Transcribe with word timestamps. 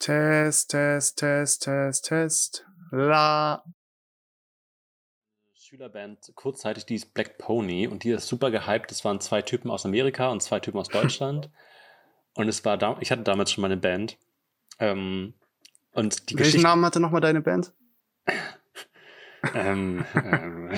Test, 0.00 0.70
Test, 0.70 1.18
Test, 1.18 1.62
Test, 1.62 2.04
Test. 2.06 2.66
La. 2.90 3.62
Schülerband 5.54 6.32
kurzzeitig, 6.34 6.84
die 6.86 6.96
ist 6.96 7.14
Black 7.14 7.38
Pony 7.38 7.86
und 7.86 8.02
die 8.02 8.10
ist 8.10 8.26
super 8.26 8.50
gehypt. 8.50 8.90
Das 8.90 9.04
waren 9.04 9.20
zwei 9.20 9.42
Typen 9.42 9.70
aus 9.70 9.84
Amerika 9.86 10.28
und 10.30 10.42
zwei 10.42 10.58
Typen 10.58 10.78
aus 10.78 10.88
Deutschland. 10.92 11.48
und 12.34 12.48
es 12.48 12.64
war 12.64 12.76
da, 12.78 12.96
ich 13.00 13.12
hatte 13.12 13.22
damals 13.22 13.52
schon 13.52 13.62
meine 13.62 13.76
Band. 13.76 14.18
Ähm, 14.80 15.34
und 15.92 16.30
die 16.30 16.34
Welchen 16.34 16.38
Geschichte. 16.38 16.62
Namen 16.66 16.84
hatte 16.84 16.98
nochmal 17.00 17.20
deine 17.20 17.40
Band? 17.40 17.72
Ähm, 19.54 20.04
ähm, 20.22 20.68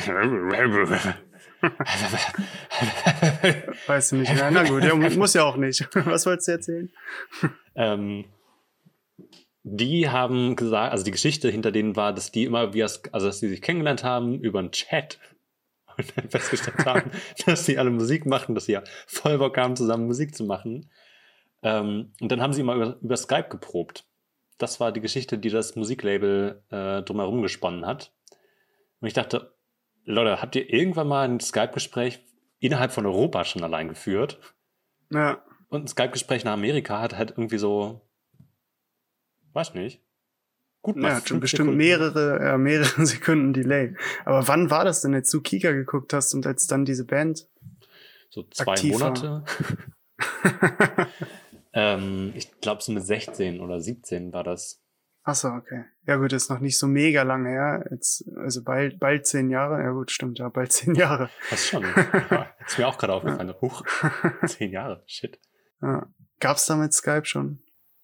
Weißt 3.88 4.12
du 4.12 4.16
nicht 4.16 4.32
mehr. 4.32 4.50
Na 4.52 4.62
gut, 4.62 4.84
ja, 4.84 4.94
mu- 4.94 5.10
muss 5.16 5.34
ja 5.34 5.42
auch 5.42 5.56
nicht. 5.56 5.88
Was 5.94 6.26
wolltest 6.26 6.46
du 6.46 6.52
erzählen? 6.52 6.92
ähm, 7.74 8.24
die 9.64 10.08
haben 10.08 10.56
gesagt, 10.56 10.92
also 10.92 11.04
die 11.04 11.10
Geschichte 11.10 11.48
hinter 11.48 11.70
denen 11.70 11.94
war, 11.94 12.12
dass 12.12 12.32
die 12.32 12.44
immer, 12.44 12.74
wie 12.74 12.82
also 12.82 13.00
dass 13.10 13.38
sie 13.38 13.48
sich 13.48 13.62
kennengelernt 13.62 14.02
haben 14.02 14.40
über 14.40 14.58
einen 14.58 14.72
Chat 14.72 15.18
und 15.96 16.16
dann 16.16 16.28
festgestellt 16.28 16.78
haben, 16.86 17.10
dass 17.46 17.66
sie 17.66 17.78
alle 17.78 17.90
Musik 17.90 18.26
machen, 18.26 18.54
dass 18.54 18.66
sie 18.66 18.72
ja 18.72 18.82
voll 19.06 19.38
Bock 19.38 19.56
haben, 19.56 19.76
zusammen 19.76 20.06
Musik 20.06 20.34
zu 20.34 20.44
machen. 20.44 20.90
Ähm, 21.62 22.12
und 22.20 22.32
dann 22.32 22.40
haben 22.40 22.52
sie 22.52 22.62
mal 22.62 22.76
über, 22.76 22.96
über 23.00 23.16
Skype 23.16 23.48
geprobt. 23.48 24.04
Das 24.58 24.80
war 24.80 24.92
die 24.92 25.00
Geschichte, 25.00 25.38
die 25.38 25.50
das 25.50 25.76
Musiklabel 25.76 26.62
äh, 26.70 27.02
drumherum 27.02 27.42
gesponnen 27.42 27.86
hat. 27.86 28.12
Und 29.00 29.08
ich 29.08 29.14
dachte, 29.14 29.54
Leute, 30.04 30.42
habt 30.42 30.56
ihr 30.56 30.72
irgendwann 30.72 31.08
mal 31.08 31.28
ein 31.28 31.40
Skype-Gespräch 31.40 32.20
innerhalb 32.58 32.92
von 32.92 33.06
Europa 33.06 33.44
schon 33.44 33.62
allein 33.62 33.88
geführt? 33.88 34.38
Ja. 35.10 35.42
Und 35.68 35.84
ein 35.84 35.88
Skype-Gespräch 35.88 36.44
nach 36.44 36.52
Amerika 36.52 37.00
hat 37.00 37.16
halt 37.16 37.30
irgendwie 37.30 37.58
so, 37.58 38.00
weiß 39.54 39.74
nicht, 39.74 40.00
gut 40.82 40.96
Ja, 40.96 41.16
hat 41.16 41.28
schon 41.28 41.40
bestimmt 41.40 41.68
Sekunden. 41.68 41.78
mehrere, 41.78 42.38
äh, 42.40 42.58
mehrere 42.58 43.06
Sekunden 43.06 43.52
Delay. 43.52 43.94
Aber 44.24 44.46
wann 44.48 44.70
war 44.70 44.84
das 44.84 45.00
denn, 45.02 45.14
als 45.14 45.30
du 45.30 45.40
Kika 45.40 45.72
geguckt 45.72 46.12
hast 46.12 46.34
und 46.34 46.46
als 46.46 46.66
dann 46.66 46.84
diese 46.84 47.06
Band? 47.06 47.48
So 48.30 48.44
zwei. 48.44 48.74
Monate. 48.84 49.44
ähm, 51.72 52.32
ich 52.34 52.60
glaube, 52.60 52.82
so 52.82 52.92
mit 52.92 53.04
16 53.04 53.60
oder 53.60 53.80
17 53.80 54.32
war 54.32 54.44
das. 54.44 54.80
Achso, 55.24 55.48
okay. 55.48 55.84
Ja 56.06 56.16
gut, 56.16 56.32
ist 56.32 56.50
noch 56.50 56.58
nicht 56.58 56.78
so 56.78 56.88
mega 56.88 57.22
lange 57.22 57.50
her. 57.50 57.86
Jetzt, 57.90 58.24
also 58.36 58.64
bald, 58.64 58.98
bald 58.98 59.26
zehn 59.26 59.50
Jahre. 59.50 59.80
Ja 59.80 59.90
gut, 59.92 60.10
stimmt, 60.10 60.38
ja, 60.40 60.48
bald 60.48 60.72
zehn 60.72 60.94
Jahre. 60.96 61.30
Das 61.50 61.68
schon. 61.68 61.82
ja, 62.30 62.50
ist 62.66 62.78
mir 62.78 62.88
auch 62.88 62.98
gerade 62.98 63.12
aufgefallen. 63.12 63.54
Huch, 63.60 63.84
zehn 64.46 64.72
Jahre. 64.72 65.04
Shit. 65.06 65.38
Ja. 65.80 66.08
Gab's 66.40 66.66
damit 66.66 66.92
Skype 66.92 67.24
schon? 67.24 67.62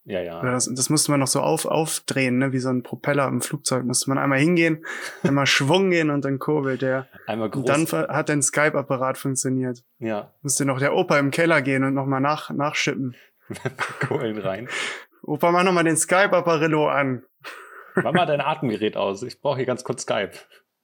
Ja, 0.08 0.22
ja. 0.22 0.40
Das, 0.40 0.70
das 0.72 0.88
musste 0.88 1.10
man 1.10 1.20
noch 1.20 1.26
so 1.26 1.40
auf, 1.42 1.66
aufdrehen, 1.66 2.38
ne? 2.38 2.52
wie 2.54 2.60
so 2.60 2.70
ein 2.70 2.82
Propeller 2.82 3.28
im 3.28 3.42
Flugzeug. 3.42 3.84
Musste 3.84 4.08
man 4.08 4.16
einmal 4.16 4.38
hingehen, 4.38 4.86
einmal 5.22 5.44
Schwung 5.44 5.90
gehen 5.90 6.08
und 6.08 6.24
dann 6.24 6.38
kurbelt 6.38 6.80
der. 6.80 7.08
Einmal 7.26 7.50
groß. 7.50 7.68
Und 7.68 7.92
dann 7.92 8.08
hat 8.08 8.30
dein 8.30 8.40
Skype-Apparat 8.40 9.18
funktioniert. 9.18 9.84
ja, 9.98 10.32
Musste 10.40 10.64
noch 10.64 10.78
der 10.78 10.94
Opa 10.94 11.18
im 11.18 11.30
Keller 11.30 11.60
gehen 11.60 11.84
und 11.84 11.92
nochmal 11.92 12.22
nach, 12.22 12.48
nachschippen. 12.48 13.16
Kohlen 14.08 14.38
rein. 14.38 14.68
Opa, 15.24 15.52
mach 15.52 15.62
nochmal 15.62 15.84
den 15.84 15.98
Skype-Apparillo 15.98 16.88
an. 16.88 17.24
Mach 17.96 18.12
mal 18.12 18.24
dein 18.24 18.40
Atemgerät 18.40 18.96
aus. 18.96 19.22
Ich 19.22 19.42
brauche 19.42 19.58
hier 19.58 19.66
ganz 19.66 19.84
kurz 19.84 20.02
Skype. 20.02 20.32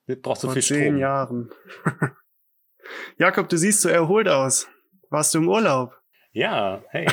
Du 0.07 0.17
brauchst 0.17 0.43
so 0.43 0.49
Vor 0.49 0.55
viel 0.55 0.63
zehn 0.63 0.85
Strom. 0.85 0.99
Jahren. 0.99 1.51
Jakob, 3.17 3.49
du 3.49 3.57
siehst 3.57 3.81
so 3.81 3.89
erholt 3.89 4.29
aus. 4.29 4.69
Warst 5.09 5.33
du 5.33 5.39
im 5.39 5.49
Urlaub? 5.49 5.99
Ja, 6.35 6.83
hey. 6.91 7.07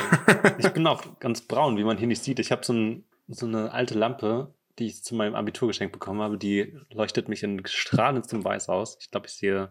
Ich 0.58 0.68
bin 0.70 0.86
auch 0.86 1.18
ganz 1.20 1.40
braun, 1.42 1.76
wie 1.76 1.84
man 1.84 1.96
hier 1.96 2.08
nicht 2.08 2.22
sieht. 2.22 2.38
Ich 2.40 2.50
habe 2.50 2.64
so, 2.64 2.72
ein, 2.72 3.04
so 3.28 3.46
eine 3.46 3.70
alte 3.72 3.94
Lampe, 3.94 4.52
die 4.78 4.86
ich 4.88 5.04
zu 5.04 5.14
meinem 5.14 5.36
Abitur 5.36 5.68
geschenkt 5.68 5.92
bekommen 5.92 6.20
habe. 6.20 6.36
Die 6.36 6.76
leuchtet 6.90 7.28
mich 7.28 7.42
in 7.44 7.64
strahlendstem 7.64 8.44
Weiß 8.44 8.68
aus. 8.68 8.98
Ich 9.00 9.10
glaube, 9.12 9.28
ich 9.28 9.34
sehe. 9.34 9.70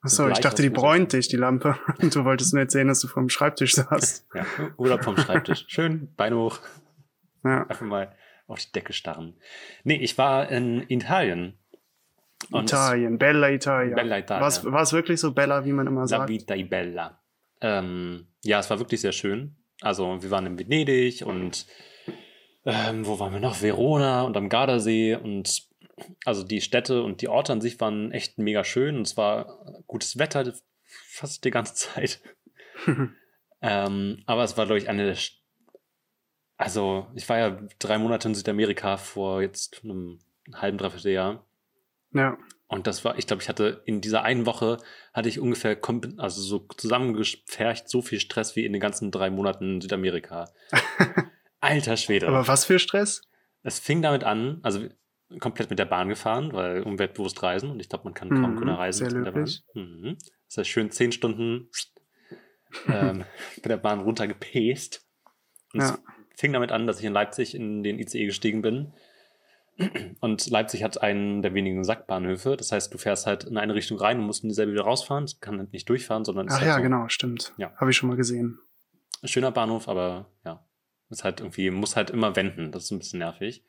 Achso, 0.00 0.28
ich 0.28 0.38
dachte, 0.38 0.62
die 0.62 0.70
bräunt 0.70 1.12
dich, 1.12 1.28
die 1.28 1.36
Lampe. 1.36 1.78
Und 2.00 2.14
du 2.14 2.24
wolltest 2.24 2.54
nur 2.54 2.62
erzählen, 2.62 2.88
dass 2.88 3.00
du 3.00 3.08
vor 3.08 3.22
dem 3.22 3.28
Schreibtisch 3.28 3.74
saßt. 3.74 4.26
Ja, 4.34 4.46
Urlaub 4.78 5.04
vom 5.04 5.16
Schreibtisch. 5.18 5.66
Schön, 5.68 6.14
Beine 6.16 6.36
hoch, 6.38 6.58
Ja. 7.44 7.62
einfach 7.66 7.84
mal 7.84 8.14
auf 8.46 8.58
die 8.60 8.72
Decke 8.72 8.94
starren. 8.94 9.34
Nee, 9.84 9.96
ich 9.96 10.16
war 10.16 10.48
in 10.48 10.88
Italien. 10.88 11.58
Und 12.50 12.64
Italien, 12.70 13.18
Bella 13.18 13.50
Italia. 13.50 13.94
Bella 13.96 14.18
Italia. 14.18 14.40
War 14.64 14.82
es- 14.82 14.92
wirklich 14.92 15.20
so 15.20 15.32
Bella, 15.32 15.64
wie 15.64 15.72
man 15.72 15.86
immer 15.86 16.02
La 16.02 16.06
sagt? 16.06 16.28
Vita 16.30 16.54
è 16.54 16.64
Bella. 16.64 17.20
Ähm, 17.60 18.26
ja, 18.44 18.58
es 18.60 18.68
war 18.70 18.78
wirklich 18.78 19.00
sehr 19.00 19.12
schön. 19.12 19.56
Also, 19.80 20.22
wir 20.22 20.30
waren 20.30 20.46
in 20.46 20.58
Venedig 20.58 21.24
und 21.24 21.66
ähm, 22.64 23.06
wo 23.06 23.18
waren 23.18 23.32
wir 23.32 23.40
noch? 23.40 23.60
Verona 23.62 24.22
und 24.22 24.36
am 24.36 24.48
Gardasee 24.48 25.14
und 25.16 25.62
also 26.24 26.42
die 26.44 26.60
Städte 26.60 27.02
und 27.02 27.22
die 27.22 27.28
Orte 27.28 27.52
an 27.52 27.60
sich 27.60 27.80
waren 27.80 28.12
echt 28.12 28.38
mega 28.38 28.64
schön 28.64 28.96
und 28.96 29.06
es 29.06 29.16
war 29.16 29.82
gutes 29.86 30.18
Wetter 30.18 30.52
fast 30.84 31.44
die 31.44 31.50
ganze 31.50 31.74
Zeit. 31.94 32.20
ähm, 33.62 34.22
aber 34.26 34.44
es 34.44 34.56
war, 34.56 34.66
glaube 34.66 34.78
ich, 34.78 34.88
eine 34.88 35.04
der. 35.06 35.16
St- 35.16 35.38
Also, 36.58 37.06
ich 37.14 37.28
war 37.28 37.38
ja 37.38 37.60
drei 37.78 37.98
Monate 37.98 38.28
in 38.28 38.34
Südamerika 38.34 38.96
vor 38.96 39.42
jetzt 39.42 39.82
einem 39.84 40.18
halben, 40.54 40.78
dreiviertel 40.78 41.12
Jahr. 41.12 41.46
ja. 42.12 42.36
Und 42.68 42.86
das 42.86 43.04
war, 43.04 43.16
ich 43.16 43.26
glaube, 43.26 43.42
ich 43.42 43.48
hatte 43.48 43.82
in 43.84 44.00
dieser 44.00 44.22
einen 44.22 44.44
Woche 44.44 44.78
hatte 45.12 45.28
ich 45.28 45.38
ungefähr, 45.38 45.78
also 46.16 46.40
so 46.42 46.66
zusammengepfercht 46.76 47.88
so 47.88 48.02
viel 48.02 48.18
Stress 48.18 48.56
wie 48.56 48.64
in 48.64 48.72
den 48.72 48.80
ganzen 48.80 49.10
drei 49.10 49.30
Monaten 49.30 49.74
in 49.76 49.80
Südamerika. 49.80 50.50
Alter 51.60 51.96
Schwede. 51.96 52.26
Aber 52.28 52.48
was 52.48 52.64
für 52.64 52.78
Stress? 52.78 53.22
es 53.62 53.80
fing 53.80 54.00
damit 54.00 54.22
an, 54.22 54.60
also 54.62 54.86
komplett 55.40 55.70
mit 55.70 55.78
der 55.80 55.86
Bahn 55.86 56.08
gefahren, 56.08 56.52
weil 56.52 56.82
umweltbewusst 56.82 57.42
reisen 57.42 57.70
und 57.70 57.80
ich 57.80 57.88
glaube, 57.88 58.04
man 58.04 58.14
kann 58.14 58.30
kaum 58.30 58.52
Mhm, 58.52 58.56
grüner 58.56 58.78
reisen 58.78 59.08
sehr 59.10 59.18
mit 59.18 59.26
der 59.26 59.32
Bahn. 59.32 59.50
Mhm. 59.74 60.16
Das 60.48 60.58
heißt, 60.58 60.70
schön 60.70 60.90
zehn 60.92 61.10
Stunden 61.10 61.68
ähm, 62.88 63.24
mit 63.56 63.64
der 63.64 63.76
Bahn 63.76 64.00
runtergepäst. 64.00 65.04
Und 65.72 65.80
Ja. 65.80 65.98
es 66.32 66.40
fing 66.40 66.52
damit 66.52 66.70
an, 66.70 66.86
dass 66.86 67.00
ich 67.00 67.04
in 67.04 67.12
Leipzig 67.12 67.54
in 67.56 67.82
den 67.82 67.98
ICE 67.98 68.26
gestiegen 68.26 68.62
bin. 68.62 68.92
Und 70.20 70.48
Leipzig 70.48 70.82
hat 70.82 71.02
einen 71.02 71.42
der 71.42 71.54
wenigen 71.54 71.84
Sackbahnhöfe. 71.84 72.56
Das 72.56 72.72
heißt, 72.72 72.92
du 72.92 72.98
fährst 72.98 73.26
halt 73.26 73.44
in 73.44 73.58
eine 73.58 73.74
Richtung 73.74 73.98
rein 73.98 74.18
und 74.18 74.26
musst 74.26 74.42
in 74.42 74.48
dieselbe 74.48 74.72
wieder 74.72 74.84
rausfahren. 74.84 75.24
Es 75.24 75.40
kann 75.40 75.58
halt 75.58 75.72
nicht 75.72 75.88
durchfahren, 75.88 76.24
sondern 76.24 76.46
ist 76.46 76.54
Ach 76.54 76.60
halt 76.60 76.68
ja, 76.68 76.76
so 76.76 76.82
genau, 76.82 77.08
stimmt. 77.08 77.52
Ja. 77.58 77.72
Habe 77.76 77.90
ich 77.90 77.96
schon 77.96 78.08
mal 78.08 78.16
gesehen. 78.16 78.58
schöner 79.24 79.50
Bahnhof, 79.50 79.88
aber 79.88 80.30
ja, 80.44 80.64
ist 81.10 81.24
halt 81.24 81.40
irgendwie, 81.40 81.70
muss 81.70 81.96
halt 81.96 82.10
immer 82.10 82.36
wenden. 82.36 82.72
Das 82.72 82.84
ist 82.84 82.90
ein 82.90 82.98
bisschen 82.98 83.18
nervig. 83.18 83.64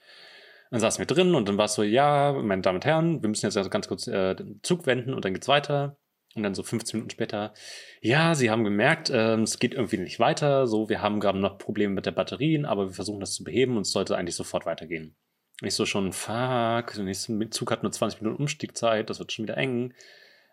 Dann 0.72 0.79
saßen 0.79 1.00
wir 1.00 1.07
drin 1.07 1.35
und 1.35 1.47
dann 1.47 1.57
war 1.57 1.66
es 1.66 1.75
so, 1.75 1.84
ja, 1.84 2.34
meine 2.34 2.62
Damen 2.62 2.78
und 2.78 2.85
Herren, 2.85 3.22
wir 3.22 3.29
müssen 3.29 3.46
jetzt 3.46 3.72
ganz 3.72 3.88
kurz 3.88 4.07
äh, 4.07 4.35
den 4.35 4.59
Zug 4.63 4.85
wenden 4.85 5.13
und 5.13 5.23
dann 5.23 5.34
geht's 5.34 5.47
weiter. 5.47 5.97
Und 6.35 6.44
dann 6.44 6.53
so 6.53 6.62
15 6.62 7.00
Minuten 7.00 7.09
später, 7.09 7.53
ja, 8.00 8.35
Sie 8.35 8.51
haben 8.51 8.63
gemerkt, 8.63 9.09
ähm, 9.12 9.41
es 9.41 9.59
geht 9.59 9.73
irgendwie 9.73 9.97
nicht 9.97 10.19
weiter. 10.19 10.67
So, 10.67 10.88
wir 10.88 11.01
haben 11.01 11.19
gerade 11.19 11.40
noch 11.40 11.57
Probleme 11.57 11.94
mit 11.94 12.06
der 12.06 12.12
Batterien, 12.12 12.66
aber 12.66 12.88
wir 12.88 12.94
versuchen 12.94 13.19
das 13.19 13.34
zu 13.34 13.44
beheben 13.44 13.75
und 13.75 13.84
es 13.84 13.91
sollte 13.91 14.16
eigentlich 14.16 14.35
sofort 14.35 14.66
weitergehen. 14.66 15.16
Ich 15.62 15.73
so 15.73 15.85
schon, 15.85 16.13
fuck, 16.13 16.94
der 16.94 17.03
nächste 17.03 17.50
Zug 17.50 17.72
hat 17.72 17.81
nur 17.81 17.91
20 17.91 18.22
Minuten 18.22 18.41
Umstiegzeit, 18.41 19.09
das 19.09 19.19
wird 19.19 19.31
schon 19.31 19.44
wieder 19.44 19.57
eng. 19.57 19.94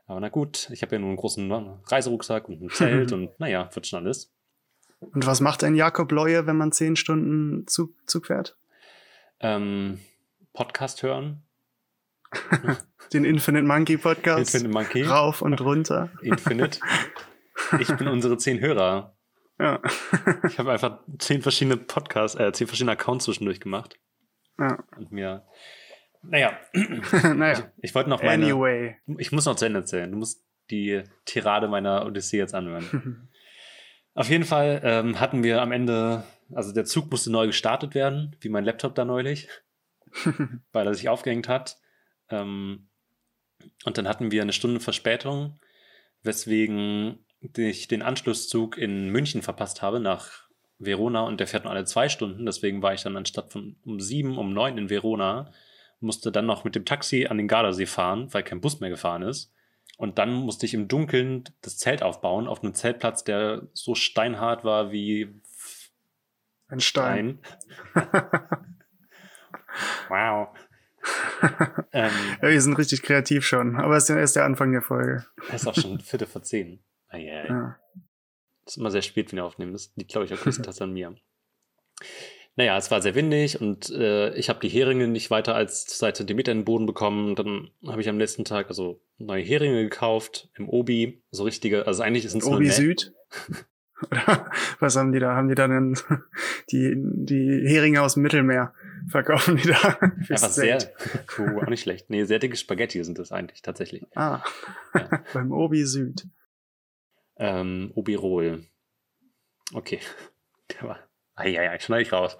Aber 0.06 0.20
na 0.20 0.28
gut, 0.28 0.70
ich 0.70 0.82
habe 0.82 0.94
ja 0.94 0.98
nur 0.98 1.08
einen 1.08 1.18
großen 1.18 1.50
Reiserucksack 1.86 2.48
und 2.48 2.62
ein 2.62 2.70
Zelt 2.70 3.12
und 3.12 3.38
naja, 3.38 3.68
wird 3.74 3.86
schon 3.86 4.00
alles. 4.00 4.32
Und 5.00 5.26
was 5.26 5.40
macht 5.40 5.62
ein 5.64 5.74
Jakob 5.74 6.10
Leue, 6.12 6.46
wenn 6.46 6.56
man 6.56 6.72
zehn 6.72 6.96
Stunden 6.96 7.66
Zug, 7.66 7.94
Zug 8.06 8.26
fährt? 8.26 8.56
Ähm, 9.40 10.00
Podcast 10.54 11.02
hören. 11.02 11.42
Den 13.12 13.24
Infinite 13.24 13.66
Monkey 13.66 13.98
Podcast. 13.98 14.54
Infinite 14.54 14.72
Monkey. 14.72 15.02
Rauf 15.02 15.42
und 15.42 15.60
runter. 15.60 16.10
Infinite. 16.22 16.80
Ich 17.78 17.94
bin 17.96 18.08
unsere 18.08 18.38
zehn 18.38 18.60
Hörer. 18.60 19.14
Ja. 19.58 19.80
Ich 20.48 20.58
habe 20.58 20.72
einfach 20.72 21.00
zehn 21.18 21.42
verschiedene 21.42 21.76
Podcasts, 21.76 22.38
äh, 22.38 22.52
zehn 22.52 22.66
verschiedene 22.66 22.92
Accounts 22.92 23.26
zwischendurch 23.26 23.60
gemacht. 23.60 23.98
Ja. 24.58 24.84
Und 24.96 25.12
mir. 25.12 25.44
Naja, 26.22 26.58
naja. 27.34 27.72
ich 27.78 27.94
wollte 27.94 28.10
noch 28.10 28.22
meine. 28.22 28.46
Anyway. 28.46 28.96
Ich 29.18 29.32
muss 29.32 29.44
noch 29.44 29.56
zu 29.56 29.66
Ende 29.66 29.80
erzählen. 29.80 30.10
Du 30.10 30.16
musst 30.16 30.42
die 30.70 31.02
Tirade 31.24 31.68
meiner 31.68 32.06
Odyssee 32.06 32.38
jetzt 32.38 32.54
anhören. 32.54 33.28
Auf 34.14 34.30
jeden 34.30 34.44
Fall 34.44 34.80
ähm, 34.84 35.20
hatten 35.20 35.42
wir 35.42 35.60
am 35.60 35.72
Ende, 35.72 36.24
also 36.54 36.72
der 36.72 36.84
Zug 36.84 37.10
musste 37.10 37.32
neu 37.32 37.48
gestartet 37.48 37.94
werden, 37.94 38.36
wie 38.40 38.48
mein 38.48 38.64
Laptop 38.64 38.94
da 38.94 39.04
neulich, 39.04 39.48
weil 40.72 40.86
er 40.86 40.94
sich 40.94 41.08
aufgehängt 41.08 41.48
hat. 41.48 41.78
Ähm, 42.30 42.88
und 43.84 43.98
dann 43.98 44.08
hatten 44.08 44.30
wir 44.30 44.42
eine 44.42 44.52
Stunde 44.52 44.80
Verspätung, 44.80 45.58
weswegen 46.22 47.24
ich 47.56 47.88
den 47.88 48.02
Anschlusszug 48.02 48.78
in 48.78 49.10
München 49.10 49.42
verpasst 49.42 49.82
habe 49.82 50.00
nach 50.00 50.43
Verona 50.86 51.22
und 51.22 51.40
der 51.40 51.46
fährt 51.46 51.64
nur 51.64 51.72
alle 51.72 51.84
zwei 51.84 52.08
Stunden. 52.08 52.46
Deswegen 52.46 52.82
war 52.82 52.94
ich 52.94 53.02
dann 53.02 53.16
anstatt 53.16 53.52
von 53.52 53.76
um 53.84 54.00
sieben, 54.00 54.38
um 54.38 54.52
neun 54.52 54.78
in 54.78 54.90
Verona, 54.90 55.52
musste 56.00 56.30
dann 56.30 56.46
noch 56.46 56.64
mit 56.64 56.74
dem 56.74 56.84
Taxi 56.84 57.26
an 57.26 57.38
den 57.38 57.48
Gardasee 57.48 57.86
fahren, 57.86 58.32
weil 58.32 58.42
kein 58.42 58.60
Bus 58.60 58.80
mehr 58.80 58.90
gefahren 58.90 59.22
ist. 59.22 59.52
Und 59.96 60.18
dann 60.18 60.32
musste 60.32 60.66
ich 60.66 60.74
im 60.74 60.88
Dunkeln 60.88 61.44
das 61.62 61.78
Zelt 61.78 62.02
aufbauen, 62.02 62.48
auf 62.48 62.62
einem 62.62 62.74
Zeltplatz, 62.74 63.24
der 63.24 63.68
so 63.72 63.94
steinhart 63.94 64.64
war 64.64 64.90
wie 64.90 65.40
Ein 66.68 66.80
Stein. 66.80 67.38
wow. 70.08 70.48
ähm, 71.92 72.10
ja, 72.42 72.48
wir 72.48 72.60
sind 72.60 72.78
richtig 72.78 73.02
kreativ 73.02 73.46
schon, 73.46 73.76
aber 73.76 73.96
es 73.96 74.08
ist 74.08 74.16
erst 74.16 74.36
der 74.36 74.44
Anfang 74.44 74.72
der 74.72 74.82
Folge. 74.82 75.26
Es 75.48 75.62
ist 75.62 75.68
auch 75.68 75.74
schon 75.74 76.00
Viertel 76.00 76.26
vor 76.26 76.42
zehn. 76.42 76.80
Ah, 77.08 77.18
yeah. 77.18 77.46
ja. 77.46 77.76
Das 78.64 78.74
ist 78.74 78.76
immer 78.78 78.90
sehr 78.90 79.02
spät, 79.02 79.30
wenn 79.30 79.38
wir 79.38 79.44
aufnehmen. 79.44 79.72
Das 79.72 79.92
liegt, 79.96 80.10
glaube 80.10 80.26
ich, 80.26 80.32
auch 80.32 80.40
größtenteils 80.40 80.80
an 80.80 80.92
mir. 80.92 81.14
Naja, 82.56 82.76
es 82.78 82.90
war 82.90 83.02
sehr 83.02 83.16
windig 83.16 83.60
und 83.60 83.90
äh, 83.90 84.32
ich 84.36 84.48
habe 84.48 84.60
die 84.60 84.68
Heringe 84.68 85.08
nicht 85.08 85.30
weiter 85.30 85.56
als 85.56 85.86
zwei 85.86 86.12
Zentimeter 86.12 86.52
in 86.52 86.58
den 86.58 86.64
Boden 86.64 86.86
bekommen. 86.86 87.34
Dann 87.34 87.70
habe 87.86 88.00
ich 88.00 88.08
am 88.08 88.18
letzten 88.18 88.44
Tag 88.44 88.68
also 88.68 89.00
neue 89.18 89.42
Heringe 89.42 89.82
gekauft 89.82 90.50
im 90.54 90.68
Obi. 90.68 91.22
So 91.32 91.42
richtige, 91.42 91.86
also 91.86 92.02
eigentlich 92.02 92.24
ist 92.24 92.34
es 92.34 92.44
Obi 92.44 92.70
Süd. 92.70 93.12
Oder 94.10 94.50
was 94.80 94.96
haben 94.96 95.12
die 95.12 95.18
da? 95.18 95.34
Haben 95.34 95.48
die 95.48 95.54
da 95.54 95.66
denn 95.66 95.96
die, 96.70 96.94
die 96.96 97.64
Heringe 97.66 98.02
aus 98.02 98.14
dem 98.14 98.22
Mittelmeer 98.22 98.72
verkaufen 99.08 99.56
die 99.56 99.68
da? 99.68 99.98
Einfach 100.00 100.50
sehr, 100.50 100.78
cool, 101.38 101.60
auch 101.60 101.68
nicht 101.68 101.82
schlecht. 101.82 102.10
Nee, 102.10 102.24
sehr 102.24 102.38
dicke 102.38 102.56
Spaghetti 102.56 103.02
sind 103.02 103.18
das 103.18 103.32
eigentlich 103.32 103.62
tatsächlich. 103.62 104.04
Ah, 104.14 104.42
ja. 104.94 105.22
beim 105.32 105.52
Obi 105.52 105.84
Süd. 105.84 106.26
Ähm, 107.36 107.92
Obi 107.94 108.14
Rohl. 108.14 108.64
Okay. 109.72 110.00
Der 110.70 110.88
war, 110.88 110.98
ah, 111.34 111.46
ja, 111.46 111.62
ja, 111.62 111.78
schneide 111.78 112.02
ich 112.02 112.12
raus. 112.12 112.36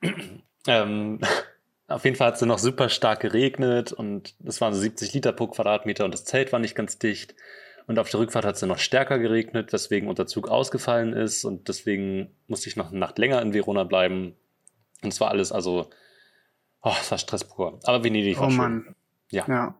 ähm, 0.66 1.20
auf 1.88 2.04
jeden 2.04 2.16
Fall 2.16 2.28
hat 2.28 2.36
es 2.36 2.42
noch 2.42 2.58
super 2.58 2.88
stark 2.88 3.20
geregnet 3.20 3.92
und 3.92 4.34
es 4.44 4.60
waren 4.60 4.74
so 4.74 4.80
70 4.80 5.12
Liter 5.12 5.32
pro 5.32 5.48
Quadratmeter 5.48 6.04
und 6.04 6.14
das 6.14 6.24
Zelt 6.24 6.52
war 6.52 6.60
nicht 6.60 6.74
ganz 6.74 6.98
dicht. 6.98 7.34
Und 7.86 7.98
auf 7.98 8.08
der 8.08 8.20
Rückfahrt 8.20 8.46
hat 8.46 8.54
es 8.54 8.62
noch 8.62 8.78
stärker 8.78 9.18
geregnet, 9.18 9.72
weswegen 9.72 10.08
unser 10.08 10.26
Zug 10.26 10.48
ausgefallen 10.48 11.12
ist 11.12 11.44
und 11.44 11.68
deswegen 11.68 12.34
musste 12.46 12.68
ich 12.68 12.76
noch 12.76 12.90
eine 12.90 12.98
Nacht 12.98 13.18
länger 13.18 13.42
in 13.42 13.52
Verona 13.52 13.84
bleiben. 13.84 14.36
Und 15.02 15.12
es 15.12 15.20
war 15.20 15.28
alles, 15.28 15.52
also, 15.52 15.90
oh, 16.82 16.94
es 16.98 17.10
war 17.10 17.18
Stress 17.18 17.44
pur. 17.44 17.78
Aber 17.84 18.02
Venedig 18.02 18.38
war 18.38 18.46
oh, 18.46 18.50
schön. 18.50 18.56
Mann. 18.56 18.96
Ja. 19.30 19.44
ja. 19.46 19.78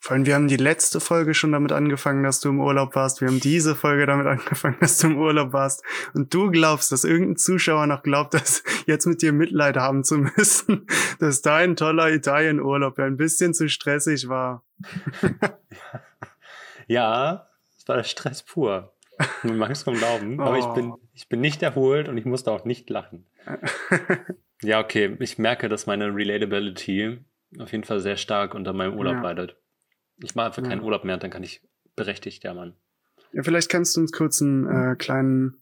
Vor 0.00 0.14
allem, 0.14 0.26
wir 0.26 0.36
haben 0.36 0.46
die 0.48 0.56
letzte 0.56 1.00
Folge 1.00 1.34
schon 1.34 1.52
damit 1.52 1.72
angefangen, 1.72 2.22
dass 2.22 2.38
du 2.40 2.50
im 2.50 2.60
Urlaub 2.60 2.94
warst. 2.94 3.20
Wir 3.20 3.28
haben 3.28 3.40
diese 3.40 3.74
Folge 3.74 4.06
damit 4.06 4.26
angefangen, 4.28 4.76
dass 4.80 4.98
du 4.98 5.08
im 5.08 5.18
Urlaub 5.18 5.52
warst. 5.52 5.82
Und 6.14 6.32
du 6.32 6.50
glaubst, 6.50 6.92
dass 6.92 7.04
irgendein 7.04 7.36
Zuschauer 7.36 7.86
noch 7.86 8.02
glaubt, 8.02 8.34
dass 8.34 8.62
jetzt 8.86 9.06
mit 9.06 9.22
dir 9.22 9.32
Mitleid 9.32 9.76
haben 9.76 10.04
zu 10.04 10.18
müssen, 10.18 10.86
dass 11.18 11.42
dein 11.42 11.76
toller 11.76 12.12
Italienurlaub 12.12 12.98
ja 12.98 13.04
ein 13.04 13.16
bisschen 13.16 13.54
zu 13.54 13.68
stressig 13.68 14.28
war. 14.28 14.64
Ja, 16.86 17.48
es 17.76 17.86
war 17.88 17.96
der 17.96 18.04
Stress 18.04 18.42
pur. 18.42 18.94
Man 19.42 19.58
mag 19.58 19.70
es 19.72 19.84
kaum 19.84 19.94
glauben, 19.94 20.38
oh. 20.40 20.44
aber 20.44 20.58
ich 20.58 20.66
bin, 20.66 20.92
oh. 20.92 21.00
ich 21.12 21.28
bin 21.28 21.40
nicht 21.40 21.60
erholt 21.62 22.08
und 22.08 22.16
ich 22.16 22.24
musste 22.24 22.52
auch 22.52 22.64
nicht 22.64 22.88
lachen. 22.88 23.26
ja, 24.62 24.78
okay, 24.78 25.16
ich 25.18 25.38
merke, 25.38 25.68
dass 25.68 25.86
meine 25.86 26.14
Relatability 26.14 27.18
auf 27.58 27.72
jeden 27.72 27.84
Fall 27.84 27.98
sehr 27.98 28.16
stark 28.16 28.54
unter 28.54 28.72
meinem 28.72 28.96
Urlaub 28.96 29.16
ja. 29.16 29.22
leidet. 29.22 29.56
Ich 30.22 30.34
mache 30.34 30.46
einfach 30.46 30.62
ja. 30.62 30.68
keinen 30.68 30.82
Urlaub 30.82 31.04
mehr 31.04 31.14
und 31.14 31.22
dann 31.22 31.30
kann 31.30 31.42
ich 31.42 31.62
berechtigt 31.96 32.44
jammern. 32.44 32.74
Ja, 33.32 33.42
vielleicht 33.42 33.68
kannst 33.68 33.96
du 33.96 34.00
uns 34.00 34.12
kurz 34.12 34.40
einen 34.40 34.66
äh, 34.66 34.96
kleinen 34.96 35.56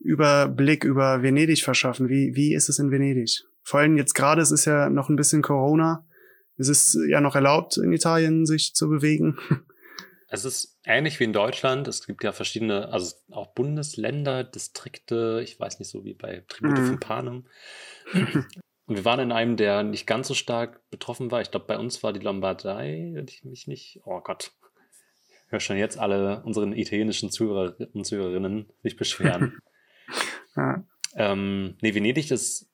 Überblick 0.00 0.84
über 0.84 1.22
Venedig 1.22 1.62
verschaffen. 1.62 2.08
Wie, 2.08 2.34
wie 2.34 2.54
ist 2.54 2.68
es 2.68 2.78
in 2.78 2.90
Venedig? 2.90 3.44
Vor 3.62 3.80
allem 3.80 3.96
jetzt 3.96 4.14
gerade, 4.14 4.42
es 4.42 4.50
ist 4.50 4.64
ja 4.64 4.90
noch 4.90 5.08
ein 5.08 5.16
bisschen 5.16 5.42
Corona. 5.42 6.04
Es 6.56 6.68
ist 6.68 6.98
ja 7.08 7.20
noch 7.20 7.34
erlaubt, 7.34 7.76
in 7.76 7.92
Italien 7.92 8.46
sich 8.46 8.74
zu 8.74 8.88
bewegen. 8.88 9.38
Es 10.34 10.46
ist 10.46 10.78
ähnlich 10.84 11.20
wie 11.20 11.24
in 11.24 11.34
Deutschland. 11.34 11.86
Es 11.88 12.06
gibt 12.06 12.24
ja 12.24 12.32
verschiedene, 12.32 12.88
also 12.88 13.14
auch 13.30 13.48
Bundesländer, 13.48 14.44
Distrikte, 14.44 15.42
ich 15.44 15.60
weiß 15.60 15.78
nicht, 15.78 15.90
so 15.90 16.06
wie 16.06 16.14
bei 16.14 16.42
Tribute 16.48 16.78
mhm. 16.78 16.86
von 16.86 17.00
Panem. 17.00 17.46
Und 18.86 18.96
wir 18.96 19.04
waren 19.04 19.20
in 19.20 19.32
einem, 19.32 19.56
der 19.56 19.82
nicht 19.82 20.06
ganz 20.06 20.28
so 20.28 20.34
stark 20.34 20.80
betroffen 20.90 21.30
war. 21.30 21.40
Ich 21.40 21.50
glaube, 21.50 21.66
bei 21.66 21.78
uns 21.78 22.02
war 22.02 22.12
die 22.12 22.20
Lombardei, 22.20 23.10
wenn 23.14 23.28
ich 23.28 23.44
mich 23.44 23.66
nicht, 23.66 24.00
oh 24.04 24.20
Gott, 24.20 24.52
ich 25.46 25.52
höre 25.52 25.60
schon 25.60 25.76
jetzt 25.76 25.98
alle 25.98 26.42
unseren 26.44 26.72
italienischen 26.72 27.30
Zuhörer 27.30 27.76
und 27.92 28.04
Zuhörerinnen 28.04 28.72
sich 28.82 28.96
beschweren. 28.96 29.58
ja. 30.56 30.84
ähm, 31.14 31.76
nee, 31.80 31.94
Venedig 31.94 32.30
ist 32.30 32.68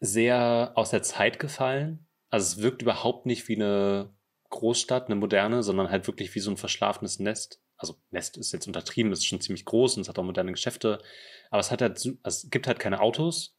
sehr 0.00 0.72
aus 0.74 0.90
der 0.90 1.02
Zeit 1.02 1.38
gefallen. 1.38 2.08
Also 2.30 2.56
es 2.56 2.62
wirkt 2.62 2.82
überhaupt 2.82 3.26
nicht 3.26 3.46
wie 3.48 3.56
eine 3.56 4.12
Großstadt, 4.48 5.06
eine 5.06 5.14
moderne, 5.14 5.62
sondern 5.62 5.90
halt 5.90 6.06
wirklich 6.06 6.34
wie 6.34 6.40
so 6.40 6.50
ein 6.50 6.56
verschlafenes 6.56 7.20
Nest. 7.20 7.60
Also 7.76 7.96
Nest 8.10 8.36
ist 8.36 8.52
jetzt 8.52 8.66
untertrieben, 8.66 9.12
ist 9.12 9.26
schon 9.26 9.40
ziemlich 9.40 9.64
groß 9.64 9.96
und 9.96 10.02
es 10.02 10.08
hat 10.08 10.18
auch 10.18 10.24
moderne 10.24 10.52
Geschäfte. 10.52 10.98
Aber 11.50 11.60
es 11.60 11.70
hat 11.70 11.82
halt, 11.82 11.92
also 11.92 12.18
es 12.22 12.50
gibt 12.50 12.66
halt 12.66 12.78
keine 12.78 13.00
Autos. 13.00 13.56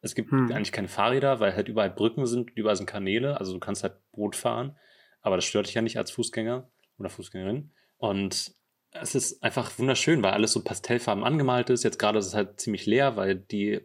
Es 0.00 0.14
gibt 0.14 0.30
hm. 0.30 0.52
eigentlich 0.52 0.72
keine 0.72 0.88
Fahrräder, 0.88 1.40
weil 1.40 1.54
halt 1.54 1.68
überall 1.68 1.90
Brücken 1.90 2.26
sind, 2.26 2.50
überall 2.54 2.76
sind 2.76 2.86
Kanäle. 2.86 3.38
Also 3.38 3.52
du 3.52 3.58
kannst 3.58 3.82
halt 3.82 3.94
Boot 4.12 4.36
fahren. 4.36 4.76
Aber 5.20 5.36
das 5.36 5.44
stört 5.44 5.66
dich 5.66 5.74
ja 5.74 5.82
nicht 5.82 5.98
als 5.98 6.10
Fußgänger 6.10 6.68
oder 6.98 7.10
Fußgängerin. 7.10 7.72
Und 7.96 8.54
es 8.92 9.14
ist 9.14 9.42
einfach 9.42 9.78
wunderschön, 9.78 10.22
weil 10.22 10.32
alles 10.32 10.52
so 10.52 10.62
pastellfarben 10.62 11.24
angemalt 11.24 11.70
ist. 11.70 11.84
Jetzt 11.84 11.98
gerade 11.98 12.18
ist 12.18 12.26
es 12.26 12.34
halt 12.34 12.60
ziemlich 12.60 12.86
leer, 12.86 13.16
weil 13.16 13.34
die, 13.34 13.80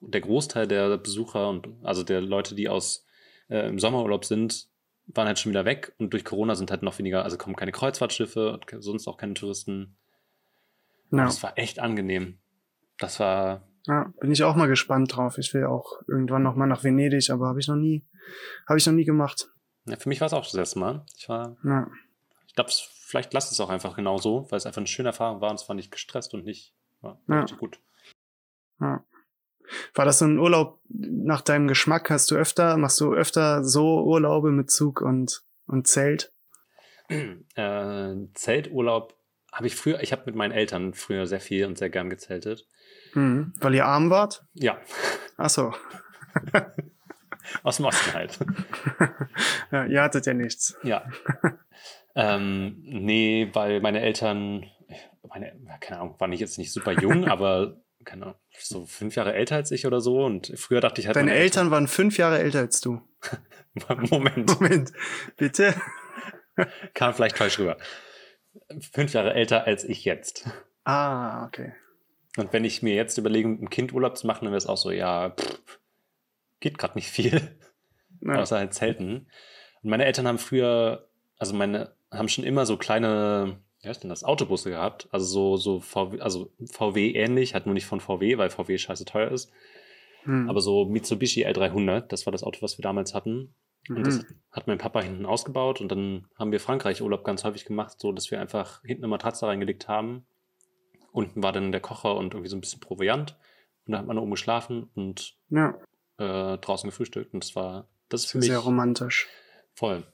der 0.00 0.20
Großteil 0.20 0.66
der 0.66 0.96
Besucher 0.98 1.48
und 1.48 1.68
also 1.82 2.02
der 2.02 2.20
Leute, 2.20 2.54
die 2.54 2.68
aus 2.68 3.06
äh, 3.48 3.68
im 3.68 3.78
Sommerurlaub 3.78 4.24
sind, 4.24 4.68
waren 5.06 5.26
halt 5.26 5.38
schon 5.38 5.50
wieder 5.50 5.64
weg 5.64 5.94
und 5.98 6.12
durch 6.12 6.24
Corona 6.24 6.54
sind 6.54 6.70
halt 6.70 6.82
noch 6.82 6.98
weniger, 6.98 7.24
also 7.24 7.38
kommen 7.38 7.56
keine 7.56 7.72
Kreuzfahrtschiffe 7.72 8.52
und 8.52 8.82
sonst 8.82 9.08
auch 9.08 9.16
keine 9.16 9.34
Touristen. 9.34 9.96
Ja. 11.10 11.24
Das 11.24 11.42
war 11.42 11.56
echt 11.56 11.78
angenehm. 11.78 12.38
Das 12.98 13.18
war. 13.20 13.66
Ja, 13.88 14.12
bin 14.20 14.30
ich 14.30 14.44
auch 14.44 14.54
mal 14.54 14.68
gespannt 14.68 15.16
drauf. 15.16 15.38
Ich 15.38 15.54
will 15.54 15.64
auch 15.64 16.02
irgendwann 16.06 16.42
noch 16.42 16.54
mal 16.54 16.66
nach 16.66 16.84
Venedig, 16.84 17.30
aber 17.30 17.48
habe 17.48 17.58
ich 17.58 17.68
noch 17.68 17.76
nie, 17.76 18.04
habe 18.68 18.78
ich 18.78 18.86
noch 18.86 18.92
nie 18.92 19.06
gemacht. 19.06 19.50
Ja, 19.86 19.96
für 19.96 20.10
mich 20.10 20.20
war 20.20 20.26
es 20.26 20.34
auch 20.34 20.44
das 20.44 20.54
erste 20.54 20.78
Mal. 20.78 21.06
Ich 21.16 21.28
war. 21.30 21.56
Ja. 21.64 21.90
Ich 22.46 22.54
glaube, 22.54 22.70
vielleicht 22.70 23.32
lasst 23.32 23.50
es 23.50 23.60
auch 23.60 23.70
einfach 23.70 23.96
genau 23.96 24.18
so, 24.18 24.46
weil 24.50 24.58
es 24.58 24.66
einfach 24.66 24.80
eine 24.80 24.86
schöne 24.86 25.08
Erfahrung 25.08 25.40
war 25.40 25.50
und 25.50 25.58
es 25.58 25.68
war 25.68 25.74
nicht 25.74 25.90
gestresst 25.90 26.34
und 26.34 26.44
nicht 26.44 26.74
war 27.00 27.18
ja. 27.28 27.40
richtig 27.40 27.58
gut. 27.58 27.80
Ja. 28.78 29.02
War 29.94 30.04
das 30.04 30.18
so 30.18 30.26
ein 30.26 30.38
Urlaub 30.38 30.80
nach 30.88 31.40
deinem 31.40 31.66
Geschmack? 31.66 32.10
Hast 32.10 32.30
du 32.30 32.34
öfter, 32.34 32.76
machst 32.76 33.00
du 33.00 33.14
öfter 33.14 33.64
so 33.64 34.04
Urlaube 34.04 34.50
mit 34.50 34.70
Zug 34.70 35.00
und, 35.00 35.44
und 35.66 35.86
Zelt? 35.86 36.32
Äh, 37.08 38.16
Zelturlaub 38.34 39.17
habe 39.52 39.66
ich 39.66 39.74
früher, 39.74 40.02
ich 40.02 40.12
habe 40.12 40.22
mit 40.26 40.34
meinen 40.34 40.52
Eltern 40.52 40.94
früher 40.94 41.26
sehr 41.26 41.40
viel 41.40 41.66
und 41.66 41.78
sehr 41.78 41.90
gern 41.90 42.10
gezeltet. 42.10 42.66
Mhm, 43.14 43.54
weil 43.60 43.74
ihr 43.74 43.86
arm 43.86 44.10
wart? 44.10 44.44
Ja. 44.54 44.78
Ach 45.36 45.50
so. 45.50 45.74
Aus 47.62 47.76
dem 47.76 47.86
Osten 47.86 48.12
halt. 48.12 48.38
ja, 49.72 49.84
ihr 49.86 50.02
hattet 50.02 50.26
ja 50.26 50.34
nichts. 50.34 50.76
Ja. 50.82 51.04
ähm, 52.14 52.76
nee, 52.82 53.48
weil 53.52 53.80
meine 53.80 54.00
Eltern, 54.00 54.66
meine, 55.26 55.52
keine 55.80 56.00
Ahnung, 56.00 56.16
waren 56.18 56.32
ich 56.32 56.40
jetzt 56.40 56.58
nicht 56.58 56.72
super 56.72 56.92
jung, 56.92 57.24
aber 57.28 57.80
keine 58.04 58.24
Ahnung, 58.24 58.36
so 58.58 58.86
fünf 58.86 59.16
Jahre 59.16 59.34
älter 59.34 59.56
als 59.56 59.70
ich 59.70 59.86
oder 59.86 60.00
so. 60.00 60.24
Und 60.24 60.52
früher 60.56 60.80
dachte 60.80 61.00
ich 61.00 61.06
halt. 61.06 61.16
Deine 61.16 61.32
Eltern, 61.32 61.42
Eltern 61.42 61.70
waren 61.70 61.88
fünf 61.88 62.18
Jahre 62.18 62.38
älter 62.38 62.60
als 62.60 62.80
du. 62.80 63.00
Moment. 64.10 64.60
Moment, 64.60 64.92
bitte. 65.36 65.74
Kam 66.94 67.14
vielleicht 67.14 67.38
falsch 67.38 67.58
rüber. 67.58 67.76
Fünf 68.92 69.12
Jahre 69.12 69.34
älter 69.34 69.64
als 69.64 69.84
ich 69.84 70.04
jetzt. 70.04 70.48
Ah, 70.84 71.46
okay. 71.46 71.72
Und 72.36 72.52
wenn 72.52 72.64
ich 72.64 72.82
mir 72.82 72.94
jetzt 72.94 73.18
überlege, 73.18 73.48
ein 73.48 73.70
Kind 73.70 73.92
Urlaub 73.92 74.16
zu 74.16 74.26
machen, 74.26 74.44
dann 74.44 74.52
wäre 74.52 74.58
es 74.58 74.66
auch 74.66 74.76
so, 74.76 74.90
ja, 74.90 75.30
pff, 75.30 75.80
geht 76.60 76.78
gerade 76.78 76.94
nicht 76.94 77.10
viel. 77.10 77.56
Ja. 78.20 78.34
Außer 78.34 78.58
halt 78.58 78.74
Zelten. 78.74 79.28
Und 79.82 79.90
meine 79.90 80.04
Eltern 80.04 80.26
haben 80.26 80.38
früher, 80.38 81.08
also 81.38 81.54
meine, 81.54 81.92
haben 82.10 82.28
schon 82.28 82.44
immer 82.44 82.66
so 82.66 82.76
kleine 82.76 83.60
wie 83.80 83.88
heißt 83.88 84.02
denn 84.02 84.10
das, 84.10 84.24
Autobusse 84.24 84.70
gehabt. 84.70 85.08
Also 85.12 85.26
so, 85.26 85.56
so 85.56 85.80
VW, 85.80 86.20
also 86.20 86.52
VW 86.70 87.12
ähnlich, 87.12 87.54
hat 87.54 87.66
nur 87.66 87.74
nicht 87.74 87.86
von 87.86 88.00
VW, 88.00 88.38
weil 88.38 88.50
VW 88.50 88.76
scheiße 88.76 89.04
teuer 89.04 89.30
ist. 89.30 89.52
Hm. 90.24 90.48
Aber 90.50 90.60
so 90.60 90.84
Mitsubishi 90.84 91.46
L300, 91.46 92.00
das 92.08 92.26
war 92.26 92.32
das 92.32 92.42
Auto, 92.42 92.60
was 92.60 92.78
wir 92.78 92.82
damals 92.82 93.14
hatten. 93.14 93.54
Und 93.88 93.98
mhm. 93.98 94.04
das 94.04 94.26
hat 94.50 94.66
mein 94.66 94.78
Papa 94.78 95.00
hinten 95.00 95.26
ausgebaut 95.26 95.80
und 95.80 95.90
dann 95.90 96.26
haben 96.36 96.52
wir 96.52 96.60
Frankreich-Urlaub 96.60 97.24
ganz 97.24 97.44
häufig 97.44 97.64
gemacht, 97.64 97.98
so 97.98 98.12
dass 98.12 98.30
wir 98.30 98.40
einfach 98.40 98.82
hinten 98.84 99.04
eine 99.04 99.10
Matratze 99.10 99.46
reingelegt 99.46 99.88
haben. 99.88 100.26
Unten 101.12 101.42
war 101.42 101.52
dann 101.52 101.72
der 101.72 101.80
Kocher 101.80 102.16
und 102.16 102.34
irgendwie 102.34 102.50
so 102.50 102.56
ein 102.56 102.60
bisschen 102.60 102.80
Proviant. 102.80 103.36
Und 103.86 103.92
da 103.92 103.98
hat 103.98 104.06
man 104.06 104.18
oben 104.18 104.30
geschlafen 104.30 104.90
und 104.94 105.36
ja. 105.48 105.74
äh, 106.18 106.58
draußen 106.58 106.90
gefrühstückt. 106.90 107.32
Und 107.32 107.42
das 107.42 107.56
war, 107.56 107.88
das 108.08 108.24
ist 108.24 108.30
für 108.30 108.38
mich. 108.38 108.48
Sehr 108.48 108.58
romantisch. 108.58 109.26
Voll. 109.74 110.04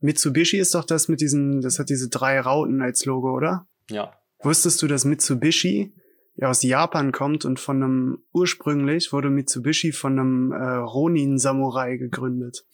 Mitsubishi 0.00 0.58
ist 0.58 0.74
doch 0.74 0.84
das 0.84 1.08
mit 1.08 1.20
diesen, 1.20 1.60
das 1.62 1.78
hat 1.78 1.88
diese 1.88 2.08
drei 2.08 2.40
Rauten 2.40 2.82
als 2.82 3.04
Logo, 3.04 3.34
oder? 3.34 3.66
Ja. 3.90 4.12
Wusstest 4.40 4.80
du, 4.82 4.86
dass 4.86 5.04
Mitsubishi 5.04 5.94
ja 6.36 6.48
aus 6.48 6.62
Japan 6.62 7.12
kommt 7.12 7.44
und 7.44 7.58
von 7.60 7.82
einem, 7.82 8.18
ursprünglich 8.32 9.12
wurde 9.12 9.30
Mitsubishi 9.30 9.92
von 9.92 10.18
einem 10.18 10.52
äh, 10.52 10.56
Ronin-Samurai 10.56 11.96
gegründet. 11.96 12.66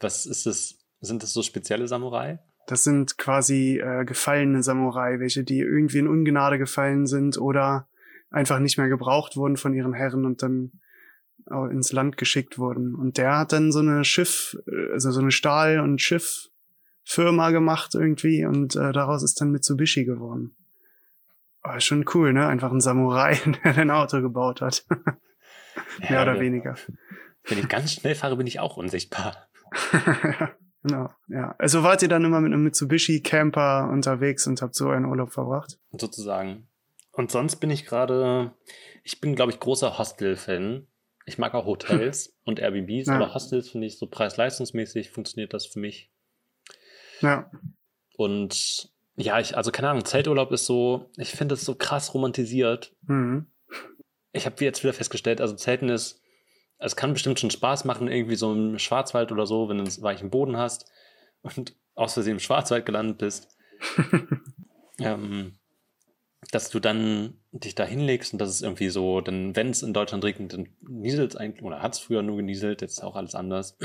Was 0.00 0.26
ist 0.26 0.46
das? 0.46 0.78
Sind 1.00 1.22
das 1.22 1.32
so 1.32 1.42
spezielle 1.42 1.88
Samurai? 1.88 2.38
Das 2.68 2.84
sind 2.84 3.18
quasi 3.18 3.80
äh, 3.80 4.04
gefallene 4.04 4.62
Samurai, 4.62 5.18
welche 5.18 5.42
die 5.42 5.58
irgendwie 5.58 5.98
in 5.98 6.06
Ungnade 6.06 6.58
gefallen 6.58 7.06
sind 7.06 7.38
oder 7.38 7.88
einfach 8.30 8.60
nicht 8.60 8.78
mehr 8.78 8.88
gebraucht 8.88 9.36
wurden 9.36 9.56
von 9.56 9.74
ihren 9.74 9.94
Herren 9.94 10.24
und 10.24 10.42
dann 10.42 10.72
ins 11.70 11.92
Land 11.92 12.16
geschickt 12.16 12.58
wurden. 12.58 12.94
Und 12.94 13.18
der 13.18 13.36
hat 13.36 13.52
dann 13.52 13.72
so 13.72 13.80
eine 13.80 14.04
Schiff, 14.04 14.56
also 14.92 15.10
so 15.10 15.20
eine 15.20 15.32
Stahl- 15.32 15.80
und 15.80 16.00
Schifffirma 16.00 17.50
gemacht 17.50 17.94
irgendwie 17.94 18.46
und 18.46 18.76
äh, 18.76 18.92
daraus 18.92 19.22
ist 19.22 19.40
dann 19.40 19.50
Mitsubishi 19.50 20.04
geworden. 20.04 20.54
Aber 21.62 21.80
schon 21.80 22.04
cool, 22.14 22.32
ne? 22.32 22.46
Einfach 22.48 22.72
ein 22.72 22.80
Samurai, 22.80 23.38
der 23.64 23.76
ein 23.78 23.90
Auto 23.90 24.20
gebaut 24.20 24.60
hat. 24.60 24.84
Mehr 26.00 26.10
Ja, 26.10 26.22
oder 26.22 26.40
weniger. 26.40 26.76
Wenn 27.44 27.58
ich 27.58 27.68
ganz 27.68 27.92
schnell 27.92 28.14
fahre, 28.14 28.36
bin 28.36 28.46
ich 28.46 28.60
auch 28.60 28.76
unsichtbar. 28.76 29.48
genau, 30.82 31.10
ja. 31.28 31.54
Also 31.58 31.82
wart 31.82 32.02
ihr 32.02 32.08
dann 32.08 32.24
immer 32.24 32.40
mit 32.40 32.52
einem 32.52 32.64
Mitsubishi 32.64 33.20
Camper 33.22 33.88
unterwegs 33.90 34.46
und 34.46 34.60
habt 34.62 34.74
so 34.74 34.90
einen 34.90 35.06
Urlaub 35.06 35.32
verbracht? 35.32 35.78
sozusagen. 35.92 36.68
Und 37.12 37.30
sonst 37.30 37.56
bin 37.56 37.70
ich 37.70 37.84
gerade, 37.84 38.52
ich 39.02 39.20
bin, 39.20 39.34
glaube 39.34 39.52
ich, 39.52 39.60
großer 39.60 39.98
Hostel-Fan. 39.98 40.86
Ich 41.26 41.36
mag 41.38 41.54
auch 41.54 41.66
Hotels 41.66 42.34
und 42.44 42.58
Airbnbs, 42.58 43.06
Ja. 43.06 43.16
aber 43.16 43.34
Hostels 43.34 43.68
finde 43.68 43.86
ich 43.86 43.98
so 43.98 44.06
preis-leistungsmäßig 44.06 45.10
funktioniert 45.10 45.52
das 45.52 45.66
für 45.66 45.78
mich. 45.78 46.10
Ja, 47.20 47.50
Und 48.16 48.91
ja, 49.16 49.38
ich, 49.40 49.56
also 49.56 49.70
keine 49.70 49.90
Ahnung, 49.90 50.04
Zelturlaub 50.04 50.52
ist 50.52 50.66
so, 50.66 51.10
ich 51.16 51.30
finde 51.30 51.54
es 51.54 51.64
so 51.64 51.74
krass 51.74 52.14
romantisiert. 52.14 52.94
mhm. 53.02 53.46
Ich 54.34 54.46
habe 54.46 54.64
jetzt 54.64 54.82
wieder 54.82 54.94
festgestellt, 54.94 55.42
also 55.42 55.54
Zelten 55.54 55.90
ist, 55.90 56.22
es 56.78 56.96
kann 56.96 57.12
bestimmt 57.12 57.38
schon 57.38 57.50
Spaß 57.50 57.84
machen, 57.84 58.08
irgendwie 58.08 58.34
so 58.34 58.50
im 58.52 58.78
Schwarzwald 58.78 59.30
oder 59.30 59.46
so, 59.46 59.68
wenn 59.68 59.76
du 59.76 59.84
einen 59.84 60.02
weichen 60.02 60.30
Boden 60.30 60.56
hast 60.56 60.90
und 61.42 61.76
aus 61.94 62.14
Versehen 62.14 62.34
im 62.34 62.40
Schwarzwald 62.40 62.86
gelandet 62.86 63.18
bist. 63.18 63.54
ähm, 64.98 65.52
dass 66.50 66.70
du 66.70 66.80
dann 66.80 67.34
dich 67.52 67.74
da 67.74 67.84
hinlegst 67.84 68.32
und 68.32 68.38
das 68.38 68.50
ist 68.50 68.62
irgendwie 68.62 68.88
so, 68.88 69.20
dann, 69.20 69.54
wenn 69.54 69.70
es 69.70 69.82
in 69.82 69.92
Deutschland 69.94 70.24
regnet, 70.24 70.54
dann 70.54 70.68
nieselt 70.80 71.32
es 71.32 71.36
eigentlich, 71.36 71.62
oder 71.62 71.82
hat 71.82 71.94
es 71.94 72.00
früher 72.00 72.22
nur 72.22 72.36
genieselt, 72.36 72.80
jetzt 72.80 72.98
ist 72.98 73.04
auch 73.04 73.16
alles 73.16 73.34
anders. 73.34 73.76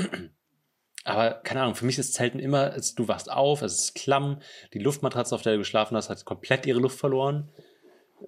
Aber 1.08 1.30
keine 1.42 1.62
Ahnung, 1.62 1.74
für 1.74 1.86
mich 1.86 1.98
ist 1.98 2.12
Zelten 2.14 2.38
immer, 2.38 2.70
du 2.96 3.08
wachst 3.08 3.30
auf, 3.30 3.62
es 3.62 3.78
ist 3.78 3.94
klamm, 3.94 4.40
die 4.74 4.78
Luftmatratze, 4.78 5.34
auf 5.34 5.42
der 5.42 5.52
du 5.54 5.58
geschlafen 5.58 5.96
hast, 5.96 6.10
hat 6.10 6.24
komplett 6.24 6.66
ihre 6.66 6.80
Luft 6.80 6.98
verloren. 6.98 7.48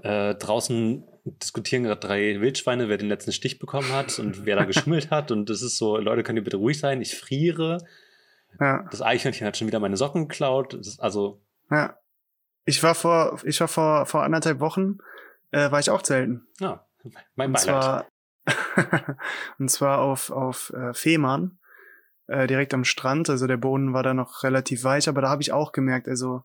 Äh, 0.02 0.34
draußen 0.37 1.04
diskutieren 1.25 1.82
gerade 1.82 2.00
drei 2.00 2.40
Wildschweine, 2.40 2.88
wer 2.88 2.96
den 2.96 3.08
letzten 3.08 3.32
Stich 3.32 3.58
bekommen 3.58 3.92
hat 3.92 4.18
und 4.18 4.46
wer 4.46 4.56
da 4.56 4.64
geschummelt 4.66 5.10
hat. 5.10 5.30
Und 5.30 5.50
es 5.50 5.62
ist 5.62 5.76
so, 5.76 5.99
Leute, 5.99 6.22
könnt 6.22 6.38
ihr 6.38 6.44
bitte 6.44 6.56
ruhig 6.56 6.78
sein? 6.78 7.02
Ich 7.02 7.18
friere. 7.18 7.84
ja, 8.58 8.87
Das 8.90 9.02
Eichhörnchen 9.02 9.46
hat 9.46 9.56
schon 9.56 9.66
wieder 9.66 9.80
meine 9.80 9.96
Socken 9.96 10.28
geklaut. 10.28 10.78
Also, 10.99 11.42
ja. 11.70 11.96
Ich 12.64 12.82
war 12.82 12.94
vor, 12.94 13.40
ich 13.44 13.60
war 13.60 13.68
vor, 13.68 14.06
vor 14.06 14.22
anderthalb 14.22 14.60
Wochen, 14.60 14.99
äh, 15.50 15.70
war 15.70 15.80
ich 15.80 15.90
auch 15.90 16.02
zelten. 16.02 16.46
ja, 16.60 16.87
mein 17.34 17.49
Und 17.49 17.52
Beileid. 17.54 17.60
zwar, 17.62 18.06
und 19.58 19.70
zwar 19.70 19.99
auf, 20.00 20.30
auf 20.30 20.70
äh, 20.75 20.94
Fehmarn, 20.94 21.58
äh, 22.30 22.46
direkt 22.46 22.72
am 22.75 22.84
Strand. 22.84 23.28
Also 23.28 23.46
der 23.46 23.56
Boden 23.56 23.92
war 23.92 24.02
da 24.02 24.14
noch 24.14 24.42
relativ 24.44 24.84
weich, 24.84 25.08
aber 25.08 25.20
da 25.20 25.28
habe 25.28 25.42
ich 25.42 25.52
auch 25.52 25.72
gemerkt, 25.72 26.08
also 26.08 26.42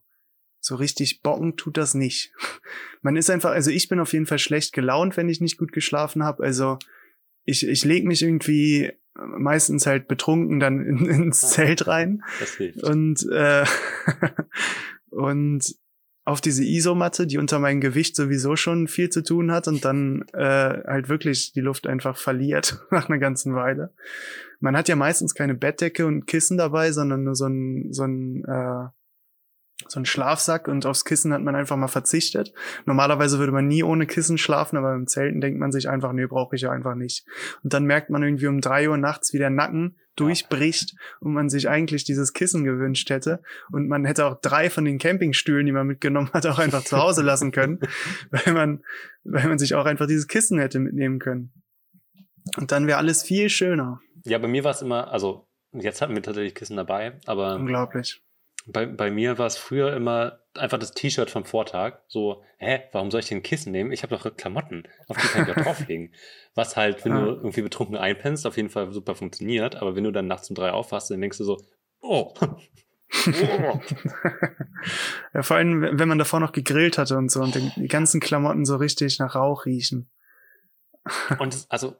so 0.60 0.75
richtig 0.75 1.22
bocken 1.22 1.56
tut 1.56 1.77
das 1.77 1.94
nicht. 1.94 2.34
Man 3.01 3.15
ist 3.15 3.30
einfach, 3.30 3.51
also 3.51 3.70
ich 3.70 3.88
bin 3.88 4.00
auf 4.00 4.13
jeden 4.13 4.25
Fall 4.25 4.39
schlecht 4.39 4.74
gelaunt, 4.74 5.15
wenn 5.15 5.30
ich 5.30 5.42
nicht 5.42 5.58
gut 5.58 5.72
geschlafen 5.72 6.24
habe. 6.24 6.44
Also 6.44 6.80
ich, 7.44 7.68
ich 7.68 7.86
leg 7.86 8.06
mich 8.06 8.24
irgendwie 8.24 8.92
meistens 9.13 9.86
halt 9.86 10.08
betrunken 10.08 10.60
dann 10.60 10.82
in, 10.82 11.06
ins 11.06 11.42
Zelt 11.42 11.88
rein 11.88 12.24
Das 12.39 12.56
hilft. 12.56 12.84
und 12.84 13.25
äh, 13.32 13.63
und 15.10 15.75
auf 16.25 16.41
diese 16.41 16.63
Isomatte, 16.63 17.27
die 17.27 17.38
unter 17.38 17.60
meinem 17.60 17.79
Gewicht 17.79 18.15
sowieso 18.15 18.55
schon 18.55 18.88
viel 18.88 19.10
zu 19.10 19.24
tun 19.24 19.51
hat 19.51 19.67
und 19.67 19.86
dann 19.86 20.25
äh, 20.34 20.84
halt 20.86 21.08
wirklich 21.08 21.53
die 21.53 21.62
Luft 21.62 21.86
einfach 21.86 22.17
verliert 22.17 22.79
nach 22.91 23.08
einer 23.08 23.20
ganzen 23.20 23.53
Weile. 23.53 23.94
Man 24.60 24.75
hat 24.75 24.89
ja 24.89 24.96
meistens 24.96 25.36
keine 25.36 25.53
Bettdecke 25.53 26.08
und 26.08 26.25
Kissen 26.25 26.58
dabei, 26.58 26.91
sondern 26.91 27.24
nur 27.24 27.36
so 27.36 27.46
ein 27.46 27.94
so 27.94 28.03
ein 28.03 28.44
äh, 28.46 28.88
so 29.88 30.00
ein 30.00 30.05
Schlafsack 30.05 30.67
und 30.67 30.86
aufs 30.86 31.05
Kissen 31.05 31.34
hat 31.34 31.41
man 31.41 31.55
einfach 31.55 31.75
mal 31.75 31.89
verzichtet. 31.89 32.53
Normalerweise 32.86 33.38
würde 33.39 33.51
man 33.51 33.67
nie 33.67 33.84
ohne 33.84 34.08
Kissen 34.08 34.38
schlafen, 34.38 34.77
aber 34.77 34.96
im 34.96 35.05
Zelten 35.05 35.41
denkt 35.41 35.60
man 35.60 35.72
sich 35.72 35.89
einfach, 35.89 36.13
nee, 36.13 36.25
brauche 36.25 36.55
ich 36.55 36.63
ja 36.63 36.72
einfach 36.72 36.96
nicht. 36.96 37.25
Und 37.62 37.74
dann 37.74 37.84
merkt 37.86 38.10
man 38.10 38.24
irgendwie 38.24 38.48
um 38.48 38.62
drei 38.62 38.89
Uhr 38.89 38.98
nachts, 38.98 39.34
wie 39.34 39.38
der 39.38 39.50
Nacken 39.50 39.98
durchbricht 40.16 40.96
und 41.20 41.34
man 41.34 41.50
sich 41.50 41.70
eigentlich 41.70 42.04
dieses 42.04 42.34
Kissen 42.34 42.64
gewünscht 42.64 43.10
hätte. 43.10 43.42
Und 43.72 43.88
man 43.88 44.06
hätte 44.06 44.26
auch 44.26 44.40
drei 44.42 44.70
von 44.70 44.86
den 44.86 44.98
Campingstühlen, 44.98 45.66
die 45.66 45.72
man 45.72 45.88
mitgenommen 45.88 46.30
hat, 46.34 46.46
auch 46.46 46.60
einfach 46.60 46.84
zu 46.84 46.98
Hause 46.98 47.22
lassen 47.22 47.52
können, 47.52 47.80
weil 48.32 48.54
man, 48.54 48.84
weil 49.24 49.48
man 49.48 49.60
sich 49.60 49.76
auch 49.76 49.86
einfach 49.86 50.08
dieses 50.08 50.28
Kissen 50.28 50.60
hätte 50.60 50.80
mitnehmen 50.80 51.20
können. 51.20 51.52
Und 52.58 52.72
dann 52.72 52.88
wäre 52.88 52.98
alles 52.98 53.24
viel 53.24 53.50
schöner. 53.50 54.00
Ja, 54.24 54.38
bei 54.38 54.48
mir 54.48 54.64
war 54.64 54.72
es 54.72 54.82
immer, 54.82 55.12
also 55.12 55.48
jetzt 55.72 56.02
hatten 56.02 56.16
wir 56.16 56.24
tatsächlich 56.24 56.56
Kissen 56.56 56.78
dabei, 56.78 57.20
aber 57.26 57.56
Unglaublich. 57.56 58.22
Bei, 58.66 58.86
bei 58.86 59.12
mir 59.12 59.38
war 59.38 59.46
es 59.46 59.58
früher 59.58 59.96
immer 59.96 60.40
einfach 60.56 60.80
das 60.80 60.92
T-Shirt 60.92 61.30
vom 61.30 61.46
Vortag. 61.46 62.00
So, 62.08 62.44
hä, 62.58 62.82
warum 62.92 63.12
soll 63.12 63.20
ich 63.20 63.28
denn 63.28 63.44
Kissen 63.44 63.72
nehmen? 63.72 63.92
Ich 63.92 64.04
habe 64.04 64.16
doch 64.16 64.36
Klamotten, 64.36 64.84
auf 65.08 65.18
die 65.18 65.28
kann 65.28 65.48
ich 65.48 65.54
doch 65.54 65.64
drauflegen. 65.64 66.14
Was 66.56 66.76
halt, 66.76 67.06
wenn 67.06 67.14
du 67.14 67.20
irgendwie 67.28 67.62
betrunken 67.62 67.98
einpennst, 67.98 68.48
auf 68.48 68.58
jeden 68.58 68.70
Fall 68.70 68.92
super 68.92 69.16
funktioniert, 69.16 69.76
aber 69.76 69.96
wenn 69.96 70.04
du 70.04 70.12
dann 70.12 70.28
nachts 70.28 70.50
um 70.50 70.56
drei 70.56 70.72
aufwachst, 70.72 71.12
dann 71.12 71.22
denkst 71.22 71.38
du 71.38 71.44
so, 71.44 71.58
oh. 72.02 72.34
oh. 72.42 72.56
ja, 75.34 75.44
vor 75.44 75.58
allem, 75.58 76.00
wenn 76.00 76.10
man 76.10 76.18
davor 76.18 76.40
noch 76.40 76.52
gegrillt 76.52 76.98
hatte 76.98 77.18
und 77.18 77.32
so 77.32 77.42
und 77.42 77.56
die 77.56 77.72
die 77.76 77.88
ganzen 77.88 78.20
Klamotten 78.20 78.66
so 78.66 78.78
richtig 78.78 79.20
nach 79.20 79.36
Rauch 79.36 79.66
riechen. 79.66 80.10
Und 81.38 81.54
das, 81.54 81.70
also, 81.70 81.96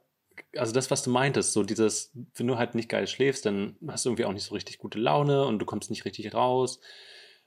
also 0.54 0.72
das, 0.72 0.90
was 0.90 1.02
du 1.02 1.10
meintest, 1.10 1.52
so 1.52 1.62
dieses, 1.62 2.12
wenn 2.34 2.46
du 2.46 2.56
halt 2.58 2.74
nicht 2.74 2.88
geil 2.88 3.06
schläfst, 3.06 3.46
dann 3.46 3.76
hast 3.88 4.04
du 4.04 4.10
irgendwie 4.10 4.24
auch 4.24 4.32
nicht 4.32 4.44
so 4.44 4.54
richtig 4.54 4.78
gute 4.78 4.98
Laune 4.98 5.44
und 5.44 5.58
du 5.58 5.66
kommst 5.66 5.90
nicht 5.90 6.04
richtig 6.04 6.34
raus. 6.34 6.80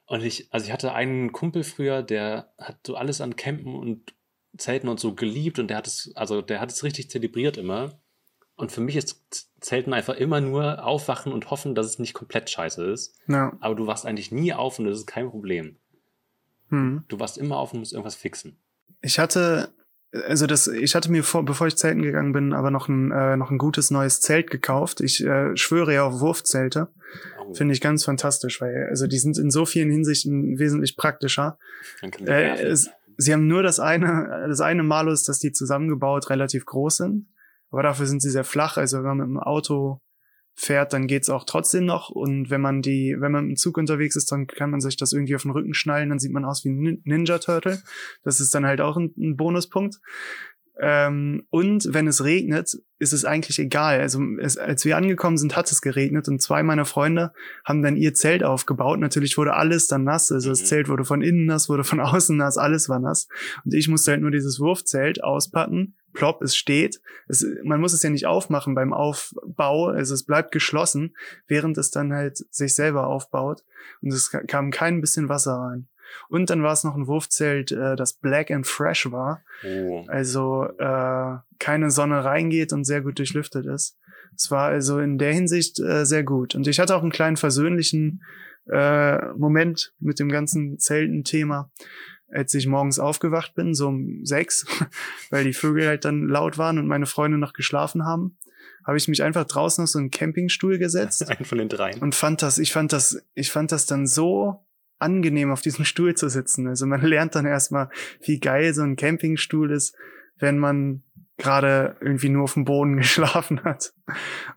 Und 0.05 0.23
ich, 0.23 0.51
also 0.51 0.65
ich 0.65 0.71
hatte 0.71 0.93
einen 0.93 1.31
Kumpel 1.31 1.63
früher, 1.63 2.01
der 2.01 2.51
hat 2.57 2.79
so 2.85 2.95
alles 2.95 3.21
an 3.21 3.35
Campen 3.35 3.75
und 3.75 4.13
Zelten 4.57 4.89
und 4.89 4.99
so 4.99 5.13
geliebt 5.13 5.59
und 5.59 5.67
der 5.67 5.77
hat 5.77 5.87
es, 5.87 6.11
also 6.15 6.41
der 6.41 6.59
hat 6.59 6.71
es 6.71 6.83
richtig 6.83 7.09
zelebriert 7.09 7.57
immer. 7.57 7.99
Und 8.55 8.71
für 8.71 8.81
mich 8.81 8.95
ist 8.95 9.49
Zelten 9.61 9.93
einfach 9.93 10.15
immer 10.15 10.41
nur 10.41 10.83
aufwachen 10.83 11.31
und 11.31 11.49
hoffen, 11.49 11.75
dass 11.75 11.85
es 11.85 11.99
nicht 11.99 12.13
komplett 12.13 12.49
scheiße 12.49 12.83
ist. 12.91 13.15
Ja. 13.27 13.55
Aber 13.61 13.75
du 13.75 13.87
wachst 13.87 14.05
eigentlich 14.05 14.31
nie 14.31 14.51
auf 14.53 14.79
und 14.79 14.85
das 14.85 14.97
ist 14.97 15.05
kein 15.05 15.29
Problem. 15.29 15.77
Hm. 16.69 17.03
Du 17.07 17.19
wachst 17.19 17.37
immer 17.37 17.57
auf 17.57 17.73
und 17.73 17.79
musst 17.79 17.93
irgendwas 17.93 18.15
fixen. 18.15 18.57
Ich 19.01 19.17
hatte, 19.17 19.71
also 20.11 20.47
das, 20.47 20.67
ich 20.67 20.95
hatte 20.95 21.11
mir 21.11 21.23
vor, 21.23 21.45
bevor 21.45 21.67
ich 21.67 21.75
zelten 21.75 22.01
gegangen 22.01 22.31
bin, 22.31 22.53
aber 22.53 22.71
noch 22.71 22.87
ein, 22.87 23.11
äh, 23.11 23.37
noch 23.37 23.51
ein 23.51 23.57
gutes 23.57 23.91
neues 23.91 24.21
Zelt 24.21 24.49
gekauft. 24.49 25.01
Ich 25.01 25.23
äh, 25.23 25.55
schwöre 25.55 25.93
ja 25.93 26.03
auf 26.03 26.19
Wurfzelte. 26.19 26.89
Oh, 27.39 27.53
Finde 27.53 27.73
ich 27.73 27.81
ganz 27.81 28.05
fantastisch, 28.05 28.59
weil 28.61 28.87
also 28.89 29.07
die 29.07 29.19
sind 29.19 29.37
in 29.37 29.51
so 29.51 29.65
vielen 29.65 29.91
Hinsichten 29.91 30.57
wesentlich 30.57 30.97
praktischer. 30.97 31.57
Äh, 32.25 32.61
es, 32.61 32.89
sie 33.17 33.33
haben 33.33 33.47
nur 33.47 33.61
das 33.61 33.79
eine, 33.79 34.45
das 34.47 34.61
eine 34.61 34.83
Malus, 34.83 35.23
dass 35.23 35.39
die 35.39 35.51
zusammengebaut 35.51 36.29
relativ 36.29 36.65
groß 36.65 36.97
sind. 36.97 37.27
Aber 37.71 37.83
dafür 37.83 38.07
sind 38.07 38.21
sie 38.21 38.31
sehr 38.31 38.43
flach. 38.43 38.77
Also 38.77 38.97
wenn 38.97 39.05
man 39.05 39.17
mit 39.17 39.27
dem 39.27 39.39
Auto 39.39 40.01
fährt, 40.61 40.91
dann 40.91 41.07
geht's 41.07 41.29
auch 41.29 41.45
trotzdem 41.45 41.85
noch. 41.85 42.09
Und 42.09 42.49
wenn 42.49 42.59
man 42.61 42.81
die, 42.81 43.15
wenn 43.17 43.31
man 43.31 43.49
im 43.49 43.55
Zug 43.55 43.77
unterwegs 43.77 44.15
ist, 44.17 44.31
dann 44.31 44.45
kann 44.45 44.69
man 44.71 44.81
sich 44.81 44.97
das 44.97 45.13
irgendwie 45.13 45.35
auf 45.35 45.43
den 45.43 45.51
Rücken 45.51 45.73
schnallen, 45.73 46.09
dann 46.09 46.19
sieht 46.19 46.33
man 46.33 46.43
aus 46.45 46.65
wie 46.65 46.69
ein 46.69 46.79
Nin- 46.79 47.01
Ninja 47.05 47.37
Turtle. 47.39 47.81
Das 48.23 48.39
ist 48.39 48.53
dann 48.53 48.65
halt 48.65 48.81
auch 48.81 48.97
ein, 48.97 49.13
ein 49.17 49.37
Bonuspunkt. 49.37 49.99
Ähm, 50.81 51.43
und 51.49 51.93
wenn 51.93 52.07
es 52.07 52.23
regnet, 52.23 52.77
ist 52.99 53.11
es 53.13 53.25
eigentlich 53.25 53.59
egal. 53.59 53.99
Also 53.99 54.21
es, 54.41 54.57
als 54.57 54.85
wir 54.85 54.95
angekommen 54.95 55.37
sind, 55.37 55.55
hat 55.57 55.69
es 55.71 55.81
geregnet 55.81 56.29
und 56.29 56.41
zwei 56.41 56.63
meiner 56.63 56.85
Freunde 56.85 57.33
haben 57.65 57.81
dann 57.81 57.97
ihr 57.97 58.13
Zelt 58.13 58.43
aufgebaut. 58.45 58.99
Natürlich 58.99 59.37
wurde 59.37 59.55
alles 59.55 59.87
dann 59.87 60.05
nass. 60.05 60.31
Also 60.31 60.49
das 60.49 60.61
Mhm. 60.61 60.65
Zelt 60.65 60.87
wurde 60.89 61.03
von 61.03 61.21
innen 61.21 61.45
nass, 61.45 61.67
wurde 61.67 61.83
von 61.83 61.99
außen 61.99 62.35
nass, 62.37 62.57
alles 62.57 62.87
war 62.87 62.99
nass. 62.99 63.27
Und 63.65 63.73
ich 63.73 63.89
musste 63.89 64.11
halt 64.11 64.21
nur 64.21 64.31
dieses 64.31 64.59
Wurfzelt 64.59 65.21
auspacken. 65.23 65.95
Plopp, 66.13 66.41
es 66.41 66.55
steht. 66.55 66.99
Es, 67.27 67.45
man 67.63 67.79
muss 67.79 67.93
es 67.93 68.03
ja 68.03 68.09
nicht 68.09 68.25
aufmachen 68.25 68.75
beim 68.75 68.93
Aufbau. 68.93 69.87
Also 69.87 70.13
es 70.13 70.25
bleibt 70.25 70.51
geschlossen, 70.51 71.15
während 71.47 71.77
es 71.77 71.91
dann 71.91 72.13
halt 72.13 72.37
sich 72.53 72.75
selber 72.75 73.07
aufbaut. 73.07 73.63
Und 74.01 74.11
es 74.13 74.31
ka- 74.31 74.43
kam 74.43 74.71
kein 74.71 75.01
bisschen 75.01 75.29
Wasser 75.29 75.53
rein. 75.53 75.87
Und 76.27 76.49
dann 76.49 76.63
war 76.63 76.73
es 76.73 76.83
noch 76.83 76.95
ein 76.95 77.05
Wurfzelt, 77.07 77.71
äh, 77.71 77.95
das 77.95 78.13
black 78.13 78.49
and 78.49 78.65
fresh 78.65 79.11
war. 79.11 79.43
Oh. 79.63 80.03
Also 80.07 80.65
äh, 80.77 81.37
keine 81.59 81.91
Sonne 81.91 82.23
reingeht 82.23 82.73
und 82.73 82.83
sehr 82.83 83.01
gut 83.01 83.19
durchlüftet 83.19 83.65
ist. 83.67 83.97
Es 84.35 84.49
war 84.49 84.69
also 84.69 84.99
in 84.99 85.17
der 85.17 85.33
Hinsicht 85.33 85.79
äh, 85.79 86.05
sehr 86.05 86.23
gut. 86.23 86.55
Und 86.55 86.67
ich 86.67 86.79
hatte 86.79 86.95
auch 86.95 87.01
einen 87.01 87.11
kleinen 87.11 87.37
versöhnlichen 87.37 88.23
äh, 88.71 89.23
Moment 89.33 89.93
mit 89.99 90.19
dem 90.19 90.29
ganzen 90.29 90.79
Zelten-Thema, 90.79 91.71
als 92.31 92.53
ich 92.53 92.67
morgens 92.67 92.99
aufgewacht 92.99 93.55
bin, 93.55 93.73
so 93.73 93.87
um 93.87 94.25
sechs, 94.25 94.65
weil 95.29 95.43
die 95.43 95.53
Vögel 95.53 95.87
halt 95.87 96.05
dann 96.05 96.27
laut 96.27 96.57
waren 96.57 96.77
und 96.77 96.87
meine 96.87 97.05
Freunde 97.05 97.37
noch 97.37 97.53
geschlafen 97.53 98.05
haben, 98.05 98.37
habe 98.85 98.97
ich 98.97 99.07
mich 99.07 99.23
einfach 99.23 99.45
draußen 99.45 99.83
auf 99.83 99.89
so 99.89 99.99
einen 99.99 100.11
Campingstuhl 100.11 100.77
gesetzt 100.77 101.27
Einen 101.29 101.45
von 101.45 101.57
den 101.57 101.69
dreien. 101.69 101.99
und 101.99 102.15
fand 102.15 102.41
das, 102.41 102.57
ich 102.57 102.71
fand 102.71 102.93
das, 102.93 103.21
ich 103.33 103.51
fand 103.51 103.71
das 103.71 103.85
dann 103.85 104.07
so 104.07 104.65
angenehm, 104.99 105.51
auf 105.51 105.61
diesem 105.61 105.85
Stuhl 105.85 106.15
zu 106.15 106.29
sitzen. 106.29 106.67
Also 106.67 106.85
man 106.85 107.01
lernt 107.01 107.35
dann 107.35 107.45
erstmal, 107.45 107.89
wie 108.21 108.39
geil 108.39 108.73
so 108.73 108.83
ein 108.83 108.95
Campingstuhl 108.95 109.71
ist, 109.71 109.95
wenn 110.37 110.57
man 110.57 111.03
gerade 111.39 111.95
irgendwie 112.01 112.29
nur 112.29 112.43
auf 112.43 112.53
dem 112.53 112.65
Boden 112.65 112.97
geschlafen 112.97 113.63
hat. 113.63 113.93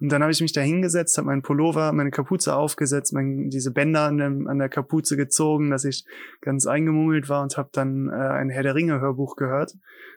Und 0.01 0.11
dann 0.13 0.23
habe 0.23 0.33
ich 0.33 0.41
mich 0.41 0.53
da 0.53 0.61
hingesetzt, 0.61 1.17
habe 1.17 1.27
meinen 1.27 1.43
Pullover, 1.43 1.93
meine 1.93 2.11
Kapuze 2.11 2.55
aufgesetzt, 2.55 3.15
mein, 3.15 3.49
diese 3.49 3.71
Bänder 3.71 4.03
an, 4.03 4.19
dem, 4.19 4.47
an 4.49 4.59
der 4.59 4.69
Kapuze 4.69 5.17
gezogen, 5.17 5.71
dass 5.71 5.85
ich 5.85 6.05
ganz 6.41 6.67
eingemummelt 6.67 7.29
war 7.29 7.43
und 7.43 7.57
habe 7.57 7.71
dann 7.73 8.09
äh, 8.09 8.13
ein 8.13 8.51
Herr 8.51 8.63
der 8.63 8.75
Ringe 8.75 9.01
Hörbuch 9.01 9.37
gehört. 9.37 9.73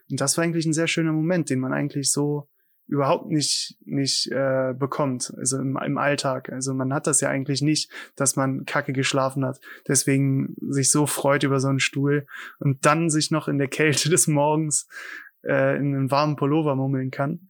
Und 0.10 0.20
das 0.20 0.38
war 0.38 0.44
eigentlich 0.44 0.66
ein 0.66 0.74
sehr 0.74 0.88
schöner 0.88 1.14
Moment, 1.14 1.50
den 1.50 1.60
man 1.60 1.74
eigentlich 1.74 2.12
so 2.12 2.50
überhaupt 2.88 3.32
nicht 3.32 3.78
nicht 3.86 4.32
äh, 4.32 4.74
bekommt, 4.78 5.34
also 5.38 5.58
im, 5.58 5.78
im 5.84 5.98
Alltag. 5.98 6.52
Also 6.52 6.74
man 6.74 6.94
hat 6.94 7.08
das 7.08 7.22
ja 7.22 7.30
eigentlich 7.30 7.62
nicht, 7.62 7.92
dass 8.16 8.36
man 8.36 8.66
kacke 8.66 8.94
geschlafen 8.94 9.44
hat, 9.44 9.60
deswegen 9.88 10.56
sich 10.70 10.92
so 10.92 11.08
freut 11.08 11.44
über 11.44 11.60
so 11.60 11.68
einen 11.68 11.80
Stuhl 11.80 12.28
und 12.60 12.86
dann 12.86 13.10
sich 13.10 13.32
noch 13.32 13.48
in 13.48 13.58
der 13.58 13.68
Kälte 13.68 14.10
des 14.10 14.28
Morgens 14.28 14.88
äh, 15.46 15.78
in 15.78 15.96
einen 15.96 16.12
warmen 16.12 16.36
Pullover 16.36 16.76
mummeln 16.76 17.12
kann. 17.12 17.50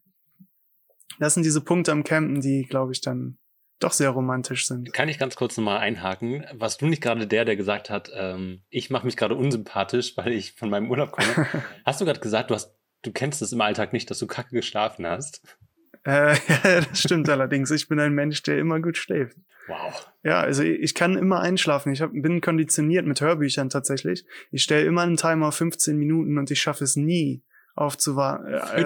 Das 1.19 1.33
sind 1.33 1.43
diese 1.43 1.61
Punkte 1.61 1.91
am 1.91 2.03
Campen, 2.03 2.41
die, 2.41 2.63
glaube 2.63 2.91
ich, 2.91 3.01
dann 3.01 3.37
doch 3.79 3.91
sehr 3.91 4.09
romantisch 4.09 4.67
sind. 4.67 4.93
Kann 4.93 5.09
ich 5.09 5.19
ganz 5.19 5.35
kurz 5.35 5.57
nochmal 5.57 5.79
einhaken? 5.79 6.45
Warst 6.53 6.81
du 6.81 6.87
nicht 6.87 7.01
gerade 7.01 7.27
der, 7.27 7.45
der 7.45 7.55
gesagt 7.55 7.89
hat, 7.89 8.09
ähm, 8.15 8.61
ich 8.69 8.89
mache 8.89 9.05
mich 9.05 9.17
gerade 9.17 9.35
unsympathisch, 9.35 10.15
weil 10.17 10.31
ich 10.31 10.53
von 10.53 10.69
meinem 10.69 10.89
Urlaub 10.89 11.11
komme? 11.11 11.47
hast 11.85 11.99
du 11.99 12.05
gerade 12.05 12.19
gesagt, 12.19 12.49
du 12.49 12.55
hast, 12.55 12.75
du 13.01 13.11
kennst 13.11 13.41
es 13.41 13.51
im 13.51 13.61
Alltag 13.61 13.93
nicht, 13.93 14.09
dass 14.09 14.19
du 14.19 14.27
kacke 14.27 14.51
geschlafen 14.51 15.05
hast? 15.05 15.41
Äh, 16.05 16.35
ja, 16.63 16.81
das 16.81 16.99
stimmt 16.99 17.29
allerdings. 17.29 17.71
Ich 17.71 17.87
bin 17.87 17.99
ein 17.99 18.13
Mensch, 18.13 18.43
der 18.43 18.59
immer 18.59 18.79
gut 18.79 18.97
schläft. 18.97 19.37
Wow. 19.67 20.11
Ja, 20.23 20.41
also 20.41 20.63
ich 20.63 20.93
kann 20.93 21.17
immer 21.17 21.39
einschlafen. 21.39 21.91
Ich 21.91 22.01
hab, 22.01 22.11
bin 22.13 22.39
konditioniert 22.39 23.05
mit 23.05 23.19
Hörbüchern 23.19 23.69
tatsächlich. 23.69 24.25
Ich 24.51 24.63
stelle 24.63 24.85
immer 24.85 25.01
einen 25.01 25.17
Timer 25.17 25.47
auf 25.47 25.55
15 25.55 25.97
Minuten 25.97 26.37
und 26.37 26.51
ich 26.51 26.61
schaffe 26.61 26.83
es 26.83 26.95
nie 26.95 27.43
aufzuwarten. 27.75 28.53
Äh, 28.53 28.59
15 28.59 28.85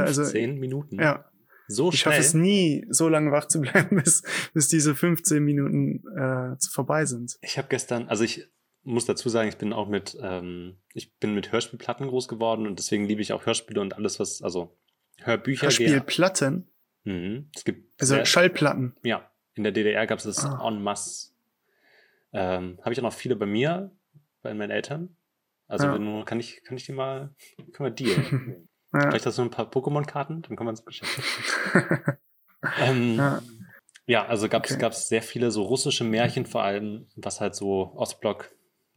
also, 0.50 0.60
Minuten? 0.60 1.00
ja, 1.00 1.25
So 1.67 1.89
ich 1.89 2.00
schnell? 2.00 2.13
schaffe 2.13 2.25
es 2.25 2.34
nie, 2.34 2.86
so 2.89 3.08
lange 3.10 3.31
wach 3.31 3.46
zu 3.48 3.62
bleiben, 3.62 3.96
bis, 4.03 4.24
bis 4.53 4.67
diese 4.67 4.96
15 4.96 5.43
Minuten 5.43 6.03
äh, 6.17 6.55
vorbei 6.72 7.05
sind. 7.05 7.38
Ich 7.41 7.58
habe 7.58 7.67
gestern, 7.69 8.08
also 8.10 8.24
ich 8.24 8.48
muss 8.84 9.05
dazu 9.05 9.29
sagen, 9.29 9.50
ich 9.50 9.58
bin 9.58 9.74
auch 9.74 9.88
mit, 9.88 10.17
ähm, 10.22 10.77
ich 10.93 11.13
bin 11.19 11.36
mit 11.36 11.51
Hörspielplatten 11.51 12.08
groß 12.08 12.27
geworden 12.27 12.65
und 12.65 12.79
deswegen 12.79 13.05
liebe 13.05 13.22
ich 13.22 13.34
auch 13.34 13.46
Hörspiele 13.46 13.81
und 13.81 13.96
alles, 13.96 14.19
was, 14.19 14.41
also 14.41 14.75
Hörbücher. 15.22 15.63
Hörspielplatten, 15.67 16.67
Mhm. 17.05 17.50
Es 17.55 17.63
gibt 17.63 18.00
also 18.01 18.15
sehr- 18.15 18.25
Schallplatten. 18.25 18.93
Ja, 19.03 19.31
in 19.53 19.63
der 19.63 19.72
DDR 19.72 20.05
gab 20.05 20.17
es 20.19 20.25
das 20.25 20.43
Ah. 20.46 20.67
en 20.67 20.81
masse. 20.84 21.31
Ähm, 22.34 22.77
Habe 22.81 22.91
ich 22.93 23.00
auch 23.00 23.03
noch 23.03 23.13
viele 23.13 23.36
bei 23.38 23.46
mir, 23.46 23.91
bei 24.41 24.53
meinen 24.53 24.69
Eltern. 24.72 25.15
Also 25.67 25.88
Ja. 25.88 26.24
kann 26.25 26.39
ich, 26.39 26.62
kann 26.63 26.75
ich 26.77 26.86
die 26.86 26.91
mal, 26.91 27.34
können 27.72 27.88
wir 27.88 27.91
dealen. 27.91 28.67
Ja. 28.93 29.01
Vielleicht 29.10 29.25
hast 29.25 29.38
du 29.38 29.43
ein 29.43 29.51
paar 29.51 29.69
Pokémon-Karten, 29.69 30.41
dann 30.41 30.55
kann 30.55 30.65
man 30.65 30.74
es 30.74 30.86
geschenken. 30.86 31.24
Ähm, 32.77 33.15
ja. 33.15 33.41
ja, 34.05 34.25
also 34.25 34.50
gab 34.50 34.65
es 34.65 34.72
Okay. 34.74 34.81
gab's 34.81 35.08
sehr 35.08 35.22
viele 35.22 35.50
so 35.50 35.63
russische 35.63 36.03
Märchen, 36.03 36.46
vor 36.46 36.62
allem, 36.62 37.08
was 37.15 37.39
halt 37.39 37.55
so 37.55 37.93
Ostblock, 37.96 38.51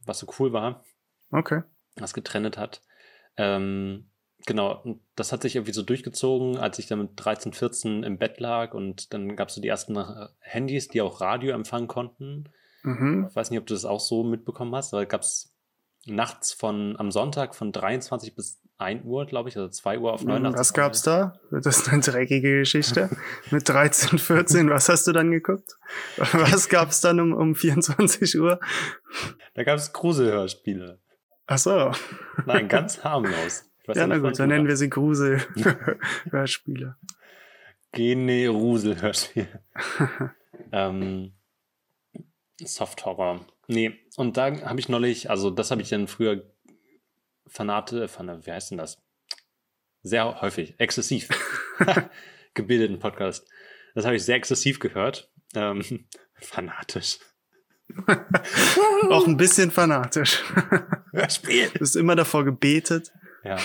was 0.05 0.19
so 0.19 0.27
cool 0.37 0.51
war, 0.51 0.83
Okay. 1.31 1.61
was 1.95 2.13
getrennt 2.13 2.57
hat. 2.57 2.81
Ähm, 3.37 4.09
genau, 4.45 4.81
und 4.83 4.99
das 5.15 5.31
hat 5.31 5.43
sich 5.43 5.55
irgendwie 5.55 5.71
so 5.71 5.81
durchgezogen, 5.81 6.57
als 6.57 6.77
ich 6.77 6.87
dann 6.87 6.99
mit 6.99 7.11
13, 7.15 7.53
14 7.53 8.03
im 8.03 8.17
Bett 8.17 8.41
lag 8.41 8.73
und 8.73 9.13
dann 9.13 9.37
gab 9.37 9.47
es 9.47 9.55
so 9.55 9.61
die 9.61 9.69
ersten 9.69 9.95
äh, 9.95 10.27
Handys, 10.41 10.89
die 10.89 11.01
auch 11.01 11.21
Radio 11.21 11.53
empfangen 11.53 11.87
konnten. 11.87 12.49
Mhm. 12.83 13.27
Ich 13.29 13.35
weiß 13.35 13.49
nicht, 13.49 13.59
ob 13.59 13.65
du 13.65 13.73
das 13.73 13.85
auch 13.85 14.01
so 14.01 14.25
mitbekommen 14.25 14.75
hast, 14.75 14.93
aber 14.93 15.05
gab 15.05 15.21
es 15.21 15.55
nachts 16.05 16.51
von 16.51 16.99
am 16.99 17.11
Sonntag 17.11 17.55
von 17.55 17.71
23 17.71 18.35
bis 18.35 18.59
1 18.83 19.05
Uhr, 19.05 19.25
glaube 19.25 19.49
ich, 19.49 19.57
also 19.57 19.69
2 19.69 19.99
Uhr 19.99 20.13
auf 20.13 20.23
9. 20.23 20.43
Mhm. 20.43 20.53
Was 20.53 20.73
gab's 20.73 21.01
da? 21.01 21.39
Das 21.51 21.65
ist 21.65 21.89
eine 21.89 22.01
dreckige 22.01 22.59
Geschichte. 22.59 23.09
Mit 23.51 23.67
13, 23.67 24.19
14, 24.19 24.69
was 24.69 24.89
hast 24.89 25.07
du 25.07 25.11
dann 25.11 25.31
geguckt? 25.31 25.77
Was 26.17 26.69
gab's 26.69 27.01
dann 27.01 27.19
um, 27.19 27.33
um 27.33 27.55
24 27.55 28.39
Uhr? 28.39 28.59
Da 29.55 29.63
gab 29.63 29.77
es 29.77 29.91
Gruselhörspiele. 29.93 30.99
Ach 31.47 31.57
so. 31.57 31.91
Nein, 32.45 32.67
ganz 32.67 33.03
harmlos. 33.03 33.65
Ja, 33.87 34.07
na 34.07 34.17
gut, 34.17 34.39
dann 34.39 34.49
nennen 34.49 34.67
wir 34.67 34.77
sie 34.77 34.89
Grusel-Hörspiele. 34.89 36.95
Generusel-Hörspiel. 37.91 39.47
ähm, 40.71 41.33
Soft 42.63 43.05
Horror. 43.05 43.45
Nee, 43.67 43.99
und 44.15 44.37
da 44.37 44.55
habe 44.61 44.79
ich 44.79 44.89
neulich, 44.89 45.29
also 45.29 45.49
das 45.49 45.71
habe 45.71 45.81
ich 45.81 45.89
dann 45.89 46.07
früher 46.07 46.43
Fanate, 47.53 48.07
Fan, 48.07 48.45
wie 48.45 48.51
heißt 48.51 48.71
denn 48.71 48.79
das? 48.79 48.97
Sehr 50.01 50.41
häufig, 50.41 50.73
exzessiv 50.79 51.29
gebildeten 52.55 52.97
Podcast. 52.97 53.47
Das 53.93 54.05
habe 54.05 54.15
ich 54.15 54.25
sehr 54.25 54.37
exzessiv 54.37 54.79
gehört. 54.79 55.29
Ähm, 55.53 56.07
fanatisch. 56.33 57.19
Auch 59.09 59.27
ein 59.27 59.37
bisschen 59.37 59.69
fanatisch. 59.69 60.43
Hörspiel. 61.11 61.69
Du 61.69 61.81
hast 61.81 61.95
immer 61.95 62.15
davor 62.15 62.43
gebetet. 62.43 63.13
Ja. 63.43 63.59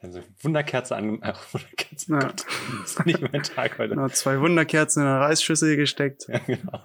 Dann 0.00 0.12
so 0.12 0.24
Wunderkerze 0.40 0.96
an. 0.96 1.22
Äh, 1.22 1.34
Wunderkerze. 1.52 2.12
Ja. 2.12 2.18
Gott, 2.18 2.46
das 2.80 2.90
ist 2.90 3.06
nicht 3.06 3.20
mein 3.20 3.44
Tag 3.44 3.78
heute. 3.78 3.94
Noch 3.94 4.10
zwei 4.10 4.40
Wunderkerzen 4.40 5.04
in 5.04 5.08
eine 5.08 5.20
Reisschüssel 5.20 5.76
gesteckt. 5.76 6.26
Ja, 6.26 6.38
genau. 6.38 6.84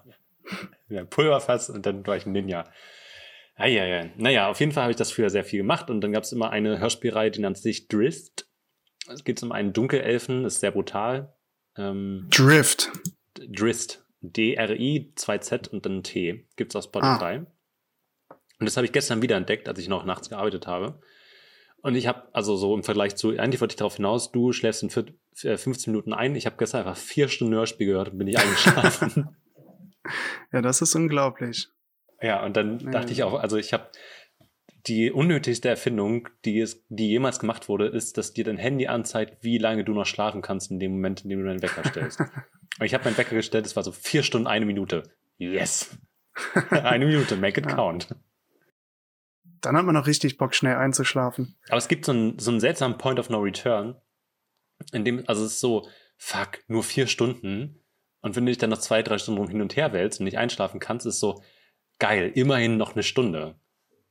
Ja, 0.90 1.06
Pulverfass 1.06 1.72
und 1.72 1.88
dann 1.88 2.06
war 2.06 2.18
ich 2.18 2.28
ein 2.28 2.34
Ninja. 2.34 2.66
Ah, 3.56 3.68
ja, 3.68 3.86
ja. 3.86 4.06
Naja, 4.18 4.50
auf 4.50 4.60
jeden 4.60 4.72
Fall 4.72 4.84
habe 4.84 4.92
ich 4.92 4.98
das 4.98 5.12
früher 5.12 5.30
sehr 5.30 5.44
viel 5.44 5.60
gemacht 5.60 5.90
und 5.90 6.02
dann 6.02 6.12
gab 6.12 6.24
es 6.24 6.32
immer 6.32 6.50
eine 6.50 6.80
Hörspielreihe, 6.80 7.32
die 7.32 7.42
nannte 7.42 7.62
sich 7.62 7.88
Drift. 7.88 8.48
Es 9.08 9.24
geht 9.24 9.44
um 9.44 9.52
einen 9.52 9.74
Dunkelelfen, 9.74 10.46
ist 10.46 10.60
sehr 10.60 10.72
brutal. 10.72 11.36
Ähm, 11.78 12.28
Drift. 12.32 12.92
Drist. 13.36 14.06
D-R-I, 14.22 15.14
2Z 15.18 15.70
und 15.70 15.86
dann 15.86 16.02
T. 16.02 16.48
Gibt's 16.56 16.76
auf 16.76 16.86
Spotify. 16.86 17.42
Und 18.60 18.66
das 18.66 18.78
habe 18.78 18.86
ich 18.86 18.94
gestern 18.94 19.22
wieder 19.22 19.36
entdeckt, 19.36 19.68
als 19.68 19.80
ich 19.80 19.90
noch 19.90 20.06
nachts 20.06 20.30
gearbeitet 20.30 20.66
habe. 20.66 21.02
Und 21.82 21.96
ich 21.96 22.08
habe, 22.08 22.30
also 22.32 22.56
so 22.56 22.74
im 22.74 22.84
Vergleich 22.84 23.18
zu, 23.18 23.38
eigentlich 23.38 23.60
wollte 23.60 23.74
ich 23.74 23.78
darauf 23.78 23.98
hinaus, 23.98 24.32
du 24.32 24.54
schläfst 24.54 24.84
in 24.84 24.90
vier, 24.90 25.06
äh, 25.42 25.58
15 25.58 25.92
Minuten 25.92 26.14
ein. 26.14 26.36
Ich 26.36 26.46
habe 26.46 26.56
gestern 26.58 26.80
einfach 26.80 26.96
vier 26.96 27.28
Stunden 27.28 27.54
Hörspiel 27.54 27.88
gehört 27.88 28.10
und 28.10 28.18
bin 28.18 28.26
nicht 28.26 28.40
eingeschlafen. 28.40 29.30
Ja, 30.52 30.62
das 30.62 30.82
ist 30.82 30.96
unglaublich. 30.96 31.70
Ja, 32.24 32.44
und 32.44 32.56
dann 32.56 32.80
dachte 32.92 33.12
ich 33.12 33.22
auch, 33.24 33.40
also 33.40 33.58
ich 33.58 33.74
habe 33.74 33.90
die 34.88 35.12
unnötigste 35.12 35.70
Erfindung, 35.70 36.30
die, 36.46 36.60
es, 36.60 36.86
die 36.90 37.10
jemals 37.10 37.40
gemacht 37.40 37.70
wurde, 37.70 37.88
ist, 37.88 38.18
dass 38.18 38.34
dir 38.34 38.44
dein 38.46 38.58
Handy 38.58 38.88
anzeigt, 38.88 39.44
wie 39.44 39.58
lange 39.58 39.84
du 39.84 39.94
noch 39.94 40.06
schlafen 40.06 40.42
kannst 40.42 40.72
in 40.72 40.80
dem 40.80 40.94
Moment, 40.94 41.24
in 41.24 41.30
dem 41.30 41.40
du 41.40 41.46
deinen 41.46 41.62
Wecker 41.62 41.84
stellst. 41.88 42.20
und 42.80 42.86
ich 42.86 42.94
habe 42.94 43.04
meinen 43.04 43.18
Wecker 43.18 43.36
gestellt, 43.36 43.66
es 43.66 43.76
war 43.76 43.84
so 43.84 43.92
vier 43.92 44.24
Stunden, 44.24 44.48
eine 44.48 44.66
Minute. 44.66 45.04
Yes. 45.38 45.98
eine 46.70 47.06
Minute, 47.06 47.36
make 47.36 47.60
it 47.60 47.68
Ja. 47.68 47.76
count. 47.76 48.16
Dann 49.62 49.78
hat 49.78 49.86
man 49.86 49.96
noch 49.96 50.08
richtig 50.08 50.38
Bock, 50.38 50.56
schnell 50.56 50.76
einzuschlafen. 50.76 51.56
Aber 51.68 51.78
es 51.78 51.88
gibt 51.88 52.06
so 52.06 52.12
einen, 52.12 52.40
so 52.40 52.52
einen 52.52 52.60
seltsamen 52.60 52.98
Point 52.98 53.20
of 53.20 53.30
No 53.30 53.40
Return, 53.40 53.96
in 54.92 55.06
dem, 55.06 55.24
also 55.28 55.46
es 55.46 55.54
ist 55.54 55.60
so, 55.62 55.88
fuck, 56.18 56.60
nur 56.68 56.84
vier 56.84 57.08
Stunden. 57.08 57.82
Und 58.22 58.36
wenn 58.36 58.46
du 58.46 58.52
dich 58.52 58.58
dann 58.58 58.70
noch 58.70 58.80
zwei, 58.80 59.02
drei 59.04 59.18
Stunden 59.18 59.40
rum 59.40 59.50
hin 59.50 59.62
und 59.62 59.76
her 59.76 59.94
wälzt 59.94 60.20
und 60.20 60.26
nicht 60.26 60.38
einschlafen 60.38 60.80
kannst, 60.80 61.06
ist 61.06 61.20
so, 61.20 61.42
geil, 62.00 62.32
immerhin 62.36 62.78
noch 62.78 62.94
eine 62.94 63.04
Stunde. 63.04 63.56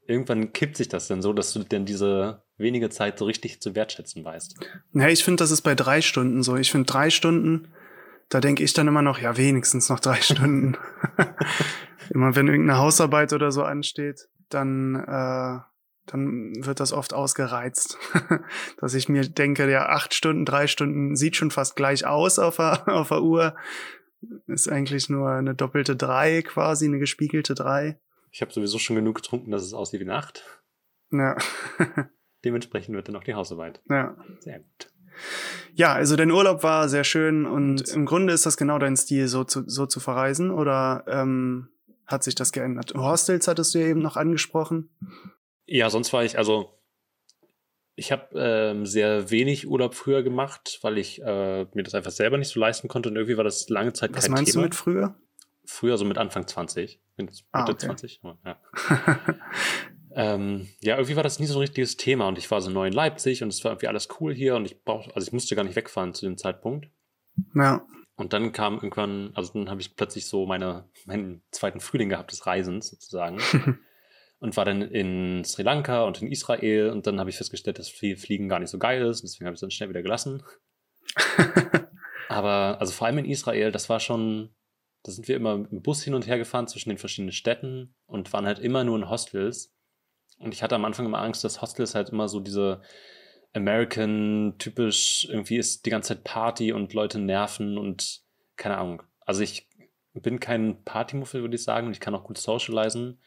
Irgendwann 0.06 0.52
kippt 0.52 0.76
sich 0.76 0.88
das 0.88 1.08
dann 1.08 1.22
so, 1.22 1.32
dass 1.32 1.52
du 1.52 1.60
dann 1.60 1.84
diese 1.84 2.42
wenige 2.58 2.90
Zeit 2.90 3.18
so 3.18 3.24
richtig 3.24 3.60
zu 3.60 3.74
wertschätzen 3.74 4.24
weißt. 4.24 4.56
Ja, 4.94 5.08
ich 5.08 5.24
finde, 5.24 5.42
das 5.42 5.50
ist 5.50 5.62
bei 5.62 5.74
drei 5.74 6.00
Stunden 6.00 6.42
so. 6.42 6.56
Ich 6.56 6.70
finde 6.70 6.90
drei 6.90 7.10
Stunden, 7.10 7.68
da 8.28 8.40
denke 8.40 8.62
ich 8.62 8.72
dann 8.72 8.88
immer 8.88 9.02
noch, 9.02 9.18
ja, 9.18 9.36
wenigstens 9.36 9.88
noch 9.88 10.00
drei 10.00 10.16
Stunden. 10.20 10.76
immer 12.10 12.34
wenn 12.34 12.48
irgendeine 12.48 12.78
Hausarbeit 12.78 13.32
oder 13.32 13.52
so 13.52 13.62
ansteht, 13.62 14.28
dann, 14.48 14.96
äh, 14.96 15.60
dann 16.06 16.52
wird 16.64 16.80
das 16.80 16.92
oft 16.92 17.14
ausgereizt. 17.14 17.98
Dass 18.80 18.94
ich 18.94 19.08
mir 19.08 19.28
denke, 19.28 19.70
ja, 19.70 19.86
acht 19.86 20.14
Stunden, 20.14 20.44
drei 20.44 20.66
Stunden 20.66 21.16
sieht 21.16 21.36
schon 21.36 21.50
fast 21.50 21.76
gleich 21.76 22.06
aus 22.06 22.38
auf 22.38 22.56
der, 22.56 22.88
auf 22.88 23.08
der 23.08 23.22
Uhr. 23.22 23.54
Ist 24.46 24.68
eigentlich 24.68 25.08
nur 25.08 25.30
eine 25.30 25.54
doppelte 25.54 25.96
drei 25.96 26.42
quasi, 26.42 26.86
eine 26.86 26.98
gespiegelte 26.98 27.54
drei. 27.54 28.00
Ich 28.30 28.40
habe 28.40 28.52
sowieso 28.52 28.78
schon 28.78 28.96
genug 28.96 29.16
getrunken, 29.16 29.50
dass 29.50 29.62
es 29.62 29.74
aussieht 29.74 30.00
wie 30.00 30.04
Nacht. 30.04 30.44
Ja. 31.10 31.36
Dementsprechend 32.44 32.94
wird 32.94 33.08
dann 33.08 33.16
auch 33.16 33.24
die 33.24 33.34
Hausarbeit. 33.34 33.80
ja. 33.88 34.16
Sehr 34.40 34.60
gut. 34.60 34.92
Ja, 35.74 35.92
also 35.92 36.16
dein 36.16 36.30
Urlaub 36.30 36.62
war 36.62 36.88
sehr 36.88 37.04
schön 37.04 37.46
und 37.46 37.88
im 37.90 38.06
Grunde 38.06 38.32
ist 38.32 38.46
das 38.46 38.56
genau 38.56 38.78
dein 38.78 38.96
Stil, 38.96 39.28
so 39.28 39.44
zu, 39.44 39.62
so 39.66 39.86
zu 39.86 40.00
verreisen 40.00 40.50
oder 40.50 41.04
ähm, 41.06 41.68
hat 42.06 42.24
sich 42.24 42.34
das 42.34 42.52
geändert? 42.52 42.94
Hostels 42.94 43.48
hattest 43.48 43.74
du 43.74 43.78
ja 43.80 43.86
eben 43.86 44.00
noch 44.00 44.16
angesprochen. 44.16 44.90
Ja, 45.66 45.90
sonst 45.90 46.12
war 46.12 46.24
ich, 46.24 46.36
also 46.38 46.78
ich 47.94 48.12
habe 48.12 48.28
ähm, 48.34 48.86
sehr 48.86 49.30
wenig 49.30 49.68
Urlaub 49.68 49.94
früher 49.94 50.22
gemacht, 50.22 50.78
weil 50.82 50.98
ich 50.98 51.20
äh, 51.22 51.66
mir 51.74 51.82
das 51.82 51.94
einfach 51.94 52.10
selber 52.10 52.38
nicht 52.38 52.48
so 52.48 52.58
leisten 52.60 52.88
konnte 52.88 53.08
und 53.08 53.16
irgendwie 53.16 53.36
war 53.36 53.44
das 53.44 53.68
lange 53.68 53.92
Zeit 53.92 54.14
Was 54.14 54.24
kein 54.24 54.32
meinst 54.32 54.52
Thema. 54.52 54.62
du 54.62 54.66
mit 54.66 54.74
früher? 54.74 55.14
Früher 55.64 55.96
so 55.98 56.04
mit 56.04 56.18
Anfang 56.18 56.46
20, 56.46 57.00
bin 57.16 57.26
jetzt 57.26 57.44
Ah, 57.52 57.60
Mitte 57.60 57.72
okay. 57.72 57.86
20. 57.86 58.20
aber 58.22 58.38
Ja. 58.44 58.58
Ähm, 60.14 60.68
ja, 60.80 60.96
irgendwie 60.96 61.16
war 61.16 61.22
das 61.22 61.38
nie 61.38 61.46
so 61.46 61.54
ein 61.54 61.60
richtiges 61.60 61.96
Thema 61.96 62.28
und 62.28 62.36
ich 62.36 62.50
war 62.50 62.60
so 62.60 62.70
neu 62.70 62.86
in 62.86 62.92
Leipzig 62.92 63.42
und 63.42 63.48
es 63.48 63.64
war 63.64 63.72
irgendwie 63.72 63.88
alles 63.88 64.08
cool 64.20 64.34
hier 64.34 64.56
und 64.56 64.66
ich 64.66 64.84
brauch, 64.84 65.08
also 65.14 65.26
ich 65.26 65.32
musste 65.32 65.56
gar 65.56 65.64
nicht 65.64 65.76
wegfahren 65.76 66.12
zu 66.12 66.26
dem 66.26 66.36
Zeitpunkt. 66.36 66.88
Ja. 67.54 67.86
Und 68.16 68.34
dann 68.34 68.52
kam 68.52 68.74
irgendwann, 68.74 69.30
also 69.34 69.54
dann 69.54 69.70
habe 69.70 69.80
ich 69.80 69.96
plötzlich 69.96 70.26
so 70.26 70.44
meine, 70.44 70.84
meinen 71.06 71.42
zweiten 71.50 71.80
Frühling 71.80 72.10
gehabt 72.10 72.30
des 72.30 72.46
Reisens 72.46 72.90
sozusagen. 72.90 73.38
und 74.42 74.56
war 74.56 74.64
dann 74.64 74.82
in 74.82 75.44
Sri 75.44 75.62
Lanka 75.62 76.02
und 76.02 76.20
in 76.20 76.26
Israel 76.26 76.90
und 76.90 77.06
dann 77.06 77.20
habe 77.20 77.30
ich 77.30 77.36
festgestellt, 77.36 77.78
dass 77.78 77.88
Fliegen 77.88 78.48
gar 78.48 78.58
nicht 78.58 78.70
so 78.70 78.78
geil 78.78 79.00
ist. 79.06 79.20
Und 79.20 79.28
deswegen 79.28 79.46
habe 79.46 79.54
ich 79.54 79.58
es 79.58 79.60
dann 79.60 79.70
schnell 79.70 79.88
wieder 79.88 80.02
gelassen. 80.02 80.42
Aber 82.28 82.80
also 82.80 82.92
vor 82.92 83.06
allem 83.06 83.18
in 83.18 83.24
Israel, 83.24 83.70
das 83.70 83.88
war 83.88 84.00
schon, 84.00 84.52
da 85.04 85.12
sind 85.12 85.28
wir 85.28 85.36
immer 85.36 85.64
im 85.70 85.80
Bus 85.80 86.02
hin 86.02 86.14
und 86.14 86.26
her 86.26 86.38
gefahren 86.38 86.66
zwischen 86.66 86.88
den 86.88 86.98
verschiedenen 86.98 87.30
Städten 87.30 87.94
und 88.06 88.32
waren 88.32 88.44
halt 88.44 88.58
immer 88.58 88.82
nur 88.82 88.98
in 88.98 89.08
Hostels. 89.08 89.72
Und 90.38 90.52
ich 90.52 90.64
hatte 90.64 90.74
am 90.74 90.84
Anfang 90.84 91.06
immer 91.06 91.22
Angst, 91.22 91.44
dass 91.44 91.62
Hostels 91.62 91.94
halt 91.94 92.08
immer 92.08 92.26
so 92.26 92.40
diese 92.40 92.82
American 93.52 94.56
typisch 94.58 95.24
irgendwie 95.30 95.58
ist 95.58 95.86
die 95.86 95.90
ganze 95.90 96.16
Zeit 96.16 96.24
Party 96.24 96.72
und 96.72 96.94
Leute 96.94 97.20
nerven 97.20 97.78
und 97.78 98.22
keine 98.56 98.76
Ahnung. 98.76 99.04
Also 99.20 99.42
ich 99.42 99.68
bin 100.14 100.40
kein 100.40 100.82
Partymuffel, 100.82 101.42
würde 101.42 101.54
ich 101.54 101.62
sagen, 101.62 101.86
und 101.86 101.92
ich 101.92 102.00
kann 102.00 102.16
auch 102.16 102.24
gut 102.24 102.38
socialisen. 102.38 103.20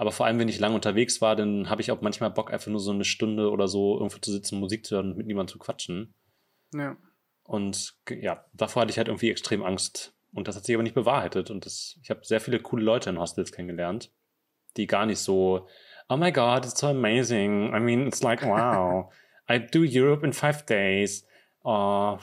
Aber 0.00 0.12
vor 0.12 0.24
allem, 0.24 0.38
wenn 0.38 0.48
ich 0.48 0.58
lange 0.58 0.76
unterwegs 0.76 1.20
war, 1.20 1.36
dann 1.36 1.68
habe 1.68 1.82
ich 1.82 1.92
auch 1.92 2.00
manchmal 2.00 2.30
Bock, 2.30 2.50
einfach 2.50 2.70
nur 2.70 2.80
so 2.80 2.90
eine 2.90 3.04
Stunde 3.04 3.50
oder 3.50 3.68
so 3.68 3.98
irgendwo 3.98 4.16
zu 4.16 4.32
sitzen, 4.32 4.58
Musik 4.58 4.86
zu 4.86 4.96
hören 4.96 5.10
und 5.10 5.18
mit 5.18 5.26
niemandem 5.26 5.52
zu 5.52 5.58
quatschen. 5.58 6.14
Ja. 6.74 6.96
Und 7.42 7.98
ja, 8.08 8.46
davor 8.54 8.80
hatte 8.80 8.92
ich 8.92 8.96
halt 8.96 9.08
irgendwie 9.08 9.30
extrem 9.30 9.62
Angst. 9.62 10.16
Und 10.32 10.48
das 10.48 10.56
hat 10.56 10.64
sich 10.64 10.74
aber 10.74 10.84
nicht 10.84 10.94
bewahrheitet. 10.94 11.50
Und 11.50 11.66
das, 11.66 11.98
ich 12.02 12.08
habe 12.08 12.24
sehr 12.24 12.40
viele 12.40 12.60
coole 12.60 12.82
Leute 12.82 13.10
in 13.10 13.18
Hostels 13.18 13.52
kennengelernt, 13.52 14.10
die 14.78 14.86
gar 14.86 15.04
nicht 15.04 15.18
so, 15.18 15.68
oh 16.08 16.16
my 16.16 16.32
God, 16.32 16.64
it's 16.64 16.80
so 16.80 16.86
amazing. 16.86 17.74
I 17.74 17.78
mean, 17.78 18.06
it's 18.06 18.22
like, 18.22 18.42
wow, 18.42 19.12
I 19.50 19.58
do 19.58 19.84
Europe 19.86 20.24
in 20.24 20.32
five 20.32 20.64
days. 20.64 21.26
Oh. 21.62 22.16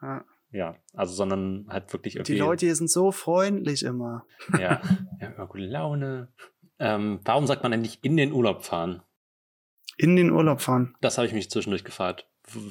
Ja. 0.00 0.24
ja, 0.52 0.76
also, 0.94 1.12
sondern 1.12 1.66
halt 1.68 1.92
wirklich 1.92 2.16
irgendwie. 2.16 2.32
Die 2.32 2.38
Leute 2.38 2.64
hier 2.64 2.76
sind 2.76 2.90
so 2.90 3.12
freundlich 3.12 3.82
immer. 3.82 4.24
Ja, 4.58 4.80
ja 5.20 5.28
immer 5.28 5.46
gute 5.46 5.66
Laune. 5.66 6.32
Ähm, 6.80 7.20
warum 7.24 7.46
sagt 7.46 7.62
man 7.62 7.72
eigentlich 7.72 7.98
in 8.02 8.16
den 8.16 8.32
Urlaub 8.32 8.64
fahren? 8.64 9.02
In 9.98 10.16
den 10.16 10.30
Urlaub 10.30 10.62
fahren? 10.62 10.96
Das 11.02 11.18
habe 11.18 11.26
ich 11.26 11.34
mich 11.34 11.50
zwischendurch 11.50 11.84
gefragt. 11.84 12.26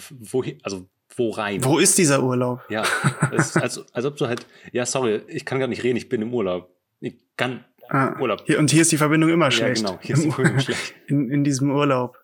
Wohin, 0.09 0.59
also 0.63 0.89
wo 1.15 1.29
rein? 1.29 1.63
Wo 1.63 1.77
ist 1.77 1.97
dieser 1.97 2.23
Urlaub? 2.23 2.61
Ja, 2.69 2.83
es, 3.31 3.55
als, 3.55 3.93
als 3.93 4.05
ob 4.05 4.17
du 4.17 4.27
halt, 4.27 4.45
ja, 4.71 4.85
sorry, 4.85 5.21
ich 5.27 5.45
kann 5.45 5.59
gar 5.59 5.67
nicht 5.67 5.83
reden, 5.83 5.97
ich 5.97 6.09
bin 6.09 6.21
im 6.23 6.33
Urlaub. 6.33 6.75
Ich 6.99 7.15
kann 7.37 7.63
ah, 7.87 8.19
Urlaub. 8.19 8.43
Hier, 8.45 8.57
und 8.57 8.71
hier 8.71 8.81
ist 8.81 8.91
die 8.91 8.97
Verbindung 8.97 9.29
immer 9.29 9.51
schlecht. 9.51 9.83
Ja, 9.83 9.89
genau, 9.89 9.99
hier 10.01 10.15
ist 10.15 10.25
die 10.25 10.31
Verbindung 10.31 10.59
schlecht. 10.59 10.95
In, 11.07 11.29
in 11.29 11.43
diesem 11.43 11.71
Urlaub. 11.71 12.17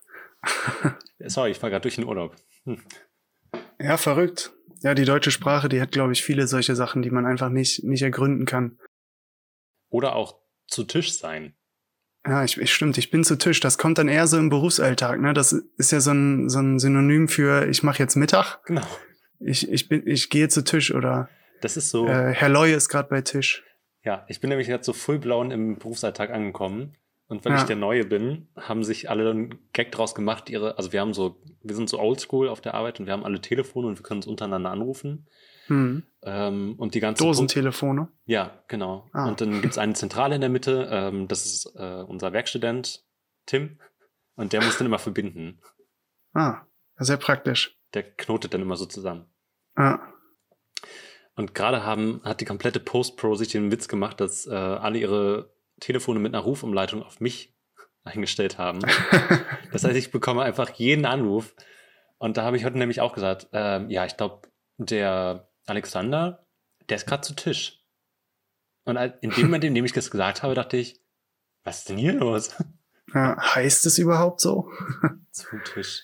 sorry, 1.20 1.52
ich 1.52 1.58
fahre 1.58 1.70
gerade 1.70 1.82
durch 1.82 1.96
den 1.96 2.04
Urlaub. 2.04 2.36
Hm. 2.64 2.82
Ja, 3.80 3.96
verrückt. 3.96 4.52
Ja, 4.82 4.94
die 4.94 5.04
deutsche 5.04 5.30
Sprache, 5.30 5.68
die 5.68 5.80
hat, 5.80 5.92
glaube 5.92 6.12
ich, 6.12 6.22
viele 6.22 6.46
solche 6.46 6.76
Sachen, 6.76 7.02
die 7.02 7.10
man 7.10 7.26
einfach 7.26 7.48
nicht, 7.48 7.84
nicht 7.84 8.02
ergründen 8.02 8.44
kann. 8.44 8.78
Oder 9.88 10.14
auch 10.14 10.38
zu 10.68 10.84
Tisch 10.84 11.16
sein. 11.18 11.54
Ja, 12.26 12.44
ich, 12.44 12.58
ich 12.58 12.72
stimmt, 12.72 12.98
ich 12.98 13.10
bin 13.10 13.24
zu 13.24 13.36
Tisch. 13.36 13.60
Das 13.60 13.78
kommt 13.78 13.98
dann 13.98 14.08
eher 14.08 14.26
so 14.26 14.38
im 14.38 14.48
Berufsalltag, 14.48 15.20
ne? 15.20 15.32
Das 15.32 15.52
ist 15.52 15.92
ja 15.92 16.00
so 16.00 16.12
ein, 16.12 16.48
so 16.48 16.58
ein 16.58 16.78
Synonym 16.78 17.28
für 17.28 17.68
ich 17.68 17.82
mache 17.82 18.02
jetzt 18.02 18.16
Mittag. 18.16 18.58
Genau. 18.66 18.82
Ich, 19.38 19.70
ich 19.70 19.88
bin, 19.88 20.02
ich 20.06 20.30
gehe 20.30 20.48
zu 20.48 20.64
Tisch 20.64 20.94
oder 20.94 21.28
das 21.60 21.76
ist 21.76 21.90
so. 21.90 22.06
Äh, 22.06 22.32
Herr 22.32 22.48
Loye 22.48 22.74
ist 22.74 22.88
gerade 22.88 23.08
bei 23.08 23.20
Tisch. 23.22 23.64
Ja, 24.02 24.24
ich 24.28 24.40
bin 24.40 24.50
nämlich 24.50 24.68
jetzt 24.68 24.86
so 24.86 24.92
fullblauen 24.92 25.50
im 25.50 25.78
Berufsalltag 25.78 26.30
angekommen. 26.30 26.96
Und 27.28 27.44
weil 27.44 27.52
ja. 27.52 27.58
ich 27.58 27.64
der 27.64 27.76
Neue 27.76 28.04
bin, 28.04 28.46
haben 28.56 28.84
sich 28.84 29.10
alle 29.10 29.28
einen 29.28 29.58
Gag 29.72 29.90
draus 29.90 30.14
gemacht, 30.14 30.48
ihre, 30.48 30.78
also 30.78 30.92
wir 30.92 31.00
haben 31.00 31.12
so, 31.12 31.40
wir 31.62 31.74
sind 31.74 31.88
so 31.88 31.98
oldschool 31.98 32.48
auf 32.48 32.60
der 32.60 32.74
Arbeit 32.74 33.00
und 33.00 33.06
wir 33.06 33.12
haben 33.12 33.24
alle 33.24 33.40
Telefone 33.40 33.88
und 33.88 33.98
wir 33.98 34.04
können 34.04 34.18
uns 34.18 34.28
untereinander 34.28 34.70
anrufen. 34.70 35.26
Hm. 35.66 36.02
Ähm, 36.22 36.74
und 36.78 36.94
die 36.94 37.00
ganze 37.00 37.24
Dosentelefone? 37.24 38.08
Ja, 38.24 38.62
genau. 38.68 39.08
Ah. 39.12 39.28
Und 39.28 39.40
dann 39.40 39.60
gibt 39.62 39.72
es 39.72 39.78
eine 39.78 39.94
Zentrale 39.94 40.34
in 40.34 40.40
der 40.40 40.50
Mitte, 40.50 40.88
ähm, 40.90 41.28
das 41.28 41.44
ist 41.44 41.72
äh, 41.76 42.02
unser 42.06 42.32
Werkstudent 42.32 43.04
Tim 43.46 43.78
und 44.34 44.52
der 44.52 44.62
muss 44.62 44.78
dann 44.78 44.86
immer 44.86 44.98
verbinden. 44.98 45.60
Ah, 46.34 46.62
sehr 46.98 47.16
praktisch. 47.16 47.78
Der 47.94 48.02
knotet 48.02 48.54
dann 48.54 48.62
immer 48.62 48.76
so 48.76 48.86
zusammen. 48.86 49.26
Ah. 49.74 50.00
Und 51.34 51.54
gerade 51.54 51.84
haben, 51.84 52.20
hat 52.24 52.40
die 52.40 52.44
komplette 52.44 52.80
Post-Pro 52.80 53.34
sich 53.34 53.48
den 53.48 53.70
Witz 53.70 53.88
gemacht, 53.88 54.20
dass 54.20 54.46
äh, 54.46 54.54
alle 54.54 54.98
ihre 54.98 55.54
Telefone 55.80 56.18
mit 56.18 56.34
einer 56.34 56.42
Rufumleitung 56.42 57.02
auf 57.02 57.20
mich 57.20 57.54
eingestellt 58.04 58.58
haben. 58.58 58.80
das 59.72 59.84
heißt, 59.84 59.96
ich 59.96 60.10
bekomme 60.10 60.42
einfach 60.42 60.70
jeden 60.70 61.04
Anruf. 61.04 61.54
Und 62.18 62.36
da 62.36 62.44
habe 62.44 62.56
ich 62.56 62.64
heute 62.64 62.78
nämlich 62.78 63.00
auch 63.00 63.12
gesagt, 63.12 63.48
äh, 63.52 63.84
ja, 63.86 64.06
ich 64.06 64.16
glaube, 64.16 64.48
der 64.78 65.48
Alexander, 65.66 66.46
der 66.88 66.96
ist 66.96 67.06
gerade 67.06 67.22
zu 67.22 67.34
Tisch. 67.34 67.82
Und 68.84 68.96
in 68.96 69.30
dem 69.30 69.46
Moment, 69.46 69.64
in 69.64 69.74
dem 69.74 69.84
ich 69.84 69.92
das 69.92 70.10
gesagt 70.10 70.42
habe, 70.42 70.54
dachte 70.54 70.76
ich, 70.76 71.00
was 71.64 71.78
ist 71.78 71.88
denn 71.88 71.98
hier 71.98 72.12
los? 72.12 72.54
Ja, 73.12 73.36
heißt 73.54 73.86
es 73.86 73.98
überhaupt 73.98 74.40
so? 74.40 74.70
zu 75.32 75.58
Tisch. 75.64 76.02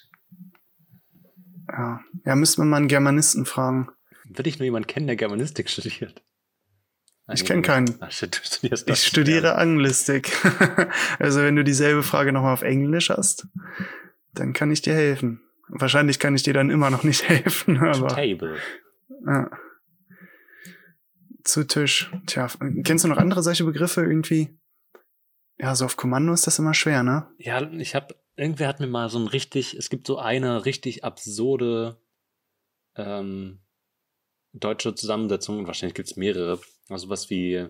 Ja, 1.69 2.01
ja 2.25 2.35
müsste 2.35 2.61
man 2.61 2.71
mal 2.71 2.77
einen 2.79 2.89
Germanisten 2.89 3.47
fragen. 3.47 3.89
Würde 4.25 4.49
ich 4.49 4.59
nur 4.59 4.65
jemanden 4.65 4.89
kennen, 4.89 5.07
der 5.07 5.17
Germanistik 5.17 5.71
studiert? 5.71 6.23
Ich 7.33 7.45
kenne 7.45 7.63
keinen. 7.63 7.97
Ach, 8.01 8.11
shit, 8.11 8.41
ich 8.87 9.07
studiere 9.07 9.47
ja. 9.47 9.55
Anglistik. 9.55 10.33
also 11.19 11.41
wenn 11.41 11.57
du 11.57 11.65
dieselbe 11.65 12.03
Frage 12.03 12.33
nochmal 12.33 12.53
auf 12.53 12.63
Englisch 12.63 13.11
hast, 13.11 13.47
dann 14.35 14.53
kann 14.53 14.71
ich 14.71 14.83
dir 14.83 14.95
helfen. 14.95 15.41
Wahrscheinlich 15.69 16.19
kann 16.19 16.35
ich 16.35 16.43
dir 16.43 16.53
dann 16.53 16.71
immer 16.71 16.91
noch 16.91 17.05
nicht 17.05 17.23
helfen, 17.29 17.79
aber. 17.79 18.09
Table. 18.09 18.57
Ja. 19.27 19.51
Zu 21.45 21.65
Tisch. 21.65 22.13
Tja, 22.27 22.49
kennst 22.85 23.05
du 23.05 23.09
noch 23.09 23.17
andere 23.17 23.43
solche 23.43 23.65
Begriffe 23.65 24.03
irgendwie? 24.03 24.57
Ja, 25.59 25.75
so 25.75 25.85
auf 25.85 25.97
Kommando 25.97 26.33
ist 26.33 26.47
das 26.47 26.59
immer 26.59 26.75
schwer, 26.75 27.03
ne? 27.03 27.29
Ja, 27.39 27.63
ich 27.73 27.95
habe 27.95 28.15
irgendwer 28.37 28.69
hat 28.69 28.81
mir 28.81 28.87
mal 28.87 29.09
so 29.09 29.19
ein 29.19 29.27
richtig, 29.27 29.75
es 29.75 29.91
gibt 29.91 30.07
so 30.07 30.19
eine 30.19 30.65
richtig 30.65 31.05
absurde 31.05 32.01
ähm, 32.97 33.61
deutsche 34.53 34.95
Zusammensetzung 34.95 35.59
und 35.59 35.67
wahrscheinlich 35.67 35.95
gibt 35.95 36.09
es 36.09 36.17
mehrere. 36.17 36.61
Also 36.89 37.09
was 37.09 37.31
wie, 37.31 37.69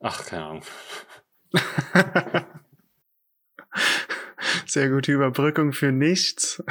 ach, 0.00 0.26
keine 0.26 0.44
Ahnung. 0.44 0.62
Sehr 4.66 4.90
gute 4.90 5.12
Überbrückung 5.12 5.72
für 5.72 5.92
nichts. 5.92 6.62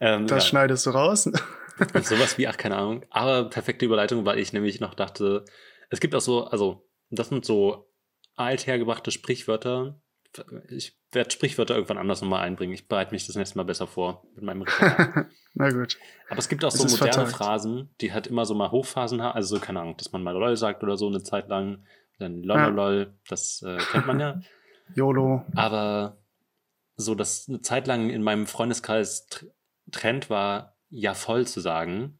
Ähm, 0.00 0.26
das 0.26 0.44
ja. 0.44 0.50
schneidest 0.50 0.86
du 0.86 0.90
raus. 0.90 1.26
Und 1.26 1.36
sowas 2.04 2.38
wie, 2.38 2.48
ach, 2.48 2.56
keine 2.56 2.76
Ahnung. 2.76 3.04
Aber 3.10 3.48
perfekte 3.48 3.84
Überleitung, 3.84 4.24
weil 4.24 4.38
ich 4.38 4.52
nämlich 4.52 4.80
noch 4.80 4.94
dachte, 4.94 5.44
es 5.90 6.00
gibt 6.00 6.14
auch 6.14 6.20
so, 6.20 6.44
also, 6.44 6.86
das 7.10 7.28
sind 7.28 7.44
so 7.44 7.90
althergebrachte 8.36 9.10
Sprichwörter. 9.10 10.00
Ich 10.68 10.98
werde 11.10 11.30
Sprichwörter 11.30 11.74
irgendwann 11.74 11.98
anders 11.98 12.20
nochmal 12.20 12.42
einbringen. 12.42 12.74
Ich 12.74 12.86
bereite 12.86 13.12
mich 13.12 13.26
das 13.26 13.36
nächste 13.36 13.56
Mal 13.56 13.64
besser 13.64 13.86
vor 13.86 14.26
mit 14.34 14.44
meinem 14.44 14.62
Referat. 14.62 15.26
Na 15.54 15.70
gut. 15.70 15.98
Aber 16.28 16.38
es 16.38 16.48
gibt 16.48 16.64
auch 16.64 16.70
so 16.70 16.84
moderne 16.84 17.12
vertagt. 17.12 17.32
Phrasen, 17.32 17.90
die 18.00 18.12
halt 18.12 18.26
immer 18.26 18.44
so 18.44 18.54
mal 18.54 18.70
Hochphasen 18.70 19.22
haben. 19.22 19.34
Also, 19.34 19.56
so, 19.56 19.60
keine 19.60 19.80
Ahnung, 19.80 19.96
dass 19.96 20.12
man 20.12 20.22
mal 20.22 20.32
LOL 20.32 20.56
sagt 20.56 20.82
oder 20.82 20.96
so 20.96 21.08
eine 21.08 21.22
Zeit 21.22 21.48
lang. 21.48 21.84
Dann 22.18 22.42
LOL, 22.42 22.98
ja. 22.98 23.14
das 23.28 23.62
äh, 23.62 23.78
kennt 23.90 24.06
man 24.06 24.20
ja. 24.20 24.40
YOLO. 24.94 25.44
Aber 25.54 26.18
so, 26.96 27.14
dass 27.14 27.48
eine 27.48 27.60
Zeit 27.60 27.86
lang 27.86 28.10
in 28.10 28.22
meinem 28.22 28.46
Freundeskreis 28.46 29.28
Trend 29.90 30.30
war, 30.30 30.76
ja 30.90 31.14
voll 31.14 31.46
zu 31.46 31.60
sagen. 31.60 32.18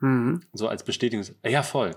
Mhm. 0.00 0.42
So 0.52 0.68
als 0.68 0.84
Bestätigung. 0.84 1.26
Ja, 1.44 1.62
voll. 1.62 1.96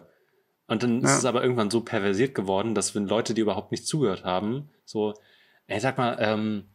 Und 0.67 0.83
dann 0.83 1.01
ja. 1.01 1.11
ist 1.11 1.19
es 1.19 1.25
aber 1.25 1.43
irgendwann 1.43 1.69
so 1.69 1.81
perversiert 1.81 2.33
geworden, 2.33 2.75
dass 2.75 2.95
wenn 2.95 3.07
Leute, 3.07 3.33
die 3.33 3.41
überhaupt 3.41 3.71
nicht 3.71 3.85
zugehört 3.85 4.23
haben, 4.23 4.69
so, 4.85 5.13
ey, 5.67 5.79
sag 5.79 5.97
mal, 5.97 6.17
ähm, 6.19 6.69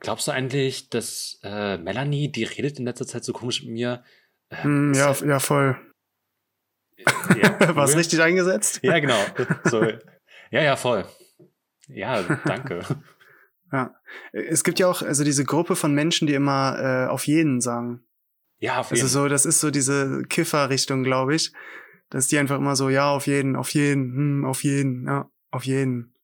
glaubst 0.00 0.28
du 0.28 0.32
eigentlich, 0.32 0.88
dass 0.88 1.38
äh, 1.42 1.76
Melanie, 1.78 2.32
die 2.32 2.44
redet 2.44 2.78
in 2.78 2.86
letzter 2.86 3.06
Zeit 3.06 3.24
so 3.24 3.32
komisch 3.32 3.62
mit 3.62 3.72
mir? 3.72 4.04
Äh, 4.48 4.66
mm, 4.66 4.94
ja, 4.94 5.12
ja, 5.12 5.38
voll. 5.40 5.76
Ja, 7.40 7.60
War 7.76 7.84
es 7.84 7.96
richtig 7.96 8.20
eingesetzt? 8.20 8.80
Ja, 8.82 8.98
genau. 8.98 9.18
So, 9.64 9.82
ja, 10.50 10.62
ja, 10.62 10.76
voll. 10.76 11.04
Ja, 11.88 12.22
danke. 12.44 12.80
Ja. 13.72 13.94
Es 14.32 14.64
gibt 14.64 14.78
ja 14.78 14.86
auch 14.86 15.02
also 15.02 15.24
diese 15.24 15.44
Gruppe 15.44 15.76
von 15.76 15.94
Menschen, 15.94 16.26
die 16.26 16.34
immer 16.34 16.78
äh, 16.78 17.08
auf 17.08 17.26
jeden 17.26 17.60
sagen. 17.60 18.04
Ja, 18.58 18.80
auf 18.80 18.90
jeden. 18.90 19.02
Also 19.02 19.20
so, 19.22 19.28
das 19.28 19.46
ist 19.46 19.60
so 19.60 19.70
diese 19.70 20.22
Kiffer-Richtung, 20.28 21.02
glaube 21.02 21.34
ich. 21.34 21.52
Dass 22.10 22.28
die 22.28 22.38
einfach 22.38 22.58
immer 22.58 22.76
so, 22.76 22.90
ja, 22.90 23.10
auf 23.10 23.26
jeden, 23.26 23.56
auf 23.56 23.72
jeden, 23.72 24.14
hm, 24.14 24.44
auf 24.44 24.62
jeden, 24.62 25.06
ja, 25.06 25.30
auf 25.50 25.64
jeden. 25.64 26.14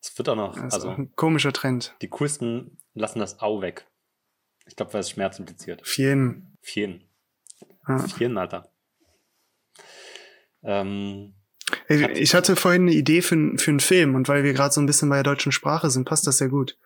Es 0.00 0.16
wird 0.18 0.28
auch 0.28 0.36
noch, 0.36 0.54
das 0.54 0.74
also 0.74 0.90
ein 0.90 1.16
komischer 1.16 1.52
Trend. 1.52 1.96
Die 2.02 2.08
coolsten 2.08 2.76
lassen 2.92 3.20
das 3.20 3.40
Au 3.40 3.62
weg. 3.62 3.86
Ich 4.66 4.76
glaube, 4.76 4.92
weil 4.92 5.00
es 5.00 5.10
Schmerz 5.10 5.38
impliziert. 5.38 5.80
Auf 5.80 5.96
jeden. 5.96 6.58
Auf 6.60 6.68
jeden. 6.68 7.08
Ja. 7.88 7.96
Auf 7.96 8.20
jeden, 8.20 8.36
Alter. 8.36 8.70
Ähm, 10.62 11.34
Ich, 11.88 12.34
hatte 12.34 12.56
vorhin 12.56 12.82
eine 12.82 12.94
Idee 12.94 13.22
für, 13.22 13.36
für 13.56 13.70
einen 13.70 13.80
Film 13.80 14.14
und 14.14 14.28
weil 14.28 14.44
wir 14.44 14.52
gerade 14.52 14.72
so 14.72 14.80
ein 14.80 14.86
bisschen 14.86 15.08
bei 15.08 15.16
der 15.16 15.24
deutschen 15.24 15.52
Sprache 15.52 15.90
sind, 15.90 16.04
passt 16.04 16.26
das 16.26 16.38
sehr 16.38 16.48
gut. 16.48 16.76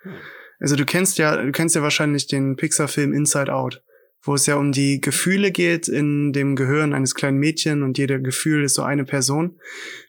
Also 0.59 0.77
du 0.77 0.85
kennst 0.85 1.18
ja, 1.18 1.37
du 1.37 1.53
kennst 1.53 1.75
ja 1.75 1.83
wahrscheinlich 1.83 2.27
den 2.27 2.57
Pixar-Film 2.57 3.12
Inside 3.12 3.53
Out, 3.53 3.83
wo 4.22 4.35
es 4.35 4.46
ja 4.46 4.57
um 4.57 4.72
die 4.72 5.01
Gefühle 5.01 5.51
geht 5.51 5.88
in 5.88 6.33
dem 6.33 6.57
Gehirn 6.57 6.92
eines 6.94 7.14
kleinen 7.14 7.38
Mädchen 7.38 7.83
und 7.83 7.99
jeder 7.99 8.18
Gefühl 8.18 8.64
ist 8.64 8.75
so 8.75 8.83
eine 8.83 9.05
Person. 9.05 9.59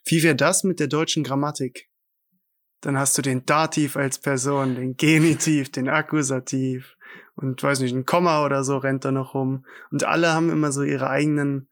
Wie 0.06 0.24
wäre 0.24 0.36
das 0.36 0.64
mit 0.64 0.80
der 0.80 0.88
deutschen 0.88 1.24
Grammatik? 1.24 1.90
Dann 2.82 2.98
hast 2.98 3.18
du 3.18 3.22
den 3.22 3.46
Dativ 3.46 3.98
als 3.98 4.20
Person, 4.20 4.76
den 4.76 4.96
Genitiv, 4.96 5.72
den 5.72 5.90
Akkusativ 5.90 6.96
und 7.36 7.62
weiß 7.62 7.80
nicht, 7.82 7.94
ein 7.94 8.06
Komma 8.06 8.46
oder 8.46 8.64
so 8.64 8.78
rennt 8.78 9.06
da 9.06 9.12
noch 9.12 9.34
rum. 9.34 9.66
Und 9.92 10.04
alle 10.04 10.34
haben 10.34 10.50
immer 10.50 10.72
so 10.72 10.84
ihre 10.84 11.10
eigenen 11.10 11.70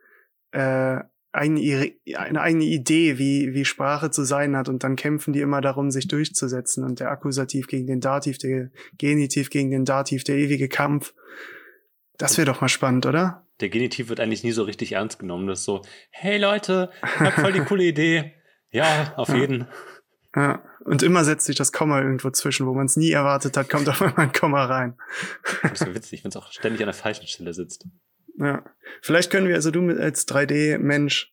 äh, 0.52 1.00
eigene, 1.36 1.60
ihre, 1.60 1.92
eine 2.18 2.42
eigene 2.42 2.66
Idee, 2.66 3.18
wie, 3.18 3.54
wie 3.54 3.66
Sprache 3.66 4.12
zu 4.12 4.24
sein 4.24 4.56
hat 4.56 4.70
und 4.70 4.84
dann 4.84 4.96
kämpfen 4.96 5.34
die 5.34 5.42
immer 5.42 5.62
darum, 5.62 5.92
sich 5.92 6.08
durchzusetzen 6.08 6.84
und 6.84 7.00
der 7.00 7.12
Akkusativ 7.12 7.68
gegen 7.68 7.88
den 7.88 8.00
Dativ, 8.02 8.38
der 8.38 8.70
Genitiv 8.98 9.50
gegen 9.50 9.72
den 9.72 9.86
Dativ, 9.86 10.24
der 10.24 10.36
ewige 10.38 10.70
Kampf. 10.70 11.14
Das 12.18 12.38
wäre 12.38 12.46
doch 12.46 12.62
mal 12.62 12.70
spannend, 12.70 13.06
oder? 13.06 13.46
Der 13.60 13.70
Genitiv 13.70 14.10
wird 14.10 14.20
eigentlich 14.20 14.44
nie 14.44 14.52
so 14.52 14.64
richtig 14.64 14.94
ernst 14.94 15.20
genommen. 15.20 15.48
Das 15.48 15.60
ist 15.60 15.66
so, 15.66 15.82
hey 16.12 16.38
Leute, 16.38 16.90
ich 17.04 17.20
hab 17.22 17.34
voll 17.34 17.54
die 17.54 17.60
coole 17.62 17.84
Idee. 17.84 18.34
Ja, 18.72 19.14
auf 19.16 19.30
Ja. 19.30 19.36
jeden. 19.36 19.68
Ja. 20.36 20.62
Und 20.84 21.02
immer 21.02 21.24
setzt 21.24 21.46
sich 21.46 21.56
das 21.56 21.72
Komma 21.72 22.02
irgendwo 22.02 22.30
zwischen, 22.30 22.68
wo 22.68 22.74
man 22.74 22.86
es 22.88 22.98
nie 22.98 23.12
erwartet 23.12 23.56
hat, 23.58 23.70
kommt 23.70 23.88
auf 23.90 24.02
einmal 24.02 24.26
ein 24.28 24.34
Komma 24.34 24.66
rein. 24.66 24.96
Das 25.64 25.82
ist 25.82 25.96
witzig, 25.96 26.24
wenn 26.24 26.30
es 26.30 26.36
auch 26.36 26.52
ständig 26.52 26.82
an 26.82 26.88
der 26.88 26.94
falschen 26.94 27.26
Stelle 27.28 27.54
sitzt. 27.54 27.86
Ja. 28.38 28.64
Vielleicht 29.02 29.32
können 29.32 29.48
wir, 29.48 29.56
also 29.56 29.72
du 29.72 29.90
als 29.90 30.28
3D-Mensch, 30.28 31.32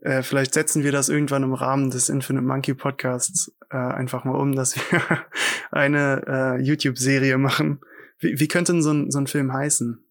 äh, 0.00 0.22
vielleicht 0.22 0.54
setzen 0.54 0.84
wir 0.84 0.92
das 0.92 1.08
irgendwann 1.08 1.42
im 1.42 1.54
Rahmen 1.54 1.90
des 1.90 2.08
Infinite 2.08 2.44
Monkey 2.44 2.74
Podcasts 2.74 3.54
äh, 3.70 3.76
einfach 3.76 4.24
mal 4.24 4.36
um, 4.36 4.54
dass 4.54 4.76
wir 4.76 5.00
eine 5.70 6.22
äh, 6.26 6.62
YouTube-Serie 6.62 7.38
machen. 7.38 7.80
Wie, 8.18 8.38
wie 8.38 8.48
könnte 8.48 8.72
denn 8.72 8.82
so 8.82 8.92
ein, 8.92 9.10
so 9.10 9.18
ein 9.18 9.26
Film 9.26 9.52
heißen? 9.52 10.04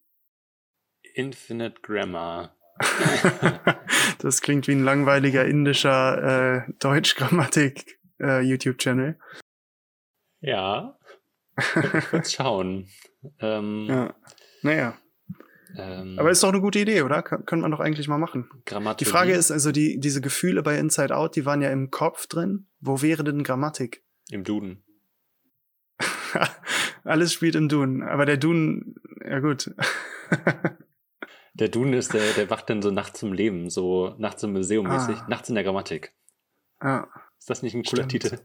Infinite 1.14 1.82
Grammar. 1.82 2.56
das 4.20 4.42
klingt 4.42 4.68
wie 4.68 4.74
ein 4.74 4.84
langweiliger 4.84 5.46
indischer 5.46 6.66
äh, 6.68 6.74
Deutsch-Grammatik 6.80 8.00
äh, 8.20 8.42
YouTube-Channel. 8.42 9.20
Ja. 10.42 10.98
Ich 12.12 12.30
schauen. 12.36 12.90
Ähm, 13.40 13.86
Ja. 13.88 14.16
Naja. 14.64 14.98
Ähm, 15.78 16.18
Aber 16.20 16.32
ist 16.32 16.44
doch 16.44 16.50
eine 16.50 16.62
gute 16.62 16.80
Idee, 16.80 17.02
oder? 17.02 17.22
Kann, 17.22 17.46
könnte 17.46 17.64
man 17.64 17.72
doch 17.72 17.80
eigentlich 17.80 18.08
mal 18.08 18.18
machen. 18.18 18.50
Die 18.54 18.66
Grammatik. 18.66 19.08
Frage 19.08 19.34
ist 19.34 19.52
also, 19.52 19.72
die, 19.72 20.00
diese 20.00 20.22
Gefühle 20.22 20.64
bei 20.64 20.78
Inside 20.78 21.16
Out, 21.16 21.36
die 21.36 21.46
waren 21.46 21.62
ja 21.62 21.70
im 21.70 21.92
Kopf 21.92 22.28
drin. 22.28 22.68
Wo 22.80 23.02
wäre 23.02 23.24
denn 23.24 23.44
Grammatik? 23.44 24.04
Im 24.30 24.44
Duden. 24.44 24.84
Alles 27.04 27.34
spielt 27.34 27.56
im 27.56 27.70
Duden. 27.70 28.04
Aber 28.04 28.26
der 28.26 28.38
Duden, 28.38 28.96
ja 29.24 29.40
gut. 29.40 29.72
Der 31.56 31.70
Duden 31.70 31.94
ist 31.94 32.14
der, 32.14 32.34
der 32.34 32.50
wacht 32.50 32.70
dann 32.70 32.82
so 32.82 32.90
nachts 32.90 33.22
im 33.22 33.32
Leben, 33.32 33.70
so 33.70 34.16
nachts 34.18 34.42
im 34.42 34.54
Museum 34.54 34.88
mäßig. 34.88 35.18
Ah. 35.18 35.26
Nachts 35.30 35.50
in 35.50 35.56
der 35.56 35.64
Grammatik. 35.64 36.14
ja. 36.82 37.08
Ist 37.38 37.50
das 37.50 37.62
nicht 37.62 37.76
ein 37.76 37.84
cooler 37.84 38.06
Stimmt. 38.06 38.24
Titel? 38.24 38.40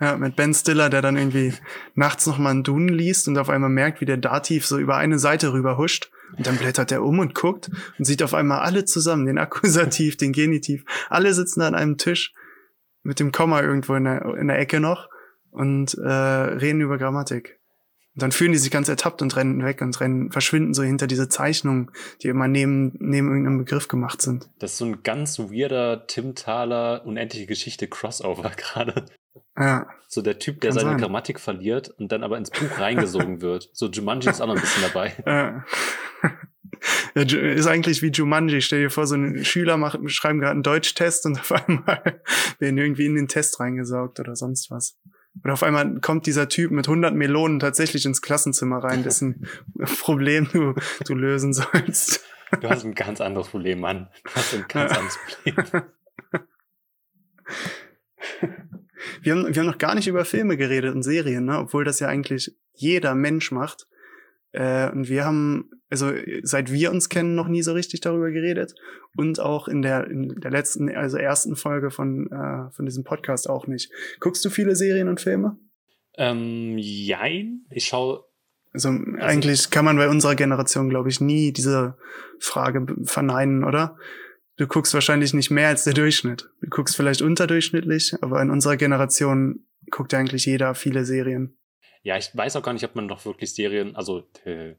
ja, 0.00 0.16
mit 0.16 0.34
Ben 0.34 0.54
Stiller, 0.54 0.88
der 0.90 1.02
dann 1.02 1.16
irgendwie 1.16 1.52
nachts 1.94 2.26
nochmal 2.26 2.52
einen 2.52 2.64
Duden 2.64 2.88
liest 2.88 3.28
und 3.28 3.36
auf 3.36 3.50
einmal 3.50 3.70
merkt, 3.70 4.00
wie 4.00 4.06
der 4.06 4.16
Dativ 4.16 4.66
so 4.66 4.78
über 4.78 4.96
eine 4.96 5.18
Seite 5.18 5.52
rüber 5.52 5.76
huscht. 5.76 6.10
Und 6.36 6.46
dann 6.46 6.56
blättert 6.56 6.92
er 6.92 7.02
um 7.02 7.18
und 7.18 7.34
guckt 7.34 7.70
und 7.98 8.04
sieht 8.04 8.22
auf 8.22 8.34
einmal 8.34 8.60
alle 8.60 8.84
zusammen, 8.84 9.26
den 9.26 9.38
Akkusativ, 9.38 10.16
den 10.16 10.32
Genitiv. 10.32 10.84
Alle 11.08 11.32
sitzen 11.34 11.62
an 11.62 11.74
einem 11.74 11.96
Tisch 11.96 12.32
mit 13.02 13.20
dem 13.20 13.32
Komma 13.32 13.62
irgendwo 13.62 13.94
in 13.94 14.04
der, 14.04 14.24
in 14.38 14.48
der 14.48 14.58
Ecke 14.58 14.80
noch 14.80 15.08
und 15.50 15.94
äh, 15.94 16.08
reden 16.08 16.80
über 16.80 16.98
Grammatik. 16.98 17.58
Und 18.18 18.22
dann 18.22 18.32
fühlen 18.32 18.50
die 18.50 18.58
sich 18.58 18.72
ganz 18.72 18.88
ertappt 18.88 19.22
und 19.22 19.36
rennen 19.36 19.64
weg 19.64 19.80
und 19.80 20.00
rennen, 20.00 20.32
verschwinden 20.32 20.74
so 20.74 20.82
hinter 20.82 21.06
diese 21.06 21.28
Zeichnungen, 21.28 21.92
die 22.20 22.26
immer 22.26 22.48
neben, 22.48 22.96
neben 22.98 23.28
irgendeinem 23.28 23.58
Begriff 23.58 23.86
gemacht 23.86 24.20
sind. 24.22 24.50
Das 24.58 24.72
ist 24.72 24.78
so 24.78 24.86
ein 24.86 25.04
ganz 25.04 25.38
weirder 25.38 26.06
Tim 26.08 26.34
Thaler 26.34 27.06
unendliche 27.06 27.46
Geschichte 27.46 27.86
Crossover 27.86 28.50
gerade. 28.56 29.06
Ja, 29.56 29.86
So 30.08 30.22
der 30.22 30.38
Typ, 30.38 30.60
der 30.60 30.70
Kann 30.70 30.78
seine 30.78 30.90
sein. 30.92 30.98
Grammatik 31.00 31.40
verliert 31.40 31.88
und 31.90 32.12
dann 32.12 32.22
aber 32.22 32.38
ins 32.38 32.50
Buch 32.50 32.78
reingesogen 32.78 33.40
wird. 33.40 33.68
So 33.72 33.88
Jumanji 33.88 34.28
ist 34.30 34.40
auch 34.40 34.46
noch 34.46 34.54
ein 34.56 34.60
bisschen 34.60 34.82
dabei. 34.82 35.14
Ja. 35.26 35.64
Ja, 37.14 37.22
ist 37.22 37.66
eigentlich 37.66 38.02
wie 38.02 38.10
Jumanji. 38.10 38.60
Stell 38.62 38.82
dir 38.82 38.90
vor, 38.90 39.06
so 39.06 39.16
ein 39.16 39.44
Schüler 39.44 39.76
macht, 39.78 39.98
schreiben 40.10 40.38
gerade 40.38 40.52
einen 40.52 40.62
Deutschtest 40.62 41.26
und 41.26 41.36
auf 41.40 41.50
einmal 41.50 42.22
werden 42.60 42.78
irgendwie 42.78 43.06
in 43.06 43.16
den 43.16 43.26
Test 43.26 43.58
reingesaugt 43.58 44.20
oder 44.20 44.36
sonst 44.36 44.70
was. 44.70 44.96
Oder 45.42 45.54
auf 45.54 45.62
einmal 45.64 45.98
kommt 46.00 46.26
dieser 46.26 46.48
Typ 46.48 46.70
mit 46.70 46.86
100 46.86 47.14
Melonen 47.14 47.58
tatsächlich 47.58 48.04
ins 48.06 48.22
Klassenzimmer 48.22 48.78
rein, 48.84 49.02
dessen 49.02 49.48
Problem 50.00 50.48
du, 50.52 50.74
du 51.04 51.14
lösen 51.14 51.52
sollst. 51.52 52.24
Du 52.60 52.68
hast 52.68 52.84
ein 52.84 52.94
ganz 52.94 53.20
anderes 53.20 53.48
Problem, 53.48 53.80
Mann. 53.80 54.08
Du 54.24 54.30
hast 54.34 54.54
ein 54.54 54.64
ganz 54.68 54.92
Ja. 54.92 54.98
anderes 54.98 55.18
Problem. 55.42 55.82
Wir 59.22 59.34
haben, 59.34 59.54
wir 59.54 59.60
haben 59.60 59.68
noch 59.68 59.78
gar 59.78 59.94
nicht 59.94 60.08
über 60.08 60.24
Filme 60.24 60.56
geredet 60.56 60.94
und 60.94 61.02
Serien, 61.02 61.44
ne? 61.44 61.58
obwohl 61.58 61.84
das 61.84 62.00
ja 62.00 62.08
eigentlich 62.08 62.54
jeder 62.74 63.14
Mensch 63.14 63.50
macht. 63.52 63.86
Äh, 64.52 64.90
und 64.90 65.08
wir 65.08 65.24
haben, 65.24 65.70
also 65.90 66.12
seit 66.42 66.72
wir 66.72 66.90
uns 66.90 67.08
kennen, 67.08 67.34
noch 67.34 67.48
nie 67.48 67.62
so 67.62 67.72
richtig 67.72 68.00
darüber 68.00 68.30
geredet. 68.30 68.74
Und 69.16 69.40
auch 69.40 69.68
in 69.68 69.82
der, 69.82 70.06
in 70.08 70.40
der 70.40 70.50
letzten, 70.50 70.94
also 70.94 71.16
ersten 71.16 71.56
Folge 71.56 71.90
von, 71.90 72.30
äh, 72.30 72.70
von 72.72 72.86
diesem 72.86 73.04
Podcast 73.04 73.48
auch 73.48 73.66
nicht. 73.66 73.90
Guckst 74.20 74.44
du 74.44 74.50
viele 74.50 74.76
Serien 74.76 75.08
und 75.08 75.20
Filme? 75.20 75.58
Ähm, 76.16 76.76
jein. 76.78 77.66
Ich 77.70 77.86
schaue, 77.86 78.24
Also, 78.72 78.90
eigentlich 79.18 79.70
kann 79.70 79.84
man 79.84 79.96
bei 79.96 80.08
unserer 80.08 80.34
Generation, 80.34 80.88
glaube 80.88 81.08
ich, 81.08 81.20
nie 81.20 81.52
diese 81.52 81.96
Frage 82.38 82.86
verneinen, 83.04 83.64
oder? 83.64 83.96
Du 84.58 84.66
guckst 84.66 84.92
wahrscheinlich 84.92 85.32
nicht 85.34 85.50
mehr 85.50 85.68
als 85.68 85.84
der 85.84 85.94
Durchschnitt. 85.94 86.50
Du 86.60 86.68
guckst 86.68 86.96
vielleicht 86.96 87.22
unterdurchschnittlich, 87.22 88.14
aber 88.22 88.42
in 88.42 88.50
unserer 88.50 88.76
Generation 88.76 89.64
guckt 89.90 90.12
ja 90.12 90.18
eigentlich 90.18 90.44
jeder 90.46 90.74
viele 90.74 91.04
Serien. 91.04 91.56
ja, 92.02 92.16
ich 92.18 92.30
weiß 92.36 92.56
auch 92.56 92.62
gar 92.62 92.72
nicht, 92.72 92.84
ob 92.84 92.94
man 92.94 93.06
noch 93.06 93.24
wirklich 93.24 93.54
Serien, 93.54 93.94
also 93.96 94.24
äh, 94.44 94.74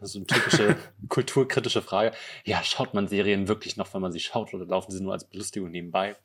so 0.00 0.18
eine 0.18 0.26
typische 0.26 0.76
kulturkritische 1.08 1.82
Frage. 1.82 2.12
Ja, 2.44 2.62
schaut 2.62 2.94
man 2.94 3.08
Serien 3.08 3.48
wirklich 3.48 3.76
noch, 3.76 3.92
wenn 3.94 4.00
man 4.02 4.12
sie 4.12 4.20
schaut 4.20 4.54
oder 4.54 4.64
laufen 4.66 4.90
sie 4.92 5.02
nur 5.02 5.12
als 5.12 5.28
Belustigung 5.28 5.70
nebenbei? 5.70 6.16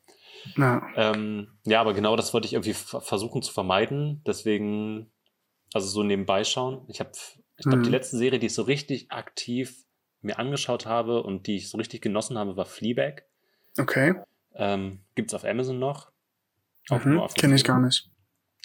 Na, 0.55 0.85
Ähm, 0.95 1.47
ja, 1.65 1.79
aber 1.81 1.93
genau 1.93 2.15
das 2.15 2.33
wollte 2.33 2.45
ich 2.47 2.53
irgendwie 2.53 2.73
ver- 2.73 3.01
versuchen 3.01 3.41
zu 3.41 3.51
vermeiden. 3.53 4.21
Deswegen, 4.27 5.09
also 5.73 5.87
so 5.87 6.03
nebenbei 6.03 6.43
schauen. 6.43 6.85
Ich 6.89 6.99
habe, 6.99 7.11
ich 7.57 7.63
glaube, 7.63 7.77
Mhm. 7.79 7.83
die 7.83 7.89
letzte 7.91 8.17
Serie, 8.17 8.39
die 8.39 8.47
ich 8.47 8.53
so 8.53 8.63
richtig 8.63 9.11
aktiv 9.11 9.82
mir 10.23 10.39
angeschaut 10.39 10.85
habe 10.85 11.23
und 11.23 11.47
die 11.47 11.57
ich 11.57 11.69
so 11.69 11.77
richtig 11.77 12.01
genossen 12.01 12.37
habe, 12.37 12.55
war 12.57 12.65
Fleabag. 12.65 13.23
okay. 13.77 14.15
Ähm, 14.55 14.99
Gibt 15.15 15.31
es 15.31 15.33
auf 15.33 15.45
Amazon 15.45 15.79
noch. 15.79 16.11
Mhm. 16.89 17.21
Kenne 17.35 17.55
ich 17.55 17.63
gar 17.63 17.79
nicht. 17.79 18.09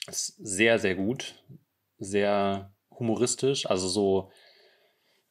Ist 0.07 0.37
sehr, 0.39 0.79
sehr 0.79 0.95
gut. 0.95 1.43
Sehr 1.99 2.73
humoristisch. 2.91 3.67
Also 3.67 3.89
so 3.89 4.31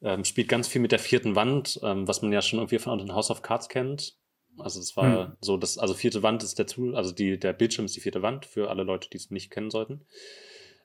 ähm, 0.02 0.24
spielt 0.24 0.48
ganz 0.48 0.68
viel 0.68 0.80
mit 0.80 0.92
der 0.92 0.98
vierten 0.98 1.34
Wand, 1.36 1.78
ähm, 1.82 2.08
was 2.08 2.22
man 2.22 2.32
ja 2.32 2.42
schon 2.42 2.58
irgendwie 2.58 2.78
von 2.78 2.98
den 2.98 3.12
House 3.14 3.30
of 3.30 3.42
Cards 3.42 3.68
kennt. 3.68 4.16
Also 4.58 4.80
es 4.80 4.96
war 4.96 5.26
Hm. 5.28 5.36
so, 5.40 5.56
dass, 5.56 5.78
also 5.78 5.94
vierte 5.94 6.22
Wand 6.24 6.42
ist 6.42 6.58
der 6.58 6.66
Tool, 6.66 6.96
also 6.96 7.12
die, 7.12 7.38
der 7.38 7.52
Bildschirm 7.52 7.84
ist 7.84 7.94
die 7.94 8.00
vierte 8.00 8.22
Wand 8.22 8.44
für 8.44 8.70
alle 8.70 8.82
Leute, 8.82 9.08
die 9.10 9.16
es 9.16 9.30
nicht 9.30 9.50
kennen 9.50 9.70
sollten. 9.70 10.04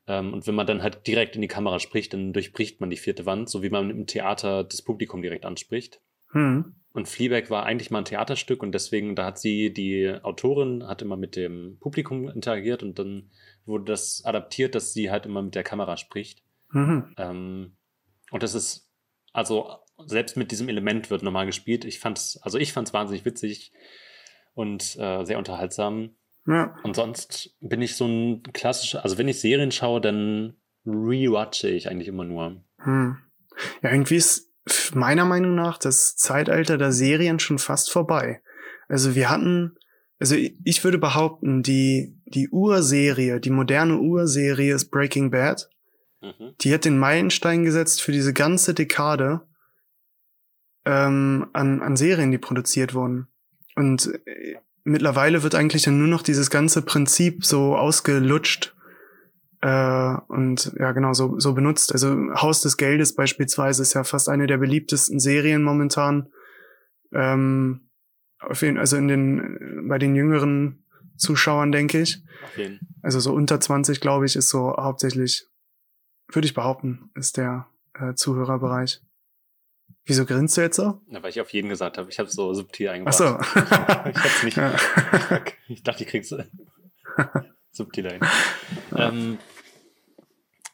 Ähm, 0.07 0.33
und 0.33 0.47
wenn 0.47 0.55
man 0.55 0.67
dann 0.67 0.83
halt 0.83 1.07
direkt 1.07 1.35
in 1.35 1.41
die 1.41 1.47
Kamera 1.47 1.79
spricht, 1.79 2.13
dann 2.13 2.33
durchbricht 2.33 2.81
man 2.81 2.89
die 2.89 2.97
vierte 2.97 3.25
Wand, 3.25 3.49
so 3.49 3.63
wie 3.63 3.69
man 3.69 3.89
im 3.89 4.07
Theater 4.07 4.63
das 4.63 4.81
Publikum 4.81 5.21
direkt 5.21 5.45
anspricht. 5.45 6.01
Hm. 6.31 6.75
Und 6.91 7.07
Fleabag 7.07 7.49
war 7.49 7.65
eigentlich 7.65 7.89
mal 7.89 7.99
ein 7.99 8.05
Theaterstück 8.05 8.61
und 8.61 8.71
deswegen, 8.71 9.15
da 9.15 9.25
hat 9.25 9.39
sie, 9.39 9.73
die 9.73 10.13
Autorin, 10.21 10.85
hat 10.87 11.01
immer 11.01 11.17
mit 11.17 11.35
dem 11.35 11.77
Publikum 11.79 12.29
interagiert 12.29 12.83
und 12.83 12.99
dann 12.99 13.31
wurde 13.65 13.85
das 13.85 14.23
adaptiert, 14.25 14.75
dass 14.75 14.93
sie 14.93 15.09
halt 15.09 15.25
immer 15.25 15.41
mit 15.41 15.55
der 15.55 15.63
Kamera 15.63 15.97
spricht. 15.97 16.43
Mhm. 16.71 17.13
Ähm, 17.17 17.77
und 18.29 18.43
das 18.43 18.53
ist, 18.53 18.91
also 19.31 19.71
selbst 20.05 20.37
mit 20.37 20.51
diesem 20.51 20.69
Element 20.69 21.09
wird 21.09 21.23
normal 21.23 21.45
gespielt. 21.47 21.85
Ich 21.85 21.99
fand's, 21.99 22.37
also 22.43 22.59
ich 22.59 22.73
fand's 22.73 22.93
wahnsinnig 22.93 23.25
witzig 23.25 23.71
und 24.53 24.95
äh, 24.99 25.23
sehr 25.23 25.37
unterhaltsam. 25.39 26.15
Ja. 26.45 26.75
Und 26.83 26.95
sonst 26.95 27.55
bin 27.61 27.81
ich 27.81 27.95
so 27.95 28.05
ein 28.05 28.43
klassischer, 28.53 29.03
also 29.03 29.17
wenn 29.17 29.27
ich 29.27 29.39
Serien 29.39 29.71
schaue, 29.71 30.01
dann 30.01 30.55
rewatche 30.85 31.69
ich 31.69 31.89
eigentlich 31.89 32.09
immer 32.09 32.25
nur. 32.25 32.63
Hm. 32.79 33.17
Ja, 33.81 33.91
irgendwie 33.91 34.15
ist 34.15 34.51
meiner 34.93 35.25
Meinung 35.25 35.55
nach 35.55 35.77
das 35.77 36.15
Zeitalter 36.15 36.77
der 36.77 36.91
Serien 36.91 37.39
schon 37.39 37.59
fast 37.59 37.91
vorbei. 37.91 38.41
Also 38.87 39.15
wir 39.15 39.29
hatten, 39.29 39.77
also 40.19 40.35
ich 40.35 40.83
würde 40.83 40.97
behaupten, 40.97 41.63
die, 41.63 42.17
die 42.25 42.49
Urserie, 42.49 43.39
die 43.39 43.49
moderne 43.49 43.99
Urserie 43.99 44.73
ist 44.73 44.89
Breaking 44.91 45.31
Bad. 45.31 45.69
Mhm. 46.21 46.55
Die 46.61 46.73
hat 46.73 46.85
den 46.85 46.97
Meilenstein 46.97 47.63
gesetzt 47.63 48.01
für 48.01 48.11
diese 48.11 48.33
ganze 48.33 48.73
Dekade 48.73 49.41
ähm, 50.85 51.47
an, 51.53 51.81
an 51.81 51.95
Serien, 51.95 52.31
die 52.31 52.37
produziert 52.37 52.93
wurden. 52.93 53.27
Und 53.75 54.09
äh, 54.25 54.55
mittlerweile 54.83 55.43
wird 55.43 55.55
eigentlich 55.55 55.83
dann 55.83 55.97
nur 55.97 56.07
noch 56.07 56.21
dieses 56.21 56.49
ganze 56.49 56.81
Prinzip 56.81 57.45
so 57.45 57.75
ausgelutscht 57.75 58.75
äh, 59.61 60.15
und 60.27 60.73
ja 60.77 60.91
genau 60.91 61.13
so, 61.13 61.39
so 61.39 61.53
benutzt. 61.53 61.93
Also 61.93 62.09
Haus 62.35 62.61
des 62.61 62.77
Geldes 62.77 63.15
beispielsweise 63.15 63.81
ist 63.81 63.93
ja 63.93 64.03
fast 64.03 64.29
eine 64.29 64.47
der 64.47 64.57
beliebtesten 64.57 65.19
Serien 65.19 65.63
momentan. 65.63 66.27
Ähm, 67.13 67.89
auf 68.39 68.61
jeden, 68.61 68.77
also 68.77 68.97
in 68.97 69.07
den 69.07 69.87
bei 69.87 69.97
den 69.97 70.15
jüngeren 70.15 70.83
Zuschauern 71.15 71.71
denke 71.71 72.01
ich. 72.01 72.23
Auf 72.43 72.57
jeden. 72.57 72.79
Also 73.01 73.19
so 73.19 73.33
unter 73.33 73.59
20 73.59 74.01
glaube 74.01 74.25
ich 74.25 74.35
ist 74.35 74.49
so 74.49 74.75
hauptsächlich, 74.77 75.47
würde 76.29 76.45
ich 76.45 76.53
behaupten, 76.53 77.09
ist 77.15 77.37
der 77.37 77.67
äh, 77.93 78.15
Zuhörerbereich. 78.15 79.01
Wieso 80.05 80.25
grinst 80.25 80.57
du 80.57 80.61
jetzt 80.61 80.75
so? 80.75 81.01
Na, 81.07 81.23
weil 81.23 81.29
ich 81.29 81.39
auf 81.39 81.51
jeden 81.51 81.69
gesagt 81.69 81.97
habe. 81.97 82.09
Ich 82.09 82.19
habe 82.19 82.29
so 82.29 82.53
subtil 82.53 82.89
eingebaut. 82.89 83.13
Ach 83.13 83.53
so. 83.53 83.59
ich 84.09 84.17
hab's 84.17 84.43
nicht. 84.43 84.57
ich 85.69 85.83
dachte, 85.83 86.03
ich 86.03 86.09
krieg's 86.09 86.35
subtil 87.71 88.07
ein. 88.07 88.21
Ähm, 88.95 89.37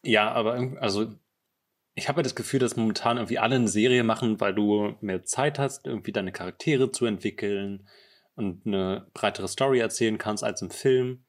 ja, 0.03 0.31
aber 0.31 0.77
also 0.79 1.13
ich 1.95 2.07
habe 2.07 2.19
ja 2.19 2.23
das 2.23 2.35
Gefühl, 2.35 2.59
dass 2.59 2.77
momentan 2.77 3.17
irgendwie 3.17 3.39
alle 3.39 3.55
eine 3.55 3.67
Serie 3.67 4.03
machen, 4.03 4.39
weil 4.39 4.53
du 4.53 4.95
mehr 5.01 5.23
Zeit 5.23 5.59
hast, 5.59 5.85
irgendwie 5.85 6.11
deine 6.11 6.31
Charaktere 6.31 6.91
zu 6.91 7.05
entwickeln 7.05 7.87
und 8.35 8.65
eine 8.65 9.07
breitere 9.13 9.47
Story 9.47 9.79
erzählen 9.79 10.17
kannst 10.17 10.43
als 10.43 10.61
im 10.61 10.71
Film. 10.71 11.25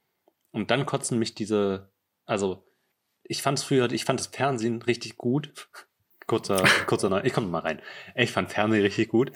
Und 0.53 0.71
dann 0.71 0.87
kotzen 0.87 1.19
mich 1.19 1.35
diese, 1.35 1.93
also 2.25 2.65
ich 3.25 3.43
fand 3.43 3.59
es 3.59 3.65
früher, 3.65 3.91
ich 3.91 4.05
fand 4.05 4.21
das 4.21 4.29
Fernsehen 4.29 4.83
richtig 4.83 5.17
gut. 5.17 5.69
Kurzer, 6.31 6.63
kurzer 6.87 7.11
Neu 7.11 7.23
ich 7.25 7.33
komme 7.33 7.49
mal 7.49 7.59
rein. 7.59 7.83
Ich 8.15 8.31
fand 8.31 8.53
Fernsehen 8.53 8.83
richtig 8.83 9.09
gut, 9.09 9.33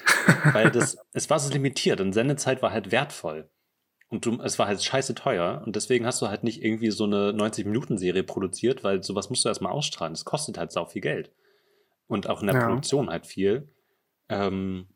weil 0.52 0.70
das, 0.70 0.96
es 1.12 1.28
war 1.28 1.40
so 1.40 1.52
limitiert 1.52 2.00
und 2.00 2.12
Sendezeit 2.12 2.62
war 2.62 2.70
halt 2.70 2.92
wertvoll. 2.92 3.50
Und 4.10 4.26
du, 4.26 4.40
es 4.40 4.60
war 4.60 4.68
halt 4.68 4.80
scheiße 4.80 5.16
teuer 5.16 5.62
und 5.66 5.74
deswegen 5.74 6.06
hast 6.06 6.22
du 6.22 6.28
halt 6.28 6.44
nicht 6.44 6.62
irgendwie 6.62 6.92
so 6.92 7.02
eine 7.02 7.32
90-Minuten-Serie 7.32 8.22
produziert, 8.22 8.84
weil 8.84 9.02
sowas 9.02 9.28
musst 9.28 9.44
du 9.44 9.48
erstmal 9.48 9.72
ausstrahlen. 9.72 10.12
Das 10.12 10.24
kostet 10.24 10.56
halt 10.56 10.70
sau 10.70 10.84
viel 10.84 11.02
Geld. 11.02 11.32
Und 12.06 12.28
auch 12.28 12.42
in 12.42 12.46
der 12.46 12.54
Ja. 12.54 12.66
Produktion 12.68 13.10
halt 13.10 13.26
viel. 13.26 13.72
Ähm, 14.28 14.86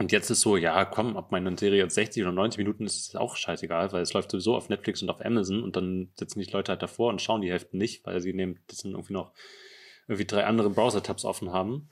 und 0.00 0.10
jetzt 0.10 0.28
ist 0.28 0.40
so, 0.40 0.56
ja, 0.56 0.84
komm, 0.84 1.14
ob 1.14 1.30
meine 1.30 1.56
Serie 1.56 1.84
jetzt 1.84 1.94
60 1.94 2.24
oder 2.24 2.32
90 2.32 2.58
Minuten 2.58 2.84
ist, 2.84 2.96
ist 2.96 3.16
auch 3.16 3.36
scheißegal, 3.36 3.92
weil 3.92 4.02
es 4.02 4.12
läuft 4.12 4.32
sowieso 4.32 4.56
auf 4.56 4.68
Netflix 4.68 5.02
und 5.02 5.10
auf 5.10 5.24
Amazon 5.24 5.62
und 5.62 5.76
dann 5.76 6.10
sitzen 6.18 6.40
die 6.40 6.50
Leute 6.50 6.72
halt 6.72 6.82
davor 6.82 7.10
und 7.10 7.22
schauen 7.22 7.42
die 7.42 7.50
Hälfte 7.52 7.76
nicht, 7.76 8.04
weil 8.06 8.20
sie 8.20 8.32
nehmen, 8.32 8.58
das 8.66 8.78
sind 8.78 8.90
irgendwie 8.92 9.12
noch 9.12 9.32
irgendwie 10.12 10.26
drei 10.26 10.44
andere 10.44 10.70
Browser-Tabs 10.70 11.24
offen 11.24 11.52
haben. 11.52 11.88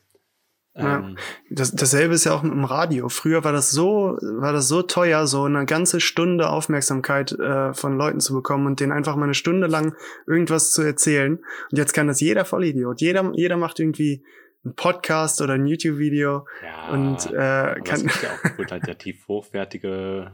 Ja. 0.75 0.99
Ähm, 0.99 1.17
Das, 1.51 1.73
dasselbe 1.73 2.15
ist 2.15 2.25
ja 2.25 2.35
auch 2.35 2.43
mit 2.43 2.53
dem 2.53 2.65
Radio. 2.65 3.09
Früher 3.09 3.43
war 3.43 3.53
das 3.53 3.71
so, 3.71 4.19
war 4.21 4.53
das 4.53 4.69
so 4.69 4.83
teuer, 4.83 5.27
so 5.27 5.45
eine 5.45 5.67
ganze 5.67 6.01
Stunde 6.01 6.49
Aufmerksamkeit 6.49 7.33
äh, 7.33 7.75
von 7.75 7.97
Leuten 7.97 8.21
zu 8.21 8.35
bekommen 8.35 8.67
und 8.67 8.81
denen 8.81 8.93
einfach 8.93 9.17
mal 9.17 9.25
eine 9.25 9.35
Stunde 9.35 9.67
lang 9.67 9.97
irgendwas 10.27 10.73
zu 10.73 10.83
erzählen. 10.83 11.39
Und 11.71 11.79
jetzt 11.79 11.93
kann 11.93 12.07
das 12.07 12.21
jeder 12.21 12.45
Vollidiot. 12.45 13.01
Jeder, 13.01 13.33
jeder 13.35 13.57
macht 13.57 13.81
irgendwie 13.81 14.25
einen 14.65 14.75
Podcast 14.75 15.41
oder 15.41 15.55
ein 15.55 15.67
YouTube-Video 15.67 16.47
ja, 16.63 16.91
und 16.91 17.27
äh, 17.33 17.81
kann, 17.83 18.03
gibt 18.03 18.23
ja 18.23 18.31
auch 18.31 18.57
qualitativ 18.57 19.27
hochwertige 19.27 20.33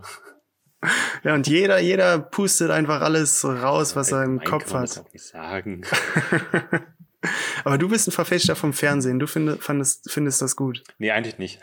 ja, 1.25 1.35
und 1.35 1.47
jeder, 1.47 1.79
jeder 1.79 2.19
pustet 2.19 2.71
einfach 2.71 3.01
alles 3.01 3.45
raus, 3.45 3.97
was 3.97 4.13
er 4.13 4.25
im 4.25 4.41
Kopf 4.41 4.65
kann 4.67 4.73
man 4.73 4.83
Das 4.83 4.97
hat. 4.97 5.07
auch 5.07 5.13
nicht 5.13 5.25
sagen. 5.25 5.83
Aber 7.65 7.79
du 7.79 7.89
bist 7.89 8.09
ein 8.09 8.13
Verfechter 8.13 8.57
vom 8.57 8.73
Fernsehen. 8.73 9.19
Du 9.19 9.27
findest, 9.27 9.63
fandest, 9.63 10.11
findest 10.11 10.43
das 10.43 10.57
gut. 10.57 10.83
Nee, 10.99 11.11
eigentlich 11.11 11.39
nicht. 11.39 11.61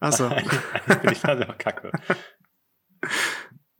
Achso. 0.00 0.26
eigentlich 0.28 0.60
finde 0.86 1.12
ich 1.12 1.20
das 1.20 1.48
auch 1.48 1.58
kacke. 1.58 1.92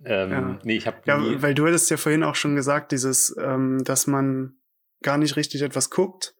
Ähm, 0.04 0.30
Ja. 0.30 0.58
Nee, 0.64 0.76
ich 0.76 0.86
habe 0.86 0.98
Ja, 1.04 1.20
weil 1.42 1.54
du 1.54 1.66
hattest 1.66 1.90
ja 1.90 1.96
vorhin 1.96 2.24
auch 2.24 2.34
schon 2.34 2.56
gesagt, 2.56 2.92
dieses, 2.92 3.36
ähm, 3.38 3.82
dass 3.84 4.06
man 4.06 4.56
gar 5.02 5.18
nicht 5.18 5.36
richtig 5.36 5.62
etwas 5.62 5.90
guckt, 5.90 6.34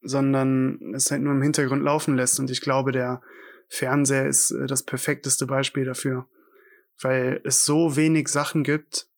sondern 0.00 0.94
es 0.94 1.10
halt 1.10 1.22
nur 1.22 1.32
im 1.32 1.42
Hintergrund 1.42 1.82
laufen 1.82 2.16
lässt. 2.16 2.38
Und 2.38 2.50
ich 2.50 2.60
glaube, 2.60 2.92
der 2.92 3.20
Fernseher 3.68 4.26
ist 4.26 4.50
äh, 4.50 4.66
das 4.66 4.82
perfekteste 4.82 5.46
Beispiel 5.46 5.84
dafür, 5.84 6.26
weil 7.00 7.40
es 7.44 7.64
so 7.64 7.96
wenig 7.96 8.28
Sachen 8.28 8.64
gibt, 8.64 9.08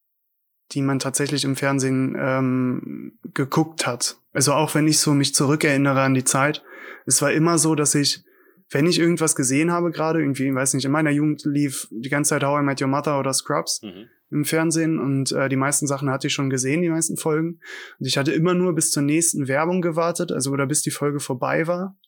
die 0.72 0.82
man 0.82 0.98
tatsächlich 0.98 1.44
im 1.44 1.56
Fernsehen 1.56 2.16
ähm, 2.18 3.18
geguckt 3.34 3.86
hat. 3.86 4.16
Also 4.32 4.52
auch 4.52 4.74
wenn 4.74 4.86
ich 4.86 4.98
so 4.98 5.12
mich 5.14 5.34
zurückerinnere 5.34 6.00
an 6.00 6.14
die 6.14 6.24
Zeit, 6.24 6.62
es 7.06 7.20
war 7.22 7.32
immer 7.32 7.58
so, 7.58 7.74
dass 7.74 7.94
ich, 7.94 8.22
wenn 8.70 8.86
ich 8.86 8.98
irgendwas 8.98 9.34
gesehen 9.34 9.72
habe, 9.72 9.90
gerade 9.90 10.20
irgendwie, 10.20 10.54
weiß 10.54 10.74
nicht, 10.74 10.84
in 10.84 10.92
meiner 10.92 11.10
Jugend 11.10 11.42
lief 11.44 11.88
die 11.90 12.08
ganze 12.08 12.30
Zeit 12.30 12.44
How 12.44 12.60
I 12.60 12.64
Met 12.64 12.80
Your 12.80 12.88
Mother 12.88 13.18
oder 13.18 13.32
Scrubs, 13.32 13.80
Mhm. 13.82 14.06
im 14.30 14.44
Fernsehen 14.44 15.00
und 15.00 15.32
äh, 15.32 15.48
die 15.48 15.56
meisten 15.56 15.88
Sachen 15.88 16.08
hatte 16.08 16.28
ich 16.28 16.32
schon 16.34 16.50
gesehen, 16.50 16.82
die 16.82 16.88
meisten 16.88 17.16
Folgen. 17.16 17.58
Und 17.98 18.06
ich 18.06 18.16
hatte 18.16 18.30
immer 18.32 18.54
nur 18.54 18.74
bis 18.74 18.92
zur 18.92 19.02
nächsten 19.02 19.48
Werbung 19.48 19.80
gewartet, 19.82 20.30
also 20.30 20.52
oder 20.52 20.66
bis 20.66 20.82
die 20.82 20.92
Folge 20.92 21.18
vorbei 21.18 21.66
war, 21.66 21.98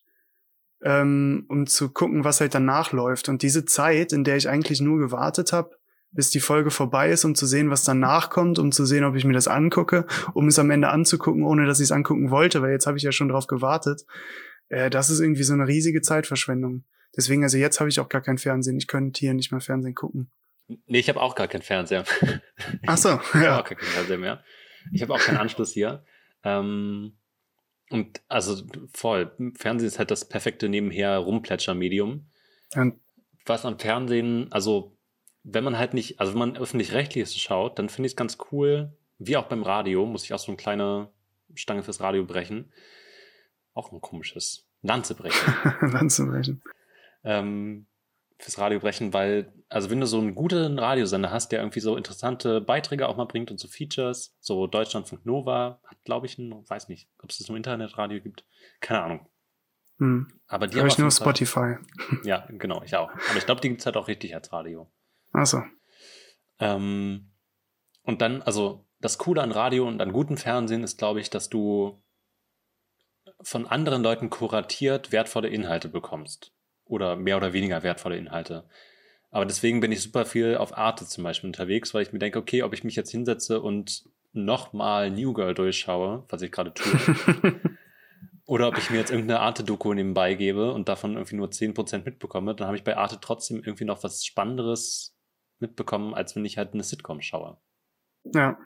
ähm, 0.83 1.45
um 1.49 1.67
zu 1.67 1.89
gucken, 1.89 2.23
was 2.23 2.39
halt 2.39 2.55
danach 2.55 2.93
läuft. 2.93 3.27
Und 3.27 3.41
diese 3.41 3.65
Zeit, 3.65 4.13
in 4.13 4.23
der 4.23 4.37
ich 4.37 4.47
eigentlich 4.47 4.79
nur 4.79 4.99
gewartet 4.99 5.51
habe, 5.51 5.71
bis 6.13 6.29
die 6.29 6.39
Folge 6.39 6.71
vorbei 6.71 7.09
ist, 7.09 7.25
um 7.25 7.35
zu 7.35 7.45
sehen, 7.45 7.69
was 7.69 7.83
danach 7.83 8.29
kommt, 8.29 8.59
um 8.59 8.71
zu 8.71 8.85
sehen, 8.85 9.03
ob 9.03 9.15
ich 9.15 9.25
mir 9.25 9.33
das 9.33 9.47
angucke, 9.47 10.05
um 10.33 10.47
es 10.47 10.59
am 10.59 10.69
Ende 10.71 10.89
anzugucken, 10.89 11.43
ohne 11.43 11.65
dass 11.65 11.79
ich 11.79 11.85
es 11.85 11.91
angucken 11.91 12.31
wollte, 12.31 12.61
weil 12.61 12.71
jetzt 12.71 12.87
habe 12.87 12.97
ich 12.97 13.03
ja 13.03 13.11
schon 13.11 13.29
drauf 13.29 13.47
gewartet. 13.47 14.05
Äh, 14.69 14.89
das 14.89 15.09
ist 15.09 15.19
irgendwie 15.19 15.43
so 15.43 15.53
eine 15.53 15.67
riesige 15.67 16.01
Zeitverschwendung. 16.01 16.83
Deswegen, 17.15 17.43
also 17.43 17.57
jetzt 17.57 17.79
habe 17.79 17.89
ich 17.89 17.99
auch 17.99 18.09
gar 18.09 18.21
kein 18.21 18.37
Fernsehen. 18.37 18.77
Ich 18.77 18.87
könnte 18.87 19.19
hier 19.19 19.33
nicht 19.33 19.51
mehr 19.51 19.61
Fernsehen 19.61 19.95
gucken. 19.95 20.31
Nee, 20.67 20.99
ich 20.99 21.09
habe 21.09 21.21
auch 21.21 21.35
gar 21.35 21.47
keinen 21.47 21.61
Fernseher. 21.61 22.05
Ach 22.87 22.97
so, 22.97 23.09
Ich 23.33 23.33
habe 23.33 23.43
ja. 23.43 23.59
auch 23.59 23.65
gar 23.65 23.77
keinen 23.77 23.89
Fernseher 23.89 24.17
mehr. 24.17 24.43
Ich 24.91 25.01
habe 25.01 25.13
auch 25.13 25.19
keinen 25.19 25.37
Anschluss 25.37 25.71
hier. 25.71 26.03
Ähm, 26.43 27.17
und 27.89 28.21
also 28.27 28.63
voll. 28.93 29.31
Fernsehen 29.55 29.87
ist 29.87 29.99
halt 29.99 30.11
das 30.11 30.27
perfekte 30.27 30.69
nebenher 30.69 31.17
Rumplätscher-Medium. 31.17 32.27
Und 32.75 32.99
was 33.45 33.65
am 33.65 33.77
Fernsehen, 33.77 34.51
also 34.51 34.92
wenn 35.43 35.63
man 35.63 35.77
halt 35.77 35.93
nicht, 35.93 36.19
also 36.19 36.33
wenn 36.33 36.39
man 36.39 36.57
öffentlich-rechtliches 36.57 37.35
schaut, 37.37 37.77
dann 37.77 37.89
finde 37.89 38.07
ich 38.07 38.13
es 38.13 38.17
ganz 38.17 38.37
cool, 38.51 38.93
wie 39.19 39.37
auch 39.37 39.45
beim 39.45 39.63
Radio, 39.63 40.05
muss 40.05 40.23
ich 40.23 40.33
auch 40.33 40.39
so 40.39 40.51
eine 40.51 40.57
kleine 40.57 41.09
Stange 41.53 41.83
fürs 41.83 41.99
Radio 41.99 42.23
brechen. 42.25 42.71
Auch 43.73 43.91
ein 43.91 44.01
komisches 44.01 44.67
Lanze 44.81 45.15
brechen. 45.15 45.53
dann 45.91 46.09
zu 46.09 46.27
brechen. 46.27 46.61
ähm, 47.23 47.87
fürs 48.39 48.57
Radio 48.57 48.79
brechen, 48.79 49.13
weil, 49.13 49.53
also 49.69 49.89
wenn 49.89 49.99
du 49.99 50.05
so 50.05 50.19
einen 50.19 50.35
guten 50.35 50.77
Radiosender 50.79 51.31
hast, 51.31 51.51
der 51.51 51.59
irgendwie 51.59 51.79
so 51.79 51.95
interessante 51.95 52.59
Beiträge 52.59 53.07
auch 53.07 53.15
mal 53.15 53.25
bringt 53.25 53.51
und 53.51 53.59
so 53.59 53.67
Features, 53.67 54.35
so 54.39 54.67
Deutschlandfunk 54.67 55.25
Nova 55.25 55.79
hat, 55.85 56.03
glaube 56.03 56.25
ich, 56.25 56.37
ein, 56.37 56.67
weiß 56.67 56.89
nicht, 56.89 57.07
ob 57.21 57.29
es 57.29 57.37
das 57.37 57.47
im 57.49 57.55
Internetradio 57.55 58.19
gibt, 58.21 58.45
keine 58.81 59.01
Ahnung. 59.01 59.29
Hm. 59.99 60.27
Aber 60.47 60.67
die 60.67 60.77
Hör 60.77 60.87
ich 60.87 60.97
nur 60.97 61.07
jeden 61.07 61.15
Fall- 61.15 61.33
Spotify. 61.33 61.75
Ja, 62.23 62.45
genau, 62.49 62.81
ich 62.83 62.95
auch. 62.95 63.11
Aber 63.11 63.37
ich 63.37 63.45
glaube, 63.45 63.61
die 63.61 63.69
gibt 63.69 63.81
es 63.81 63.85
halt 63.85 63.95
auch 63.95 64.07
richtig 64.07 64.35
als 64.35 64.51
Radio. 64.51 64.89
Achso. 65.33 65.63
Ähm, 66.59 67.31
und 68.03 68.21
dann, 68.21 68.41
also 68.41 68.85
das 68.99 69.17
Coole 69.17 69.41
an 69.41 69.51
Radio 69.51 69.87
und 69.87 70.01
an 70.01 70.13
gutem 70.13 70.37
Fernsehen 70.37 70.83
ist, 70.83 70.97
glaube 70.97 71.19
ich, 71.19 71.29
dass 71.29 71.49
du 71.49 72.01
von 73.41 73.67
anderen 73.67 74.03
Leuten 74.03 74.29
kuratiert 74.29 75.11
wertvolle 75.11 75.49
Inhalte 75.49 75.89
bekommst. 75.89 76.53
Oder 76.85 77.15
mehr 77.15 77.37
oder 77.37 77.53
weniger 77.53 77.83
wertvolle 77.83 78.17
Inhalte. 78.17 78.65
Aber 79.31 79.45
deswegen 79.45 79.79
bin 79.79 79.91
ich 79.91 80.01
super 80.01 80.25
viel 80.25 80.57
auf 80.57 80.77
Arte 80.77 81.05
zum 81.05 81.23
Beispiel 81.23 81.47
unterwegs, 81.47 81.93
weil 81.93 82.03
ich 82.03 82.13
mir 82.13 82.19
denke, 82.19 82.39
okay, 82.39 82.61
ob 82.61 82.73
ich 82.73 82.83
mich 82.83 82.95
jetzt 82.95 83.09
hinsetze 83.09 83.61
und 83.61 84.03
nochmal 84.31 85.09
New 85.09 85.33
Girl 85.33 85.53
durchschaue, 85.53 86.25
was 86.29 86.41
ich 86.41 86.51
gerade 86.51 86.73
tue, 86.73 86.93
oder 88.45 88.67
ob 88.67 88.77
ich 88.77 88.89
mir 88.89 88.97
jetzt 88.97 89.11
irgendeine 89.11 89.39
Arte-Doku 89.39 89.93
nebenbei 89.93 90.35
gebe 90.35 90.71
und 90.71 90.87
davon 90.87 91.13
irgendwie 91.13 91.35
nur 91.35 91.47
10% 91.47 92.03
mitbekomme, 92.05 92.53
dann 92.53 92.67
habe 92.67 92.77
ich 92.77 92.83
bei 92.83 92.95
Arte 92.97 93.17
trotzdem 93.21 93.57
irgendwie 93.57 93.85
noch 93.85 94.03
was 94.03 94.25
Spannenderes 94.25 95.12
mitbekommen, 95.63 96.13
als 96.13 96.35
wenn 96.35 96.45
ich 96.45 96.57
halt 96.57 96.73
eine 96.73 96.83
Sitcom 96.83 97.21
schaue. 97.21 97.57
ja. 98.23 98.57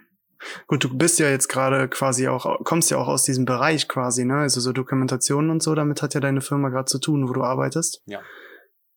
Gut, 0.67 0.83
du 0.83 0.95
bist 0.95 1.17
ja 1.17 1.31
jetzt 1.31 1.47
gerade 1.47 1.87
quasi 1.87 2.27
auch, 2.27 2.63
kommst 2.63 2.91
ja 2.91 2.97
auch 2.97 3.07
aus 3.07 3.23
diesem 3.23 3.45
Bereich 3.45 3.87
quasi, 3.87 4.23
ne? 4.23 4.35
Also 4.35 4.61
so 4.61 4.71
Dokumentationen 4.71 5.49
und 5.49 5.63
so, 5.63 5.73
damit 5.73 6.03
hat 6.03 6.13
ja 6.13 6.19
deine 6.19 6.41
Firma 6.41 6.69
gerade 6.69 6.85
zu 6.85 6.99
tun, 6.99 7.27
wo 7.27 7.33
du 7.33 7.43
arbeitest. 7.43 8.03
Ja. 8.05 8.21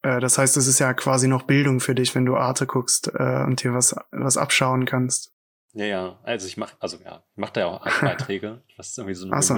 Äh, 0.02 0.20
das 0.20 0.38
heißt, 0.38 0.56
es 0.56 0.66
ist 0.66 0.78
ja 0.78 0.92
quasi 0.94 1.28
noch 1.28 1.44
Bildung 1.44 1.80
für 1.80 1.94
dich, 1.94 2.14
wenn 2.14 2.26
du 2.26 2.36
Arte 2.36 2.66
guckst 2.66 3.10
äh, 3.14 3.44
und 3.44 3.62
dir 3.62 3.72
was, 3.72 3.96
was 4.10 4.36
abschauen 4.36 4.84
kannst. 4.84 5.32
Ja, 5.72 5.86
ja, 5.86 6.20
also 6.24 6.46
ich 6.46 6.56
mache, 6.56 6.76
also 6.80 6.98
ja, 7.04 7.22
ich 7.32 7.38
mache 7.38 7.52
da 7.54 7.60
ja 7.60 7.66
auch 7.68 7.84
Beiträge, 8.00 8.62
was 8.76 8.96
irgendwie 8.98 9.14
so 9.14 9.26
eine 9.26 9.36
Ach 9.36 9.42
so. 9.42 9.56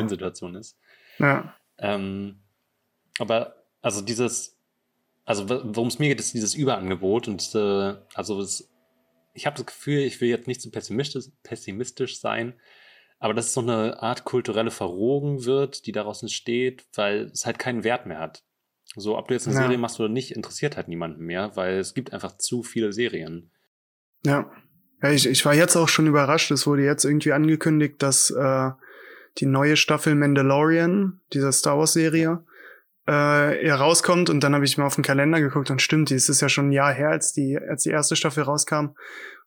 Ist. 0.56 0.78
Ja. 1.18 1.56
Ähm, 1.78 2.42
aber 3.18 3.56
also 3.80 4.02
dieses, 4.02 4.58
also 5.24 5.48
worum 5.48 5.88
es 5.88 5.98
mir 5.98 6.08
geht, 6.08 6.20
ist 6.20 6.34
dieses 6.34 6.54
Überangebot 6.54 7.28
und 7.28 7.40
diese, 7.40 8.06
also 8.14 8.40
es, 8.40 8.70
ich 9.34 9.46
habe 9.46 9.56
das 9.56 9.66
Gefühl, 9.66 10.00
ich 10.00 10.20
will 10.20 10.28
jetzt 10.28 10.48
nicht 10.48 10.60
zu 10.60 10.70
pessimistisch, 10.70 11.26
pessimistisch 11.42 12.20
sein, 12.20 12.54
aber 13.18 13.34
dass 13.34 13.46
es 13.46 13.54
so 13.54 13.60
eine 13.60 14.02
Art 14.02 14.24
kulturelle 14.24 14.72
Verrohung 14.72 15.44
wird, 15.44 15.86
die 15.86 15.92
daraus 15.92 16.22
entsteht, 16.22 16.86
weil 16.94 17.30
es 17.32 17.46
halt 17.46 17.58
keinen 17.58 17.84
Wert 17.84 18.06
mehr 18.06 18.18
hat. 18.18 18.42
So, 18.96 19.16
ob 19.16 19.28
du 19.28 19.34
jetzt 19.34 19.46
eine 19.46 19.56
Ja. 19.56 19.62
Serie 19.62 19.78
machst 19.78 20.00
oder 20.00 20.08
nicht, 20.08 20.32
interessiert 20.32 20.76
halt 20.76 20.88
niemanden 20.88 21.24
mehr, 21.24 21.56
weil 21.56 21.78
es 21.78 21.94
gibt 21.94 22.12
einfach 22.12 22.36
zu 22.36 22.62
viele 22.62 22.92
Serien. 22.92 23.50
Ja. 24.26 24.50
ja 25.02 25.10
ich, 25.12 25.26
ich 25.26 25.44
war 25.46 25.54
jetzt 25.54 25.76
auch 25.76 25.88
schon 25.88 26.08
überrascht. 26.08 26.50
Es 26.50 26.66
wurde 26.66 26.84
jetzt 26.84 27.04
irgendwie 27.04 27.32
angekündigt, 27.32 28.02
dass 28.02 28.30
äh, 28.30 28.70
die 29.38 29.46
neue 29.46 29.76
Staffel 29.76 30.14
Mandalorian, 30.14 31.20
dieser 31.32 31.52
Star 31.52 31.78
Wars-Serie, 31.78 32.44
äh, 33.06 33.70
rauskommt. 33.70 34.30
Und 34.30 34.40
dann 34.40 34.54
habe 34.54 34.64
ich 34.64 34.78
mal 34.78 34.86
auf 34.86 34.94
den 34.94 35.04
Kalender 35.04 35.40
geguckt 35.40 35.70
und 35.70 35.82
stimmt, 35.82 36.10
es 36.10 36.28
ist 36.28 36.40
ja 36.40 36.48
schon 36.48 36.68
ein 36.68 36.72
Jahr 36.72 36.92
her, 36.92 37.10
als 37.10 37.32
die, 37.32 37.58
als 37.58 37.82
die 37.82 37.90
erste 37.90 38.16
Staffel 38.16 38.44
rauskam. 38.44 38.90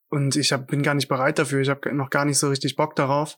Und 0.10 0.36
ich 0.36 0.52
hab, 0.52 0.68
bin 0.68 0.84
gar 0.84 0.94
nicht 0.94 1.08
bereit 1.08 1.40
dafür. 1.40 1.62
Ich 1.62 1.70
habe 1.70 1.94
noch 1.94 2.10
gar 2.10 2.26
nicht 2.26 2.38
so 2.38 2.50
richtig 2.50 2.76
Bock 2.76 2.96
darauf. 2.96 3.38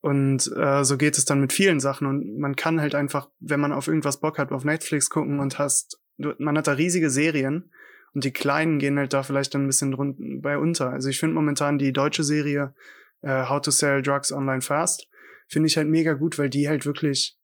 Und 0.00 0.50
äh, 0.56 0.84
so 0.84 0.96
geht 0.96 1.18
es 1.18 1.24
dann 1.24 1.40
mit 1.40 1.52
vielen 1.52 1.80
Sachen. 1.80 2.06
Und 2.06 2.38
man 2.38 2.56
kann 2.56 2.80
halt 2.80 2.94
einfach, 2.94 3.28
wenn 3.40 3.60
man 3.60 3.72
auf 3.72 3.88
irgendwas 3.88 4.20
Bock 4.20 4.38
hat, 4.38 4.52
auf 4.52 4.64
Netflix 4.64 5.10
gucken 5.10 5.40
und 5.40 5.58
hast, 5.58 6.00
man 6.16 6.56
hat 6.56 6.66
da 6.66 6.72
riesige 6.72 7.10
Serien 7.10 7.70
und 8.14 8.24
die 8.24 8.32
kleinen 8.32 8.78
gehen 8.78 8.98
halt 8.98 9.12
da 9.12 9.22
vielleicht 9.22 9.54
dann 9.54 9.64
ein 9.64 9.66
bisschen 9.66 9.92
drun 9.92 10.40
bei 10.40 10.58
unter. 10.58 10.90
Also 10.90 11.08
ich 11.08 11.20
finde 11.20 11.34
momentan 11.34 11.78
die 11.78 11.92
deutsche 11.92 12.24
Serie 12.24 12.74
äh, 13.22 13.44
How 13.48 13.60
to 13.60 13.70
Sell 13.70 14.02
Drugs 14.02 14.32
Online 14.32 14.60
Fast, 14.60 15.08
finde 15.48 15.68
ich 15.68 15.76
halt 15.76 15.88
mega 15.88 16.14
gut, 16.14 16.38
weil 16.38 16.50
die 16.50 16.68
halt 16.68 16.86
wirklich 16.86 17.37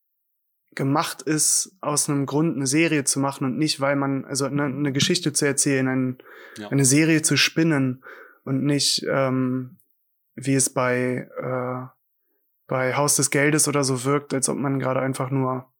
gemacht 0.74 1.22
ist, 1.22 1.76
aus 1.80 2.08
einem 2.08 2.26
Grund 2.26 2.56
eine 2.56 2.66
Serie 2.66 3.04
zu 3.04 3.20
machen 3.20 3.44
und 3.44 3.58
nicht, 3.58 3.80
weil 3.80 3.96
man, 3.96 4.24
also 4.24 4.46
eine, 4.46 4.64
eine 4.64 4.92
Geschichte 4.92 5.32
zu 5.32 5.46
erzählen, 5.46 5.88
ein, 5.88 6.18
ja. 6.56 6.68
eine 6.68 6.84
Serie 6.84 7.22
zu 7.22 7.36
spinnen 7.36 8.04
und 8.44 8.64
nicht, 8.64 9.04
ähm, 9.08 9.78
wie 10.34 10.54
es 10.54 10.72
bei 10.72 11.28
äh, 11.36 11.94
bei 12.66 12.94
Haus 12.94 13.16
des 13.16 13.30
Geldes 13.30 13.68
oder 13.68 13.84
so 13.84 14.04
wirkt, 14.04 14.32
als 14.34 14.48
ob 14.48 14.56
man 14.56 14.78
gerade 14.78 15.00
einfach 15.00 15.30
nur, 15.30 15.72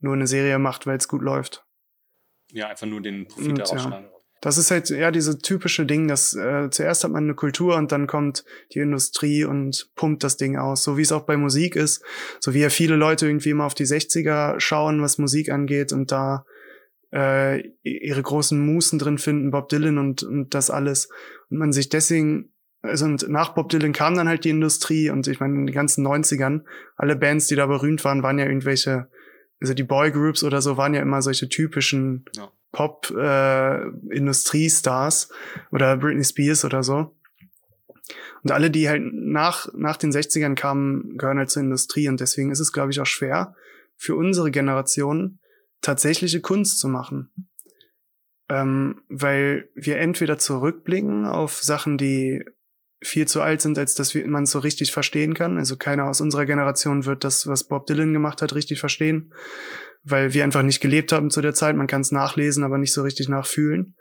nur 0.00 0.14
eine 0.14 0.26
Serie 0.26 0.58
macht, 0.58 0.86
weil 0.86 0.96
es 0.96 1.08
gut 1.08 1.22
läuft. 1.22 1.64
Ja, 2.50 2.68
einfach 2.68 2.86
nur 2.86 3.00
den 3.00 3.26
Profit 3.26 3.60
rausschlagen. 3.60 4.06
Ja. 4.06 4.11
Das 4.42 4.58
ist 4.58 4.72
halt 4.72 4.90
ja 4.90 5.12
diese 5.12 5.38
typische 5.38 5.86
Ding, 5.86 6.08
dass 6.08 6.34
äh, 6.34 6.68
zuerst 6.68 7.04
hat 7.04 7.12
man 7.12 7.22
eine 7.22 7.34
Kultur 7.34 7.76
und 7.76 7.92
dann 7.92 8.08
kommt 8.08 8.44
die 8.74 8.80
Industrie 8.80 9.44
und 9.44 9.90
pumpt 9.94 10.24
das 10.24 10.36
Ding 10.36 10.56
aus. 10.56 10.82
So 10.82 10.98
wie 10.98 11.02
es 11.02 11.12
auch 11.12 11.24
bei 11.24 11.36
Musik 11.36 11.76
ist, 11.76 12.04
so 12.40 12.52
wie 12.52 12.58
ja 12.58 12.68
viele 12.68 12.96
Leute 12.96 13.26
irgendwie 13.26 13.50
immer 13.50 13.64
auf 13.64 13.74
die 13.74 13.86
60er 13.86 14.58
schauen, 14.58 15.00
was 15.00 15.18
Musik 15.18 15.48
angeht 15.48 15.92
und 15.92 16.10
da 16.10 16.44
äh, 17.12 17.68
ihre 17.84 18.22
großen 18.22 18.58
Musen 18.58 18.98
drin 18.98 19.18
finden, 19.18 19.52
Bob 19.52 19.68
Dylan 19.68 19.98
und, 19.98 20.24
und 20.24 20.52
das 20.54 20.70
alles. 20.70 21.08
Und 21.48 21.58
man 21.58 21.72
sich 21.72 21.88
deswegen 21.88 22.52
also 22.82 23.04
und 23.04 23.28
nach 23.28 23.54
Bob 23.54 23.68
Dylan 23.68 23.92
kam 23.92 24.16
dann 24.16 24.28
halt 24.28 24.42
die 24.42 24.50
Industrie 24.50 25.08
und 25.08 25.28
ich 25.28 25.38
meine, 25.38 25.54
in 25.54 25.66
den 25.66 25.74
ganzen 25.74 26.04
90ern, 26.04 26.62
alle 26.96 27.14
Bands, 27.14 27.46
die 27.46 27.54
da 27.54 27.66
berühmt 27.66 28.04
waren, 28.04 28.24
waren 28.24 28.40
ja 28.40 28.46
irgendwelche, 28.46 29.08
also 29.60 29.72
die 29.72 29.84
Boygroups 29.84 30.42
oder 30.42 30.60
so, 30.60 30.76
waren 30.76 30.94
ja 30.94 31.00
immer 31.00 31.22
solche 31.22 31.48
typischen 31.48 32.24
ja. 32.34 32.50
Pop-Industriestars 32.72 35.30
äh, 35.30 35.74
oder 35.74 35.96
Britney 35.96 36.24
Spears 36.24 36.64
oder 36.64 36.82
so. 36.82 37.14
Und 38.42 38.50
alle, 38.50 38.70
die 38.70 38.88
halt 38.88 39.02
nach, 39.12 39.68
nach 39.74 39.96
den 39.96 40.10
60ern 40.10 40.56
kamen, 40.56 41.16
gehören 41.16 41.38
halt 41.38 41.50
zur 41.50 41.62
Industrie 41.62 42.08
und 42.08 42.20
deswegen 42.20 42.50
ist 42.50 42.60
es, 42.60 42.72
glaube 42.72 42.90
ich, 42.90 43.00
auch 43.00 43.06
schwer 43.06 43.54
für 43.96 44.16
unsere 44.16 44.50
Generation 44.50 45.38
tatsächliche 45.80 46.40
Kunst 46.40 46.80
zu 46.80 46.88
machen. 46.88 47.30
Ähm, 48.48 49.02
weil 49.08 49.68
wir 49.74 49.98
entweder 49.98 50.38
zurückblicken 50.38 51.26
auf 51.26 51.62
Sachen, 51.62 51.98
die 51.98 52.44
viel 53.00 53.26
zu 53.26 53.42
alt 53.42 53.60
sind, 53.60 53.78
als 53.78 53.94
dass 53.94 54.14
man 54.14 54.44
es 54.44 54.50
so 54.50 54.58
richtig 54.58 54.92
verstehen 54.92 55.34
kann. 55.34 55.58
Also 55.58 55.76
keiner 55.76 56.08
aus 56.08 56.20
unserer 56.20 56.46
Generation 56.46 57.04
wird 57.04 57.24
das, 57.24 57.46
was 57.46 57.64
Bob 57.64 57.86
Dylan 57.86 58.12
gemacht 58.12 58.42
hat, 58.42 58.54
richtig 58.54 58.80
verstehen, 58.80 59.32
weil 60.04 60.34
wir 60.34 60.44
einfach 60.44 60.62
nicht 60.62 60.80
gelebt 60.80 61.12
haben 61.12 61.30
zu 61.30 61.40
der 61.40 61.54
Zeit. 61.54 61.76
Man 61.76 61.86
kann 61.86 62.00
es 62.00 62.12
nachlesen, 62.12 62.64
aber 62.64 62.78
nicht 62.78 62.92
so 62.92 63.02
richtig 63.02 63.28
nachfühlen. 63.28 63.96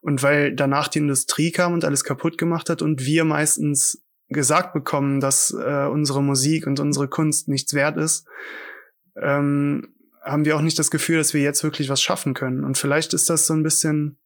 Und 0.00 0.22
weil 0.22 0.54
danach 0.54 0.88
die 0.88 1.00
Industrie 1.00 1.50
kam 1.50 1.74
und 1.74 1.84
alles 1.84 2.04
kaputt 2.04 2.38
gemacht 2.38 2.70
hat 2.70 2.82
und 2.82 3.04
wir 3.04 3.24
meistens 3.24 4.02
gesagt 4.28 4.72
bekommen, 4.72 5.20
dass 5.20 5.52
äh, 5.52 5.86
unsere 5.86 6.22
Musik 6.22 6.66
und 6.66 6.80
unsere 6.80 7.08
Kunst 7.08 7.48
nichts 7.48 7.74
wert 7.74 7.96
ist, 7.96 8.26
ähm, 9.20 9.94
haben 10.22 10.44
wir 10.44 10.56
auch 10.56 10.62
nicht 10.62 10.78
das 10.78 10.90
Gefühl, 10.90 11.18
dass 11.18 11.34
wir 11.34 11.42
jetzt 11.42 11.64
wirklich 11.64 11.88
was 11.88 12.00
schaffen 12.00 12.34
können. 12.34 12.64
Und 12.64 12.78
vielleicht 12.78 13.12
ist 13.12 13.28
das 13.28 13.46
so 13.46 13.54
ein 13.54 13.62
bisschen 13.62 14.18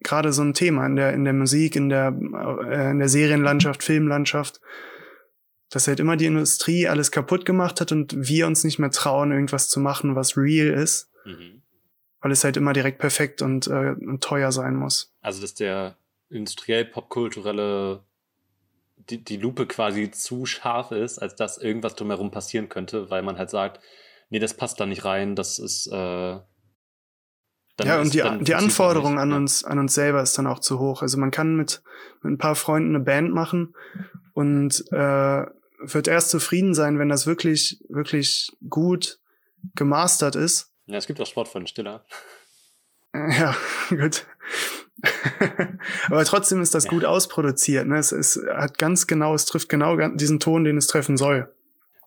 gerade 0.00 0.32
so 0.32 0.42
ein 0.42 0.54
Thema 0.54 0.86
in 0.86 0.96
der, 0.96 1.12
in 1.12 1.24
der 1.24 1.32
Musik, 1.32 1.74
in 1.74 1.88
der, 1.88 2.08
äh, 2.08 2.90
in 2.90 2.98
der 2.98 3.08
Serienlandschaft, 3.08 3.82
Filmlandschaft, 3.82 4.60
dass 5.70 5.86
halt 5.86 6.00
immer 6.00 6.16
die 6.16 6.26
Industrie 6.26 6.88
alles 6.88 7.10
kaputt 7.10 7.44
gemacht 7.44 7.80
hat 7.80 7.92
und 7.92 8.14
wir 8.16 8.46
uns 8.46 8.64
nicht 8.64 8.78
mehr 8.78 8.90
trauen, 8.90 9.32
irgendwas 9.32 9.68
zu 9.68 9.80
machen, 9.80 10.16
was 10.16 10.36
real 10.36 10.68
ist. 10.68 11.10
Mhm. 11.24 11.62
Weil 12.20 12.32
es 12.32 12.42
halt 12.42 12.56
immer 12.56 12.72
direkt 12.72 12.98
perfekt 12.98 13.42
und, 13.42 13.66
äh, 13.68 13.94
und 14.00 14.22
teuer 14.22 14.50
sein 14.50 14.74
muss. 14.74 15.12
Also, 15.20 15.40
dass 15.40 15.54
der 15.54 15.96
industriell 16.30 16.84
popkulturelle 16.84 18.02
die, 19.10 19.22
die 19.22 19.36
Lupe 19.36 19.66
quasi 19.66 20.10
zu 20.10 20.46
scharf 20.46 20.90
ist, 20.90 21.18
als 21.18 21.34
dass 21.36 21.58
irgendwas 21.58 21.94
drumherum 21.94 22.30
passieren 22.30 22.68
könnte, 22.68 23.10
weil 23.10 23.22
man 23.22 23.38
halt 23.38 23.50
sagt, 23.50 23.80
nee, 24.30 24.38
das 24.38 24.54
passt 24.54 24.80
da 24.80 24.86
nicht 24.86 25.04
rein, 25.04 25.34
das 25.34 25.58
ist 25.58 25.86
äh, 25.86 26.38
ja, 27.84 28.00
und 28.00 28.12
die, 28.12 28.22
die 28.40 28.56
Anforderung 28.56 29.20
an 29.20 29.32
uns, 29.32 29.62
an 29.62 29.78
uns 29.78 29.94
selber 29.94 30.20
ist 30.20 30.36
dann 30.36 30.48
auch 30.48 30.58
zu 30.58 30.80
hoch. 30.80 31.00
Also 31.02 31.16
man 31.16 31.30
kann 31.30 31.54
mit, 31.54 31.80
mit 32.22 32.32
ein 32.32 32.38
paar 32.38 32.56
Freunden 32.56 32.96
eine 32.96 33.04
Band 33.04 33.32
machen 33.32 33.72
und 34.32 34.84
äh, 34.90 35.46
wird 35.78 36.08
erst 36.08 36.30
zufrieden 36.30 36.74
sein, 36.74 36.98
wenn 36.98 37.08
das 37.08 37.26
wirklich, 37.26 37.80
wirklich 37.88 38.50
gut 38.68 39.20
gemastert 39.74 40.36
ist. 40.36 40.72
Ja, 40.86 40.96
es 40.96 41.06
gibt 41.06 41.20
auch 41.20 41.26
Sport 41.26 41.48
von 41.48 41.66
Stiller. 41.66 42.04
Ja, 43.14 43.56
gut. 43.90 44.26
Aber 46.08 46.24
trotzdem 46.24 46.60
ist 46.60 46.74
das 46.74 46.84
ja. 46.84 46.90
gut 46.90 47.04
ausproduziert. 47.04 47.86
Ne? 47.86 47.98
Es, 47.98 48.12
es 48.12 48.40
hat 48.52 48.78
ganz 48.78 49.06
genau, 49.06 49.34
es 49.34 49.46
trifft 49.46 49.68
genau 49.68 49.96
diesen 50.08 50.40
Ton, 50.40 50.64
den 50.64 50.76
es 50.76 50.86
treffen 50.86 51.16
soll. 51.16 51.52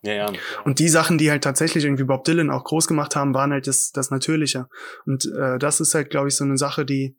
Ja, 0.03 0.13
ja. 0.13 0.33
Und 0.65 0.79
die 0.79 0.89
Sachen, 0.89 1.17
die 1.17 1.29
halt 1.29 1.43
tatsächlich 1.43 1.85
irgendwie 1.85 2.03
Bob 2.03 2.23
Dylan 2.23 2.49
auch 2.49 2.63
groß 2.63 2.87
gemacht 2.87 3.15
haben, 3.15 3.33
waren 3.33 3.51
halt 3.51 3.67
das, 3.67 3.91
das 3.91 4.09
Natürliche. 4.09 4.67
Und 5.05 5.25
äh, 5.25 5.59
das 5.59 5.79
ist 5.79 5.93
halt, 5.93 6.09
glaube 6.09 6.27
ich, 6.27 6.35
so 6.35 6.43
eine 6.43 6.57
Sache, 6.57 6.85
die, 6.85 7.15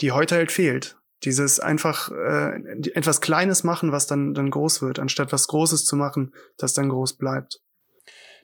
die 0.00 0.12
heute 0.12 0.36
halt 0.36 0.52
fehlt. 0.52 0.98
Dieses 1.24 1.60
einfach 1.60 2.10
äh, 2.10 2.56
etwas 2.94 3.20
Kleines 3.20 3.64
machen, 3.64 3.92
was 3.92 4.06
dann, 4.06 4.34
dann 4.34 4.50
groß 4.50 4.82
wird, 4.82 4.98
anstatt 4.98 5.32
was 5.32 5.46
Großes 5.48 5.84
zu 5.84 5.96
machen, 5.96 6.34
das 6.56 6.74
dann 6.74 6.88
groß 6.88 7.14
bleibt. 7.14 7.60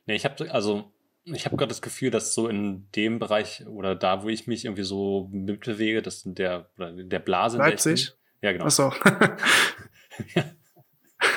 Nee, 0.07 0.15
ich 0.15 0.25
habe 0.25 0.51
also 0.53 0.93
ich 1.25 1.45
habe 1.45 1.57
gerade 1.57 1.69
das 1.69 1.83
Gefühl, 1.83 2.11
dass 2.11 2.35
so 2.35 2.49
in 2.49 2.89
dem 2.93 3.19
Bereich 3.19 3.67
oder 3.67 3.95
da, 3.95 4.23
wo 4.23 4.29
ich 4.29 4.47
mich 4.47 4.65
irgendwie 4.65 4.85
so 4.85 5.29
mitbewege, 5.31 6.01
das 6.01 6.25
in 6.25 6.35
der, 6.35 6.71
oder 6.77 6.93
der 6.93 7.19
Blase. 7.19 7.59
Leipzig? 7.59 8.13
Ja, 8.41 8.53
genau. 8.53 8.67
Ach 8.67 8.71
so. 8.71 8.93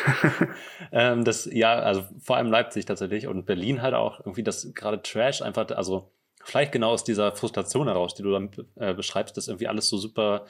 ähm, 0.92 1.24
das, 1.24 1.46
ja, 1.52 1.74
also 1.80 2.04
vor 2.20 2.38
allem 2.38 2.50
Leipzig 2.52 2.86
tatsächlich 2.86 3.28
und 3.28 3.46
Berlin 3.46 3.82
halt 3.82 3.94
auch 3.94 4.20
irgendwie, 4.20 4.44
das 4.44 4.74
gerade 4.74 5.02
Trash 5.02 5.42
einfach, 5.42 5.70
also 5.72 6.12
vielleicht 6.44 6.72
genau 6.72 6.92
aus 6.92 7.04
dieser 7.04 7.32
Frustration 7.34 7.88
heraus, 7.88 8.14
die 8.16 8.24
du 8.24 8.32
dann 8.32 8.50
äh, 8.76 8.94
beschreibst, 8.94 9.38
dass 9.38 9.48
irgendwie 9.48 9.68
alles 9.68 9.88
so 9.88 9.98
super, 9.98 10.46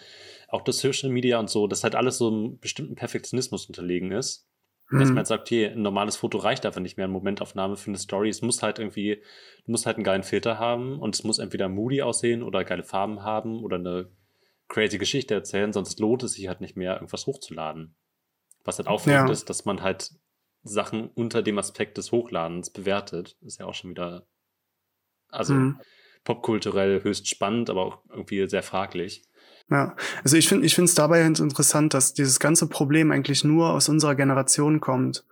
auch 0.48 0.62
das 0.62 0.80
Social 0.80 1.10
Media 1.10 1.39
und 1.39 1.50
so, 1.50 1.68
dass 1.68 1.84
halt 1.84 1.96
alles 1.96 2.18
so 2.18 2.28
einem 2.28 2.60
bestimmten 2.60 2.96
Perfektionismus 2.96 3.66
unterlegen 3.66 4.12
ist. 4.12 4.48
Mhm. 4.89 5.00
Dass 5.00 5.10
man 5.10 5.18
jetzt 5.18 5.30
sagt, 5.30 5.50
hier, 5.50 5.72
ein 5.72 5.82
normales 5.82 6.18
Foto 6.18 6.38
reicht 6.38 6.66
einfach 6.66 6.82
nicht 6.82 6.98
mehr, 6.98 7.06
eine 7.06 7.14
Momentaufnahme 7.14 7.78
für 7.78 7.89
eine 7.89 7.98
Story. 7.98 8.30
Es 8.30 8.42
muss 8.42 8.62
halt 8.62 8.80
irgendwie, 8.80 9.22
du 9.66 9.72
musst 9.72 9.86
halt 9.86 9.98
einen 9.98 10.04
geilen 10.04 10.24
Filter 10.24 10.60
haben 10.60 11.00
und 11.00 11.16
es 11.16 11.24
muss 11.24 11.39
entweder 11.39 11.70
moody 11.70 12.02
aussehen 12.02 12.44
oder 12.44 12.64
geile 12.64 12.84
Farben 12.84 13.24
haben 13.24 13.64
oder 13.64 13.78
eine 13.78 14.10
crazy 14.68 14.98
Geschichte 14.98 15.34
erzählen, 15.34 15.74
sonst 15.74 16.00
lohnt 16.00 16.24
es 16.24 16.34
sich 16.34 16.48
halt 16.48 16.62
nicht 16.62 16.78
mehr, 16.78 16.94
irgendwas 16.94 17.28
hochzuladen. 17.28 17.96
Was 18.64 18.78
halt 18.78 18.88
auffällt, 18.88 19.28
ja. 19.28 19.32
ist, 19.32 19.50
dass 19.50 19.66
man 19.66 19.82
halt 19.82 20.12
Sachen 20.64 21.10
unter 21.10 21.42
dem 21.42 21.58
Aspekt 21.58 21.98
des 21.98 22.12
Hochladens 22.12 22.70
bewertet. 22.70 23.38
Ist 23.42 23.60
ja 23.60 23.66
auch 23.66 23.74
schon 23.74 23.89
wieder, 23.89 24.28
also 25.32 25.53
mhm. 25.53 25.79
popkulturell 26.23 27.03
höchst 27.03 27.27
spannend, 27.27 27.69
aber 27.69 27.82
auch 27.82 27.99
irgendwie 28.09 28.47
sehr 28.47 28.63
fraglich. 28.63 29.23
Ja, 29.69 29.95
also 30.23 30.36
ich 30.36 30.47
finde 30.47 30.65
ich 30.65 30.75
finde 30.75 30.89
es 30.89 30.95
dabei 30.95 31.25
interessant, 31.25 31.93
dass 31.93 32.13
dieses 32.13 32.39
ganze 32.39 32.67
Problem 32.67 33.11
eigentlich 33.11 33.43
nur 33.43 33.69
aus 33.69 33.88
unserer 33.88 34.15
Generation 34.15 34.82
kommt, 34.82 35.25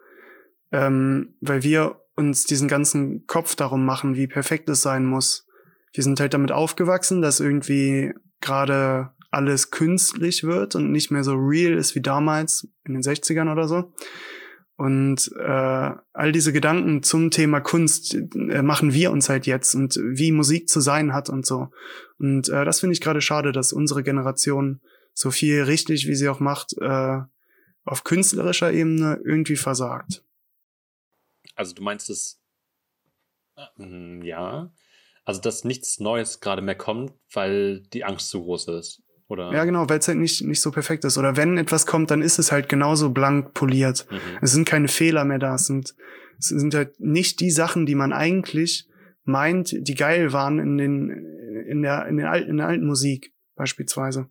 ähm, 0.71 1.35
weil 1.41 1.63
wir 1.63 2.01
uns 2.15 2.45
diesen 2.45 2.67
ganzen 2.67 3.27
Kopf 3.27 3.55
darum 3.55 3.85
machen, 3.85 4.15
wie 4.15 4.27
perfekt 4.27 4.69
es 4.69 4.81
sein 4.81 5.05
muss. 5.05 5.45
Wir 5.93 6.03
sind 6.03 6.19
halt 6.19 6.33
damit 6.33 6.51
aufgewachsen, 6.51 7.21
dass 7.21 7.39
irgendwie 7.39 8.13
gerade 8.41 9.11
alles 9.31 9.71
künstlich 9.71 10.43
wird 10.43 10.75
und 10.75 10.91
nicht 10.91 11.11
mehr 11.11 11.23
so 11.23 11.35
real 11.35 11.73
ist 11.73 11.95
wie 11.95 12.01
damals 12.01 12.67
in 12.85 12.93
den 12.93 13.03
60ern 13.03 13.51
oder 13.51 13.67
so. 13.67 13.93
Und 14.79 15.29
äh, 15.35 15.91
all 16.13 16.31
diese 16.31 16.53
Gedanken 16.53 17.03
zum 17.03 17.31
Thema 17.31 17.59
Kunst 17.59 18.13
äh, 18.13 18.61
machen 18.61 18.93
wir 18.93 19.11
uns 19.11 19.27
halt 19.27 19.45
jetzt 19.45 19.75
und 19.75 19.99
wie 20.01 20.31
Musik 20.31 20.69
zu 20.69 20.79
sein 20.79 21.11
hat 21.13 21.27
und 21.27 21.45
so. 21.45 21.67
Und 22.17 22.47
äh, 22.47 22.63
das 22.63 22.79
finde 22.79 22.93
ich 22.93 23.01
gerade 23.01 23.19
schade, 23.19 23.51
dass 23.51 23.73
unsere 23.73 24.03
Generation 24.03 24.79
so 25.13 25.31
viel 25.31 25.63
richtig, 25.63 26.07
wie 26.07 26.15
sie 26.15 26.29
auch 26.29 26.39
macht, 26.39 26.77
äh, 26.79 27.17
auf 27.83 28.05
künstlerischer 28.05 28.71
Ebene 28.71 29.19
irgendwie 29.25 29.57
versagt. 29.57 30.23
Also 31.55 31.75
du 31.75 31.83
meinst 31.83 32.09
es, 32.09 32.39
äh, 33.57 34.25
ja, 34.25 34.71
also 35.25 35.41
dass 35.41 35.65
nichts 35.65 35.99
Neues 35.99 36.39
gerade 36.39 36.61
mehr 36.61 36.77
kommt, 36.77 37.11
weil 37.33 37.81
die 37.91 38.05
Angst 38.05 38.29
zu 38.29 38.43
groß 38.43 38.69
ist. 38.69 39.03
Oder? 39.29 39.53
Ja, 39.53 39.63
genau, 39.63 39.87
weil 39.87 39.99
es 39.99 40.07
halt 40.07 40.17
nicht, 40.17 40.43
nicht 40.43 40.59
so 40.59 40.71
perfekt 40.71 41.05
ist. 41.05 41.17
Oder 41.17 41.37
wenn 41.37 41.57
etwas 41.59 41.85
kommt, 41.85 42.09
dann 42.09 42.23
ist 42.23 42.39
es 42.39 42.51
halt 42.51 42.67
genauso 42.67 43.11
blank 43.11 43.53
poliert. 43.53 44.07
Mhm. 44.09 44.17
Es 44.41 44.51
sind 44.51 44.67
keine 44.67 44.87
Fehler 44.87 45.23
mehr 45.23 45.37
da. 45.37 45.53
Es 45.53 45.67
sind, 45.67 45.95
es 46.39 46.47
sind 46.47 46.73
halt 46.73 46.99
nicht 46.99 47.39
die 47.39 47.51
Sachen, 47.51 47.85
die 47.85 47.93
man 47.93 48.11
eigentlich 48.11 48.89
meint, 49.23 49.75
die 49.87 49.93
geil 49.93 50.33
waren 50.33 50.57
in 50.57 50.77
den, 50.79 51.09
in 51.67 51.83
der, 51.83 52.07
in, 52.07 52.17
den 52.17 52.25
alten, 52.25 52.49
in 52.49 52.57
der 52.57 52.67
alten 52.67 52.87
Musik, 52.87 53.31
beispielsweise. 53.55 54.29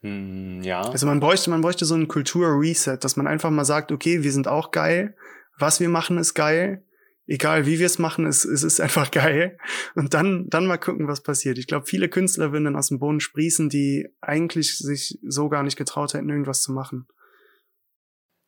Hm, 0.00 0.62
ja. 0.62 0.80
Also 0.80 1.06
man 1.06 1.20
bräuchte, 1.20 1.50
man 1.50 1.60
bräuchte 1.60 1.84
so 1.84 1.94
einen 1.94 2.08
Kultur-Reset, 2.08 2.96
dass 3.02 3.16
man 3.16 3.26
einfach 3.26 3.50
mal 3.50 3.66
sagt, 3.66 3.92
okay, 3.92 4.22
wir 4.22 4.32
sind 4.32 4.48
auch 4.48 4.70
geil, 4.70 5.14
was 5.58 5.78
wir 5.78 5.90
machen 5.90 6.16
ist 6.16 6.32
geil, 6.32 6.84
egal 7.30 7.64
wie 7.64 7.78
wir 7.78 7.86
es 7.86 7.98
machen, 7.98 8.26
es, 8.26 8.44
es 8.44 8.62
ist 8.62 8.80
einfach 8.80 9.10
geil. 9.22 9.56
Und 9.94 10.12
dann, 10.14 10.48
dann 10.50 10.66
mal 10.66 10.76
gucken, 10.78 11.08
was 11.08 11.22
passiert. 11.22 11.56
Ich 11.58 11.66
glaube, 11.66 11.86
viele 11.86 12.08
Künstler 12.08 12.52
würden 12.52 12.64
dann 12.64 12.76
aus 12.76 12.88
dem 12.88 12.98
Boden 12.98 13.20
sprießen, 13.20 13.68
die 13.70 14.08
eigentlich 14.20 14.76
sich 14.76 15.18
so 15.22 15.48
gar 15.48 15.62
nicht 15.62 15.76
getraut 15.76 16.12
hätten, 16.14 16.28
irgendwas 16.28 16.62
zu 16.62 16.72
machen. 16.72 17.06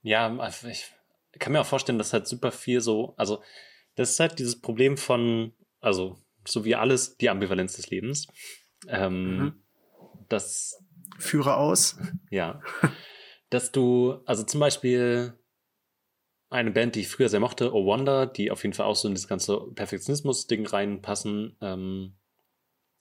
Ja, 0.03 0.37
also 0.39 0.66
ich 0.68 0.93
kann 1.39 1.53
mir 1.53 1.61
auch 1.61 1.66
vorstellen, 1.66 1.99
dass 1.99 2.12
halt 2.12 2.26
super 2.26 2.51
viel 2.53 2.80
so, 2.80 3.14
also 3.16 3.43
das 3.95 4.11
ist 4.11 4.20
halt 4.20 4.39
dieses 4.39 4.61
Problem 4.61 4.97
von, 4.97 5.53
also 5.80 6.18
so 6.45 6.64
wie 6.64 6.74
alles, 6.74 7.16
die 7.16 7.30
Ambivalenz 7.30 7.76
des 7.76 7.89
Lebens. 7.91 8.26
Ähm, 8.89 9.37
Mhm. 9.39 9.53
dass 10.28 10.83
Führe 11.18 11.57
aus. 11.57 11.97
Ja. 12.30 12.61
Dass 13.51 13.70
du, 13.70 14.22
also 14.24 14.43
zum 14.45 14.59
Beispiel 14.61 15.35
eine 16.53 16.71
Band, 16.71 16.95
die 16.95 17.01
ich 17.01 17.09
früher 17.09 17.29
sehr 17.29 17.41
mochte, 17.41 17.75
Oh 17.75 17.85
Wonder, 17.85 18.27
die 18.27 18.51
auf 18.51 18.63
jeden 18.63 18.75
Fall 18.75 18.87
auch 18.87 18.97
so 18.97 19.09
in 19.09 19.15
das 19.15 19.29
ganze 19.29 19.59
Perfektionismus-Ding 19.75 20.67
reinpassen. 20.67 21.57
Ähm, 21.61 22.15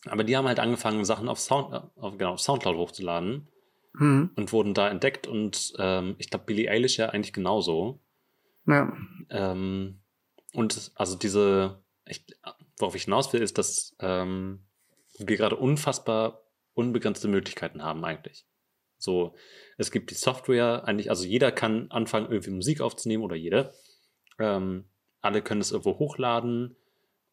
aber 0.06 0.24
die 0.24 0.36
haben 0.36 0.48
halt 0.48 0.60
angefangen, 0.60 1.06
Sachen 1.06 1.28
auf, 1.30 1.40
Sound, 1.40 1.74
äh, 1.74 1.80
auf, 2.00 2.18
genau, 2.18 2.34
auf 2.34 2.42
Soundcloud 2.42 2.78
hochzuladen 2.78 3.48
Mhm. 3.94 4.32
und 4.36 4.54
wurden 4.54 4.74
da 4.74 4.90
entdeckt. 4.90 5.28
Und 5.28 5.74
ähm, 5.78 6.16
ich 6.18 6.30
glaube, 6.30 6.46
Billie 6.46 6.70
Eilish 6.70 6.98
ja 6.98 7.10
eigentlich 7.10 7.34
genauso. 7.34 8.00
Ja. 8.66 8.96
Ähm, 9.30 10.00
und 10.54 10.92
also 10.96 11.18
diese, 11.18 11.84
ich, 12.08 12.26
worauf 12.78 12.96
ich 12.96 13.04
hinaus 13.04 13.34
will, 13.34 13.42
ist, 13.42 13.58
dass 13.58 13.96
ähm, 14.00 14.66
wir 15.18 15.38
gerade 15.38 15.58
unfassbar 15.58 16.42
unbegrenzte 16.74 17.28
Möglichkeiten 17.28 17.84
haben 17.84 18.04
eigentlich. 18.06 18.46
So, 19.02 19.36
es 19.78 19.92
gibt 19.92 20.12
die 20.12 20.16
Software, 20.16 20.84
eigentlich, 20.86 21.10
also 21.10 21.26
jeder 21.26 21.52
kann 21.52 21.90
anfangen, 21.90 22.32
irgendwie 22.32 22.52
Musik 22.52 22.82
aufzunehmen 22.82 23.24
oder 23.24 23.36
jede. 23.36 23.74
Ähm, 24.40 24.86
alle 25.22 25.42
können 25.42 25.62
es 25.62 25.72
irgendwo 25.72 26.00
hochladen 26.00 26.76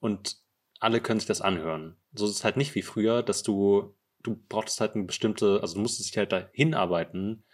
und 0.01 0.37
alle 0.81 1.01
können 1.01 1.21
sich 1.21 1.27
das 1.27 1.41
anhören. 1.41 1.97
So 2.13 2.25
ist 2.25 2.33
es 2.33 2.45
halt 2.45 2.57
nicht 2.57 2.75
wie 2.75 2.83
früher, 2.83 3.23
dass 3.23 3.43
du, 3.43 3.95
du 4.23 4.41
brauchtest 4.49 4.81
halt 4.81 4.95
eine 4.95 5.05
bestimmte, 5.05 5.61
also 5.61 5.75
du 5.75 5.81
musstest 5.81 6.11
dich 6.11 6.19
halt 6.19 6.33
dahin 6.33 6.75
arbeiten, 6.75 7.45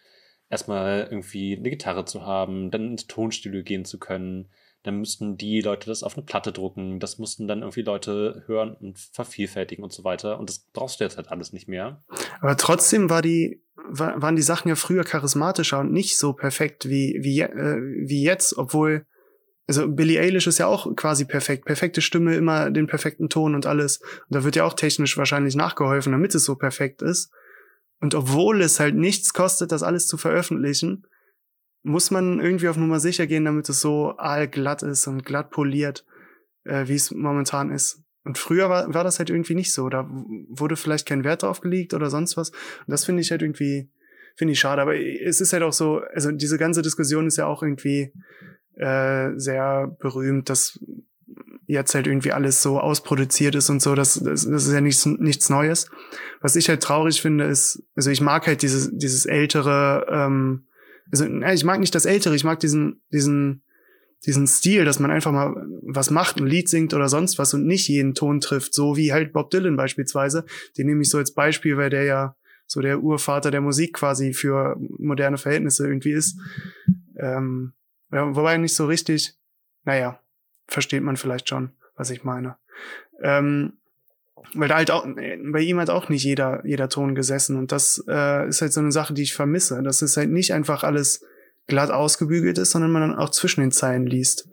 erstmal 0.49 1.09
irgendwie 1.11 1.57
eine 1.57 1.71
Gitarre 1.71 2.05
zu 2.05 2.23
haben, 2.23 2.71
dann 2.71 2.93
ins 2.93 3.07
Tonstudio 3.07 3.62
gehen 3.62 3.85
zu 3.85 3.99
können. 3.99 4.51
Dann 4.85 4.99
müssten 4.99 5.39
die 5.39 5.62
Leute 5.62 5.89
das 5.89 6.03
auf 6.03 6.14
eine 6.14 6.26
Platte 6.26 6.53
drucken. 6.53 7.01
Das 7.01 7.18
mussten 7.18 7.49
dann 7.49 7.61
irgendwie 7.61 7.80
Leute 7.80 8.45
hören 8.47 8.76
und 8.76 8.99
vervielfältigen 8.99 9.82
und 9.82 9.95
so 9.95 10.05
weiter. 10.05 10.39
Und 10.39 10.51
das 10.51 10.59
brauchst 10.72 11.01
du 11.01 11.05
jetzt 11.05 11.16
halt 11.16 11.30
alles 11.30 11.55
nicht 11.55 11.68
mehr. 11.68 12.05
Aber 12.41 12.55
trotzdem 12.59 13.09
war 13.09 13.22
die, 13.22 13.62
war, 13.89 14.20
waren 14.20 14.37
die 14.37 14.43
Sachen 14.43 14.68
ja 14.68 14.76
früher 14.76 15.03
charismatischer 15.03 15.80
und 15.80 15.91
nicht 15.91 16.18
so 16.18 16.35
perfekt 16.35 16.87
wie, 16.87 17.18
wie, 17.22 17.41
äh, 17.41 17.80
wie 17.80 18.22
jetzt, 18.22 18.59
obwohl, 18.59 19.07
also 19.66 19.89
Billie 19.89 20.20
Eilish 20.20 20.47
ist 20.47 20.59
ja 20.59 20.66
auch 20.66 20.95
quasi 20.97 21.24
perfekt. 21.24 21.64
Perfekte 21.64 22.03
Stimme, 22.03 22.35
immer 22.37 22.70
den 22.70 22.87
perfekten 22.87 23.30
Ton 23.30 23.55
und 23.55 23.64
alles. 23.64 24.03
Und 24.28 24.35
da 24.37 24.45
wird 24.45 24.55
ja 24.55 24.64
auch 24.64 24.74
technisch 24.74 25.16
wahrscheinlich 25.16 25.57
nachgeholfen, 25.57 26.12
damit 26.12 26.35
es 26.35 26.45
so 26.45 26.57
perfekt 26.57 27.01
ist. 27.01 27.32
Und 28.01 28.14
obwohl 28.14 28.61
es 28.61 28.80
halt 28.80 28.97
nichts 28.97 29.32
kostet, 29.32 29.72
das 29.72 29.82
alles 29.82 30.07
zu 30.07 30.18
veröffentlichen, 30.18 31.07
muss 31.85 32.11
man 32.11 32.41
irgendwie 32.41 32.68
auf 32.68 32.76
Nummer 32.76 32.99
sicher 32.99 33.26
gehen, 33.26 33.45
damit 33.45 33.68
es 33.68 33.80
so 33.80 34.16
aalglatt 34.16 34.82
ist 34.82 35.07
und 35.07 35.24
glatt 35.24 35.51
poliert, 35.51 36.05
äh, 36.64 36.89
wie 36.89 36.95
es 36.95 37.12
momentan 37.12 37.70
ist. 37.70 38.03
Und 38.24 38.39
früher 38.39 38.70
war, 38.70 38.93
war 38.93 39.05
das 39.05 39.18
halt 39.18 39.28
irgendwie 39.28 39.55
nicht 39.55 39.72
so. 39.72 39.91
Da 39.91 40.09
wurde 40.49 40.76
vielleicht 40.76 41.07
kein 41.07 41.24
Wert 41.24 41.43
drauf 41.43 41.61
gelegt 41.61 41.93
oder 41.93 42.09
sonst 42.09 42.39
was. 42.39 42.51
Und 42.51 42.89
das 42.89 43.05
finde 43.05 43.20
ich 43.20 43.30
halt 43.30 43.43
irgendwie, 43.43 43.91
finde 44.35 44.53
ich 44.53 44.61
schade. 44.61 44.80
Aber 44.80 44.97
es 44.97 45.43
ist 45.43 45.53
halt 45.53 45.62
auch 45.62 45.74
so, 45.74 46.01
also 46.14 46.32
diese 46.32 46.57
ganze 46.57 46.80
Diskussion 46.80 47.26
ist 47.26 47.37
ja 47.37 47.47
auch 47.47 47.62
irgendwie 47.62 48.12
äh, 48.76 49.32
sehr 49.37 49.95
berühmt, 50.01 50.49
dass 50.49 50.80
jetzt 51.66 51.95
halt 51.95 52.07
irgendwie 52.07 52.32
alles 52.32 52.62
so 52.62 52.80
ausproduziert 52.80 53.55
ist 53.57 53.68
und 53.68 53.82
so. 53.82 53.95
Das, 53.95 54.14
das, 54.14 54.49
das 54.49 54.66
ist 54.66 54.72
ja 54.72 54.80
nichts, 54.80 55.05
nichts 55.05 55.51
Neues. 55.51 55.91
Was 56.41 56.57
ich 56.57 56.70
halt 56.70 56.82
traurig 56.82 57.20
finde, 57.20 57.45
ist, 57.45 57.82
also 57.95 58.11
ich 58.11 58.22
mag 58.22 58.47
halt 58.47 58.62
dieses, 58.62 58.91
dieses 58.91 59.26
ältere, 59.26 60.07
ähm, 60.11 60.64
also 61.11 61.26
ich 61.26 61.64
mag 61.64 61.80
nicht 61.80 61.94
das 61.94 62.07
ältere, 62.07 62.34
ich 62.34 62.44
mag 62.44 62.61
diesen, 62.61 63.02
diesen, 63.12 63.62
diesen 64.26 64.46
Stil, 64.46 64.84
dass 64.84 64.98
man 64.98 65.11
einfach 65.11 65.32
mal 65.32 65.55
was 65.82 66.11
macht, 66.11 66.38
ein 66.38 66.46
Lied 66.46 66.68
singt 66.68 66.94
oder 66.94 67.09
sonst 67.09 67.38
was 67.38 67.55
und 67.55 67.66
nicht 67.66 67.88
jeden 67.88 68.14
Ton 68.14 68.40
trifft, 68.40 68.74
so 68.74 68.96
wie 68.96 69.12
halt 69.12 69.32
Bob 69.32 69.50
Dylan 69.50 69.76
beispielsweise. 69.76 70.44
Den 70.78 70.86
nehme 70.86 71.02
ich 71.02 71.11
so 71.11 71.18
als 71.18 71.34
Beispiel, 71.34 71.76
weil 71.76 71.90
der 71.90 72.05
ja 72.05 72.36
so 72.66 72.80
der 72.80 73.00
Urvater 73.00 73.50
der 73.50 73.61
Musik 73.61 73.94
quasi 73.94 74.32
für 74.32 74.76
moderne 74.98 75.38
Verhältnisse 75.38 75.86
irgendwie 75.86 76.12
ist. 76.12 76.38
Ähm, 77.16 77.74
ja, 78.11 78.34
wobei 78.34 78.57
nicht 78.57 78.74
so 78.74 78.86
richtig, 78.86 79.34
naja, 79.84 80.20
versteht 80.66 81.02
man 81.02 81.16
vielleicht 81.16 81.48
schon, 81.48 81.72
was 81.96 82.11
ich 82.11 82.24
meine. 82.24 82.57
Ähm, 83.20 83.74
weil 84.53 84.68
da 84.68 84.76
halt 84.76 84.90
auch, 84.90 85.05
bei 85.05 85.61
ihm 85.61 85.80
hat 85.80 85.90
auch 85.90 86.09
nicht 86.09 86.24
jeder, 86.24 86.64
jeder 86.66 86.88
Ton 86.88 87.14
gesessen 87.14 87.57
und 87.57 87.72
das 87.72 88.05
äh, 88.09 88.49
ist 88.49 88.61
halt 88.61 88.72
so 88.72 88.80
eine 88.80 88.92
Sache, 88.92 89.14
die 89.14 89.22
ich 89.22 89.34
vermisse. 89.34 89.82
Dass 89.82 90.03
es 90.03 90.16
halt 90.16 90.30
nicht 90.30 90.53
einfach 90.53 90.84
alles 90.84 91.24
glatt 91.66 91.90
ausgebügelt 91.90 92.59
ist, 92.59 92.72
sondern 92.72 92.92
man 92.92 93.03
dann 93.03 93.18
auch 93.18 93.30
zwischen 93.30 93.62
den 93.62 93.72
Zeilen 93.72 94.07
liest. 94.07 94.49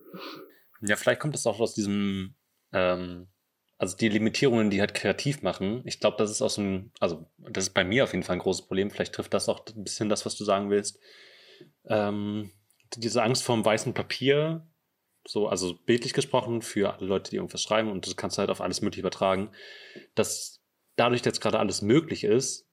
Ja, 0.81 0.95
vielleicht 0.95 1.19
kommt 1.19 1.33
das 1.33 1.45
auch 1.45 1.59
aus 1.59 1.73
diesem, 1.73 2.35
ähm, 2.71 3.27
also 3.77 3.97
die 3.97 4.09
Limitierungen, 4.09 4.69
die 4.69 4.79
halt 4.79 4.93
kreativ 4.93 5.41
machen. 5.41 5.81
Ich 5.85 5.99
glaube, 5.99 6.17
das 6.17 6.31
ist 6.31 6.37
so 6.37 6.61
ein, 6.61 6.91
also 6.99 7.29
das 7.37 7.65
ist 7.65 7.73
bei 7.73 7.83
mir 7.83 8.03
auf 8.03 8.13
jeden 8.13 8.23
Fall 8.23 8.37
ein 8.37 8.41
großes 8.41 8.67
Problem. 8.67 8.89
Vielleicht 8.89 9.13
trifft 9.13 9.33
das 9.33 9.49
auch 9.49 9.65
ein 9.75 9.83
bisschen 9.83 10.09
das, 10.09 10.25
was 10.25 10.35
du 10.35 10.43
sagen 10.43 10.69
willst. 10.69 10.99
Ähm, 11.85 12.51
diese 12.97 13.23
Angst 13.23 13.43
vorm 13.43 13.63
weißen 13.63 13.93
Papier, 13.93 14.67
so, 15.27 15.47
also 15.47 15.75
bildlich 15.85 16.13
gesprochen, 16.13 16.61
für 16.61 16.93
alle 16.93 17.07
Leute, 17.07 17.31
die 17.31 17.37
irgendwas 17.37 17.61
schreiben 17.61 17.91
und 17.91 18.07
das 18.07 18.15
kannst 18.15 18.37
du 18.37 18.39
halt 18.39 18.49
auf 18.49 18.61
alles 18.61 18.81
Mögliche 18.81 19.01
übertragen, 19.01 19.51
dass 20.15 20.61
dadurch 20.95 21.23
jetzt 21.23 21.41
gerade 21.41 21.59
alles 21.59 21.81
möglich 21.81 22.23
ist, 22.23 22.67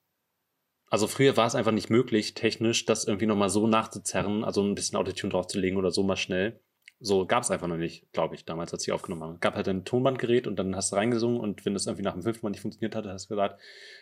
also 0.91 1.07
früher 1.07 1.37
war 1.37 1.47
es 1.47 1.55
einfach 1.55 1.73
nicht 1.73 1.91
möglich, 1.91 2.35
technisch 2.35 2.87
das 2.87 3.05
irgendwie 3.05 3.27
nochmal 3.27 3.51
so 3.51 3.67
nachzuzerren, 3.67 4.43
also 4.43 4.63
ein 4.63 4.75
bisschen 4.75 4.97
Autotune 4.97 5.31
draufzulegen 5.31 5.79
oder 5.79 5.91
so 5.91 6.03
mal 6.03 6.17
schnell. 6.17 6.61
So 7.01 7.27
gab 7.27 7.45
es 7.45 7.51
einfach 7.51 7.69
noch 7.69 7.77
nicht, 7.77 8.11
glaube 8.13 8.35
ich, 8.35 8.45
damals, 8.45 8.73
als 8.73 8.87
ich 8.87 8.93
aufgenommen 8.93 9.23
habe. 9.23 9.39
Gab 9.39 9.55
halt 9.55 9.69
ein 9.69 9.85
Tonbandgerät 9.85 10.47
und 10.47 10.57
dann 10.57 10.75
hast 10.75 10.91
du 10.91 10.97
reingesungen 10.97 11.39
und 11.39 11.65
wenn 11.65 11.75
das 11.75 11.87
irgendwie 11.87 12.03
nach 12.03 12.15
dem 12.15 12.23
fünften 12.23 12.45
Mal 12.45 12.51
nicht 12.51 12.63
funktioniert 12.63 12.97
hat, 12.97 13.05
hast 13.07 13.27
du 13.27 13.35
gesagt, 13.35 13.61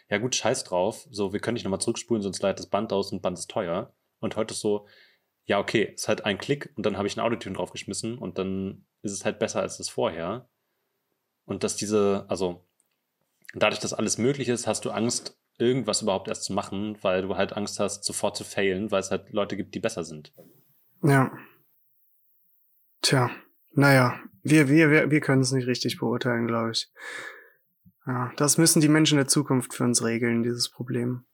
ja 0.08 0.18
gut, 0.18 0.34
scheiß 0.34 0.64
drauf, 0.64 1.06
so, 1.10 1.32
wir 1.32 1.40
können 1.40 1.54
nicht 1.54 1.64
nochmal 1.64 1.80
zurückspulen, 1.80 2.22
sonst 2.22 2.40
leitet 2.40 2.60
das 2.60 2.68
Band 2.68 2.92
aus 2.92 3.12
und 3.12 3.20
Band 3.20 3.38
ist 3.38 3.50
teuer. 3.50 3.92
Und 4.20 4.36
heute 4.36 4.54
ist 4.54 4.60
so, 4.60 4.86
ja, 5.46 5.60
okay, 5.60 5.92
es 5.94 6.02
ist 6.02 6.08
halt 6.08 6.24
ein 6.24 6.38
Klick 6.38 6.72
und 6.76 6.84
dann 6.84 6.96
habe 6.96 7.06
ich 7.06 7.16
ein 7.16 7.20
Autotune 7.20 7.56
draufgeschmissen 7.56 8.18
und 8.18 8.38
dann 8.38 8.86
ist 9.02 9.12
es 9.12 9.24
halt 9.24 9.38
besser 9.38 9.60
als 9.60 9.78
das 9.78 9.88
vorher. 9.88 10.48
Und 11.44 11.62
dass 11.62 11.76
diese, 11.76 12.26
also 12.28 12.66
dadurch, 13.54 13.80
dass 13.80 13.94
alles 13.94 14.18
möglich 14.18 14.48
ist, 14.48 14.66
hast 14.66 14.84
du 14.84 14.90
Angst, 14.90 15.38
irgendwas 15.58 16.02
überhaupt 16.02 16.28
erst 16.28 16.44
zu 16.44 16.52
machen, 16.52 16.98
weil 17.02 17.22
du 17.22 17.36
halt 17.36 17.52
Angst 17.54 17.78
hast, 17.78 18.04
sofort 18.04 18.36
zu 18.36 18.44
failen, 18.44 18.90
weil 18.90 19.00
es 19.00 19.10
halt 19.10 19.32
Leute 19.32 19.56
gibt, 19.56 19.74
die 19.74 19.80
besser 19.80 20.04
sind. 20.04 20.34
Ja. 21.02 21.32
Tja, 23.00 23.30
naja, 23.72 24.20
wir, 24.42 24.68
wir, 24.68 24.90
wir, 24.90 25.10
wir 25.10 25.20
können 25.20 25.42
es 25.42 25.52
nicht 25.52 25.68
richtig 25.68 25.98
beurteilen, 25.98 26.48
glaube 26.48 26.72
ich. 26.72 26.90
Ja, 28.06 28.32
das 28.36 28.58
müssen 28.58 28.80
die 28.80 28.88
Menschen 28.88 29.16
der 29.16 29.28
Zukunft 29.28 29.74
für 29.74 29.84
uns 29.84 30.02
regeln, 30.02 30.42
dieses 30.42 30.70
Problem. 30.70 31.24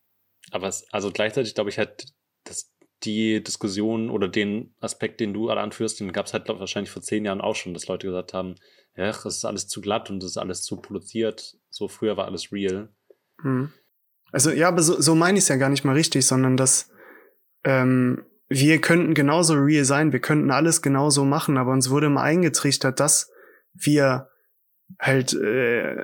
Aber 0.50 0.68
es, 0.68 0.86
also 0.92 1.10
gleichzeitig 1.10 1.54
glaube 1.54 1.70
ich 1.70 1.78
halt, 1.78 2.12
dass 2.44 2.72
die 3.04 3.42
Diskussion 3.42 4.10
oder 4.10 4.28
den 4.28 4.74
Aspekt, 4.80 5.20
den 5.20 5.32
du 5.32 5.50
alle 5.50 5.60
anführst, 5.60 6.00
den 6.00 6.12
gab 6.12 6.26
es 6.26 6.32
halt 6.32 6.44
glaub, 6.44 6.60
wahrscheinlich 6.60 6.90
vor 6.90 7.02
zehn 7.02 7.24
Jahren 7.24 7.40
auch 7.40 7.56
schon, 7.56 7.74
dass 7.74 7.86
Leute 7.88 8.06
gesagt 8.06 8.32
haben, 8.32 8.56
ja, 8.96 9.08
es 9.08 9.24
ist 9.24 9.44
alles 9.44 9.68
zu 9.68 9.80
glatt 9.80 10.10
und 10.10 10.22
es 10.22 10.30
ist 10.30 10.36
alles 10.36 10.62
zu 10.62 10.76
produziert. 10.76 11.56
So 11.70 11.88
früher 11.88 12.16
war 12.16 12.26
alles 12.26 12.52
real. 12.52 12.90
Hm. 13.40 13.72
Also 14.30 14.50
ja, 14.50 14.68
aber 14.68 14.82
so, 14.82 15.00
so 15.00 15.14
meine 15.14 15.38
ich 15.38 15.44
es 15.44 15.48
ja 15.48 15.56
gar 15.56 15.68
nicht 15.68 15.84
mal 15.84 15.94
richtig, 15.94 16.26
sondern 16.26 16.56
dass 16.56 16.90
ähm, 17.64 18.24
wir 18.48 18.80
könnten 18.80 19.14
genauso 19.14 19.54
real 19.54 19.84
sein, 19.84 20.12
wir 20.12 20.20
könnten 20.20 20.50
alles 20.50 20.82
genauso 20.82 21.24
machen, 21.24 21.56
aber 21.56 21.72
uns 21.72 21.90
wurde 21.90 22.06
immer 22.06 22.22
eingetrichtert, 22.22 23.00
dass 23.00 23.30
wir 23.72 24.28
halt 24.98 25.32
äh, 25.32 25.96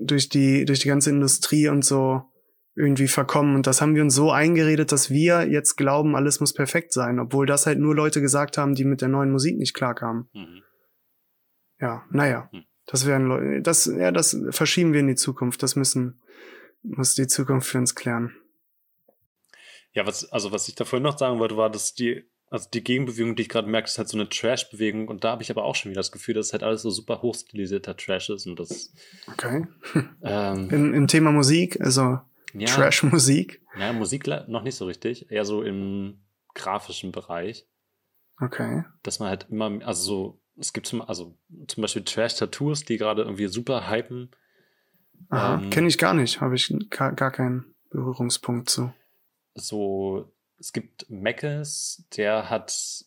durch 0.00 0.28
die 0.28 0.64
durch 0.66 0.80
die 0.80 0.88
ganze 0.88 1.10
Industrie 1.10 1.68
und 1.68 1.84
so 1.84 2.24
irgendwie 2.76 3.08
verkommen 3.08 3.54
und 3.54 3.66
das 3.66 3.80
haben 3.80 3.94
wir 3.94 4.02
uns 4.02 4.14
so 4.14 4.32
eingeredet, 4.32 4.90
dass 4.90 5.10
wir 5.10 5.46
jetzt 5.48 5.76
glauben, 5.76 6.16
alles 6.16 6.40
muss 6.40 6.52
perfekt 6.52 6.92
sein, 6.92 7.20
obwohl 7.20 7.46
das 7.46 7.66
halt 7.66 7.78
nur 7.78 7.94
Leute 7.94 8.20
gesagt 8.20 8.58
haben, 8.58 8.74
die 8.74 8.84
mit 8.84 9.00
der 9.00 9.08
neuen 9.08 9.30
Musik 9.30 9.56
nicht 9.56 9.74
klarkamen. 9.74 10.28
Mhm. 10.32 10.62
Ja, 11.80 12.04
naja, 12.10 12.48
Hm. 12.52 12.64
das 12.86 13.06
werden 13.06 13.26
Leute, 13.28 13.62
das 13.62 13.86
ja, 13.86 14.10
das 14.10 14.36
verschieben 14.50 14.92
wir 14.92 15.00
in 15.00 15.08
die 15.08 15.14
Zukunft, 15.14 15.62
das 15.62 15.76
müssen 15.76 16.20
muss 16.82 17.14
die 17.14 17.26
Zukunft 17.26 17.68
für 17.68 17.78
uns 17.78 17.94
klären. 17.94 18.34
Ja, 19.92 20.06
was, 20.06 20.30
also 20.32 20.52
was 20.52 20.68
ich 20.68 20.74
da 20.74 20.84
vorhin 20.84 21.04
noch 21.04 21.18
sagen 21.18 21.38
wollte, 21.38 21.56
war, 21.56 21.70
dass 21.70 21.94
die, 21.94 22.24
also 22.50 22.68
die 22.72 22.84
Gegenbewegung, 22.84 23.36
die 23.36 23.42
ich 23.42 23.48
gerade 23.48 23.68
merke, 23.68 23.86
ist 23.86 23.96
halt 23.96 24.08
so 24.08 24.18
eine 24.18 24.28
Trash-Bewegung 24.28 25.08
und 25.08 25.24
da 25.24 25.30
habe 25.30 25.42
ich 25.42 25.50
aber 25.50 25.64
auch 25.64 25.76
schon 25.76 25.90
wieder 25.90 26.00
das 26.00 26.12
Gefühl, 26.12 26.34
dass 26.34 26.52
halt 26.52 26.62
alles 26.62 26.82
so 26.82 26.90
super 26.90 27.22
hochstilisierter 27.22 27.96
Trash 27.96 28.28
ist 28.30 28.46
und 28.46 28.58
das. 28.58 28.92
Okay. 29.32 29.66
Ähm, 30.22 30.68
Im, 30.70 30.94
Im 30.94 31.06
Thema 31.06 31.32
Musik, 31.32 31.80
also 31.80 32.18
ja, 32.54 32.66
Trash-Musik. 32.68 33.60
Ja, 33.78 33.92
Musik 33.92 34.26
noch 34.48 34.62
nicht 34.62 34.76
so 34.76 34.86
richtig, 34.86 35.30
eher 35.30 35.44
so 35.44 35.62
im 35.62 36.24
grafischen 36.54 37.12
Bereich, 37.12 37.66
Okay. 38.40 38.84
dass 39.02 39.18
man 39.20 39.28
halt 39.28 39.46
immer, 39.50 39.84
also 39.86 40.02
so, 40.02 40.40
es 40.58 40.72
gibt 40.72 40.86
zum, 40.86 41.02
also 41.02 41.36
zum 41.68 41.82
Beispiel 41.82 42.04
Trash-Tattoos, 42.04 42.84
die 42.84 42.96
gerade 42.96 43.22
irgendwie 43.22 43.46
super 43.48 43.90
hypen. 43.90 44.30
Aha. 45.30 45.60
Ähm, 45.62 45.70
Kenne 45.70 45.88
ich 45.88 45.98
gar 45.98 46.14
nicht, 46.14 46.40
habe 46.40 46.54
ich 46.54 46.72
gar, 46.90 47.12
gar 47.12 47.30
keinen 47.30 47.74
Berührungspunkt 47.90 48.70
zu. 48.70 48.92
so, 49.54 50.32
es 50.58 50.72
gibt 50.72 51.10
Meckes, 51.10 52.06
der 52.16 52.48
hat 52.50 53.04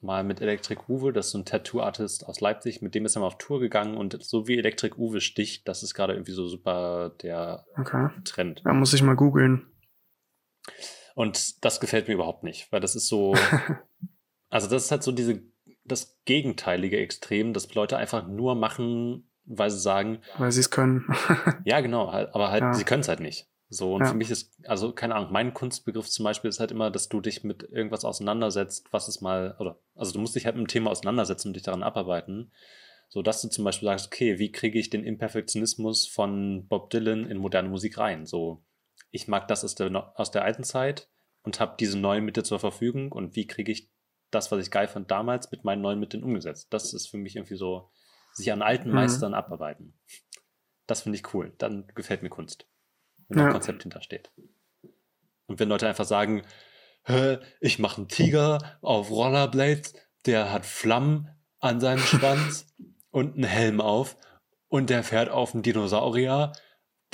mal 0.00 0.22
mit 0.24 0.40
Electric 0.40 0.82
Uwe, 0.88 1.12
das 1.12 1.26
ist 1.26 1.32
so 1.32 1.38
ein 1.38 1.44
Tattoo-Artist 1.44 2.26
aus 2.26 2.40
Leipzig, 2.40 2.82
mit 2.82 2.94
dem 2.94 3.04
ist 3.04 3.16
er 3.16 3.20
mal 3.20 3.26
auf 3.26 3.38
Tour 3.38 3.58
gegangen 3.60 3.96
und 3.96 4.22
so 4.22 4.46
wie 4.46 4.56
Electric 4.58 4.96
Uwe 4.96 5.20
sticht, 5.20 5.66
das 5.66 5.82
ist 5.82 5.94
gerade 5.94 6.12
irgendwie 6.12 6.32
so 6.32 6.46
super 6.46 7.10
der 7.22 7.64
Okay. 7.76 8.08
Trend. 8.24 8.62
Da 8.64 8.72
muss 8.74 8.94
ich 8.94 9.02
mal 9.02 9.16
googeln. 9.16 9.66
Und 11.14 11.64
das 11.64 11.80
gefällt 11.80 12.06
mir 12.08 12.14
überhaupt 12.14 12.44
nicht, 12.44 12.70
weil 12.70 12.80
das 12.80 12.94
ist 12.94 13.08
so, 13.08 13.34
also 14.50 14.68
das 14.68 14.84
ist 14.84 14.90
halt 14.90 15.02
so 15.02 15.10
diese, 15.12 15.42
das 15.84 16.16
gegenteilige 16.24 16.98
Extrem, 16.98 17.52
dass 17.52 17.74
Leute 17.74 17.96
einfach 17.96 18.26
nur 18.28 18.54
machen, 18.54 19.28
weil 19.44 19.70
sie 19.70 19.80
sagen, 19.80 20.20
Weil 20.36 20.52
sie 20.52 20.60
es 20.60 20.70
können. 20.70 21.06
ja, 21.64 21.80
genau, 21.80 22.12
halt, 22.12 22.34
aber 22.34 22.50
halt, 22.50 22.62
Ja. 22.62 22.74
sie 22.74 22.84
können 22.84 23.00
es 23.00 23.08
halt 23.08 23.20
nicht. 23.20 23.48
So, 23.70 23.94
und 23.94 24.02
Ja. 24.02 24.10
für 24.10 24.16
mich 24.16 24.30
ist, 24.30 24.58
also 24.66 24.92
keine 24.92 25.14
Ahnung, 25.14 25.30
mein 25.30 25.52
Kunstbegriff 25.52 26.08
zum 26.08 26.24
Beispiel 26.24 26.48
ist 26.48 26.58
halt 26.58 26.70
immer, 26.70 26.90
dass 26.90 27.08
du 27.08 27.20
dich 27.20 27.44
mit 27.44 27.64
irgendwas 27.64 28.04
auseinandersetzt, 28.04 28.88
was 28.92 29.08
es 29.08 29.20
mal, 29.20 29.56
oder, 29.58 29.78
also 29.94 30.12
du 30.12 30.20
musst 30.20 30.34
dich 30.36 30.46
halt 30.46 30.56
mit 30.56 30.66
dem 30.66 30.68
Thema 30.68 30.90
auseinandersetzen 30.90 31.48
und 31.48 31.54
dich 31.54 31.64
daran 31.64 31.82
abarbeiten. 31.82 32.50
So, 33.10 33.22
dass 33.22 33.42
du 33.42 33.48
zum 33.48 33.64
Beispiel 33.64 33.86
sagst, 33.86 34.06
okay, 34.06 34.38
wie 34.38 34.52
kriege 34.52 34.78
ich 34.78 34.90
den 34.90 35.04
Imperfektionismus 35.04 36.06
von 36.06 36.66
Bob 36.68 36.90
Dylan 36.90 37.26
in 37.26 37.38
moderne 37.38 37.68
Musik 37.68 37.98
rein? 37.98 38.26
So, 38.26 38.62
ich 39.10 39.28
mag 39.28 39.48
das 39.48 39.64
aus 39.64 39.74
der, 39.74 40.12
aus 40.18 40.30
der 40.30 40.44
alten 40.44 40.64
Zeit 40.64 41.08
und 41.42 41.60
habe 41.60 41.76
diese 41.78 41.98
neuen 41.98 42.24
Mittel 42.24 42.44
zur 42.44 42.58
Verfügung 42.58 43.12
und 43.12 43.36
wie 43.36 43.46
kriege 43.46 43.72
ich 43.72 43.90
das, 44.30 44.50
was 44.52 44.60
ich 44.62 44.70
geil 44.70 44.88
fand 44.88 45.10
damals, 45.10 45.50
mit 45.50 45.64
meinen 45.64 45.82
neuen 45.82 46.00
Mitteln 46.00 46.22
umgesetzt? 46.22 46.68
Das 46.70 46.92
ist 46.92 47.08
für 47.08 47.16
mich 47.16 47.36
irgendwie 47.36 47.56
so, 47.56 47.90
sich 48.32 48.52
an 48.52 48.62
alten 48.62 48.88
Mhm. 48.88 48.94
Meistern 48.94 49.34
abarbeiten. 49.34 49.98
Das 50.86 51.02
finde 51.02 51.16
ich 51.16 51.34
cool. 51.34 51.54
Dann 51.58 51.86
gefällt 51.94 52.22
mir 52.22 52.30
Kunst. 52.30 52.66
Wenn 53.28 53.38
da 53.38 53.44
ein 53.44 53.48
Ja. 53.48 53.52
Konzept 53.52 53.82
hintersteht. 53.82 54.30
Und 55.46 55.60
wenn 55.60 55.68
Leute 55.68 55.88
einfach 55.88 56.04
sagen, 56.04 56.42
ich 57.60 57.78
mache 57.78 57.98
einen 57.98 58.08
Tiger 58.08 58.78
auf 58.82 59.10
Rollerblades, 59.10 59.94
der 60.26 60.52
hat 60.52 60.66
Flammen 60.66 61.28
an 61.58 61.80
seinem 61.80 62.00
Schwanz 62.00 62.66
und 63.10 63.34
einen 63.34 63.44
Helm 63.44 63.80
auf 63.80 64.16
und 64.68 64.90
der 64.90 65.02
fährt 65.02 65.30
auf 65.30 65.54
einen 65.54 65.62
Dinosaurier, 65.62 66.52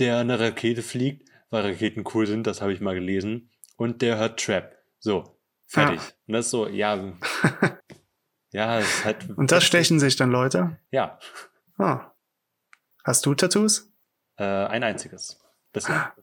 der 0.00 0.18
eine 0.18 0.40
Rakete 0.40 0.82
fliegt, 0.82 1.28
weil 1.50 1.62
Raketen 1.62 2.02
cool 2.12 2.26
sind, 2.26 2.46
das 2.48 2.60
habe 2.60 2.72
ich 2.72 2.80
mal 2.80 2.94
gelesen, 2.96 3.50
und 3.76 4.02
der 4.02 4.16
hört 4.18 4.40
Trap. 4.40 4.76
So, 4.98 5.38
fertig. 5.66 6.00
Und 6.26 6.32
das 6.34 6.46
ist 6.46 6.50
so, 6.50 6.66
ja, 6.66 6.96
ja, 8.52 8.78
es 8.80 9.04
halt. 9.04 9.30
Und 9.36 9.52
das 9.52 9.62
stechen 9.64 10.00
sich 10.00 10.16
dann 10.16 10.30
Leute. 10.32 10.78
Ja, 10.90 11.18
Ah. 11.78 12.12
Hast 13.04 13.26
du 13.26 13.34
Tattoos? 13.34 13.92
äh, 14.36 14.44
ein 14.44 14.82
einziges. 14.82 15.40
Bisher. 15.74 16.14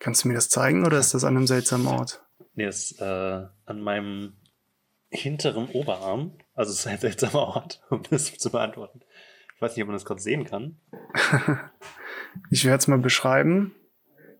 Kannst 0.00 0.24
du 0.24 0.28
mir 0.28 0.34
das 0.34 0.48
zeigen 0.48 0.84
oder 0.84 0.98
ist 0.98 1.14
das 1.14 1.22
an 1.22 1.36
einem 1.36 1.46
seltsamen 1.46 1.86
Ort? 1.98 2.24
Nee, 2.54 2.64
das 2.66 2.90
ist 2.90 3.00
äh, 3.00 3.46
an 3.66 3.80
meinem 3.80 4.32
hinteren 5.10 5.68
Oberarm. 5.68 6.38
Also 6.54 6.72
es 6.72 6.80
ist 6.80 6.86
ein 6.88 6.98
seltsamer 6.98 7.46
Ort, 7.46 7.82
um 7.90 8.02
das 8.10 8.36
zu 8.36 8.50
beantworten. 8.50 9.02
Ich 9.54 9.62
weiß 9.62 9.76
nicht, 9.76 9.82
ob 9.82 9.88
man 9.88 9.96
das 9.96 10.04
gerade 10.04 10.20
sehen 10.20 10.44
kann. 10.44 10.80
Ich 12.48 12.64
werde 12.64 12.78
es 12.78 12.86
mal 12.86 12.98
beschreiben. 13.00 13.74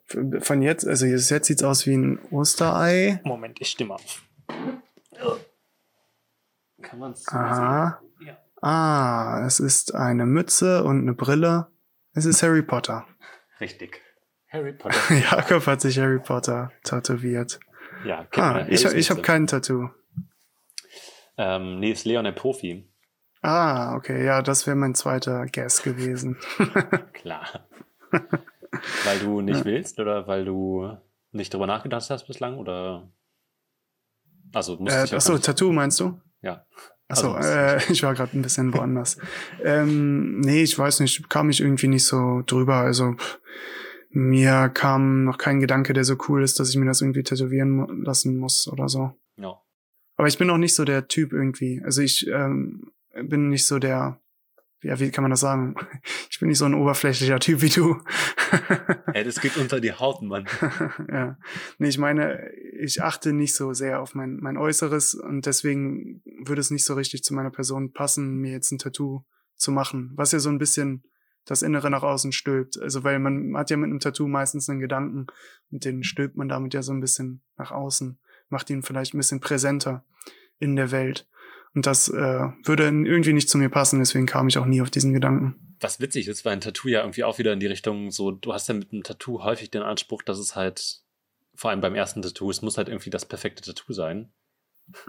Von 0.06 0.62
jetzt, 0.62 0.86
also 0.86 1.06
jetzt 1.06 1.26
sieht 1.26 1.58
es 1.58 1.64
aus 1.64 1.86
wie 1.86 1.94
ein 1.96 2.20
Osterei. 2.30 3.20
Moment, 3.24 3.60
ich 3.60 3.68
stimme 3.68 3.94
auf. 3.94 4.22
Kann 6.80 6.98
man 7.00 7.10
es 7.10 7.26
Aha. 7.26 8.00
sehen? 8.20 8.28
Ja. 8.28 8.38
Ah, 8.62 9.44
es 9.44 9.58
ist 9.58 9.92
eine 9.96 10.24
Mütze 10.24 10.84
und 10.84 11.00
eine 11.00 11.14
Brille. 11.14 11.66
Es 12.12 12.26
ist 12.26 12.44
Harry 12.44 12.62
Potter. 12.62 13.08
Richtig. 13.60 14.00
Harry 14.50 14.72
Potter. 14.78 15.14
Jakob 15.14 15.66
hat 15.66 15.80
sich 15.80 15.98
Harry 15.98 16.18
Potter 16.18 16.72
tätowiert. 16.84 17.60
ja, 18.04 18.26
Ah, 18.36 18.66
ich, 18.68 18.84
ich 18.84 19.10
habe 19.10 19.22
kein 19.22 19.46
Tattoo. 19.46 19.90
Ähm, 21.38 21.78
nee, 21.80 21.92
ist 21.92 22.04
Leon 22.04 22.24
der 22.24 22.32
Profi. 22.32 22.86
Ah, 23.42 23.94
okay, 23.94 24.24
ja, 24.24 24.42
das 24.42 24.66
wäre 24.66 24.76
mein 24.76 24.94
zweiter 24.94 25.46
Guess 25.46 25.82
gewesen. 25.82 26.36
Klar. 27.14 27.46
weil 29.04 29.18
du 29.20 29.40
nicht 29.40 29.64
willst 29.64 29.98
oder 29.98 30.26
weil 30.26 30.44
du 30.44 30.96
nicht 31.32 31.54
drüber 31.54 31.66
nachgedacht 31.66 32.10
hast 32.10 32.26
bislang 32.26 32.58
oder 32.58 33.10
also 34.52 34.76
musst 34.76 35.12
Äh, 35.12 35.16
achso, 35.16 35.38
Tattoo 35.38 35.72
meinst 35.72 36.00
du? 36.00 36.20
ja 36.42 36.64
Achso, 37.08 37.32
Also, 37.34 37.48
äh, 37.48 37.80
ich 37.92 38.02
war 38.02 38.14
gerade 38.14 38.36
ein 38.36 38.42
bisschen 38.42 38.74
woanders. 38.74 39.16
ähm, 39.64 40.40
nee, 40.40 40.62
ich 40.62 40.78
weiß 40.78 41.00
nicht, 41.00 41.28
kam 41.30 41.48
ich 41.50 41.60
irgendwie 41.60 41.88
nicht 41.88 42.04
so 42.04 42.42
drüber. 42.46 42.76
Also 42.76 43.14
pff, 43.14 43.40
mir 44.10 44.68
kam 44.68 45.24
noch 45.24 45.38
kein 45.38 45.60
Gedanke, 45.60 45.92
der 45.92 46.04
so 46.04 46.16
cool 46.28 46.42
ist, 46.42 46.58
dass 46.58 46.70
ich 46.70 46.76
mir 46.76 46.86
das 46.86 47.00
irgendwie 47.00 47.22
tätowieren 47.22 48.02
lassen 48.02 48.36
muss 48.38 48.68
oder 48.68 48.88
so. 48.88 49.12
ja 49.36 49.54
Aber 50.16 50.28
ich 50.28 50.36
bin 50.36 50.50
auch 50.50 50.58
nicht 50.58 50.74
so 50.74 50.84
der 50.84 51.08
Typ 51.08 51.32
irgendwie. 51.32 51.80
Also 51.84 52.02
ich 52.02 52.26
ähm, 52.26 52.90
bin 53.22 53.48
nicht 53.48 53.66
so 53.66 53.78
der, 53.78 54.20
ja, 54.82 54.98
wie 54.98 55.10
kann 55.10 55.22
man 55.22 55.30
das 55.30 55.40
sagen? 55.40 55.74
Ich 56.30 56.40
bin 56.40 56.48
nicht 56.48 56.58
so 56.58 56.64
ein 56.64 56.74
oberflächlicher 56.74 57.38
Typ 57.38 57.60
wie 57.60 57.68
du. 57.68 58.00
Ey, 59.12 59.24
das 59.24 59.42
geht 59.42 59.58
unter 59.58 59.78
die 59.78 59.92
Haut, 59.92 60.22
Mann. 60.22 60.46
ja. 61.12 61.36
Nee, 61.78 61.88
ich 61.88 61.98
meine, 61.98 62.50
ich 62.80 63.02
achte 63.02 63.34
nicht 63.34 63.54
so 63.54 63.74
sehr 63.74 64.00
auf 64.00 64.14
mein, 64.14 64.38
mein 64.40 64.56
Äußeres 64.56 65.14
und 65.14 65.44
deswegen 65.44 66.22
würde 66.44 66.60
es 66.60 66.70
nicht 66.70 66.86
so 66.86 66.94
richtig 66.94 67.22
zu 67.24 67.34
meiner 67.34 67.50
Person 67.50 67.92
passen, 67.92 68.38
mir 68.38 68.52
jetzt 68.52 68.72
ein 68.72 68.78
Tattoo 68.78 69.24
zu 69.56 69.70
machen, 69.70 70.12
was 70.14 70.32
ja 70.32 70.38
so 70.38 70.48
ein 70.48 70.58
bisschen 70.58 71.04
das 71.50 71.62
Innere 71.62 71.90
nach 71.90 72.02
außen 72.04 72.30
stülpt. 72.32 72.80
Also, 72.80 73.02
weil 73.02 73.18
man 73.18 73.56
hat 73.56 73.70
ja 73.70 73.76
mit 73.76 73.90
einem 73.90 73.98
Tattoo 73.98 74.28
meistens 74.28 74.68
einen 74.68 74.78
Gedanken 74.80 75.26
und 75.70 75.84
den 75.84 76.04
stülpt 76.04 76.36
man 76.36 76.48
damit 76.48 76.74
ja 76.74 76.82
so 76.82 76.92
ein 76.92 77.00
bisschen 77.00 77.42
nach 77.56 77.72
außen, 77.72 78.18
macht 78.48 78.70
ihn 78.70 78.82
vielleicht 78.84 79.14
ein 79.14 79.18
bisschen 79.18 79.40
präsenter 79.40 80.04
in 80.60 80.76
der 80.76 80.92
Welt. 80.92 81.26
Und 81.74 81.86
das 81.86 82.08
äh, 82.08 82.48
würde 82.64 82.84
irgendwie 82.84 83.32
nicht 83.32 83.48
zu 83.48 83.58
mir 83.58 83.68
passen, 83.68 83.98
deswegen 83.98 84.26
kam 84.26 84.48
ich 84.48 84.58
auch 84.58 84.66
nie 84.66 84.80
auf 84.80 84.90
diesen 84.90 85.12
Gedanken. 85.12 85.76
Was 85.80 86.00
witzig 86.00 86.28
ist, 86.28 86.44
weil 86.44 86.52
ein 86.52 86.60
Tattoo 86.60 86.88
ja 86.88 87.00
irgendwie 87.00 87.24
auch 87.24 87.38
wieder 87.38 87.52
in 87.52 87.60
die 87.60 87.66
Richtung 87.66 88.10
so, 88.10 88.30
du 88.30 88.52
hast 88.52 88.68
ja 88.68 88.74
mit 88.74 88.92
einem 88.92 89.02
Tattoo 89.02 89.42
häufig 89.42 89.70
den 89.70 89.82
Anspruch, 89.82 90.22
dass 90.22 90.38
es 90.38 90.54
halt, 90.56 91.00
vor 91.54 91.70
allem 91.70 91.80
beim 91.80 91.94
ersten 91.94 92.22
Tattoo, 92.22 92.50
es 92.50 92.62
muss 92.62 92.76
halt 92.76 92.88
irgendwie 92.88 93.10
das 93.10 93.24
perfekte 93.26 93.62
Tattoo 93.62 93.92
sein, 93.92 94.30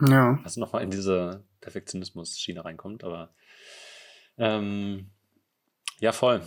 Ja. 0.08 0.40
was 0.44 0.58
nochmal 0.58 0.84
in 0.84 0.92
diese 0.92 1.44
Perfektionismus-Schiene 1.62 2.64
reinkommt, 2.64 3.04
aber 3.04 3.34
ähm, 4.38 5.10
ja, 6.02 6.12
voll. 6.12 6.42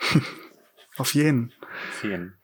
Auf 0.96 1.14
jeden. 1.14 1.52
Vielen. 2.00 2.34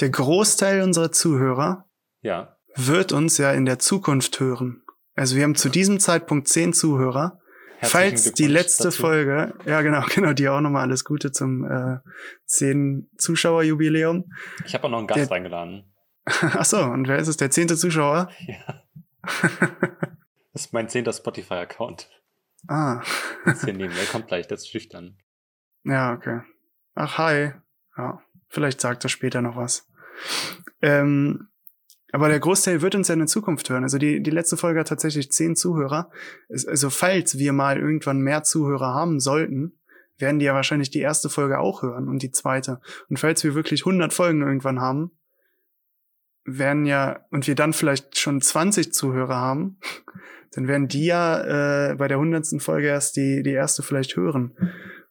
Der 0.00 0.10
Großteil 0.10 0.82
unserer 0.82 1.12
Zuhörer 1.12 1.86
Ja. 2.20 2.56
wird 2.74 3.12
uns 3.12 3.38
ja 3.38 3.52
in 3.52 3.64
der 3.64 3.78
Zukunft 3.78 4.40
hören. 4.40 4.82
Also 5.14 5.36
wir 5.36 5.44
haben 5.44 5.54
zu 5.54 5.68
diesem 5.68 6.00
Zeitpunkt 6.00 6.48
zehn 6.48 6.72
Zuhörer. 6.72 7.40
Herzlichen 7.78 7.90
Falls 8.18 8.32
die 8.32 8.46
letzte 8.48 8.84
dazu. 8.84 9.00
Folge, 9.02 9.54
ja 9.64 9.82
genau, 9.82 10.02
genau, 10.14 10.32
dir 10.32 10.52
auch 10.52 10.60
nochmal 10.60 10.82
alles 10.82 11.04
Gute 11.04 11.30
zum 11.32 11.64
äh, 11.64 11.98
zehn 12.44 13.08
Zuschauerjubiläum. 13.18 14.24
Ich 14.66 14.74
habe 14.74 14.84
auch 14.86 14.90
noch 14.90 14.98
einen 14.98 15.06
Gast 15.06 15.30
Der- 15.30 15.36
eingeladen. 15.36 15.92
Ach 16.26 16.64
so, 16.64 16.78
und 16.82 17.08
wer 17.08 17.18
ist 17.18 17.28
es? 17.28 17.36
Der 17.38 17.50
zehnte 17.50 17.76
Zuschauer? 17.76 18.30
Ja. 18.46 18.82
Das 20.52 20.64
ist 20.66 20.72
mein 20.72 20.88
zehnter 20.88 21.12
Spotify-Account. 21.12 22.10
Ah, 22.68 23.02
Jetzt 23.46 23.64
hier 23.64 23.74
neben. 23.74 23.94
Der 23.94 24.04
kommt 24.04 24.28
gleich, 24.28 24.46
der 24.46 24.56
ist 24.56 24.68
schüchtern. 24.68 25.16
ja, 25.84 26.12
okay. 26.12 26.42
Ach, 26.94 27.18
hi. 27.18 27.52
Ja, 27.96 28.22
vielleicht 28.48 28.80
sagt 28.80 29.04
er 29.04 29.08
später 29.08 29.42
noch 29.42 29.56
was. 29.56 29.88
Ähm, 30.82 31.48
aber 32.12 32.28
der 32.28 32.40
Großteil 32.40 32.80
wird 32.80 32.94
uns 32.94 33.08
ja 33.08 33.12
in 33.14 33.20
der 33.20 33.28
Zukunft 33.28 33.68
hören. 33.68 33.82
Also 33.82 33.98
die, 33.98 34.22
die 34.22 34.30
letzte 34.30 34.56
Folge 34.56 34.80
hat 34.80 34.88
tatsächlich 34.88 35.30
zehn 35.30 35.56
Zuhörer. 35.56 36.10
Also 36.48 36.90
falls 36.90 37.38
wir 37.38 37.52
mal 37.52 37.78
irgendwann 37.78 38.20
mehr 38.20 38.42
Zuhörer 38.44 38.94
haben 38.94 39.20
sollten, 39.20 39.78
werden 40.16 40.38
die 40.38 40.46
ja 40.46 40.54
wahrscheinlich 40.54 40.90
die 40.90 41.00
erste 41.00 41.28
Folge 41.28 41.58
auch 41.58 41.82
hören 41.82 42.08
und 42.08 42.22
die 42.22 42.30
zweite. 42.30 42.80
Und 43.08 43.18
falls 43.18 43.44
wir 43.44 43.54
wirklich 43.54 43.82
100 43.82 44.12
Folgen 44.12 44.42
irgendwann 44.42 44.80
haben, 44.80 45.17
werden 46.56 46.86
ja, 46.86 47.26
und 47.30 47.46
wir 47.46 47.54
dann 47.54 47.72
vielleicht 47.72 48.18
schon 48.18 48.40
20 48.40 48.92
Zuhörer 48.92 49.36
haben, 49.36 49.78
dann 50.52 50.66
werden 50.66 50.88
die 50.88 51.04
ja 51.04 51.90
äh, 51.90 51.94
bei 51.96 52.08
der 52.08 52.18
hundertsten 52.18 52.60
Folge 52.60 52.88
erst 52.88 53.16
die, 53.16 53.42
die 53.42 53.52
erste 53.52 53.82
vielleicht 53.82 54.16
hören. 54.16 54.56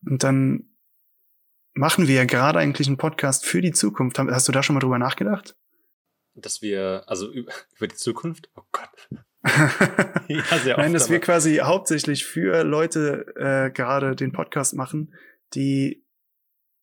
Und 0.05 0.23
dann 0.23 0.69
machen 1.73 2.07
wir 2.07 2.15
ja 2.15 2.25
gerade 2.25 2.59
eigentlich 2.59 2.87
einen 2.87 2.97
Podcast 2.97 3.45
für 3.45 3.61
die 3.61 3.71
Zukunft. 3.71 4.17
Hast 4.19 4.47
du 4.47 4.51
da 4.51 4.63
schon 4.63 4.73
mal 4.73 4.79
drüber 4.79 4.99
nachgedacht? 4.99 5.55
Dass 6.33 6.61
wir, 6.61 7.03
also 7.07 7.31
über, 7.31 7.51
über 7.77 7.87
die 7.87 7.95
Zukunft? 7.95 8.49
Oh 8.55 8.63
Gott. 8.71 9.09
ja, 10.27 10.43
sehr 10.57 10.75
oft, 10.75 10.83
Nein, 10.83 10.93
dass 10.93 11.09
wir 11.09 11.19
quasi 11.19 11.57
hauptsächlich 11.57 12.25
für 12.25 12.63
Leute 12.63 13.27
äh, 13.37 13.71
gerade 13.71 14.15
den 14.15 14.31
Podcast 14.31 14.73
machen, 14.73 15.13
die 15.53 16.03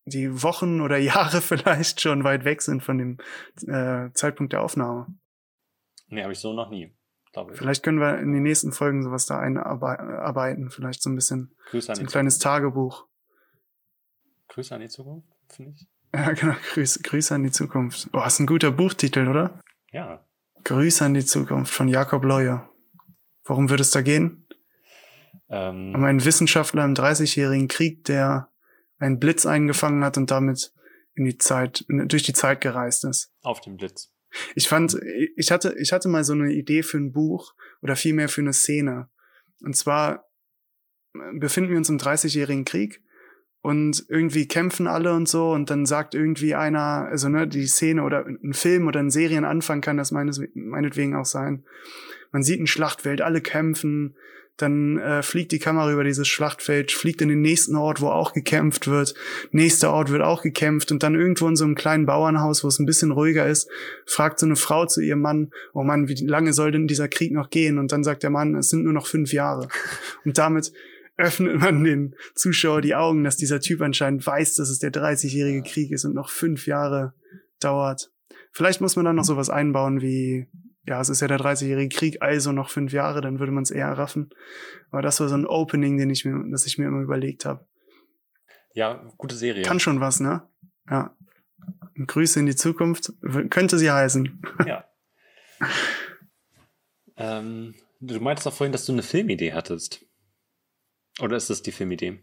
die 0.05 0.43
Wochen 0.43 0.81
oder 0.81 0.97
Jahre 0.97 1.41
vielleicht 1.41 2.01
schon 2.01 2.23
weit 2.23 2.45
weg 2.45 2.61
sind 2.61 2.83
von 2.83 2.97
dem 2.97 3.17
äh, 3.67 4.11
Zeitpunkt 4.13 4.53
der 4.53 4.61
Aufnahme. 4.61 5.07
Nee, 6.07 6.21
habe 6.21 6.33
ich 6.33 6.39
so 6.39 6.53
noch 6.53 6.69
nie, 6.69 6.95
ich. 7.51 7.57
Vielleicht 7.57 7.83
können 7.83 7.99
wir 7.99 8.19
in 8.19 8.31
den 8.31 8.43
nächsten 8.43 8.71
Folgen 8.71 9.03
sowas 9.03 9.25
da 9.25 9.39
einarbeiten, 9.39 10.69
vielleicht 10.69 11.01
so 11.01 11.09
ein 11.09 11.15
bisschen 11.15 11.53
Grüße 11.69 11.91
an 11.91 11.95
so 11.95 12.01
ein 12.01 12.07
kleines 12.07 12.39
Tagebuch. 12.39 13.05
Grüße 14.47 14.73
an 14.73 14.81
die 14.81 14.87
Zukunft, 14.87 15.27
finde 15.49 15.71
ich. 15.71 15.87
Ja, 16.15 16.31
genau, 16.31 16.55
Grüße, 16.71 17.01
Grüße 17.01 17.35
an 17.35 17.43
die 17.43 17.51
Zukunft. 17.51 18.07
Oh, 18.13 18.23
ist 18.25 18.39
ein 18.39 18.47
guter 18.47 18.71
Buchtitel, 18.71 19.27
oder? 19.27 19.59
Ja. 19.91 20.25
Grüße 20.63 21.03
an 21.03 21.13
die 21.13 21.25
Zukunft 21.25 21.73
von 21.73 21.89
Jakob 21.89 22.23
Leuer. 22.23 22.69
Worum 23.43 23.69
würde 23.69 23.81
es 23.81 23.91
da 23.91 24.01
gehen? 24.01 24.47
Ähm, 25.49 25.93
um 25.93 26.05
einen 26.05 26.23
Wissenschaftler 26.23 26.85
im 26.85 26.93
30-jährigen 26.93 27.67
Krieg, 27.67 28.05
der 28.05 28.49
einen 28.97 29.19
Blitz 29.19 29.45
eingefangen 29.45 30.03
hat 30.03 30.17
und 30.17 30.31
damit 30.31 30.73
in 31.15 31.25
die 31.25 31.37
Zeit, 31.37 31.85
durch 31.87 32.23
die 32.23 32.33
Zeit 32.33 32.61
gereist 32.61 33.05
ist. 33.05 33.31
Auf 33.41 33.61
dem 33.61 33.77
Blitz. 33.77 34.11
Ich 34.53 34.67
fand, 34.67 34.99
ich 35.37 35.51
hatte, 35.51 35.75
ich 35.79 35.93
hatte 35.93 36.09
mal 36.09 36.23
so 36.23 36.33
eine 36.33 36.51
Idee 36.51 36.83
für 36.83 36.97
ein 36.97 37.13
Buch 37.13 37.53
oder 37.81 37.95
vielmehr 37.95 38.27
für 38.27 38.41
eine 38.41 38.53
Szene. 38.53 39.09
Und 39.61 39.75
zwar 39.75 40.25
befinden 41.33 41.71
wir 41.71 41.77
uns 41.77 41.89
im 41.89 41.97
30-jährigen 41.97 42.65
Krieg 42.65 43.01
und 43.61 44.05
irgendwie 44.09 44.47
kämpfen 44.47 44.87
alle 44.87 45.13
und 45.13 45.29
so 45.29 45.51
und 45.51 45.69
dann 45.69 45.85
sagt 45.85 46.13
irgendwie 46.13 46.53
einer, 46.53 47.07
also 47.09 47.29
ne, 47.29 47.47
die 47.47 47.65
Szene 47.65 48.03
oder 48.03 48.25
ein 48.25 48.53
Film 48.53 48.87
oder 48.87 48.99
ein 48.99 49.09
Serienanfang 49.09 49.81
kann 49.81 49.97
das 49.97 50.11
meines, 50.11 50.41
meinetwegen 50.53 51.15
auch 51.15 51.25
sein. 51.25 51.65
Man 52.31 52.43
sieht 52.43 52.59
ein 52.59 52.67
Schlachtfeld, 52.67 53.21
alle 53.21 53.41
kämpfen, 53.41 54.15
dann 54.57 54.97
äh, 54.97 55.21
fliegt 55.21 55.51
die 55.51 55.59
Kamera 55.59 55.91
über 55.91 56.03
dieses 56.03 56.27
Schlachtfeld, 56.27 56.91
fliegt 56.91 57.21
in 57.21 57.29
den 57.29 57.41
nächsten 57.41 57.75
Ort, 57.75 57.99
wo 57.99 58.07
auch 58.07 58.31
gekämpft 58.31 58.87
wird. 58.87 59.13
Nächster 59.51 59.91
Ort 59.91 60.11
wird 60.11 60.21
auch 60.21 60.41
gekämpft 60.41 60.91
und 60.91 61.03
dann 61.03 61.15
irgendwo 61.15 61.47
in 61.47 61.55
so 61.55 61.65
einem 61.65 61.75
kleinen 61.75 62.05
Bauernhaus, 62.05 62.63
wo 62.63 62.69
es 62.69 62.79
ein 62.79 62.85
bisschen 62.85 63.11
ruhiger 63.11 63.45
ist, 63.47 63.69
fragt 64.05 64.39
so 64.39 64.45
eine 64.45 64.55
Frau 64.55 64.85
zu 64.85 65.01
ihrem 65.01 65.21
Mann, 65.21 65.51
oh 65.73 65.83
Mann, 65.83 66.07
wie 66.07 66.25
lange 66.25 66.53
soll 66.53 66.71
denn 66.71 66.87
dieser 66.87 67.09
Krieg 67.09 67.33
noch 67.33 67.49
gehen? 67.49 67.77
Und 67.77 67.91
dann 67.91 68.03
sagt 68.03 68.23
der 68.23 68.29
Mann, 68.29 68.55
es 68.55 68.69
sind 68.69 68.83
nur 68.83 68.93
noch 68.93 69.07
fünf 69.07 69.33
Jahre. 69.33 69.67
Und 70.25 70.37
damit 70.37 70.71
öffnet 71.17 71.59
man 71.59 71.83
den 71.83 72.15
Zuschauer 72.33 72.81
die 72.81 72.95
Augen, 72.95 73.23
dass 73.23 73.37
dieser 73.37 73.59
Typ 73.59 73.81
anscheinend 73.81 74.25
weiß, 74.25 74.55
dass 74.55 74.69
es 74.69 74.79
der 74.79 74.91
30-jährige 74.91 75.63
Krieg 75.63 75.91
ist 75.91 76.03
und 76.03 76.13
noch 76.13 76.29
fünf 76.29 76.67
Jahre 76.67 77.13
dauert. 77.61 78.11
Vielleicht 78.51 78.81
muss 78.81 78.97
man 78.97 79.05
dann 79.05 79.15
noch 79.15 79.23
sowas 79.23 79.49
einbauen 79.49 80.01
wie 80.01 80.47
ja, 80.87 81.01
es 81.01 81.09
ist 81.09 81.21
ja 81.21 81.27
der 81.27 81.39
30-jährige 81.39 81.95
Krieg, 81.95 82.21
also 82.21 82.51
noch 82.51 82.69
fünf 82.69 82.93
Jahre, 82.93 83.21
dann 83.21 83.39
würde 83.39 83.51
man 83.51 83.63
es 83.63 83.71
eher 83.71 83.91
raffen. 83.97 84.29
Aber 84.91 85.01
das 85.01 85.19
war 85.19 85.27
so 85.27 85.35
ein 85.35 85.47
Opening, 85.47 85.97
den 85.97 86.09
ich 86.09 86.25
mir, 86.25 86.43
das 86.51 86.65
ich 86.65 86.77
mir 86.77 86.87
immer 86.87 87.01
überlegt 87.01 87.45
habe. 87.45 87.67
Ja, 88.73 89.03
gute 89.17 89.35
Serie. 89.35 89.63
Kann 89.63 89.79
schon 89.79 89.99
was, 89.99 90.19
ne? 90.19 90.47
Ja. 90.89 91.15
Grüße 91.95 92.39
in 92.39 92.45
die 92.45 92.55
Zukunft, 92.55 93.13
könnte 93.49 93.77
sie 93.77 93.91
heißen. 93.91 94.41
Ja. 94.65 94.85
ähm, 97.15 97.75
du 98.01 98.19
meintest 98.19 98.45
auch 98.47 98.53
vorhin, 98.53 98.73
dass 98.73 98.85
du 98.85 98.91
eine 98.91 99.03
Filmidee 99.03 99.53
hattest. 99.53 100.05
Oder 101.21 101.37
ist 101.37 101.49
das 101.49 101.61
die 101.61 101.71
Filmidee? 101.71 102.19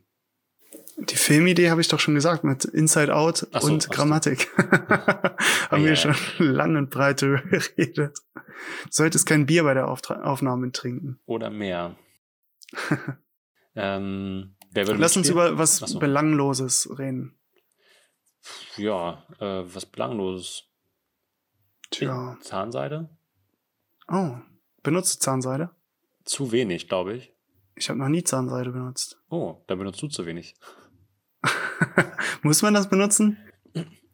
Die 0.97 1.17
Filmidee 1.17 1.71
habe 1.71 1.81
ich 1.81 1.89
doch 1.89 2.01
schon 2.01 2.15
gesagt 2.15 2.45
mit 2.45 2.65
Inside 2.65 3.15
Out 3.15 3.39
so, 3.39 3.67
und 3.67 3.89
Grammatik. 3.91 4.49
Haben 5.71 5.85
wir 5.85 5.97
schon 5.97 6.15
lang 6.39 6.77
und 6.77 6.91
breit 6.91 7.21
geredet. 7.21 8.19
Du 8.35 8.91
solltest 8.91 9.27
kein 9.27 9.47
Bier 9.47 9.65
bei 9.65 9.75
der 9.75 9.89
Auftra 9.89 10.23
Aufnahme 10.23 10.71
trinken. 10.71 11.19
Oder 11.25 11.51
mehr. 11.51 11.97
ähm, 13.75 14.55
Lass 14.75 15.17
uns 15.17 15.29
über 15.29 15.59
was 15.59 15.79
so. 15.79 15.99
Belangloses 15.99 16.89
reden. 16.99 17.39
Ja, 18.77 19.27
äh, 19.39 19.63
was 19.75 19.87
Belangloses. 19.87 20.65
Tja. 21.91 22.39
Zahnseide? 22.41 23.11
Oh, 24.09 24.37
benutzt 24.83 25.17
du 25.17 25.21
Zahnseide? 25.21 25.71
Zu 26.25 26.53
wenig, 26.53 26.89
glaube 26.89 27.15
ich. 27.15 27.33
Ich 27.75 27.89
habe 27.89 27.99
noch 27.99 28.09
nie 28.09 28.25
Zahnseide 28.25 28.71
benutzt. 28.71 29.21
Oh, 29.29 29.63
da 29.67 29.75
benutzt 29.75 30.03
du 30.03 30.09
zu 30.09 30.27
wenig. 30.27 30.55
Muss 32.43 32.63
man 32.63 32.75
das 32.75 32.89
benutzen? 32.89 33.39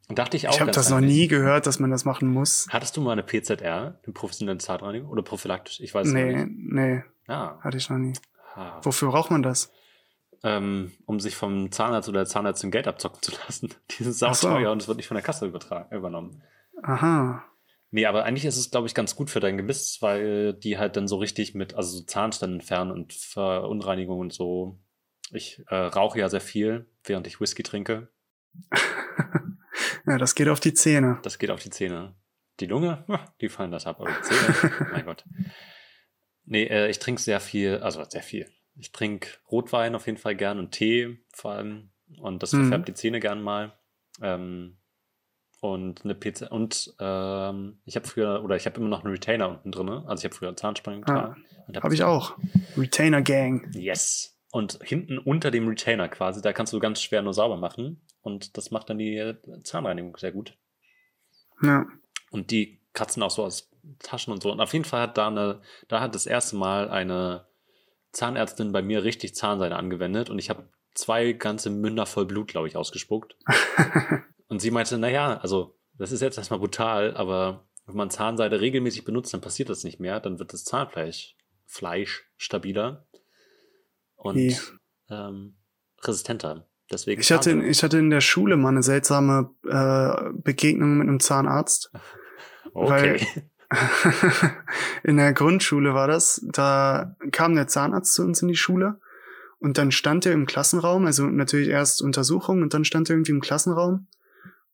Dachte 0.08 0.36
ich 0.38 0.48
auch. 0.48 0.54
Ich 0.54 0.60
habe 0.60 0.70
das 0.70 0.88
noch 0.88 1.00
nie 1.00 1.28
gehört, 1.28 1.66
dass 1.66 1.78
man 1.78 1.90
das 1.90 2.04
machen 2.04 2.32
muss. 2.32 2.66
Hattest 2.70 2.96
du 2.96 3.02
mal 3.02 3.12
eine 3.12 3.22
PZR, 3.22 4.00
eine 4.02 4.12
professionelle 4.14 4.58
Zahnreinigung 4.58 5.10
oder 5.10 5.22
prophylaktisch? 5.22 5.80
Ich 5.80 5.94
weiß 5.94 6.06
es 6.06 6.14
nee, 6.14 6.32
nicht. 6.32 6.48
Nee, 6.56 7.02
ah. 7.26 7.58
hatte 7.60 7.76
ich 7.76 7.90
noch 7.90 7.98
nie. 7.98 8.14
Ah. 8.54 8.80
Wofür 8.82 9.10
braucht 9.10 9.30
man 9.30 9.42
das? 9.42 9.70
Ähm, 10.42 10.92
um 11.04 11.20
sich 11.20 11.36
vom 11.36 11.70
Zahnarzt 11.72 12.08
oder 12.08 12.20
der 12.20 12.26
Zahnärztin 12.26 12.70
Geld 12.70 12.88
abzocken 12.88 13.20
zu 13.20 13.32
lassen. 13.46 13.74
Die 13.90 14.04
sind 14.04 14.14
sauteuer 14.14 14.64
so. 14.64 14.72
und 14.72 14.82
es 14.82 14.88
wird 14.88 14.96
nicht 14.96 15.08
von 15.08 15.16
der 15.16 15.24
Kasse 15.24 15.46
übernommen. 15.46 16.42
Aha. 16.82 17.44
Nee, 17.90 18.06
aber 18.06 18.24
eigentlich 18.24 18.44
ist 18.44 18.56
es, 18.56 18.70
glaube 18.70 18.86
ich, 18.86 18.94
ganz 18.94 19.16
gut 19.16 19.30
für 19.30 19.40
dein 19.40 19.56
Gebiss, 19.56 19.98
weil 20.00 20.54
die 20.54 20.78
halt 20.78 20.96
dann 20.96 21.08
so 21.08 21.16
richtig 21.16 21.54
mit, 21.54 21.74
also 21.74 21.98
so 21.98 22.04
Zahnstein 22.04 22.52
entfernen 22.54 22.92
und 22.92 23.12
Verunreinigung 23.12 24.20
und 24.20 24.32
so. 24.32 24.78
Ich 25.32 25.62
äh, 25.68 25.74
rauche 25.74 26.18
ja 26.18 26.28
sehr 26.28 26.40
viel, 26.40 26.86
während 27.04 27.26
ich 27.26 27.40
Whisky 27.40 27.62
trinke. 27.62 28.08
ja, 30.06 30.18
das 30.18 30.34
geht 30.34 30.48
auf 30.48 30.60
die 30.60 30.74
Zähne. 30.74 31.18
Das 31.22 31.38
geht 31.38 31.50
auf 31.50 31.62
die 31.62 31.70
Zähne. 31.70 32.14
Die 32.60 32.66
Lunge, 32.66 33.04
die 33.40 33.48
fallen 33.48 33.70
das 33.70 33.86
ab, 33.86 34.00
aber 34.00 34.10
die 34.10 34.22
Zähne, 34.22 34.88
mein 34.92 35.04
Gott. 35.04 35.24
Nee, 36.44 36.64
äh, 36.64 36.88
ich 36.88 36.98
trinke 36.98 37.20
sehr 37.20 37.40
viel, 37.40 37.78
also 37.78 38.02
sehr 38.08 38.22
viel. 38.22 38.50
Ich 38.74 38.92
trinke 38.92 39.28
Rotwein 39.50 39.94
auf 39.94 40.06
jeden 40.06 40.18
Fall 40.18 40.34
gern 40.34 40.58
und 40.58 40.72
Tee 40.72 41.18
vor 41.32 41.52
allem. 41.52 41.90
Und 42.20 42.42
das 42.42 42.50
verfärbt 42.50 42.82
mhm. 42.82 42.86
die 42.86 42.94
Zähne 42.94 43.20
gern 43.20 43.42
mal. 43.42 43.78
Ähm, 44.22 44.78
und 45.60 46.04
eine 46.04 46.14
PC 46.14 46.50
und 46.50 46.94
ähm, 47.00 47.80
ich 47.84 47.96
habe 47.96 48.06
früher 48.06 48.44
oder 48.44 48.54
ich 48.54 48.66
habe 48.66 48.78
immer 48.78 48.88
noch 48.88 49.04
einen 49.04 49.12
Retainer 49.12 49.48
unten 49.48 49.72
drin. 49.72 49.88
Also 49.88 50.20
ich 50.20 50.24
habe 50.24 50.34
früher 50.34 50.56
Zahnspangen 50.56 51.02
getragen. 51.02 51.44
Ah, 51.74 51.82
habe 51.82 51.94
ich 51.94 52.04
auch. 52.04 52.36
Retainer 52.76 53.22
Gang. 53.22 53.68
Yes. 53.74 54.37
Und 54.50 54.78
hinten 54.82 55.18
unter 55.18 55.50
dem 55.50 55.68
Retainer 55.68 56.08
quasi, 56.08 56.40
da 56.40 56.52
kannst 56.52 56.72
du 56.72 56.78
ganz 56.78 57.02
schwer 57.02 57.22
nur 57.22 57.34
sauber 57.34 57.56
machen. 57.56 58.00
Und 58.22 58.56
das 58.56 58.70
macht 58.70 58.88
dann 58.88 58.98
die 58.98 59.34
Zahnreinigung 59.62 60.16
sehr 60.16 60.32
gut. 60.32 60.56
Ja. 61.62 61.86
Und 62.30 62.50
die 62.50 62.80
kratzen 62.94 63.22
auch 63.22 63.30
so 63.30 63.44
aus 63.44 63.70
Taschen 63.98 64.32
und 64.32 64.42
so. 64.42 64.50
Und 64.50 64.60
auf 64.60 64.72
jeden 64.72 64.84
Fall 64.84 65.02
hat 65.02 65.18
da 65.18 65.28
eine, 65.28 65.60
da 65.88 66.00
hat 66.00 66.14
das 66.14 66.26
erste 66.26 66.56
Mal 66.56 66.90
eine 66.90 67.46
Zahnärztin 68.12 68.72
bei 68.72 68.82
mir 68.82 69.04
richtig 69.04 69.34
Zahnseide 69.34 69.76
angewendet 69.76 70.30
und 70.30 70.38
ich 70.38 70.50
habe 70.50 70.68
zwei 70.94 71.32
ganze 71.32 71.70
Münder 71.70 72.06
voll 72.06 72.26
Blut, 72.26 72.48
glaube 72.48 72.68
ich, 72.68 72.76
ausgespuckt. 72.76 73.36
Und 74.48 74.60
sie 74.60 74.70
meinte, 74.70 74.98
naja, 74.98 75.38
also 75.38 75.76
das 75.98 76.10
ist 76.10 76.22
jetzt 76.22 76.38
erstmal 76.38 76.58
brutal, 76.58 77.14
aber 77.16 77.68
wenn 77.86 77.96
man 77.96 78.10
Zahnseide 78.10 78.60
regelmäßig 78.60 79.04
benutzt, 79.04 79.32
dann 79.32 79.42
passiert 79.42 79.68
das 79.68 79.84
nicht 79.84 80.00
mehr. 80.00 80.20
Dann 80.20 80.38
wird 80.38 80.52
das 80.52 80.64
Zahnfleisch 80.64 81.36
Fleisch 81.66 82.26
stabiler 82.38 83.06
und 84.18 84.78
ähm, 85.10 85.56
resistenter. 86.02 86.68
Deswegen 86.90 87.20
ich 87.20 87.30
hatte, 87.32 87.52
ich 87.64 87.82
hatte 87.82 87.98
in 87.98 88.10
der 88.10 88.20
Schule 88.20 88.56
mal 88.56 88.70
eine 88.70 88.82
seltsame 88.82 89.50
äh, 89.66 90.30
Begegnung 90.32 90.98
mit 90.98 91.08
einem 91.08 91.20
Zahnarzt. 91.20 91.90
okay. 92.74 93.26
in 95.02 95.18
der 95.18 95.34
Grundschule 95.34 95.92
war 95.92 96.08
das, 96.08 96.42
da 96.52 97.16
kam 97.32 97.54
der 97.54 97.68
Zahnarzt 97.68 98.14
zu 98.14 98.22
uns 98.22 98.40
in 98.40 98.48
die 98.48 98.56
Schule 98.56 98.98
und 99.58 99.76
dann 99.76 99.92
stand 99.92 100.24
er 100.24 100.32
im 100.32 100.46
Klassenraum, 100.46 101.04
also 101.04 101.26
natürlich 101.26 101.68
erst 101.68 102.00
Untersuchung 102.00 102.62
und 102.62 102.72
dann 102.72 102.86
stand 102.86 103.10
er 103.10 103.16
irgendwie 103.16 103.32
im 103.32 103.42
Klassenraum 103.42 104.06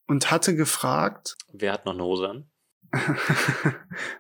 und 0.07 0.31
hatte 0.31 0.55
gefragt. 0.55 1.37
Wer 1.53 1.73
hat 1.73 1.87
noch 1.87 1.95
eine 1.95 2.05
Hose 2.05 2.29
an? 2.29 2.45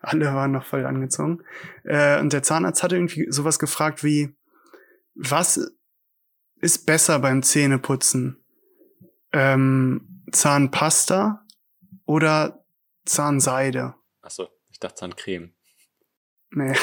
Alle 0.02 0.26
waren 0.34 0.50
noch 0.50 0.64
voll 0.64 0.84
angezogen. 0.84 1.44
Äh, 1.84 2.18
und 2.20 2.32
der 2.32 2.42
Zahnarzt 2.42 2.82
hatte 2.82 2.96
irgendwie 2.96 3.30
sowas 3.30 3.60
gefragt 3.60 4.02
wie, 4.02 4.34
was 5.14 5.60
ist 6.56 6.86
besser 6.86 7.18
beim 7.18 7.42
Zähneputzen? 7.42 8.42
Ähm, 9.32 10.22
Zahnpasta 10.32 11.44
oder 12.04 12.64
Zahnseide? 13.04 13.94
Achso, 14.22 14.48
ich 14.70 14.78
dachte 14.78 14.96
Zahncreme. 14.96 15.54
Nee. 16.50 16.74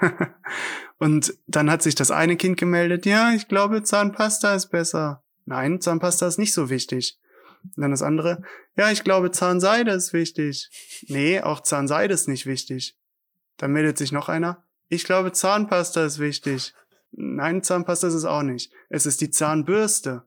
und 0.98 1.34
dann 1.46 1.70
hat 1.70 1.82
sich 1.82 1.94
das 1.94 2.10
eine 2.10 2.36
Kind 2.36 2.58
gemeldet, 2.58 3.06
ja, 3.06 3.32
ich 3.32 3.48
glaube, 3.48 3.82
Zahnpasta 3.82 4.54
ist 4.54 4.68
besser. 4.68 5.22
Nein, 5.44 5.80
Zahnpasta 5.80 6.26
ist 6.26 6.38
nicht 6.38 6.52
so 6.52 6.70
wichtig. 6.70 7.18
Und 7.62 7.82
dann 7.82 7.90
das 7.90 8.02
andere, 8.02 8.42
ja, 8.76 8.90
ich 8.90 9.04
glaube, 9.04 9.30
Zahnseide 9.30 9.92
ist 9.92 10.12
wichtig. 10.12 10.70
Nee, 11.08 11.40
auch 11.40 11.60
Zahnseide 11.60 12.14
ist 12.14 12.28
nicht 12.28 12.46
wichtig. 12.46 12.96
Dann 13.56 13.72
meldet 13.72 13.98
sich 13.98 14.12
noch 14.12 14.28
einer, 14.28 14.64
ich 14.88 15.04
glaube, 15.04 15.32
Zahnpasta 15.32 16.04
ist 16.04 16.18
wichtig. 16.18 16.74
Nein, 17.12 17.62
Zahnpasta 17.62 18.08
ist 18.08 18.14
es 18.14 18.24
auch 18.24 18.42
nicht. 18.42 18.72
Es 18.88 19.06
ist 19.06 19.20
die 19.20 19.30
Zahnbürste. 19.30 20.24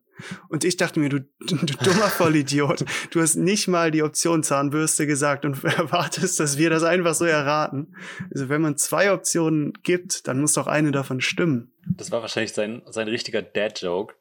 Und 0.50 0.64
ich 0.64 0.78
dachte 0.78 1.00
mir, 1.00 1.10
du, 1.10 1.22
du 1.40 1.56
dummer 1.56 2.10
Vollidiot, 2.10 2.86
du 3.10 3.22
hast 3.22 3.36
nicht 3.36 3.68
mal 3.68 3.90
die 3.90 4.04
Option 4.04 4.44
Zahnbürste 4.44 5.08
gesagt 5.08 5.46
und 5.46 5.64
erwartest, 5.64 6.40
dass 6.40 6.58
wir 6.58 6.70
das 6.70 6.84
einfach 6.84 7.16
so 7.16 7.26
erraten. 7.26 7.96
Also 8.32 8.50
wenn 8.50 8.62
man 8.62 8.78
zwei 8.78 9.12
Optionen 9.14 9.74
gibt, 9.84 10.28
dann 10.28 10.40
muss 10.40 10.54
doch 10.54 10.68
eine 10.68 10.92
davon 10.92 11.22
stimmen. 11.22 11.72
Das 11.88 12.12
war 12.12 12.22
wahrscheinlich 12.22 12.54
sein, 12.54 12.84
sein 12.88 13.08
richtiger 13.08 13.42
Dad-Joke. 13.42 14.14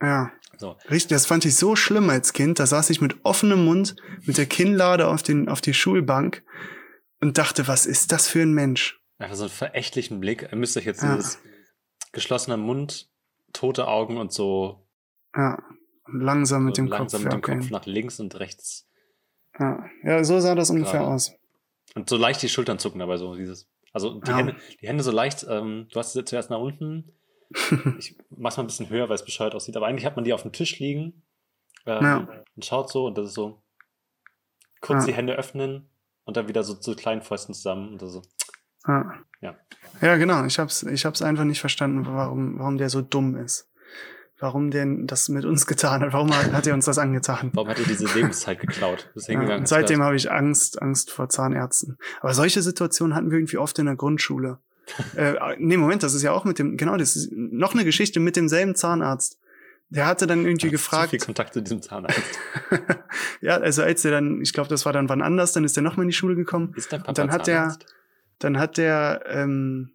Ja. 0.00 0.30
So. 0.58 0.76
Richtig, 0.90 1.08
das 1.08 1.26
fand 1.26 1.44
ich 1.44 1.54
so 1.56 1.76
schlimm 1.76 2.08
als 2.08 2.32
Kind. 2.32 2.58
Da 2.58 2.64
saß 2.66 2.88
ich 2.88 3.02
mit 3.02 3.16
offenem 3.24 3.64
Mund, 3.66 3.96
mit 4.24 4.38
der 4.38 4.46
Kinnlade 4.46 5.06
auf, 5.08 5.22
den, 5.22 5.50
auf 5.50 5.60
die 5.60 5.74
Schulbank 5.74 6.42
und 7.20 7.36
dachte, 7.36 7.68
was 7.68 7.84
ist 7.84 8.10
das 8.12 8.26
für 8.28 8.40
ein 8.40 8.52
Mensch? 8.54 8.98
Einfach 9.18 9.36
so 9.36 9.44
einen 9.44 9.50
verächtlichen 9.52 10.18
Blick. 10.20 10.48
Ihr 10.50 10.56
müsst 10.56 10.76
euch 10.78 10.86
jetzt 10.86 11.02
Ja. 11.02 11.14
dieses 11.16 11.38
geschlossener 12.16 12.56
Mund, 12.56 13.08
tote 13.52 13.86
Augen 13.86 14.16
und 14.18 14.32
so, 14.32 14.84
Ja. 15.36 15.62
Und 16.08 16.20
langsam 16.20 16.64
mit 16.64 16.76
so 16.76 16.82
dem 16.82 16.88
langsam 16.88 17.22
Kopf. 17.24 17.34
mit 17.34 17.46
dem 17.46 17.60
Kopf 17.60 17.70
nach 17.70 17.86
links 17.86 18.20
und 18.20 18.38
rechts. 18.38 18.86
ja. 19.58 19.84
ja, 20.02 20.22
so 20.24 20.38
sah 20.40 20.54
das 20.54 20.70
ungefähr 20.70 21.00
Gerade. 21.00 21.14
aus. 21.14 21.32
Und 21.94 22.08
so 22.08 22.16
leicht 22.16 22.42
die 22.42 22.48
Schultern 22.48 22.78
zucken 22.78 22.98
dabei, 23.00 23.16
so 23.16 23.34
dieses. 23.34 23.68
Also 23.92 24.20
die, 24.20 24.30
Ja. 24.30 24.36
Hände, 24.36 24.56
die 24.80 24.88
Hände 24.88 25.02
so 25.02 25.10
leicht, 25.10 25.46
ähm, 25.48 25.86
du 25.90 25.98
hast 25.98 26.12
sie 26.12 26.24
zuerst 26.24 26.50
nach 26.50 26.58
unten. 26.60 27.12
Ich 27.98 28.16
mach's 28.30 28.56
mal 28.56 28.64
ein 28.64 28.66
bisschen 28.66 28.88
höher, 28.90 29.08
weil 29.08 29.14
es 29.14 29.24
bescheuert 29.24 29.54
aussieht. 29.54 29.76
Aber 29.76 29.86
eigentlich 29.86 30.04
hat 30.04 30.16
man 30.16 30.24
die 30.24 30.32
auf 30.32 30.42
dem 30.42 30.52
Tisch 30.52 30.78
liegen 30.80 31.22
ähm, 31.86 32.04
Ja. 32.04 32.28
und 32.56 32.64
schaut 32.64 32.90
so 32.90 33.06
und 33.06 33.16
das 33.18 33.26
ist 33.28 33.34
so 33.34 33.62
kurz 34.80 35.02
Ja. 35.04 35.06
die 35.12 35.14
Hände 35.14 35.34
öffnen 35.34 35.88
und 36.24 36.36
dann 36.36 36.48
wieder 36.48 36.62
so 36.64 36.74
zu 36.74 36.94
kleinen 36.96 37.22
Fäusten 37.22 37.54
zusammen 37.54 37.92
und 37.92 38.00
so. 38.00 38.22
Ja. 38.88 39.14
Ja. 39.40 39.54
ja, 40.00 40.16
genau. 40.16 40.44
Ich 40.44 40.58
hab's, 40.58 40.82
ich 40.82 41.04
hab's 41.04 41.22
einfach 41.22 41.44
nicht 41.44 41.60
verstanden, 41.60 42.06
warum, 42.06 42.58
warum 42.58 42.78
der 42.78 42.88
so 42.90 43.02
dumm 43.02 43.36
ist. 43.36 43.68
Warum 44.38 44.70
der 44.70 44.84
das 45.04 45.28
mit 45.30 45.44
uns 45.46 45.66
getan 45.66 46.02
hat. 46.02 46.12
Warum 46.12 46.34
hat, 46.36 46.52
hat 46.52 46.66
er 46.66 46.74
uns 46.74 46.84
das 46.84 46.98
angetan? 46.98 47.50
Warum 47.54 47.70
hat 47.70 47.78
er 47.78 47.86
diese 47.86 48.04
Lebenszeit 48.14 48.60
geklaut? 48.60 49.10
Ist 49.14 49.28
Ja, 49.28 49.32
hingegangen. 49.32 49.58
und 49.60 49.62
hat 49.62 49.68
seitdem 49.68 50.02
habe 50.02 50.14
ich 50.16 50.30
Angst, 50.30 50.82
Angst 50.82 51.10
vor 51.10 51.28
Zahnärzten. 51.30 51.96
Aber 52.20 52.34
solche 52.34 52.60
Situationen 52.60 53.14
hatten 53.14 53.30
wir 53.30 53.38
irgendwie 53.38 53.56
oft 53.56 53.78
in 53.78 53.86
der 53.86 53.96
Grundschule. 53.96 54.58
äh, 55.16 55.34
nee, 55.58 55.76
Moment, 55.78 56.02
das 56.02 56.12
ist 56.14 56.22
ja 56.22 56.32
auch 56.32 56.44
mit 56.44 56.58
dem, 56.58 56.76
genau, 56.76 56.96
das 56.98 57.16
ist 57.16 57.32
noch 57.32 57.72
eine 57.74 57.84
Geschichte 57.84 58.20
mit 58.20 58.36
demselben 58.36 58.74
Zahnarzt. 58.74 59.38
Der 59.88 60.06
hatte 60.06 60.26
dann 60.26 60.44
irgendwie 60.44 60.68
gefragt, 60.70 61.04
Zu 61.04 61.10
viel 61.10 61.20
Kontakt 61.20 61.54
zu 61.54 61.62
diesem 61.62 61.80
Zahnarzt. 61.80 62.20
ja, 63.40 63.56
also 63.56 63.82
als 63.82 64.04
er 64.04 64.10
dann, 64.10 64.40
ich 64.42 64.52
glaube, 64.52 64.68
das 64.68 64.84
war 64.84 64.92
dann 64.92 65.08
wann 65.08 65.22
anders, 65.22 65.52
dann 65.52 65.64
ist 65.64 65.76
er 65.76 65.82
nochmal 65.82 66.04
in 66.04 66.08
die 66.10 66.14
Schule 66.14 66.34
gekommen. 66.34 66.72
Ist 66.76 66.92
dein 66.92 67.00
Papa 67.00 67.10
Und 67.10 67.18
dann 67.18 67.30
hat 67.32 67.46
der- 67.46 67.56
Zahnarzt? 67.68 67.86
Dann 68.38 68.58
hat 68.58 68.76
der 68.78 69.22
ähm, 69.26 69.92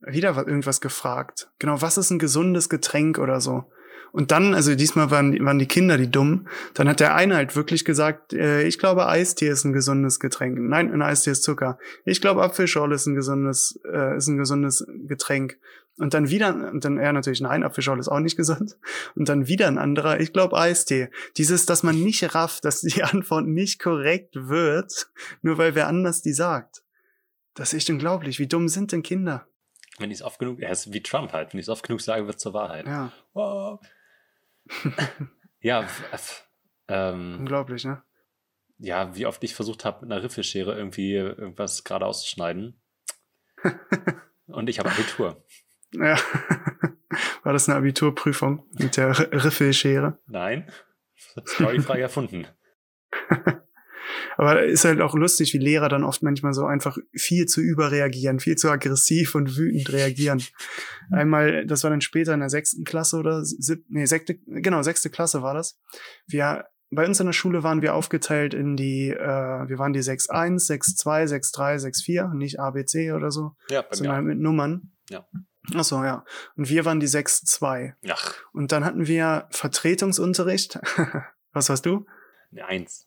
wieder 0.00 0.36
wa- 0.36 0.44
irgendwas 0.46 0.80
gefragt. 0.80 1.50
Genau, 1.58 1.80
was 1.80 1.96
ist 1.98 2.10
ein 2.10 2.18
gesundes 2.18 2.68
Getränk 2.68 3.18
oder 3.18 3.40
so? 3.40 3.64
Und 4.12 4.30
dann, 4.30 4.52
also 4.54 4.74
diesmal 4.74 5.10
waren, 5.10 5.42
waren 5.42 5.58
die 5.58 5.66
Kinder 5.66 5.96
die 5.96 6.10
dumm. 6.10 6.46
Dann 6.74 6.86
hat 6.86 7.00
der 7.00 7.14
eine 7.14 7.34
halt 7.36 7.56
wirklich 7.56 7.86
gesagt, 7.86 8.34
äh, 8.34 8.62
ich 8.64 8.78
glaube, 8.78 9.06
Eistee 9.06 9.48
ist 9.48 9.64
ein 9.64 9.72
gesundes 9.72 10.20
Getränk. 10.20 10.58
Nein, 10.58 10.92
ein 10.92 11.00
Eistee 11.00 11.30
ist 11.30 11.42
Zucker. 11.44 11.78
Ich 12.04 12.20
glaube, 12.20 12.42
Apfelschorle 12.42 12.94
ist 12.94 13.06
ein 13.06 13.14
gesundes, 13.14 13.80
äh, 13.90 14.16
ist 14.18 14.26
ein 14.28 14.36
gesundes 14.36 14.86
Getränk. 15.06 15.56
Und 15.96 16.12
dann 16.12 16.28
wieder, 16.28 16.54
und 16.72 16.84
dann 16.84 16.98
er 16.98 17.12
natürlich, 17.14 17.40
nein, 17.40 17.62
Apfelschorle 17.62 18.00
ist 18.00 18.08
auch 18.08 18.20
nicht 18.20 18.36
gesund. 18.36 18.76
Und 19.14 19.30
dann 19.30 19.46
wieder 19.46 19.66
ein 19.66 19.78
anderer, 19.78 20.20
ich 20.20 20.34
glaube, 20.34 20.58
Eistee. 20.58 21.08
Dieses, 21.38 21.64
dass 21.64 21.82
man 21.82 21.98
nicht 22.02 22.34
rafft, 22.34 22.66
dass 22.66 22.82
die 22.82 23.02
Antwort 23.02 23.46
nicht 23.46 23.80
korrekt 23.80 24.34
wird, 24.36 25.10
nur 25.40 25.56
weil 25.56 25.74
wer 25.74 25.86
anders 25.88 26.20
die 26.20 26.34
sagt. 26.34 26.82
Das 27.54 27.72
ist 27.72 27.78
echt 27.78 27.90
unglaublich. 27.90 28.38
Wie 28.38 28.46
dumm 28.46 28.68
sind 28.68 28.92
denn 28.92 29.02
Kinder? 29.02 29.46
Wenn 29.98 30.10
ich 30.10 30.18
es 30.18 30.22
oft 30.22 30.38
genug, 30.38 30.60
er 30.60 30.70
ist 30.70 30.92
wie 30.92 31.02
Trump 31.02 31.32
halt, 31.32 31.52
wenn 31.52 31.60
ich 31.60 31.64
es 31.64 31.68
oft 31.68 31.86
genug 31.86 32.00
sage, 32.00 32.26
wird 32.26 32.36
es 32.36 32.42
zur 32.42 32.54
Wahrheit. 32.54 32.86
Ja, 32.86 33.12
Oh. 33.34 33.78
ja, 35.60 35.86
ähm, 36.88 37.36
unglaublich, 37.40 37.84
ne? 37.84 38.02
ja, 38.78 39.14
wie 39.14 39.26
oft 39.26 39.42
ich 39.44 39.54
versucht 39.54 39.84
habe, 39.84 40.04
mit 40.04 40.12
einer 40.12 40.22
Riffelschere 40.22 40.76
irgendwie 40.76 41.14
irgendwas 41.14 41.84
gerade 41.84 42.04
auszuschneiden. 42.06 42.80
Und 44.46 44.68
ich 44.68 44.78
habe 44.78 44.90
Abitur. 44.90 45.44
Ja. 45.92 46.16
War 47.42 47.52
das 47.52 47.68
eine 47.68 47.78
Abiturprüfung 47.78 48.66
mit 48.72 48.96
der 48.96 49.18
Riffelschere? 49.44 50.18
Nein, 50.26 50.70
storyfrei 51.46 52.00
erfunden. 52.00 52.46
Aber 54.36 54.64
ist 54.64 54.84
halt 54.84 55.00
auch 55.00 55.14
lustig, 55.14 55.52
wie 55.54 55.58
Lehrer 55.58 55.88
dann 55.88 56.04
oft 56.04 56.22
manchmal 56.22 56.52
so 56.52 56.64
einfach 56.64 56.98
viel 57.12 57.46
zu 57.46 57.60
überreagieren, 57.60 58.40
viel 58.40 58.56
zu 58.56 58.70
aggressiv 58.70 59.34
und 59.34 59.56
wütend 59.56 59.92
reagieren. 59.92 60.42
Einmal, 61.10 61.66
das 61.66 61.82
war 61.84 61.90
dann 61.90 62.00
später 62.00 62.34
in 62.34 62.40
der 62.40 62.50
sechsten 62.50 62.84
Klasse 62.84 63.18
oder 63.18 63.44
sieb, 63.44 63.84
nee, 63.88 64.06
sechste, 64.06 64.38
genau, 64.46 64.82
sechste 64.82 65.10
Klasse 65.10 65.42
war 65.42 65.54
das. 65.54 65.78
Wir, 66.26 66.66
bei 66.90 67.06
uns 67.06 67.20
in 67.20 67.26
der 67.26 67.32
Schule 67.32 67.62
waren 67.62 67.82
wir 67.82 67.94
aufgeteilt 67.94 68.54
in 68.54 68.76
die, 68.76 69.10
äh, 69.10 69.68
wir 69.68 69.78
waren 69.78 69.92
die 69.92 70.00
6.1, 70.00 70.70
6.2, 70.70 71.28
6.3, 71.54 71.86
6.4, 71.86 72.34
nicht 72.34 72.60
ABC 72.60 73.12
oder 73.12 73.30
so, 73.30 73.52
Ja, 73.70 73.82
bei 73.82 73.96
sondern 73.96 74.16
halt 74.16 74.26
mit 74.26 74.38
Nummern. 74.38 74.92
Ja. 75.10 75.26
Ach 75.74 75.84
so, 75.84 76.02
ja. 76.02 76.24
Und 76.56 76.68
wir 76.68 76.84
waren 76.84 77.00
die 77.00 77.08
6.2. 77.08 77.94
Ach, 78.08 78.34
Und 78.52 78.72
dann 78.72 78.84
hatten 78.84 79.06
wir 79.06 79.46
Vertretungsunterricht. 79.50 80.80
Was 81.52 81.68
warst 81.68 81.86
du? 81.86 82.06
eine 82.50 82.66
Eins. 82.66 83.06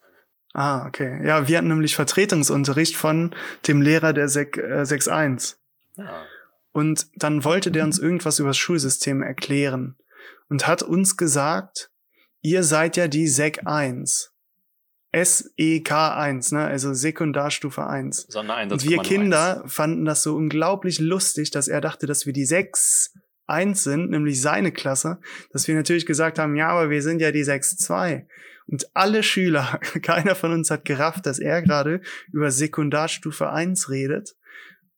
Ah, 0.55 0.87
okay. 0.87 1.19
Ja, 1.25 1.49
wir 1.49 1.57
hatten 1.57 1.67
nämlich 1.67 1.97
Vertretungsunterricht 1.97 2.95
von 2.95 3.35
dem 3.67 3.81
Lehrer 3.81 4.13
der 4.13 4.29
Sek 4.29 4.57
äh, 4.57 4.83
6.1. 4.83 5.57
Ja. 5.97 6.23
Und 6.71 7.07
dann 7.15 7.43
wollte 7.43 7.71
der 7.71 7.83
uns 7.83 7.99
irgendwas 7.99 8.39
über 8.39 8.49
das 8.49 8.57
Schulsystem 8.57 9.21
erklären 9.21 9.97
und 10.47 10.65
hat 10.65 10.81
uns 10.81 11.17
gesagt, 11.17 11.91
ihr 12.41 12.63
seid 12.63 12.95
ja 12.95 13.09
die 13.09 13.27
Sek 13.27 13.67
1. 13.67 14.31
SEK 15.13 15.91
1, 15.91 16.51
ne? 16.53 16.65
Also 16.65 16.93
Sekundarstufe 16.93 17.85
1. 17.85 18.27
Sondereinsatz. 18.29 18.83
Und 18.83 18.89
wir 18.89 18.99
Kinder 18.99 19.61
fanden 19.67 20.05
das 20.05 20.23
so 20.23 20.35
unglaublich 20.37 20.99
lustig, 20.99 21.51
dass 21.51 21.67
er 21.67 21.81
dachte, 21.81 22.05
dass 22.05 22.25
wir 22.25 22.33
die 22.33 22.45
6 22.45 23.13
1 23.47 23.83
sind, 23.83 24.09
nämlich 24.09 24.41
seine 24.41 24.71
Klasse, 24.71 25.19
dass 25.51 25.67
wir 25.67 25.75
natürlich 25.75 26.05
gesagt 26.05 26.39
haben, 26.39 26.55
ja, 26.55 26.69
aber 26.69 26.89
wir 26.89 27.01
sind 27.01 27.19
ja 27.19 27.31
die 27.31 27.43
6 27.43 27.75
2. 27.77 28.25
Und 28.67 28.95
alle 28.95 29.23
Schüler, 29.23 29.79
keiner 30.01 30.35
von 30.35 30.51
uns 30.51 30.71
hat 30.71 30.85
gerafft, 30.85 31.25
dass 31.25 31.39
er 31.39 31.61
gerade 31.61 32.01
über 32.31 32.51
Sekundarstufe 32.51 33.49
1 33.49 33.89
redet. 33.89 34.35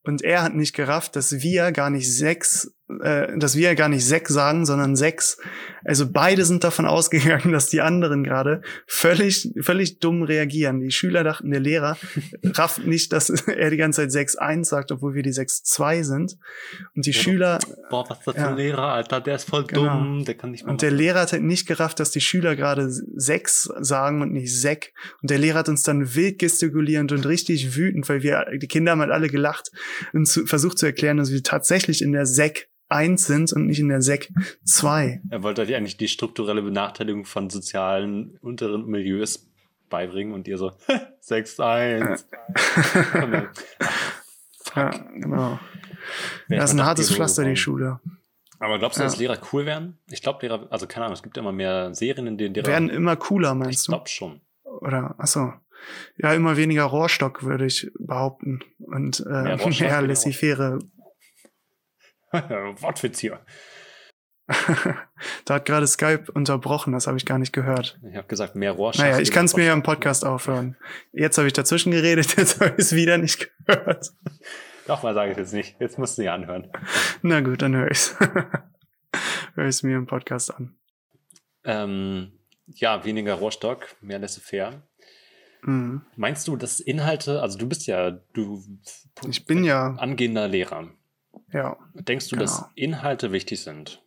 Und 0.03 0.21
er 0.21 0.41
hat 0.43 0.55
nicht 0.55 0.73
gerafft, 0.73 1.15
dass 1.15 1.41
wir 1.41 1.71
gar 1.73 1.89
nicht 1.89 2.11
sechs, 2.11 2.73
äh, 3.01 3.37
dass 3.37 3.55
wir 3.55 3.75
gar 3.75 3.89
nicht 3.89 4.05
sechs 4.05 4.31
sagen, 4.33 4.65
sondern 4.65 4.95
sechs. 4.95 5.37
Also 5.83 6.09
beide 6.11 6.45
sind 6.45 6.63
davon 6.63 6.85
ausgegangen, 6.87 7.51
dass 7.51 7.67
die 7.69 7.81
anderen 7.81 8.23
gerade 8.23 8.61
völlig, 8.87 9.51
völlig 9.61 9.99
dumm 9.99 10.23
reagieren. 10.23 10.79
Die 10.79 10.91
Schüler 10.91 11.23
dachten, 11.23 11.51
der 11.51 11.59
Lehrer 11.59 11.97
rafft 12.43 12.85
nicht, 12.85 13.11
dass 13.13 13.29
er 13.47 13.69
die 13.69 13.77
ganze 13.77 14.07
Zeit 14.07 14.29
6-1 14.29 14.65
sagt, 14.65 14.91
obwohl 14.91 15.13
wir 15.15 15.23
die 15.23 15.31
6-2 15.33 16.03
sind. 16.03 16.37
Und 16.95 17.05
die 17.05 17.11
Ja, 17.11 17.21
Schüler, 17.21 17.59
Boah, 17.89 18.09
was 18.09 18.19
ist 18.19 18.27
das 18.27 18.35
für 18.35 18.41
Ja. 18.41 18.49
ein 18.49 18.55
Lehrer, 18.57 18.93
Alter? 18.93 19.21
Der 19.21 19.35
ist 19.35 19.49
voll 19.49 19.65
Genau. 19.65 19.81
dumm. 19.99 20.23
Der 20.25 20.35
kann 20.35 20.51
nicht 20.51 20.63
mehr. 20.63 20.71
und 20.71 20.81
der 20.81 20.91
Lehrer 20.91 21.21
hat 21.21 21.33
halt 21.33 21.43
nicht 21.43 21.67
gerafft, 21.67 21.99
dass 21.99 22.11
die 22.11 22.21
Schüler 22.21 22.55
gerade 22.55 22.87
sechs 22.89 23.69
sagen 23.79 24.21
und 24.21 24.31
nicht 24.31 24.55
Sek. 24.57 24.93
Und 25.21 25.29
der 25.29 25.39
Lehrer 25.39 25.59
hat 25.59 25.69
uns 25.69 25.83
dann 25.83 26.15
wild 26.15 26.39
gestikulierend 26.39 27.11
und 27.11 27.25
richtig 27.25 27.75
wütend, 27.75 28.07
weil 28.09 28.23
wir, 28.23 28.45
die 28.61 28.67
Kinder 28.67 28.91
haben 28.93 29.01
halt 29.01 29.11
alle 29.11 29.27
gelacht 29.29 29.71
und 30.13 30.25
zu, 30.25 30.45
versucht 30.45 30.77
zu 30.77 30.85
erklären, 30.85 31.17
dass 31.17 31.31
wir 31.31 31.43
tatsächlich 31.43 32.01
in 32.01 32.11
der 32.13 32.25
Sek 32.25 32.69
1 32.89 33.25
sind 33.25 33.53
und 33.53 33.67
nicht 33.67 33.79
in 33.79 33.89
der 33.89 34.01
Sek 34.01 34.31
2. 34.65 35.21
Er 35.29 35.43
wollte 35.43 35.61
euch 35.61 35.75
eigentlich 35.75 35.97
die 35.97 36.07
strukturelle 36.07 36.61
Benachteiligung 36.61 37.25
von 37.25 37.49
sozialen 37.49 38.37
unteren 38.41 38.85
Milieus 38.85 39.49
beibringen 39.89 40.33
und 40.33 40.47
ihr 40.47 40.57
so 40.57 40.71
6-1. 41.27 42.23
Und 43.13 43.33
dann, 43.33 43.47
Ja, 44.75 44.89
genau. 44.89 45.59
wer 46.47 46.59
Das 46.59 46.71
ist 46.71 46.79
ein 46.79 46.85
hartes 46.85 47.11
Pflaster, 47.11 47.43
die. 47.43 47.55
Schule. 47.55 47.99
Aber 48.59 48.79
glaubst 48.79 48.97
du, 48.97 49.03
Ja. 49.03 49.07
dass 49.09 49.17
Lehrer 49.17 49.37
cool 49.53 49.65
werden? 49.65 49.97
Ich 50.09 50.21
glaube, 50.21 50.39
Lehrer, 50.45 50.67
also 50.71 50.87
keine 50.87 51.05
Ahnung, 51.05 51.15
es 51.15 51.23
gibt 51.23 51.37
immer 51.37 51.51
mehr 51.51 51.93
Serien, 51.93 52.27
in 52.27 52.37
denen 52.37 52.53
Lehrer. 52.55 52.67
Werden 52.67 52.89
immer 52.89 53.15
cooler, 53.15 53.51
ich 53.51 53.57
meinst 53.57 53.87
du? 53.87 53.91
glaube 53.91 54.09
schon. 54.09 54.41
Oder, 54.63 55.15
ach 55.17 55.27
so. 55.27 55.53
Ja, 56.17 56.33
immer 56.33 56.57
weniger 56.57 56.83
Rohrstock, 56.83 57.43
würde 57.43 57.65
ich 57.65 57.89
behaupten. 57.99 58.59
Und 58.79 59.21
äh, 59.25 59.29
Mehr 59.55 59.57
mehr, 59.79 60.01
laissez-faire. 60.01 60.79
Wortwitz 62.81 63.19
hier. 63.19 63.39
da 65.45 65.55
hat 65.55 65.65
gerade 65.65 65.85
Skype 65.87 66.31
unterbrochen, 66.33 66.93
das 66.93 67.07
habe 67.07 67.17
ich 67.17 67.25
gar 67.25 67.37
nicht 67.37 67.51
gehört. 67.51 67.99
Ich 68.09 68.15
habe 68.15 68.27
gesagt, 68.27 68.55
mehr 68.55 68.71
Rohrschacht. 68.71 69.05
Naja, 69.05 69.19
ich 69.19 69.31
kann 69.31 69.45
es 69.45 69.55
mir 69.57 69.65
ja 69.65 69.73
im 69.73 69.83
Podcast 69.83 70.25
aufhören. 70.25 70.77
Jetzt 71.11 71.37
habe 71.37 71.47
ich 71.47 71.53
dazwischen 71.53 71.91
geredet, 71.91 72.33
jetzt 72.37 72.61
habe 72.61 72.71
ich 72.77 72.85
es 72.85 72.95
wieder 72.95 73.17
nicht 73.17 73.49
gehört. 73.65 74.13
Doch, 74.87 75.03
mal 75.03 75.13
sage 75.13 75.31
ich 75.31 75.37
jetzt 75.37 75.53
nicht. 75.53 75.75
Jetzt 75.81 75.99
musst 75.99 76.17
du 76.17 76.23
ja 76.23 76.33
anhören. 76.33 76.71
Na 77.21 77.41
gut, 77.41 77.61
dann 77.61 77.75
höre 77.75 77.91
ich's. 77.91 78.15
höre 79.55 79.65
ich 79.65 79.75
es 79.75 79.83
mir 79.83 79.97
im 79.97 80.05
Podcast 80.05 80.53
an. 80.55 80.77
Ähm, 81.65 82.31
ja, 82.67 83.03
weniger 83.03 83.33
Rohrstock, 83.33 83.97
mehr 83.99 84.19
laissez-faire. 84.19 84.81
Mhm. 85.63 86.03
Meinst 86.15 86.47
du, 86.47 86.55
dass 86.55 86.79
Inhalte, 86.79 87.41
also 87.41 87.57
du 87.57 87.67
bist 87.67 87.87
ja, 87.87 88.11
du 88.31 88.63
Ich 89.27 89.45
bin 89.45 89.65
ja, 89.65 89.95
angehender 89.97 90.47
Lehrer. 90.47 90.89
Ja. 91.51 91.77
Denkst 91.93 92.27
du, 92.29 92.35
Genau. 92.35 92.41
dass 92.45 92.65
Inhalte 92.75 93.31
wichtig 93.31 93.61
sind? 93.61 94.03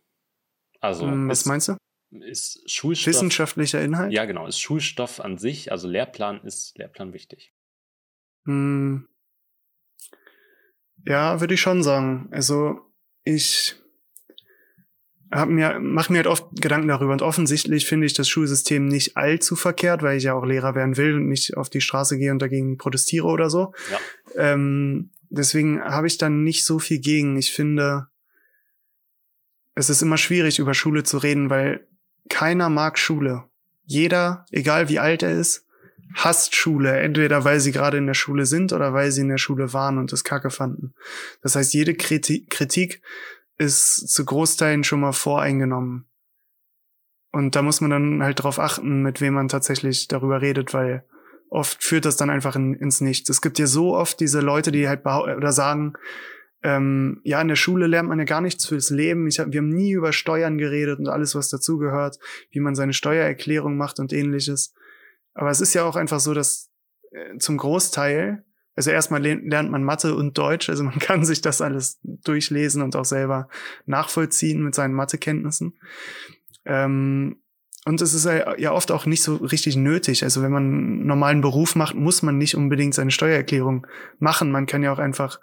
Also, 0.79 1.05
Hm, 1.07 1.27
was 1.29 1.41
ist, 1.41 1.45
meinst 1.45 1.67
du? 1.69 1.77
ist 2.21 2.69
Schulstoff. 2.69 3.07
Wissenschaftlicher 3.07 3.81
Inhalt? 3.81 4.11
Ja, 4.11 4.25
genau, 4.25 4.45
ist 4.47 4.59
Schulstoff 4.59 5.19
an 5.19 5.37
sich, 5.37 5.71
also 5.71 5.87
Lehrplan 5.87 6.41
ist 6.43 6.77
Lehrplan 6.77 7.13
wichtig. 7.13 7.53
Hm. 8.45 9.07
Ja, 11.05 11.39
würde 11.39 11.53
ich 11.53 11.61
schon 11.61 11.83
sagen. 11.83 12.27
Also 12.31 12.79
ich 13.23 13.75
hab 15.31 15.47
mir, 15.49 15.79
mache 15.79 16.11
mir 16.11 16.17
halt 16.19 16.27
oft 16.27 16.61
Gedanken 16.61 16.89
darüber 16.89 17.13
und 17.13 17.21
offensichtlich 17.21 17.85
finde 17.85 18.05
ich 18.05 18.13
das 18.13 18.27
Schulsystem 18.27 18.85
nicht 18.87 19.15
allzu 19.15 19.55
verkehrt, 19.55 20.03
weil 20.03 20.17
ich 20.17 20.25
ja 20.25 20.33
auch 20.33 20.43
Lehrer 20.45 20.75
werden 20.75 20.97
will 20.97 21.15
und 21.15 21.29
nicht 21.29 21.55
auf 21.55 21.69
die 21.69 21.81
Straße 21.81 22.17
gehe 22.17 22.31
und 22.31 22.39
dagegen 22.41 22.77
protestiere 22.77 23.27
oder 23.27 23.49
so. 23.49 23.73
Ja. 23.91 23.99
Ähm, 24.53 25.11
deswegen 25.31 25.81
habe 25.81 26.07
ich 26.07 26.17
dann 26.17 26.43
nicht 26.43 26.65
so 26.65 26.79
viel 26.79 26.99
gegen. 26.99 27.37
Ich 27.37 27.51
finde, 27.51 28.07
es 29.73 29.89
ist 29.89 30.01
immer 30.01 30.17
schwierig, 30.17 30.59
über 30.59 30.73
Schule 30.73 31.03
zu 31.03 31.17
reden, 31.17 31.49
weil 31.49 31.87
keiner 32.29 32.69
mag 32.69 32.99
Schule. 32.99 33.45
Jeder, 33.83 34.45
egal 34.51 34.89
wie 34.89 34.99
alt 34.99 35.23
er 35.23 35.31
ist, 35.31 35.65
hasst 36.13 36.55
Schule. 36.55 36.99
Entweder 36.99 37.43
weil 37.45 37.59
sie 37.59 37.71
gerade 37.71 37.97
in 37.97 38.07
der 38.07 38.13
Schule 38.13 38.45
sind 38.45 38.73
oder 38.73 38.93
weil 38.93 39.11
sie 39.11 39.21
in 39.21 39.29
der 39.29 39.37
Schule 39.37 39.73
waren 39.73 39.97
und 39.97 40.11
das 40.11 40.23
Kacke 40.23 40.49
fanden. 40.49 40.93
Das 41.41 41.55
heißt, 41.55 41.73
jede 41.73 41.95
Kritik 41.95 43.01
ist 43.57 44.09
zu 44.09 44.25
Großteilen 44.25 44.83
schon 44.83 44.99
mal 44.99 45.13
voreingenommen. 45.13 46.07
Und 47.31 47.55
da 47.55 47.61
muss 47.61 47.79
man 47.79 47.91
dann 47.91 48.23
halt 48.23 48.43
drauf 48.43 48.59
achten, 48.59 49.01
mit 49.01 49.21
wem 49.21 49.35
man 49.35 49.47
tatsächlich 49.47 50.07
darüber 50.07 50.41
redet, 50.41 50.73
weil 50.73 51.05
oft 51.51 51.83
führt 51.83 52.05
das 52.05 52.15
dann 52.15 52.29
einfach 52.29 52.55
in, 52.55 52.73
ins 52.73 53.01
Nichts. 53.01 53.29
Es 53.29 53.41
gibt 53.41 53.59
ja 53.59 53.67
so 53.67 53.95
oft 53.95 54.19
diese 54.19 54.39
Leute, 54.39 54.71
die 54.71 54.87
halt 54.87 55.05
oder 55.05 55.51
sagen, 55.51 55.93
ähm, 56.63 57.19
ja, 57.23 57.41
in 57.41 57.49
der 57.49 57.55
Schule 57.55 57.87
lernt 57.87 58.07
man 58.07 58.19
ja 58.19 58.25
gar 58.25 58.39
nichts 58.39 58.65
fürs 58.65 58.89
Leben. 58.89 59.27
Ich 59.27 59.39
hab, 59.39 59.51
wir 59.51 59.59
haben 59.59 59.69
nie 59.69 59.91
über 59.91 60.13
Steuern 60.13 60.57
geredet 60.57 60.99
und 60.99 61.09
alles, 61.09 61.35
was 61.35 61.49
dazugehört, 61.49 62.19
wie 62.51 62.61
man 62.61 62.73
seine 62.73 62.93
Steuererklärung 62.93 63.77
macht 63.77 63.99
und 63.99 64.13
ähnliches. 64.13 64.73
Aber 65.33 65.49
es 65.49 65.59
ist 65.59 65.73
ja 65.73 65.83
auch 65.83 65.97
einfach 65.97 66.19
so, 66.21 66.33
dass 66.33 66.71
äh, 67.11 67.37
zum 67.37 67.57
Großteil, 67.57 68.45
also 68.75 68.91
erstmal 68.91 69.21
lernt 69.21 69.71
man 69.71 69.83
Mathe 69.83 70.15
und 70.15 70.37
Deutsch, 70.37 70.69
also 70.69 70.83
man 70.83 70.99
kann 70.99 71.25
sich 71.25 71.41
das 71.41 71.59
alles 71.59 71.99
durchlesen 72.03 72.81
und 72.81 72.95
auch 72.95 73.05
selber 73.05 73.49
nachvollziehen 73.85 74.63
mit 74.63 74.73
seinen 74.73 74.93
Mathekenntnissen. 74.93 75.77
Ähm, 76.63 77.41
und 77.85 78.01
es 78.01 78.13
ist 78.13 78.25
ja 78.25 78.71
oft 78.71 78.91
auch 78.91 79.05
nicht 79.05 79.23
so 79.23 79.37
richtig 79.37 79.75
nötig. 79.75 80.23
Also 80.23 80.43
wenn 80.43 80.51
man 80.51 80.63
einen 80.63 81.05
normalen 81.07 81.41
Beruf 81.41 81.75
macht, 81.75 81.95
muss 81.95 82.21
man 82.21 82.37
nicht 82.37 82.55
unbedingt 82.55 82.93
seine 82.93 83.11
Steuererklärung 83.11 83.87
machen. 84.19 84.51
Man 84.51 84.67
kann 84.67 84.83
ja 84.83 84.93
auch 84.93 84.99
einfach 84.99 85.39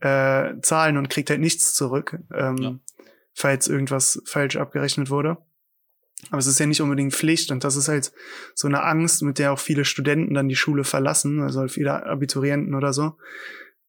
äh, 0.00 0.54
zahlen 0.60 0.96
und 0.96 1.08
kriegt 1.08 1.30
halt 1.30 1.40
nichts 1.40 1.74
zurück, 1.74 2.18
ähm, 2.34 2.56
ja. 2.56 2.74
falls 3.32 3.68
irgendwas 3.68 4.20
falsch 4.26 4.56
abgerechnet 4.56 5.08
wurde. 5.08 5.38
Aber 6.30 6.38
es 6.38 6.46
ist 6.46 6.58
ja 6.58 6.66
nicht 6.66 6.80
unbedingt 6.80 7.14
Pflicht 7.14 7.50
und 7.52 7.62
das 7.64 7.76
ist 7.76 7.88
halt 7.88 8.12
so 8.54 8.66
eine 8.66 8.82
Angst, 8.82 9.22
mit 9.22 9.38
der 9.38 9.52
auch 9.52 9.58
viele 9.58 9.84
Studenten 9.84 10.34
dann 10.34 10.48
die 10.48 10.56
Schule 10.56 10.84
verlassen, 10.84 11.40
also 11.40 11.66
viele 11.68 12.06
Abiturienten 12.06 12.74
oder 12.74 12.92
so, 12.92 13.16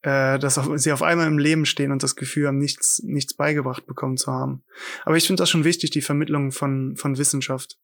äh, 0.03 0.37
dass 0.37 0.59
sie 0.75 0.91
auf 0.91 1.01
einmal 1.01 1.27
im 1.27 1.37
Leben 1.37 1.65
stehen 1.65 1.91
und 1.91 2.03
das 2.03 2.15
Gefühl 2.15 2.47
haben, 2.47 2.57
nichts, 2.57 3.01
nichts 3.03 3.33
beigebracht 3.33 3.85
bekommen 3.85 4.17
zu 4.17 4.31
haben. 4.31 4.63
Aber 5.05 5.17
ich 5.17 5.25
finde 5.25 5.41
das 5.41 5.49
schon 5.49 5.63
wichtig, 5.63 5.91
die 5.91 6.01
Vermittlung 6.01 6.51
von, 6.51 6.95
von 6.97 7.17
Wissenschaft. 7.17 7.77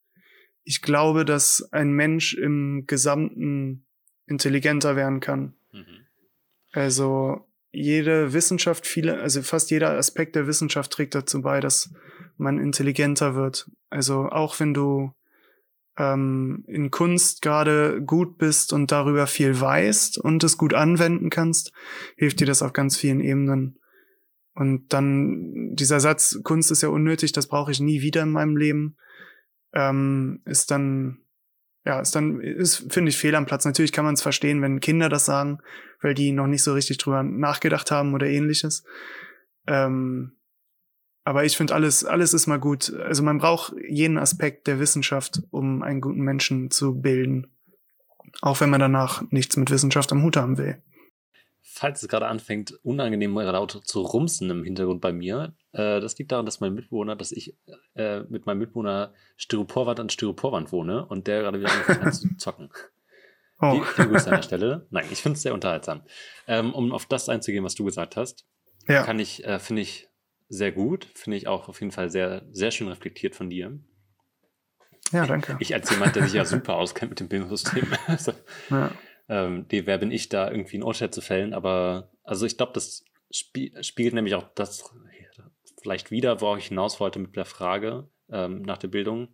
Ich 0.62 0.82
glaube, 0.82 1.24
dass 1.24 1.66
ein 1.72 1.92
Mensch 1.92 2.34
im 2.34 2.84
Gesamten 2.86 3.86
intelligenter 4.26 4.96
werden 4.96 5.20
kann. 5.20 5.54
Mhm. 5.72 6.06
Also 6.72 7.46
jede 7.72 8.32
Wissenschaft, 8.32 8.86
viele, 8.86 9.18
also 9.20 9.42
fast 9.42 9.70
jeder 9.70 9.96
Aspekt 9.96 10.36
der 10.36 10.46
Wissenschaft 10.46 10.92
trägt 10.92 11.14
dazu 11.14 11.40
bei, 11.40 11.60
dass 11.60 11.90
man 12.36 12.58
intelligenter 12.58 13.34
wird. 13.34 13.70
Also 13.88 14.28
auch 14.28 14.60
wenn 14.60 14.74
du 14.74 15.12
ähm, 16.00 16.64
in 16.66 16.90
Kunst 16.90 17.42
gerade 17.42 18.02
gut 18.02 18.38
bist 18.38 18.72
und 18.72 18.90
darüber 18.90 19.26
viel 19.26 19.60
weißt 19.60 20.16
und 20.16 20.42
es 20.42 20.56
gut 20.56 20.72
anwenden 20.72 21.28
kannst, 21.28 21.72
hilft 22.16 22.40
dir 22.40 22.46
das 22.46 22.62
auf 22.62 22.72
ganz 22.72 22.96
vielen 22.96 23.20
Ebenen. 23.20 23.78
Und 24.54 24.94
dann 24.94 25.74
dieser 25.74 26.00
Satz, 26.00 26.40
Kunst 26.42 26.70
ist 26.70 26.82
ja 26.82 26.88
unnötig, 26.88 27.32
das 27.32 27.48
brauche 27.48 27.70
ich 27.70 27.80
nie 27.80 28.00
wieder 28.00 28.22
in 28.22 28.30
meinem 28.30 28.56
Leben, 28.56 28.96
ähm, 29.74 30.40
ist 30.46 30.70
dann 30.70 31.18
ja, 31.84 32.00
ist 32.00 32.14
dann, 32.14 32.40
ist, 32.40 32.92
finde 32.92 33.08
ich, 33.08 33.16
fehl 33.16 33.34
am 33.34 33.46
Platz. 33.46 33.64
Natürlich 33.64 33.92
kann 33.92 34.04
man 34.04 34.12
es 34.12 34.20
verstehen, 34.20 34.60
wenn 34.60 34.80
Kinder 34.80 35.08
das 35.08 35.24
sagen, 35.24 35.60
weil 36.02 36.12
die 36.12 36.30
noch 36.30 36.46
nicht 36.46 36.62
so 36.62 36.74
richtig 36.74 36.98
drüber 36.98 37.22
nachgedacht 37.22 37.90
haben 37.90 38.12
oder 38.12 38.26
ähnliches. 38.26 38.84
Ähm, 39.66 40.32
aber 41.24 41.44
ich 41.44 41.56
finde, 41.56 41.74
alles, 41.74 42.04
alles 42.04 42.34
ist 42.34 42.46
mal 42.46 42.58
gut. 42.58 42.92
Also 42.94 43.22
man 43.22 43.38
braucht 43.38 43.74
jeden 43.88 44.18
Aspekt 44.18 44.66
der 44.66 44.80
Wissenschaft, 44.80 45.42
um 45.50 45.82
einen 45.82 46.00
guten 46.00 46.20
Menschen 46.20 46.70
zu 46.70 47.00
bilden. 47.00 47.48
Auch 48.42 48.60
wenn 48.60 48.70
man 48.70 48.80
danach 48.80 49.22
nichts 49.30 49.56
mit 49.56 49.70
Wissenschaft 49.70 50.12
am 50.12 50.22
Hut 50.22 50.36
haben 50.36 50.56
will 50.58 50.82
falls 51.80 52.02
es 52.02 52.08
gerade 52.08 52.26
anfängt, 52.26 52.72
unangenehm 52.82 53.34
laut 53.34 53.80
zu 53.84 54.02
rumsen 54.02 54.50
im 54.50 54.64
Hintergrund 54.64 55.00
bei 55.00 55.12
mir, 55.12 55.54
äh, 55.72 56.00
das 56.00 56.18
liegt 56.18 56.30
daran, 56.30 56.44
dass 56.44 56.60
mein 56.60 56.74
Mitbewohner, 56.74 57.16
dass 57.16 57.32
ich 57.32 57.56
äh, 57.94 58.20
mit 58.28 58.44
meinem 58.44 58.58
Mitbewohner 58.58 59.14
Styroporwand 59.36 59.98
an 59.98 60.10
Styroporwand 60.10 60.72
wohne 60.72 61.06
und 61.06 61.26
der 61.26 61.40
gerade 61.40 61.58
wieder 61.58 61.70
angefangen 61.70 62.04
hat 62.04 62.14
zu 62.14 62.28
zocken. 62.36 62.70
Oh. 63.60 63.72
Die, 63.72 64.02
die 64.02 64.08
Grüße 64.08 64.26
an 64.26 64.36
der 64.36 64.42
Stelle. 64.42 64.86
Nein, 64.90 65.06
ich 65.10 65.22
finde 65.22 65.36
es 65.36 65.42
sehr 65.42 65.54
unterhaltsam. 65.54 66.02
Ähm, 66.46 66.74
um 66.74 66.92
auf 66.92 67.06
das 67.06 67.30
einzugehen, 67.30 67.64
was 67.64 67.76
du 67.76 67.84
gesagt 67.84 68.16
hast, 68.16 68.44
ja. 68.86 69.04
kann 69.04 69.18
ich, 69.18 69.44
äh, 69.44 69.58
finde 69.58 69.82
ich 69.82 70.09
sehr 70.50 70.72
gut, 70.72 71.06
finde 71.14 71.38
ich 71.38 71.46
auch 71.48 71.70
auf 71.70 71.80
jeden 71.80 71.92
Fall 71.92 72.10
sehr, 72.10 72.46
sehr 72.50 72.70
schön 72.70 72.88
reflektiert 72.88 73.34
von 73.34 73.48
dir. 73.48 73.78
Ja, 75.12 75.26
danke. 75.26 75.56
Ich 75.60 75.72
als 75.72 75.90
jemand, 75.90 76.14
der 76.14 76.24
sich 76.24 76.34
ja 76.34 76.44
super 76.44 76.74
auskennt 76.74 77.10
mit 77.10 77.20
dem 77.20 77.28
Bildungssystem. 77.28 77.86
also, 78.06 78.32
ja 78.68 78.92
ähm, 79.30 79.68
die, 79.68 79.86
wer 79.86 79.96
bin 79.96 80.10
ich 80.10 80.28
da 80.28 80.50
irgendwie 80.50 80.76
ein 80.76 80.82
Urteil 80.82 81.10
zu 81.10 81.22
fällen, 81.22 81.54
aber 81.54 82.10
also 82.24 82.44
ich 82.44 82.56
glaube, 82.56 82.72
das 82.74 83.04
spie 83.30 83.72
spiegelt 83.80 84.12
nämlich 84.12 84.34
auch 84.34 84.48
das 84.56 84.92
vielleicht 85.80 86.10
wieder, 86.10 86.40
worauf 86.40 86.58
ich 86.58 86.66
hinaus 86.66 86.98
wollte 86.98 87.20
mit 87.20 87.36
der 87.36 87.44
Frage 87.44 88.10
ähm, 88.28 88.62
nach 88.62 88.76
der 88.76 88.88
Bildung. 88.88 89.32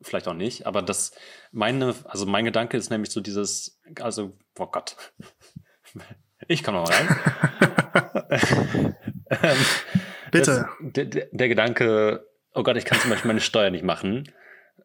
Vielleicht 0.00 0.26
auch 0.28 0.34
nicht, 0.34 0.66
aber 0.66 0.80
das, 0.80 1.12
meine, 1.52 1.94
also 2.04 2.24
mein 2.24 2.46
Gedanke 2.46 2.78
ist 2.78 2.88
nämlich 2.88 3.10
so 3.10 3.20
dieses, 3.20 3.78
also, 4.00 4.38
oh 4.58 4.66
Gott, 4.66 4.96
ich 6.50 6.64
komme 6.64 6.80
mal 6.80 6.90
rein. 6.90 7.08
ähm, 9.30 9.56
Bitte. 10.32 10.68
Das, 10.80 11.08
der, 11.08 11.26
der, 11.30 11.48
Gedanke, 11.48 12.26
oh 12.54 12.62
Gott, 12.62 12.76
ich 12.76 12.84
kann 12.84 12.98
zum 12.98 13.10
Beispiel 13.10 13.28
meine 13.28 13.40
Steuer 13.40 13.70
nicht 13.70 13.84
machen. 13.84 14.30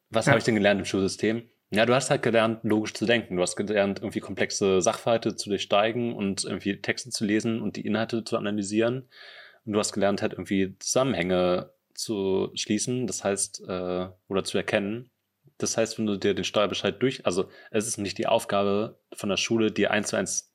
Was 0.09 0.25
ja. 0.25 0.31
habe 0.31 0.39
ich 0.39 0.45
denn 0.45 0.55
gelernt 0.55 0.79
im 0.79 0.85
Schulsystem? 0.85 1.49
Ja, 1.71 1.87
du 1.87 1.95
hast 1.95 2.11
halt 2.11 2.21
gelernt, 2.21 2.59
logisch 2.63 2.93
zu 2.93 3.05
denken. 3.05 3.35
Du 3.35 3.41
hast 3.41 3.55
gelernt, 3.55 3.99
irgendwie 3.99 4.19
komplexe 4.19 4.81
Sachverhalte 4.81 5.35
zu 5.35 5.49
durchsteigen 5.49 6.13
und 6.13 6.43
irgendwie 6.43 6.79
Texte 6.81 7.09
zu 7.09 7.25
lesen 7.25 7.61
und 7.61 7.75
die 7.75 7.85
Inhalte 7.85 8.23
zu 8.23 8.37
analysieren. 8.37 9.09
Und 9.65 9.73
du 9.73 9.79
hast 9.79 9.91
gelernt, 9.91 10.21
halt 10.21 10.33
irgendwie 10.33 10.77
Zusammenhänge 10.77 11.71
zu 11.95 12.51
schließen, 12.53 13.07
das 13.07 13.23
heißt, 13.23 13.63
äh, 13.67 14.07
oder 14.27 14.43
zu 14.43 14.57
erkennen. 14.57 15.09
Das 15.57 15.77
heißt, 15.77 15.97
wenn 15.97 16.05
du 16.05 16.17
dir 16.17 16.35
den 16.35 16.43
Steuerbescheid 16.43 17.01
durch, 17.01 17.25
also 17.25 17.49
es 17.71 17.87
ist 17.87 17.97
nicht 17.97 18.19
die 18.19 18.27
Aufgabe 18.27 18.99
von 19.13 19.29
der 19.29 19.37
Schule, 19.37 19.71
dir 19.71 19.89
eins 19.89 20.09
zu 20.09 20.15
eins 20.15 20.54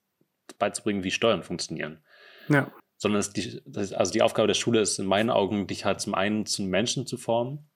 beizubringen, 0.57 1.03
wie 1.03 1.11
Steuern 1.11 1.43
funktionieren. 1.43 2.03
Ja. 2.49 2.71
Sondern 2.97 3.19
es 3.19 3.31
die, 3.31 3.61
also 3.95 4.11
die 4.11 4.21
Aufgabe 4.21 4.47
der 4.47 4.53
Schule 4.53 4.79
ist 4.79 4.99
in 4.99 5.05
meinen 5.05 5.29
Augen, 5.29 5.67
dich 5.67 5.85
halt 5.85 6.01
zum 6.01 6.13
einen 6.13 6.45
zum 6.45 6.67
Menschen 6.67 7.07
zu 7.07 7.17
formen 7.17 7.71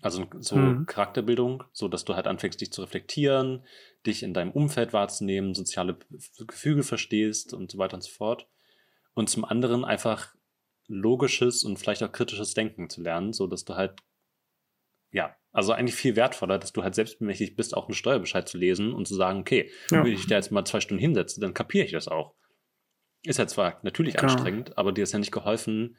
also 0.00 0.26
so 0.38 0.56
mhm. 0.56 0.86
Charakterbildung, 0.86 1.64
so 1.72 1.88
dass 1.88 2.04
du 2.04 2.14
halt 2.14 2.26
anfängst, 2.26 2.60
dich 2.60 2.72
zu 2.72 2.80
reflektieren, 2.80 3.66
dich 4.06 4.22
in 4.22 4.32
deinem 4.32 4.52
Umfeld 4.52 4.92
wahrzunehmen, 4.92 5.54
soziale 5.54 5.98
Gefüge 6.46 6.82
verstehst 6.82 7.52
und 7.52 7.70
so 7.70 7.78
weiter 7.78 7.94
und 7.94 8.02
so 8.02 8.10
fort. 8.10 8.48
Und 9.14 9.28
zum 9.28 9.44
anderen 9.44 9.84
einfach 9.84 10.34
logisches 10.86 11.64
und 11.64 11.78
vielleicht 11.78 12.02
auch 12.02 12.12
kritisches 12.12 12.54
Denken 12.54 12.88
zu 12.88 13.02
lernen, 13.02 13.34
so 13.34 13.46
dass 13.46 13.64
du 13.64 13.74
halt, 13.74 14.00
ja, 15.10 15.36
also 15.52 15.72
eigentlich 15.72 15.94
viel 15.94 16.16
wertvoller, 16.16 16.58
dass 16.58 16.72
du 16.72 16.82
halt 16.82 16.94
selbstmächtig 16.94 17.56
bist, 17.56 17.76
auch 17.76 17.86
einen 17.86 17.94
Steuerbescheid 17.94 18.48
zu 18.48 18.58
lesen 18.58 18.92
und 18.92 19.06
zu 19.06 19.14
sagen, 19.14 19.40
okay, 19.40 19.70
ja. 19.90 20.04
wenn 20.04 20.12
ich 20.12 20.26
da 20.26 20.36
jetzt 20.36 20.50
mal 20.50 20.64
zwei 20.64 20.80
Stunden 20.80 21.00
hinsetze, 21.00 21.40
dann 21.40 21.54
kapiere 21.54 21.84
ich 21.84 21.92
das 21.92 22.08
auch. 22.08 22.34
Ist 23.22 23.38
ja 23.38 23.46
zwar 23.46 23.78
natürlich 23.82 24.14
Klar. 24.14 24.32
anstrengend, 24.32 24.76
aber 24.78 24.92
dir 24.92 25.04
ist 25.04 25.12
ja 25.12 25.18
nicht 25.18 25.32
geholfen, 25.32 25.96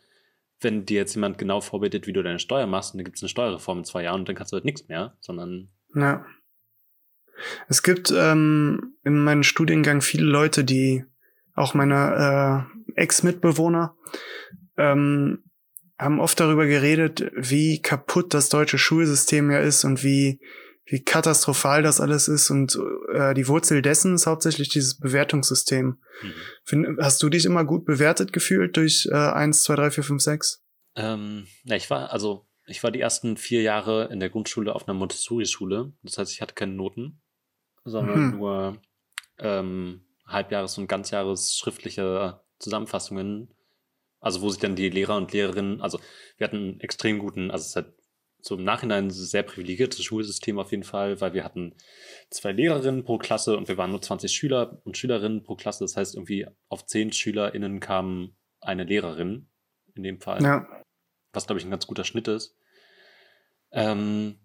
wenn 0.60 0.86
dir 0.86 0.98
jetzt 0.98 1.16
jemand 1.16 1.38
genau 1.38 1.62
vorbildet, 1.62 2.08
wie 2.08 2.14
du 2.14 2.24
deine 2.24 2.40
Steuer 2.40 2.68
machst, 2.68 2.94
und 2.94 2.98
dann 2.98 3.06
gibt 3.06 3.18
es 3.18 3.24
eine 3.24 3.30
Steuerreform 3.30 3.80
in 3.80 3.86
zwei 3.86 4.04
Jahren 4.04 4.22
und 4.22 4.30
dann 4.30 4.36
kannst 4.36 4.52
du 4.52 4.56
halt 4.56 4.66
nichts 4.66 4.88
mehr, 4.88 5.18
sondern. 5.20 5.70
Ja. 5.96 6.26
Es 7.68 7.84
gibt 7.84 8.12
ähm, 8.12 8.96
in 9.04 9.24
meinem 9.24 9.44
Studiengang 9.44 10.02
viele 10.02 10.26
Leute, 10.26 10.64
die 10.64 11.04
auch 11.56 11.74
meine 11.74 12.68
äh, 12.96 13.02
Ex-Mitbewohner 13.02 13.96
ähm, 14.78 15.44
haben 15.98 16.20
oft 16.20 16.40
darüber 16.40 16.66
geredet, 16.66 17.32
wie 17.36 17.82
kaputt 17.82 18.34
das 18.34 18.50
deutsche 18.50 18.78
Schulsystem 18.78 19.52
ja 19.52 19.60
ist 19.60 19.84
und 19.84 20.04
wie 20.04 20.40
wie 20.86 21.02
katastrophal 21.02 21.82
das 21.82 22.02
alles 22.02 22.28
ist 22.28 22.50
und 22.50 22.78
äh, 23.14 23.34
die 23.34 23.48
Wurzel 23.48 23.82
dessen 23.82 24.16
ist 24.16 24.28
hauptsächlich 24.28 24.68
dieses 24.70 25.00
Bewertungssystem. 25.00 25.98
Mhm. 26.22 26.34
Find, 26.66 26.88
hast 27.00 27.24
du 27.24 27.30
dich 27.30 27.46
immer 27.46 27.64
gut 27.64 27.86
bewertet 27.86 28.34
gefühlt 28.34 28.76
durch 28.76 29.08
äh, 29.10 29.16
1, 29.16 29.64
2, 29.64 29.76
3, 29.76 29.92
4, 29.92 30.04
5, 30.04 30.22
6? 30.22 30.64
Ähm, 30.96 31.48
ja, 31.64 31.78
ich 31.78 31.90
war, 31.90 32.12
also 32.12 32.46
ich 32.66 32.84
war 32.84 32.92
die 32.92 33.00
ersten 33.00 33.38
vier 33.38 33.62
Jahre 33.62 34.10
in 34.12 34.20
der 34.20 34.30
Grundschule 34.30 34.76
auf 34.76 34.88
einer 34.88 34.98
Montessori-Schule. 34.98 35.94
Das 36.04 36.18
heißt, 36.18 36.32
ich 36.32 36.42
hatte 36.42 36.54
keine 36.54 36.74
Noten, 36.74 37.22
sondern 37.86 38.26
mhm. 38.26 38.38
nur 38.38 38.82
ähm, 39.40 40.06
Halbjahres- 40.28 40.78
und 40.78 40.88
Ganzjahres 40.88 41.58
schriftliche 41.58 42.42
Zusammenfassungen. 42.60 43.54
Also 44.24 44.42
wo 44.42 44.50
sich 44.50 44.60
dann 44.60 44.76
die 44.76 44.90
Lehrer 44.90 45.18
und 45.18 45.34
Lehrerinnen, 45.34 45.82
also 45.82 46.00
wir 46.38 46.48
hatten 46.48 46.58
einen 46.58 46.80
extrem 46.80 47.20
guten, 47.20 47.52
also 47.52 47.66
es 47.66 47.76
hat 47.76 47.94
so 48.40 48.56
im 48.56 48.64
Nachhinein 48.64 49.08
ein 49.08 49.12
sehr 49.12 49.44
privilegiertes 49.44 50.04
Schulsystem 50.04 50.60
auf 50.60 50.72
jeden 50.72 50.84
Fall, 50.84 51.20
weil 51.22 51.34
wir 51.34 51.44
hatten 51.44 51.76
zwei 52.30 52.52
Lehrerinnen 52.54 53.04
pro 53.04 53.18
Klasse 53.18 53.58
und 53.58 53.68
wir 53.68 53.78
waren 53.78 53.92
nur 53.92 54.02
20 54.02 54.32
Schüler 54.32 54.82
und 54.86 54.98
Schülerinnen 54.98 55.44
pro 55.44 55.56
Klasse. 55.56 55.84
Das 55.84 55.96
heißt, 55.96 56.16
irgendwie 56.16 56.48
auf 56.70 56.86
zehn 56.86 57.12
SchülerInnen 57.12 57.80
kam 57.80 58.36
eine 58.62 58.86
Lehrerin 58.86 59.50
in 59.96 60.04
dem 60.04 60.20
Fall. 60.20 60.42
Ja. 60.42 60.68
Was, 61.34 61.46
glaube 61.46 61.60
ich, 61.60 61.66
ein 61.66 61.72
ganz 61.72 61.88
guter 61.88 62.04
Schnitt 62.04 62.28
ist. 62.28 62.56
Ähm, 63.72 64.40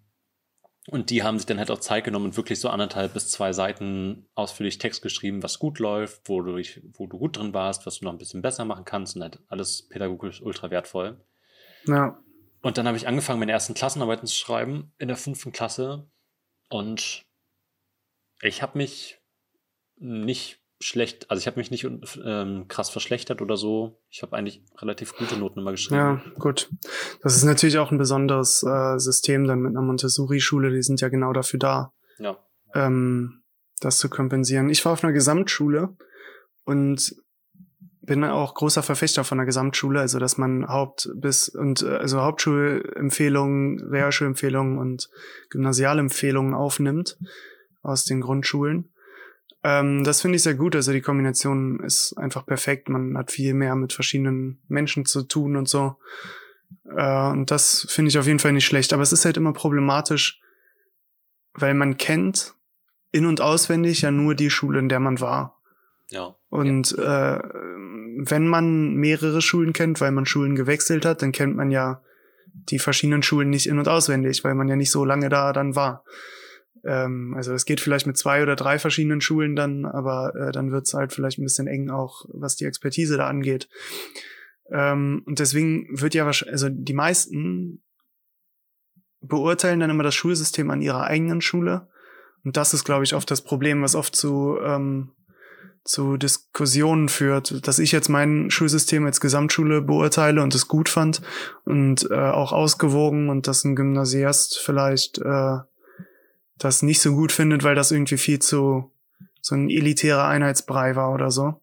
und 0.89 1.09
die 1.09 1.23
haben 1.23 1.37
sich 1.37 1.45
dann 1.45 1.59
halt 1.59 1.71
auch 1.71 1.79
Zeit 1.79 2.03
genommen 2.03 2.25
und 2.25 2.37
wirklich 2.37 2.59
so 2.59 2.69
anderthalb 2.69 3.13
bis 3.13 3.29
zwei 3.29 3.53
Seiten 3.53 4.27
ausführlich 4.35 4.77
Text 4.77 5.01
geschrieben, 5.01 5.43
was 5.43 5.59
gut 5.59 5.79
läuft, 5.79 6.21
wo 6.25 6.41
du, 6.41 6.61
wo 6.93 7.07
du 7.07 7.17
gut 7.17 7.37
drin 7.37 7.53
warst, 7.53 7.85
was 7.85 7.99
du 7.99 8.05
noch 8.05 8.11
ein 8.11 8.17
bisschen 8.17 8.41
besser 8.41 8.65
machen 8.65 8.85
kannst 8.85 9.15
und 9.15 9.21
halt 9.21 9.39
alles 9.47 9.87
pädagogisch 9.87 10.41
ultra 10.41 10.71
wertvoll. 10.71 11.23
Ja. 11.85 12.19
Und 12.61 12.77
dann 12.77 12.87
habe 12.87 12.97
ich 12.97 13.07
angefangen, 13.07 13.39
meine 13.39 13.51
ersten 13.51 13.73
Klassenarbeiten 13.73 14.27
zu 14.27 14.35
schreiben 14.35 14.91
in 14.97 15.07
der 15.07 15.17
fünften 15.17 15.51
Klasse. 15.51 16.09
Und 16.69 17.25
ich 18.41 18.61
habe 18.61 18.77
mich 18.77 19.19
nicht 19.97 20.59
schlecht, 20.79 21.29
also 21.29 21.39
ich 21.39 21.47
habe 21.47 21.59
mich 21.59 21.71
nicht 21.71 21.85
ähm, 22.23 22.67
krass 22.67 22.89
verschlechtert 22.89 23.41
oder 23.41 23.57
so. 23.57 23.99
Ich 24.09 24.21
habe 24.21 24.35
eigentlich 24.35 24.63
relativ 24.77 25.15
gute 25.15 25.37
Noten 25.37 25.59
immer 25.59 25.71
geschrieben. 25.71 25.95
Ja, 25.97 26.21
gut. 26.39 26.69
Das 27.21 27.35
ist 27.35 27.43
natürlich 27.43 27.77
auch 27.77 27.91
ein 27.91 27.97
besonderes 27.97 28.63
äh, 28.63 28.97
System 28.97 29.45
dann 29.45 29.59
mit 29.59 29.71
einer 29.71 29.85
Montessori-Schule. 29.85 30.71
Die 30.71 30.81
sind 30.81 31.01
ja 31.01 31.09
genau 31.09 31.33
dafür 31.33 31.59
da, 31.59 31.93
ja. 32.17 32.37
ähm, 32.73 33.41
das 33.81 33.97
zu 33.97 34.09
kompensieren. 34.09 34.69
Ich 34.69 34.83
war 34.85 34.93
auf 34.93 35.03
einer 35.03 35.13
Gesamtschule 35.13 35.97
und 36.63 37.15
bin 38.01 38.23
auch 38.23 38.55
großer 38.55 38.81
Verfechter 38.81 39.23
von 39.23 39.37
der 39.37 39.45
Gesamtschule, 39.45 39.99
also 39.99 40.17
dass 40.17 40.37
man 40.37 40.67
Haupt- 40.67 41.09
bis 41.15 41.49
und 41.49 41.83
äh, 41.83 41.97
also 41.97 42.21
Hauptschulempfehlungen, 42.21 43.81
Realschulempfehlungen 43.91 44.77
und 44.79 45.09
Gymnasialempfehlungen 45.49 46.53
aufnimmt 46.53 47.17
aus 47.81 48.05
den 48.05 48.21
Grundschulen. 48.21 48.93
Ähm, 49.63 50.03
das 50.03 50.21
finde 50.21 50.37
ich 50.37 50.43
sehr 50.43 50.55
gut. 50.55 50.75
Also 50.75 50.91
die 50.91 51.01
Kombination 51.01 51.79
ist 51.81 52.13
einfach 52.17 52.45
perfekt. 52.45 52.89
Man 52.89 53.17
hat 53.17 53.31
viel 53.31 53.53
mehr 53.53 53.75
mit 53.75 53.93
verschiedenen 53.93 54.61
Menschen 54.67 55.05
zu 55.05 55.23
tun 55.23 55.55
und 55.55 55.67
so. 55.67 55.97
Äh, 56.95 57.29
und 57.29 57.51
das 57.51 57.85
finde 57.89 58.09
ich 58.09 58.17
auf 58.17 58.27
jeden 58.27 58.39
Fall 58.39 58.53
nicht 58.53 58.65
schlecht. 58.65 58.93
Aber 58.93 59.03
es 59.03 59.11
ist 59.11 59.25
halt 59.25 59.37
immer 59.37 59.53
problematisch, 59.53 60.41
weil 61.53 61.73
man 61.73 61.97
kennt 61.97 62.55
in- 63.11 63.25
und 63.25 63.41
auswendig 63.41 64.01
ja 64.01 64.11
nur 64.11 64.35
die 64.35 64.49
Schule, 64.49 64.79
in 64.79 64.89
der 64.89 64.99
man 64.99 65.19
war. 65.19 65.59
Ja. 66.09 66.35
Und 66.49 66.91
ja. 66.97 67.37
Äh, 67.37 67.43
wenn 68.21 68.47
man 68.47 68.95
mehrere 68.95 69.41
Schulen 69.41 69.73
kennt, 69.73 70.01
weil 70.01 70.11
man 70.11 70.25
Schulen 70.25 70.55
gewechselt 70.55 71.05
hat, 71.05 71.21
dann 71.21 71.31
kennt 71.31 71.55
man 71.55 71.71
ja 71.71 72.01
die 72.53 72.79
verschiedenen 72.79 73.23
Schulen 73.23 73.49
nicht 73.49 73.67
in- 73.67 73.79
und 73.79 73.87
auswendig, 73.87 74.43
weil 74.43 74.55
man 74.55 74.67
ja 74.67 74.75
nicht 74.75 74.91
so 74.91 75.05
lange 75.05 75.29
da 75.29 75.53
dann 75.53 75.75
war. 75.75 76.03
Ähm, 76.83 77.33
also 77.35 77.53
es 77.53 77.65
geht 77.65 77.79
vielleicht 77.79 78.07
mit 78.07 78.17
zwei 78.17 78.41
oder 78.43 78.55
drei 78.55 78.79
verschiedenen 78.79 79.21
Schulen 79.21 79.55
dann, 79.55 79.85
aber 79.85 80.33
äh, 80.35 80.51
dann 80.51 80.71
wird 80.71 80.87
es 80.87 80.93
halt 80.93 81.13
vielleicht 81.13 81.39
ein 81.39 81.43
bisschen 81.43 81.67
eng 81.67 81.89
auch, 81.89 82.25
was 82.29 82.55
die 82.55 82.65
Expertise 82.65 83.17
da 83.17 83.27
angeht. 83.27 83.69
Ähm, 84.71 85.23
und 85.25 85.39
deswegen 85.39 85.87
wird 85.89 86.13
ja 86.13 86.25
wahrscheinlich, 86.25 86.53
also 86.53 86.69
die 86.69 86.93
meisten 86.93 87.83
beurteilen 89.21 89.79
dann 89.79 89.89
immer 89.89 90.03
das 90.03 90.15
Schulsystem 90.15 90.69
an 90.69 90.81
ihrer 90.81 91.03
eigenen 91.03 91.41
Schule. 91.41 91.89
Und 92.45 92.55
das 92.55 92.73
ist, 92.73 92.85
glaube 92.85 93.03
ich, 93.03 93.15
oft 93.15 93.29
das 93.29 93.43
Problem, 93.43 93.81
was 93.81 93.95
oft 93.95 94.15
zu 94.15 94.57
ähm, 94.63 95.11
zu 95.83 96.17
Diskussionen 96.17 97.09
führt, 97.09 97.67
dass 97.67 97.79
ich 97.79 97.91
jetzt 97.91 98.09
mein 98.09 98.51
Schulsystem 98.51 99.05
als 99.05 99.19
Gesamtschule 99.19 99.81
beurteile 99.81 100.43
und 100.43 100.53
es 100.53 100.67
gut 100.67 100.89
fand 100.89 101.21
und 101.65 102.09
äh, 102.11 102.15
auch 102.15 102.51
ausgewogen 102.51 103.29
und 103.29 103.47
dass 103.47 103.63
ein 103.63 103.75
Gymnasiast 103.75 104.59
vielleicht 104.59 105.19
äh, 105.19 105.57
das 106.59 106.83
nicht 106.83 107.01
so 107.01 107.15
gut 107.15 107.31
findet, 107.31 107.63
weil 107.63 107.75
das 107.75 107.91
irgendwie 107.91 108.17
viel 108.17 108.39
zu 108.39 108.91
so 109.41 109.55
ein 109.55 109.69
elitärer 109.69 110.27
Einheitsbrei 110.27 110.95
war 110.95 111.13
oder 111.13 111.31
so, 111.31 111.61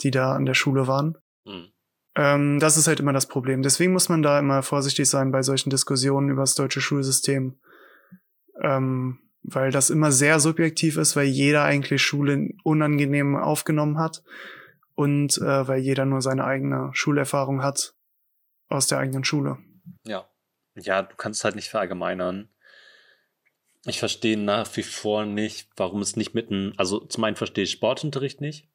die 0.00 0.10
da 0.10 0.32
an 0.32 0.46
der 0.46 0.54
Schule 0.54 0.86
waren. 0.86 1.18
Mhm. 1.44 1.68
Ähm, 2.16 2.58
das 2.58 2.76
ist 2.76 2.88
halt 2.88 3.00
immer 3.00 3.12
das 3.12 3.26
Problem. 3.26 3.62
Deswegen 3.62 3.92
muss 3.92 4.08
man 4.08 4.22
da 4.22 4.38
immer 4.38 4.62
vorsichtig 4.62 5.08
sein 5.08 5.30
bei 5.30 5.42
solchen 5.42 5.70
Diskussionen 5.70 6.30
über 6.30 6.42
das 6.42 6.54
deutsche 6.54 6.80
Schulsystem. 6.80 7.58
Ähm, 8.60 9.18
weil 9.42 9.70
das 9.70 9.90
immer 9.90 10.12
sehr 10.12 10.40
subjektiv 10.40 10.96
ist, 10.96 11.16
weil 11.16 11.26
jeder 11.26 11.64
eigentlich 11.64 12.02
Schule 12.02 12.50
unangenehm 12.62 13.36
aufgenommen 13.36 13.98
hat 13.98 14.22
und 14.94 15.36
äh, 15.38 15.66
weil 15.68 15.80
jeder 15.80 16.04
nur 16.04 16.22
seine 16.22 16.44
eigene 16.44 16.90
Schulerfahrung 16.92 17.62
hat 17.62 17.94
aus 18.68 18.86
der 18.86 18.98
eigenen 18.98 19.24
Schule. 19.24 19.58
Ja. 20.04 20.28
Ja, 20.74 21.02
du 21.02 21.16
kannst 21.16 21.44
halt 21.44 21.56
nicht 21.56 21.68
verallgemeinern. 21.68 22.48
Ich 23.84 23.98
verstehe 23.98 24.36
nach 24.36 24.76
wie 24.76 24.82
vor 24.82 25.24
nicht, 25.24 25.68
warum 25.76 26.02
es 26.02 26.16
nicht 26.16 26.34
mitten, 26.34 26.72
also 26.76 27.00
zum 27.00 27.24
einen 27.24 27.36
verstehe 27.36 27.64
ich 27.64 27.72
Sportunterricht 27.72 28.40
nicht. 28.40 28.68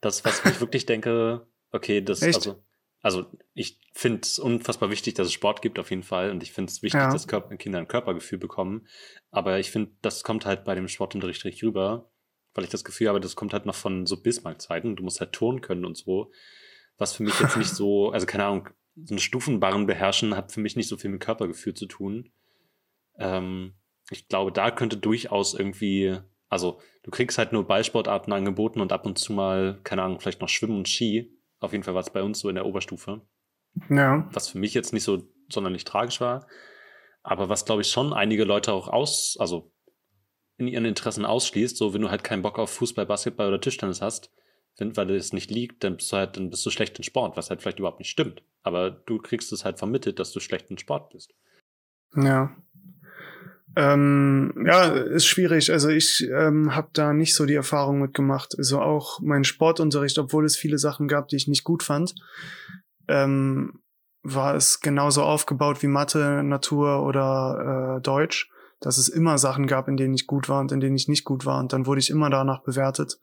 Das, 0.00 0.24
was 0.24 0.44
ich 0.46 0.60
wirklich 0.60 0.86
denke, 0.86 1.46
okay, 1.72 2.00
das, 2.00 2.22
Echt? 2.22 2.36
also 2.36 2.62
also 3.02 3.26
ich 3.54 3.80
finde 3.94 4.20
es 4.22 4.38
unfassbar 4.38 4.90
wichtig, 4.90 5.14
dass 5.14 5.26
es 5.26 5.32
Sport 5.32 5.62
gibt 5.62 5.78
auf 5.78 5.90
jeden 5.90 6.02
Fall 6.02 6.30
und 6.30 6.42
ich 6.42 6.52
finde 6.52 6.70
es 6.70 6.82
wichtig, 6.82 7.00
ja. 7.00 7.10
dass 7.10 7.26
Körper, 7.26 7.56
Kinder 7.56 7.78
ein 7.78 7.88
Körpergefühl 7.88 8.38
bekommen. 8.38 8.86
Aber 9.30 9.58
ich 9.58 9.70
finde, 9.70 9.92
das 10.02 10.22
kommt 10.22 10.44
halt 10.44 10.64
bei 10.64 10.74
dem 10.74 10.88
Sportunterricht 10.88 11.44
richtig 11.44 11.64
rüber, 11.64 12.10
weil 12.54 12.64
ich 12.64 12.70
das 12.70 12.84
Gefühl 12.84 13.08
habe, 13.08 13.20
das 13.20 13.36
kommt 13.36 13.54
halt 13.54 13.64
noch 13.64 13.74
von 13.74 14.06
so 14.06 14.20
Bismarck-Zeiten. 14.20 14.96
Du 14.96 15.02
musst 15.02 15.20
halt 15.20 15.32
turnen 15.32 15.62
können 15.62 15.86
und 15.86 15.96
so. 15.96 16.30
Was 16.98 17.14
für 17.14 17.22
mich 17.22 17.38
jetzt 17.40 17.56
nicht 17.56 17.70
so, 17.70 18.10
also 18.12 18.26
keine 18.26 18.44
Ahnung, 18.44 18.68
so 18.96 19.14
eine 19.14 19.20
Stufenbarren 19.20 19.86
beherrschen 19.86 20.36
hat 20.36 20.52
für 20.52 20.60
mich 20.60 20.76
nicht 20.76 20.88
so 20.88 20.98
viel 20.98 21.10
mit 21.10 21.20
Körpergefühl 21.20 21.72
zu 21.72 21.86
tun. 21.86 22.30
Ähm, 23.18 23.74
ich 24.10 24.28
glaube, 24.28 24.52
da 24.52 24.70
könnte 24.70 24.96
durchaus 24.96 25.54
irgendwie, 25.54 26.18
also 26.48 26.80
du 27.02 27.10
kriegst 27.10 27.38
halt 27.38 27.52
nur 27.52 27.66
Ballsportarten 27.66 28.32
angeboten 28.32 28.80
und 28.80 28.92
ab 28.92 29.06
und 29.06 29.18
zu 29.18 29.32
mal, 29.32 29.80
keine 29.84 30.02
Ahnung, 30.02 30.20
vielleicht 30.20 30.40
noch 30.40 30.48
Schwimmen 30.48 30.76
und 30.76 30.88
Ski 30.88 31.36
auf 31.60 31.72
jeden 31.72 31.84
Fall 31.84 31.94
war 31.94 32.00
es 32.00 32.10
bei 32.10 32.22
uns 32.22 32.40
so 32.40 32.48
in 32.48 32.54
der 32.54 32.66
Oberstufe. 32.66 33.20
Ja. 33.88 34.28
Was 34.32 34.48
für 34.48 34.58
mich 34.58 34.74
jetzt 34.74 34.92
nicht 34.92 35.04
so 35.04 35.22
sonderlich 35.50 35.84
tragisch 35.84 36.20
war. 36.20 36.46
Aber 37.22 37.48
was, 37.48 37.66
glaube 37.66 37.82
ich, 37.82 37.90
schon 37.90 38.12
einige 38.12 38.44
Leute 38.44 38.72
auch 38.72 38.88
aus, 38.88 39.36
also 39.38 39.72
in 40.56 40.66
ihren 40.66 40.86
Interessen 40.86 41.24
ausschließt, 41.24 41.76
so 41.76 41.94
wenn 41.94 42.00
du 42.00 42.10
halt 42.10 42.24
keinen 42.24 42.42
Bock 42.42 42.58
auf 42.58 42.70
Fußball, 42.70 43.06
Basketball 43.06 43.48
oder 43.48 43.60
Tischtennis 43.60 44.00
hast, 44.00 44.32
wenn, 44.78 44.96
weil 44.96 45.10
es 45.10 45.32
nicht 45.32 45.50
liegt, 45.50 45.84
dann 45.84 45.96
bist 45.96 46.10
du 46.12 46.16
halt, 46.16 46.36
dann 46.36 46.48
bist 46.48 46.64
du 46.64 46.70
schlecht 46.70 46.96
in 46.96 47.04
Sport, 47.04 47.36
was 47.36 47.50
halt 47.50 47.60
vielleicht 47.60 47.78
überhaupt 47.78 47.98
nicht 47.98 48.10
stimmt. 48.10 48.42
Aber 48.62 48.90
du 48.90 49.18
kriegst 49.18 49.52
es 49.52 49.64
halt 49.64 49.78
vermittelt, 49.78 50.18
dass 50.18 50.32
du 50.32 50.40
schlecht 50.40 50.70
in 50.70 50.78
Sport 50.78 51.10
bist. 51.10 51.34
Ja. 52.14 52.56
Ähm, 53.76 54.52
ja, 54.66 54.88
ist 54.88 55.26
schwierig. 55.26 55.70
Also 55.72 55.88
ich 55.88 56.28
ähm, 56.28 56.74
habe 56.74 56.88
da 56.92 57.12
nicht 57.12 57.34
so 57.34 57.46
die 57.46 57.54
Erfahrung 57.54 58.00
mitgemacht. 58.00 58.54
Also 58.58 58.80
auch 58.80 59.20
mein 59.20 59.44
Sportunterricht, 59.44 60.18
obwohl 60.18 60.44
es 60.44 60.56
viele 60.56 60.78
Sachen 60.78 61.08
gab, 61.08 61.28
die 61.28 61.36
ich 61.36 61.48
nicht 61.48 61.64
gut 61.64 61.82
fand, 61.82 62.14
ähm, 63.08 63.80
war 64.22 64.54
es 64.54 64.80
genauso 64.80 65.22
aufgebaut 65.22 65.82
wie 65.82 65.86
Mathe, 65.86 66.42
Natur 66.42 67.04
oder 67.04 67.96
äh, 67.98 68.02
Deutsch, 68.02 68.50
dass 68.80 68.98
es 68.98 69.08
immer 69.08 69.38
Sachen 69.38 69.66
gab, 69.66 69.88
in 69.88 69.96
denen 69.96 70.14
ich 70.14 70.26
gut 70.26 70.48
war 70.48 70.60
und 70.60 70.72
in 70.72 70.80
denen 70.80 70.96
ich 70.96 71.08
nicht 71.08 71.24
gut 71.24 71.46
war. 71.46 71.60
Und 71.60 71.72
dann 71.72 71.86
wurde 71.86 72.00
ich 72.00 72.10
immer 72.10 72.28
danach 72.28 72.62
bewertet. 72.62 73.18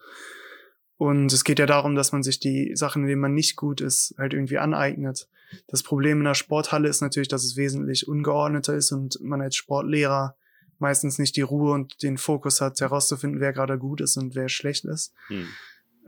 Und 0.97 1.31
es 1.31 1.43
geht 1.43 1.59
ja 1.59 1.67
darum, 1.67 1.95
dass 1.95 2.11
man 2.11 2.23
sich 2.23 2.39
die 2.39 2.75
Sachen, 2.75 3.03
in 3.03 3.07
denen 3.07 3.21
man 3.21 3.33
nicht 3.33 3.55
gut 3.55 3.81
ist, 3.81 4.15
halt 4.17 4.33
irgendwie 4.33 4.57
aneignet. 4.57 5.29
Das 5.67 5.83
Problem 5.83 6.19
in 6.19 6.25
der 6.25 6.33
Sporthalle 6.33 6.89
ist 6.89 7.01
natürlich, 7.01 7.27
dass 7.27 7.43
es 7.43 7.55
wesentlich 7.55 8.07
ungeordneter 8.07 8.75
ist 8.75 8.91
und 8.91 9.19
man 9.21 9.41
als 9.41 9.55
Sportlehrer 9.55 10.35
meistens 10.79 11.19
nicht 11.19 11.35
die 11.35 11.41
Ruhe 11.41 11.73
und 11.73 12.01
den 12.03 12.17
Fokus 12.17 12.61
hat, 12.61 12.79
herauszufinden, 12.81 13.39
wer 13.39 13.53
gerade 13.53 13.77
gut 13.77 14.01
ist 14.01 14.17
und 14.17 14.35
wer 14.35 14.49
schlecht 14.49 14.85
ist. 14.85 15.13
Hm. 15.27 15.47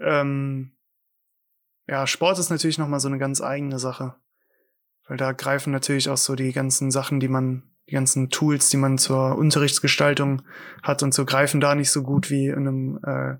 Ähm, 0.02 0.72
ja, 1.88 2.06
Sport 2.06 2.40
ist 2.40 2.49
natürlich 2.49 2.78
nochmal 2.78 2.99
so 2.99 3.07
eine 3.07 3.18
ganz 3.18 3.41
eigene 3.41 3.80
Sache. 3.80 4.16
Weil 5.07 5.18
da 5.18 5.32
greifen 5.32 5.72
natürlich 5.72 6.10
auch 6.10 6.18
so 6.18 6.36
die 6.36 6.52
ganzen 6.52 6.91
Sachen, 6.91 7.20
die 7.20 7.28
man, 7.28 7.64
die 7.88 7.94
ganzen 7.94 8.30
Tools, 8.30 8.70
die 8.70 8.78
man 8.78 8.99
zur 8.99 9.36
Unterrichtsgestaltung 9.38 10.44
hat 10.84 11.02
und 11.02 11.14
so 11.14 11.26
greifen 11.26 11.60
da 11.60 11.74
nicht 11.74 11.90
so 11.90 12.03
gut 12.03 12.30
wie 12.30 12.48
in 12.48 12.68
einem 12.68 12.99
äh, 13.03 13.38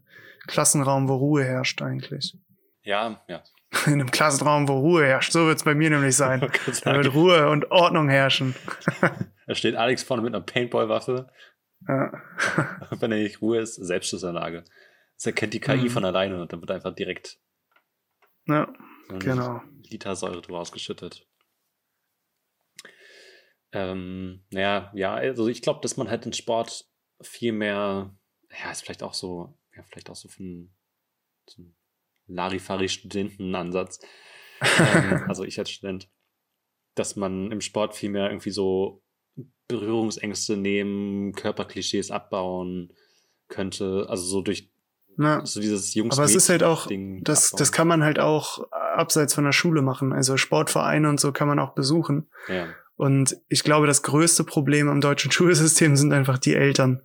Klassenraum, 0.49 1.07
wo 1.07 1.15
Ruhe 1.15 1.43
herrscht 1.43 1.81
eigentlich. 1.81 2.38
Ja, 2.84 3.23
ja, 3.27 3.43
in 3.85 3.93
einem 3.93 4.11
Klassenraum, 4.11 4.67
wo 4.67 4.80
Ruhe 4.80 5.05
herrscht. 5.05 5.31
So 5.31 5.45
wird 5.45 5.57
es 5.57 5.63
bei 5.63 5.76
mir 5.76 5.89
nämlich 5.89 6.15
sein. 6.17 6.39
Da 6.39 6.95
wird 6.95 7.13
Ruhe 7.13 7.49
und 7.49 7.71
Ordnung 7.71 8.09
herrschen. 8.09 8.55
da 9.47 9.55
steht 9.55 9.76
Alex 9.76 10.03
vorne 10.03 10.23
mit 10.23 10.34
einer 10.34 10.43
Paintball-Waffe. 10.43 11.27
Ja. 11.88 12.11
Wenn 12.99 13.11
er 13.11 13.19
nicht 13.19 13.41
Ruhe 13.41 13.59
ist, 13.59 13.76
Selbstschussanlage. 13.76 14.65
Das 15.15 15.26
erkennt 15.26 15.53
die 15.53 15.59
KI 15.59 15.77
mhm. 15.77 15.89
von 15.89 16.05
alleine 16.05 16.41
und 16.41 16.51
dann 16.51 16.61
wird 16.61 16.71
einfach 16.71 16.93
direkt 16.93 17.39
ja, 18.47 18.73
genau. 19.19 19.61
Liter 19.89 20.15
Säure 20.15 20.41
drüber 20.41 20.59
ausgeschüttet. 20.59 21.27
Ähm, 23.71 24.43
naja, 24.49 24.91
ja, 24.95 25.13
also 25.13 25.47
ich 25.47 25.61
glaube, 25.61 25.81
dass 25.81 25.97
man 25.97 26.09
halt 26.09 26.26
in 26.26 26.34
Sport 26.34 26.85
viel 27.21 27.51
mehr, 27.51 28.15
ja, 28.49 28.71
ist 28.71 28.81
vielleicht 28.81 29.03
auch 29.03 29.13
so, 29.13 29.59
ja, 29.80 29.85
vielleicht 29.88 30.10
auch 30.10 30.15
so 30.15 30.27
von 30.27 30.69
so 31.49 31.61
einem 31.61 31.76
Larifari-Studentenansatz. 32.27 33.99
ähm, 34.61 35.23
also 35.27 35.43
ich 35.43 35.57
als 35.57 35.72
Student, 35.72 36.10
dass 36.95 37.15
man 37.15 37.51
im 37.51 37.61
Sport 37.61 37.95
viel 37.95 38.10
mehr 38.10 38.30
irgendwie 38.30 38.51
so 38.51 39.03
Berührungsängste 39.68 40.57
nehmen, 40.57 41.34
Körperklischees 41.34 42.11
abbauen 42.11 42.93
könnte. 43.47 44.06
Also 44.10 44.26
so 44.26 44.41
durch 44.41 44.69
Na, 45.15 45.45
so 45.45 45.61
dieses 45.61 45.93
Jungs. 45.93 46.18
aber 46.18 46.26
es 46.26 46.35
ist 46.35 46.49
halt 46.49 46.64
auch, 46.64 46.88
Ding 46.88 47.23
das, 47.23 47.47
abbauen. 47.47 47.60
das 47.60 47.72
kann 47.72 47.88
man 47.88 48.03
halt 48.03 48.19
auch 48.19 48.69
abseits 48.72 49.34
von 49.34 49.45
der 49.45 49.53
Schule 49.53 49.81
machen. 49.81 50.11
Also 50.11 50.38
Sportvereine 50.38 51.07
und 51.07 51.19
so 51.19 51.31
kann 51.31 51.47
man 51.47 51.60
auch 51.60 51.73
besuchen. 51.73 52.30
Ja. 52.47 52.68
Und 52.95 53.38
ich 53.47 53.64
glaube, 53.64 53.88
das 53.88 54.03
größte 54.03 54.43
Problem 54.43 54.89
am 54.89 54.99
deutschen 54.99 55.31
Schulsystem 55.31 55.95
sind 55.95 56.11
einfach 56.11 56.38
die 56.38 56.56
Eltern. 56.56 57.01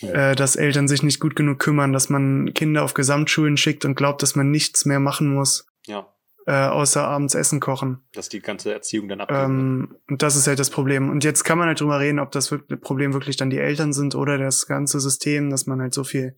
Ja. 0.00 0.30
Äh, 0.30 0.36
dass 0.36 0.54
Eltern 0.54 0.86
sich 0.86 1.02
nicht 1.02 1.18
gut 1.18 1.34
genug 1.34 1.58
kümmern, 1.58 1.92
dass 1.92 2.08
man 2.08 2.54
Kinder 2.54 2.84
auf 2.84 2.94
Gesamtschulen 2.94 3.56
schickt 3.56 3.84
und 3.84 3.96
glaubt, 3.96 4.22
dass 4.22 4.36
man 4.36 4.50
nichts 4.50 4.84
mehr 4.84 5.00
machen 5.00 5.34
muss, 5.34 5.66
ja, 5.86 6.06
äh, 6.48 6.52
außer 6.52 7.06
abends 7.06 7.34
Essen 7.34 7.60
kochen. 7.60 8.00
dass 8.12 8.30
die 8.30 8.40
ganze 8.40 8.72
Erziehung 8.72 9.08
dann 9.08 9.18
wird. 9.18 9.30
Ähm, 9.30 9.96
und 10.08 10.22
das 10.22 10.34
ist 10.34 10.46
halt 10.46 10.58
das 10.58 10.70
Problem. 10.70 11.10
Und 11.10 11.22
jetzt 11.22 11.44
kann 11.44 11.58
man 11.58 11.66
halt 11.68 11.80
drüber 11.80 12.00
reden, 12.00 12.20
ob 12.20 12.30
das 12.30 12.54
Problem 12.80 13.12
wirklich 13.12 13.36
dann 13.36 13.50
die 13.50 13.58
Eltern 13.58 13.92
sind 13.92 14.14
oder 14.14 14.38
das 14.38 14.66
ganze 14.66 14.98
System, 14.98 15.50
dass 15.50 15.66
man 15.66 15.82
halt 15.82 15.92
so 15.92 16.04
viel 16.04 16.36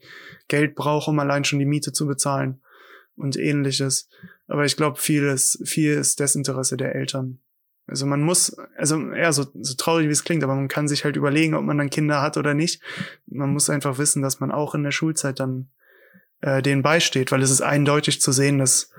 Geld 0.49 0.75
braucht, 0.75 1.07
um 1.07 1.19
allein 1.21 1.45
schon 1.45 1.61
die 1.61 1.65
Miete 1.65 1.93
zu 1.93 2.07
bezahlen 2.07 2.61
und 3.15 3.37
ähnliches. 3.37 4.09
Aber 4.49 4.65
ich 4.65 4.77
glaube, 4.77 4.99
vieles, 4.99 5.63
viel 5.65 5.93
ist 5.93 6.19
Desinteresse 6.19 6.77
der 6.77 6.95
Eltern. 6.97 7.39
Also 7.91 8.07
man 8.07 8.23
muss, 8.23 8.57
also 8.77 9.01
ja, 9.13 9.33
so, 9.33 9.47
so 9.61 9.75
traurig 9.75 10.07
wie 10.07 10.13
es 10.13 10.23
klingt, 10.23 10.45
aber 10.45 10.55
man 10.55 10.69
kann 10.69 10.87
sich 10.87 11.05
halt 11.05 11.17
überlegen, 11.17 11.55
ob 11.55 11.65
man 11.65 11.77
dann 11.77 11.91
Kinder 11.91 12.23
hat 12.23 12.37
oder 12.37 12.55
nicht. 12.55 12.81
Man 13.27 13.53
muss 13.53 13.69
einfach 13.69 13.99
wissen, 13.99 14.23
dass 14.23 14.39
man 14.39 14.53
auch 14.53 14.77
in 14.77 14.85
der 14.85 14.93
Schulzeit 14.93 15.41
dann 15.41 15.71
äh, 16.41 16.63
denen 16.63 16.83
beisteht, 16.83 17.33
weil 17.33 17.43
es 17.43 17.51
ist 17.51 17.63
eindeutig 17.63 18.21
zu 18.21 18.31
sehen, 18.31 18.59
dass 18.59 18.93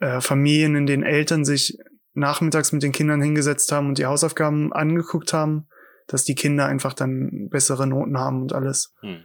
äh, 0.00 0.22
Familien, 0.22 0.74
in 0.76 0.86
denen 0.86 1.02
Eltern 1.02 1.44
sich 1.44 1.78
nachmittags 2.14 2.72
mit 2.72 2.82
den 2.82 2.92
Kindern 2.92 3.20
hingesetzt 3.20 3.70
haben 3.70 3.88
und 3.88 3.98
die 3.98 4.06
Hausaufgaben 4.06 4.72
angeguckt 4.72 5.34
haben, 5.34 5.68
dass 6.06 6.24
die 6.24 6.34
Kinder 6.34 6.64
einfach 6.64 6.94
dann 6.94 7.50
bessere 7.50 7.86
Noten 7.86 8.18
haben 8.18 8.40
und 8.40 8.54
alles. 8.54 8.94
Hm. 9.00 9.24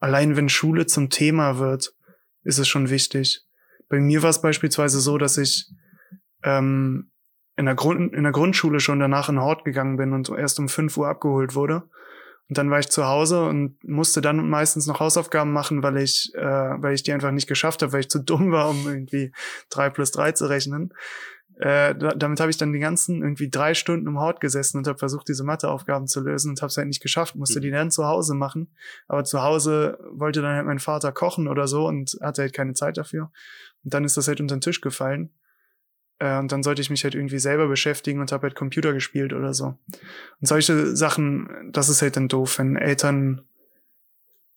Allein 0.00 0.34
wenn 0.34 0.48
Schule 0.48 0.86
zum 0.86 1.10
Thema 1.10 1.58
wird, 1.58 1.92
ist 2.42 2.58
es 2.58 2.68
schon 2.68 2.88
wichtig. 2.88 3.42
Bei 3.90 4.00
mir 4.00 4.22
war 4.22 4.30
es 4.30 4.40
beispielsweise 4.40 5.00
so, 5.00 5.18
dass 5.18 5.36
ich 5.36 5.70
ähm, 6.42 7.10
in, 7.56 7.66
der 7.66 7.74
Grund, 7.74 8.12
in 8.12 8.22
der 8.22 8.32
Grundschule 8.32 8.80
schon 8.80 9.00
danach 9.00 9.28
in 9.28 9.40
Hort 9.40 9.64
gegangen 9.64 9.96
bin 9.96 10.12
und 10.12 10.28
erst 10.30 10.58
um 10.58 10.68
5 10.68 10.96
Uhr 10.96 11.08
abgeholt 11.08 11.54
wurde. 11.54 11.84
Und 12.48 12.58
dann 12.58 12.70
war 12.70 12.78
ich 12.78 12.88
zu 12.90 13.06
Hause 13.06 13.44
und 13.46 13.82
musste 13.82 14.20
dann 14.20 14.48
meistens 14.48 14.86
noch 14.86 15.00
Hausaufgaben 15.00 15.52
machen, 15.52 15.82
weil 15.82 15.96
ich, 15.96 16.32
äh, 16.34 16.40
weil 16.42 16.94
ich 16.94 17.02
die 17.02 17.12
einfach 17.12 17.32
nicht 17.32 17.48
geschafft 17.48 17.82
habe, 17.82 17.92
weil 17.92 18.00
ich 18.00 18.10
zu 18.10 18.20
dumm 18.20 18.52
war, 18.52 18.68
um 18.68 18.86
irgendwie 18.86 19.32
drei 19.68 19.90
plus 19.90 20.12
drei 20.12 20.30
zu 20.32 20.46
rechnen. 20.46 20.92
Äh, 21.58 21.94
da, 21.96 22.10
damit 22.10 22.38
habe 22.38 22.50
ich 22.50 22.58
dann 22.58 22.72
die 22.72 22.78
ganzen 22.78 23.22
irgendwie 23.22 23.48
drei 23.48 23.72
Stunden 23.74 24.06
im 24.06 24.18
Hort 24.18 24.40
gesessen 24.40 24.76
und 24.76 24.86
habe 24.86 24.98
versucht, 24.98 25.26
diese 25.26 25.42
Matheaufgaben 25.42 26.06
zu 26.06 26.20
lösen 26.20 26.50
und 26.50 26.60
habe 26.60 26.68
es 26.68 26.76
halt 26.76 26.86
nicht 26.86 27.02
geschafft, 27.02 27.34
musste 27.34 27.58
Mhm. 27.58 27.62
die 27.62 27.70
dann 27.70 27.90
zu 27.90 28.04
Hause 28.06 28.34
machen. 28.34 28.68
Aber 29.08 29.24
zu 29.24 29.42
Hause 29.42 29.98
wollte 30.12 30.42
dann 30.42 30.54
halt 30.54 30.66
mein 30.66 30.78
Vater 30.78 31.12
kochen 31.12 31.48
oder 31.48 31.66
so 31.66 31.86
und 31.86 32.16
hatte 32.20 32.42
halt 32.42 32.52
keine 32.52 32.74
Zeit 32.74 32.98
dafür. 32.98 33.32
Und 33.82 33.94
dann 33.94 34.04
ist 34.04 34.18
das 34.18 34.28
halt 34.28 34.40
unter 34.40 34.54
den 34.54 34.60
Tisch 34.60 34.82
gefallen. 34.82 35.30
Äh, 36.18 36.38
und 36.38 36.50
dann 36.52 36.62
sollte 36.62 36.80
ich 36.82 36.90
mich 36.90 37.04
halt 37.04 37.14
irgendwie 37.14 37.38
selber 37.38 37.68
beschäftigen 37.68 38.20
und 38.20 38.32
habe 38.32 38.44
halt 38.44 38.54
Computer 38.54 38.92
gespielt 38.92 39.32
oder 39.32 39.52
so. 39.54 39.66
Und 39.66 40.46
solche 40.48 40.96
Sachen, 40.96 41.70
das 41.72 41.88
ist 41.88 42.02
halt 42.02 42.16
dann 42.16 42.28
doof, 42.28 42.58
wenn 42.58 42.76
Eltern 42.76 43.42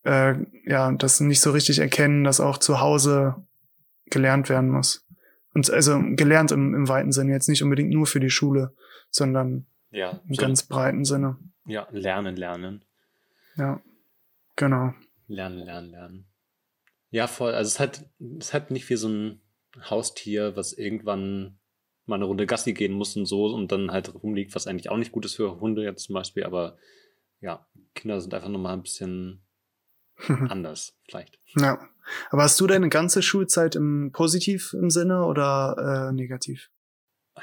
äh, 0.05 0.35
ja 0.65 0.91
das 0.93 1.19
nicht 1.19 1.41
so 1.41 1.51
richtig 1.51 1.79
erkennen, 1.79 2.23
dass 2.23 2.39
auch 2.39 2.57
zu 2.57 2.79
Hause 2.79 3.35
gelernt 4.05 4.49
werden 4.49 4.69
muss. 4.69 5.05
Und 5.53 5.69
also 5.69 5.99
gelernt 6.15 6.51
im, 6.51 6.73
im 6.73 6.87
weiten 6.87 7.11
Sinne, 7.11 7.31
jetzt 7.31 7.49
nicht 7.49 7.63
unbedingt 7.63 7.89
nur 7.89 8.05
für 8.05 8.19
die 8.19 8.29
Schule, 8.29 8.73
sondern 9.09 9.65
Ja, 9.91 10.21
im 10.27 10.35
so, 10.35 10.41
ganz 10.41 10.63
breiten 10.63 11.03
Sinne. 11.05 11.37
ja, 11.65 11.87
lernen, 11.91 12.35
lernen. 12.35 12.85
Ja, 13.55 13.81
genau. 14.55 14.93
Lernen, 15.27 15.59
lernen, 15.59 15.89
lernen. 15.91 16.25
Ja, 17.11 17.27
voll. 17.27 17.53
Also 17.53 17.67
es 17.67 17.79
halt, 17.79 18.05
es 18.39 18.53
halt 18.53 18.71
nicht 18.71 18.87
wie 18.89 18.95
so 18.95 19.09
ein 19.09 19.41
Haustier, 19.89 20.55
was 20.55 20.73
irgendwann 20.73 21.59
mal 22.05 22.15
eine 22.15 22.25
Runde 22.25 22.47
Gassi 22.47 22.73
gehen 22.73 22.93
muss 22.93 23.15
und 23.15 23.25
so 23.25 23.45
und 23.45 23.71
dann 23.71 23.91
halt 23.91 24.13
rumliegt, 24.13 24.55
was 24.55 24.67
eigentlich 24.67 24.89
auch 24.89 24.97
nicht 24.97 25.11
gut 25.11 25.25
ist 25.25 25.35
für 25.35 25.59
Hunde 25.59 25.83
jetzt 25.83 26.05
zum 26.05 26.13
Beispiel, 26.13 26.43
aber 26.43 26.77
ja, 27.39 27.67
Kinder 27.95 28.19
sind 28.19 28.33
einfach 28.33 28.49
nochmal 28.49 28.73
ein 28.73 28.83
bisschen 28.83 29.45
anders, 30.27 30.97
vielleicht. 31.07 31.39
ja. 31.55 31.79
Aber 32.31 32.41
hast 32.41 32.59
du 32.59 32.65
deine 32.65 32.89
ganze 32.89 33.21
Schulzeit 33.21 33.75
im 33.75 34.11
positiv 34.11 34.73
im 34.73 34.89
Sinne 34.89 35.25
oder 35.25 36.09
äh, 36.09 36.11
negativ? 36.11 36.71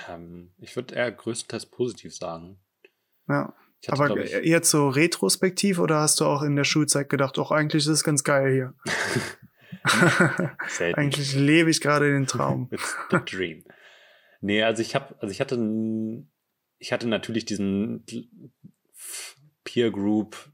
Ähm, 0.09 0.53
ich 0.59 0.75
würde 0.75 0.97
eher 0.97 1.13
größtenteils 1.13 1.67
positiv 1.67 2.15
sagen. 2.15 2.59
Ja. 3.29 3.55
Hatte, 3.89 4.03
Aber 4.03 4.17
ich, 4.19 4.33
jetzt 4.45 4.71
so 4.71 4.89
retrospektiv 4.89 5.79
oder 5.79 6.01
hast 6.01 6.19
du 6.19 6.25
auch 6.25 6.43
in 6.43 6.57
der 6.57 6.65
Schulzeit 6.65 7.09
gedacht, 7.09 7.39
auch 7.39 7.53
eigentlich 7.53 7.85
ist 7.85 7.93
es 7.93 8.03
ganz 8.03 8.25
geil 8.25 8.53
hier? 8.53 8.75
eigentlich 10.95 11.35
lebe 11.35 11.71
ich 11.71 11.81
gerade 11.81 12.11
den 12.13 12.27
Traum. 12.27 12.69
It's 12.73 12.97
the 13.11 13.19
dream. 13.25 13.65
Nee, 14.41 14.63
also 14.63 14.83
ich 14.83 14.95
habe, 14.95 15.15
also 15.21 15.31
ich 15.33 15.41
hatte, 15.41 15.57
ich 16.79 16.93
hatte 16.93 17.09
natürlich 17.09 17.45
diesen 17.45 18.05
Peer 19.65 19.91
Group. 19.91 20.51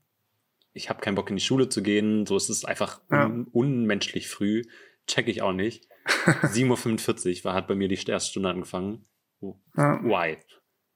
Ich 0.73 0.89
habe 0.89 1.01
keinen 1.01 1.15
Bock 1.17 1.29
in 1.31 1.37
die 1.37 1.43
Schule 1.43 1.69
zu 1.69 1.83
gehen. 1.83 2.25
So 2.27 2.37
ist 2.37 2.49
es 2.49 2.65
einfach 2.65 3.01
Ja. 3.11 3.27
un 3.27 3.45
unmenschlich 3.53 4.29
früh. 4.29 4.63
Check 5.07 5.29
ich 5.29 5.43
auch 5.43 5.53
nicht. 5.53 5.87
7.45 6.07 7.39
Uhr 7.39 7.45
war, 7.45 7.55
hat 7.55 7.69
bei 7.69 7.75
mir 7.75 7.89
die 7.89 7.95
erste 8.07 8.31
Stunde 8.31 8.49
angefangen. 8.49 9.05
Ja. 9.77 10.03
Why? 10.03 10.39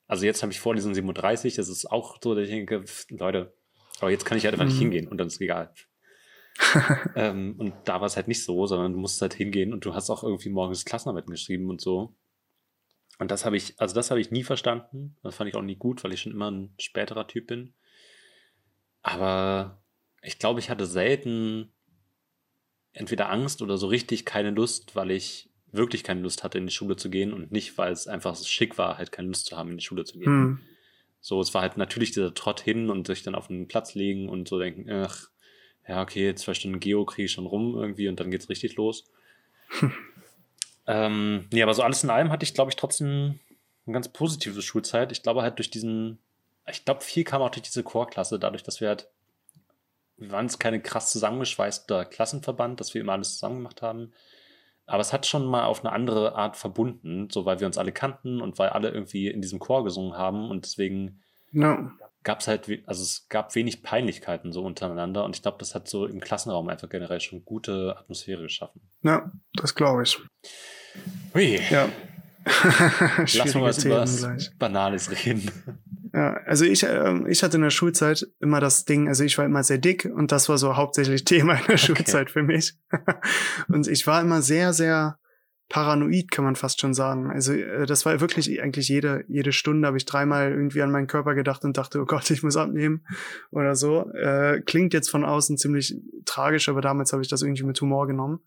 Also 0.07 0.25
jetzt 0.25 0.43
habe 0.43 0.53
ich 0.53 0.61
Vorlesung 0.61 0.93
7.30 0.93 1.45
Uhr. 1.51 1.57
Das 1.57 1.69
ist 1.69 1.91
auch 1.91 2.19
so, 2.23 2.35
dass 2.35 2.45
ich 2.45 2.51
denke, 2.51 2.85
Leute, 3.11 3.53
aber 4.01 4.11
jetzt 4.11 4.25
kann 4.25 4.39
ich 4.39 4.45
halt 4.45 4.55
einfach 4.55 4.67
nicht 4.67 4.77
Mhm. 4.77 4.81
hingehen 4.81 5.09
und 5.09 5.19
dann 5.19 5.27
ist 5.27 5.41
egal. 5.41 5.73
ähm, 7.15 7.55
und 7.59 7.75
da 7.85 8.01
war 8.01 8.07
es 8.07 8.17
halt 8.17 8.29
nicht 8.29 8.45
so, 8.45 8.67
sondern 8.67 8.93
du 8.93 8.99
musst 8.99 9.21
halt 9.21 9.35
hingehen 9.35 9.73
und 9.73 9.85
du 9.85 9.95
hast 9.95 10.11
auch 10.11 10.23
irgendwie 10.25 10.49
morgens 10.49 10.85
Klassenarbeiten 10.85 11.31
geschrieben 11.31 11.69
und 11.71 11.81
so. 11.81 12.15
Und 13.19 13.31
das 13.31 13.45
habe 13.45 13.57
ich, 13.57 13.79
also 13.79 13.95
das 13.95 14.11
habe 14.11 14.21
ich 14.21 14.31
nie 14.31 14.45
verstanden. 14.45 15.17
Das 15.23 15.37
fand 15.37 15.49
ich 15.49 15.57
auch 15.57 15.63
nie 15.63 15.77
gut, 15.77 16.05
weil 16.05 16.13
ich 16.13 16.21
schon 16.21 16.33
immer 16.33 16.51
ein 16.51 16.75
späterer 16.79 17.27
Typ 17.27 17.47
bin. 17.47 17.75
Aber 19.03 19.83
ich 20.23 20.39
glaube, 20.39 20.61
ich 20.61 20.71
hatte 20.71 20.87
selten 20.87 21.73
entweder 22.93 23.31
Angst 23.31 23.63
oder 23.63 23.79
so 23.79 23.87
richtig 23.87 24.25
keine 24.25 24.51
Lust, 24.51 24.97
weil 24.97 25.11
ich 25.11 25.51
wirklich 25.71 26.05
keine 26.05 26.21
Lust 26.21 26.43
hatte, 26.43 26.59
in 26.59 26.67
die 26.67 26.73
Schule 26.73 26.97
zu 26.97 27.11
gehen 27.11 27.33
und 27.33 27.53
nicht, 27.53 27.77
weil 27.79 27.93
es 27.93 28.07
einfach 28.07 28.35
so 28.35 28.45
schick 28.45 28.79
war, 28.79 28.99
halt 28.99 29.13
keine 29.13 29.29
Lust 29.29 29.47
zu 29.47 29.57
haben, 29.57 29.73
in 29.73 29.79
die 29.79 29.85
Schule 29.85 30.05
zu 30.05 30.19
gehen. 30.19 30.27
Hm. 30.27 30.61
So, 31.21 31.41
es 31.41 31.53
war 31.55 31.63
halt 31.63 31.77
natürlich 31.77 32.13
dieser 32.13 32.35
Trott 32.35 32.61
hin 32.61 32.89
und 32.91 33.07
sich 33.07 33.23
dann 33.23 33.35
auf 33.35 33.51
einen 33.51 33.69
Platz 33.69 33.95
legen 33.95 34.29
und 34.29 34.49
so 34.49 34.59
denken, 34.59 34.91
ach, 34.91 35.29
ja, 35.89 36.03
okay, 36.03 36.35
zwei 36.35 36.55
Stunden 36.55 36.81
Geo 36.81 37.05
kriege 37.05 37.27
ich 37.27 37.33
schon 37.33 37.47
rum 37.47 37.77
irgendwie 37.77 38.09
und 38.09 38.19
dann 38.19 38.31
geht's 38.31 38.49
richtig 38.49 38.77
los. 38.77 39.05
ähm, 40.87 41.47
nee, 41.53 41.63
aber 41.63 41.75
so 41.75 41.83
alles 41.83 42.03
in 42.03 42.11
allem 42.11 42.31
hatte 42.31 42.45
ich, 42.45 42.55
glaube 42.55 42.71
ich, 42.71 42.77
trotzdem 42.77 43.39
eine 43.87 43.95
ganz 43.95 44.09
positive 44.09 44.63
Schulzeit. 44.63 45.13
Ich 45.13 45.23
glaube 45.23 45.43
halt 45.43 45.59
durch 45.59 45.71
diesen, 45.71 46.19
ich 46.69 46.85
glaube, 46.85 47.03
viel 47.03 47.25
kam 47.25 47.43
auch 47.43 47.51
durch 47.51 47.63
diese 47.63 47.85
Chorklasse, 47.85 48.39
dadurch, 48.39 48.65
dass 48.65 48.81
wir 48.81 48.89
halt, 48.89 49.09
wir 50.17 50.33
waren 50.33 50.47
jetzt 50.47 50.59
keine 50.59 50.81
krass 50.81 51.13
zusammengeschweißter 51.13 52.05
Klassenverband, 52.05 52.81
dass 52.81 52.95
wir 52.95 53.01
immer 53.01 53.13
alles 53.13 53.35
zusammen 53.35 53.57
gemacht 53.57 53.83
haben. 53.83 54.13
Aber 54.87 55.01
es 55.01 55.13
hat 55.13 55.27
schon 55.27 55.47
mal 55.47 55.65
auf 55.65 55.85
eine 55.85 55.93
andere 55.93 56.37
Art 56.37 56.57
verbunden, 56.57 57.29
so 57.31 57.45
weil 57.45 57.61
wir 57.61 57.67
uns 57.67 57.79
alle 57.79 57.93
kannten 57.93 58.41
und 58.41 58.59
weil 58.59 58.71
alle 58.71 58.91
irgendwie 58.91 59.29
in 59.29 59.43
diesem 59.43 59.59
Chor 59.59 59.85
gesungen 59.85 60.17
haben 60.17 60.49
und 60.49 60.65
deswegen 60.65 61.23
Ja. 61.53 61.93
Gab 62.27 62.41
es 62.41 62.49
halt, 62.49 62.69
also 62.87 63.05
es 63.05 63.27
gab 63.29 63.55
wenig 63.55 63.85
Peinlichkeiten 63.85 64.53
so 64.53 64.65
untereinander 64.65 65.25
und 65.25 65.37
ich 65.37 65.43
glaube, 65.43 65.59
das 65.61 65.77
hat 65.77 65.87
so 65.87 66.07
im 66.07 66.19
Klassenraum 66.19 66.69
einfach 66.69 66.89
generell 66.89 67.21
schon 67.21 67.45
gute 67.45 67.95
Atmosphäre 67.97 68.43
geschaffen. 68.43 68.81
ja, 69.03 69.31
das 69.55 69.77
glaube 69.77 70.03
ich. 70.03 70.19
Hui, 71.33 71.61
Ja. 71.71 71.89
lass 73.17 73.55
mal 73.55 73.63
was 73.63 73.85
über 73.85 74.01
was. 74.01 74.51
Banales 74.59 75.11
reden. 75.25 75.51
Ja, 76.13 76.35
also 76.47 76.65
ich, 76.65 76.83
ähm, 76.83 77.27
ich 77.29 77.43
hatte 77.45 77.57
in 77.59 77.63
der 77.63 77.71
Schulzeit 77.71 78.27
immer 78.41 78.59
das 78.59 78.85
Ding, 78.85 79.07
also 79.07 79.23
ich 79.23 79.39
war 79.39 79.45
immer 79.45 79.63
sehr 79.63 79.79
dick 79.79 80.05
und 80.13 80.33
das 80.33 80.49
war 80.49 80.59
so 80.59 80.77
hauptsächlich 80.77 81.25
Thema 81.25 81.55
in 81.55 81.67
der 81.69 81.77
Schulzeit 81.77 82.31
für 82.31 82.43
mich. 82.43 82.75
und 83.69 83.87
ich 83.87 84.05
war 84.07 84.21
immer 84.21 84.43
sehr, 84.43 84.73
sehr 84.73 85.19
paranoid, 85.69 86.31
kann 86.31 86.45
man 86.45 86.57
fast 86.57 86.81
schon 86.81 86.95
sagen. 86.95 87.31
Also 87.31 87.53
äh, 87.53 87.87
das 87.87 88.07
war 88.07 88.21
wirklich 88.21 88.63
eigentlich 88.63 88.89
jede, 88.89 89.25
jede 89.29 89.53
Stunde 89.53 89.87
habe 89.87 89.97
ich 89.97 90.05
dreimal 90.05 90.53
irgendwie 90.53 90.83
an 90.83 90.93
meinen 90.93 91.09
Körper 91.09 91.35
gedacht 91.35 91.65
und 91.65 91.77
dachte, 91.77 92.01
oh 92.01 92.05
Gott, 92.05 92.31
ich 92.31 92.43
muss 92.43 92.57
abnehmen 92.57 93.05
oder 93.51 93.75
so. 93.75 94.11
Äh, 94.13 94.63
klingt 94.65 94.95
jetzt 94.95 95.11
von 95.11 95.25
außen 95.25 95.59
ziemlich 95.59 95.97
tragisch, 96.25 96.69
aber 96.69 96.81
damals 96.81 97.13
habe 97.13 97.23
ich 97.23 97.29
das 97.29 97.43
irgendwie 97.43 97.65
mit 97.65 97.81
Humor 97.81 98.07
genommen. 98.07 98.41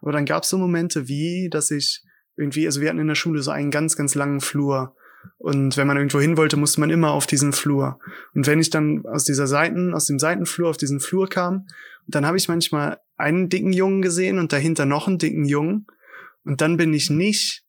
Aber 0.00 0.12
dann 0.12 0.24
gab 0.24 0.44
es 0.44 0.48
so 0.48 0.58
Momente 0.58 1.08
wie, 1.08 1.48
dass 1.50 1.70
ich 1.70 2.04
irgendwie, 2.36 2.66
also 2.66 2.80
wir 2.80 2.88
hatten 2.88 3.00
in 3.00 3.08
der 3.08 3.14
Schule 3.14 3.42
so 3.42 3.50
einen 3.50 3.70
ganz, 3.70 3.96
ganz 3.96 4.14
langen 4.14 4.40
Flur 4.40 4.94
Und 5.38 5.76
wenn 5.76 5.86
man 5.86 5.96
irgendwo 5.96 6.20
hin 6.20 6.36
wollte, 6.36 6.56
musste 6.56 6.80
man 6.80 6.90
immer 6.90 7.10
auf 7.10 7.26
diesen 7.26 7.52
Flur. 7.52 7.98
Und 8.34 8.46
wenn 8.46 8.60
ich 8.60 8.70
dann 8.70 9.04
aus 9.06 9.24
dieser 9.24 9.46
Seiten, 9.46 9.94
aus 9.94 10.06
dem 10.06 10.18
Seitenflur 10.18 10.68
auf 10.68 10.76
diesen 10.76 11.00
Flur 11.00 11.28
kam, 11.28 11.66
dann 12.06 12.26
habe 12.26 12.36
ich 12.36 12.48
manchmal 12.48 12.98
einen 13.16 13.48
dicken 13.48 13.72
Jungen 13.72 14.02
gesehen 14.02 14.38
und 14.38 14.52
dahinter 14.52 14.86
noch 14.86 15.08
einen 15.08 15.18
dicken 15.18 15.44
Jungen. 15.44 15.86
Und 16.44 16.60
dann 16.60 16.76
bin 16.76 16.94
ich 16.94 17.10
nicht 17.10 17.64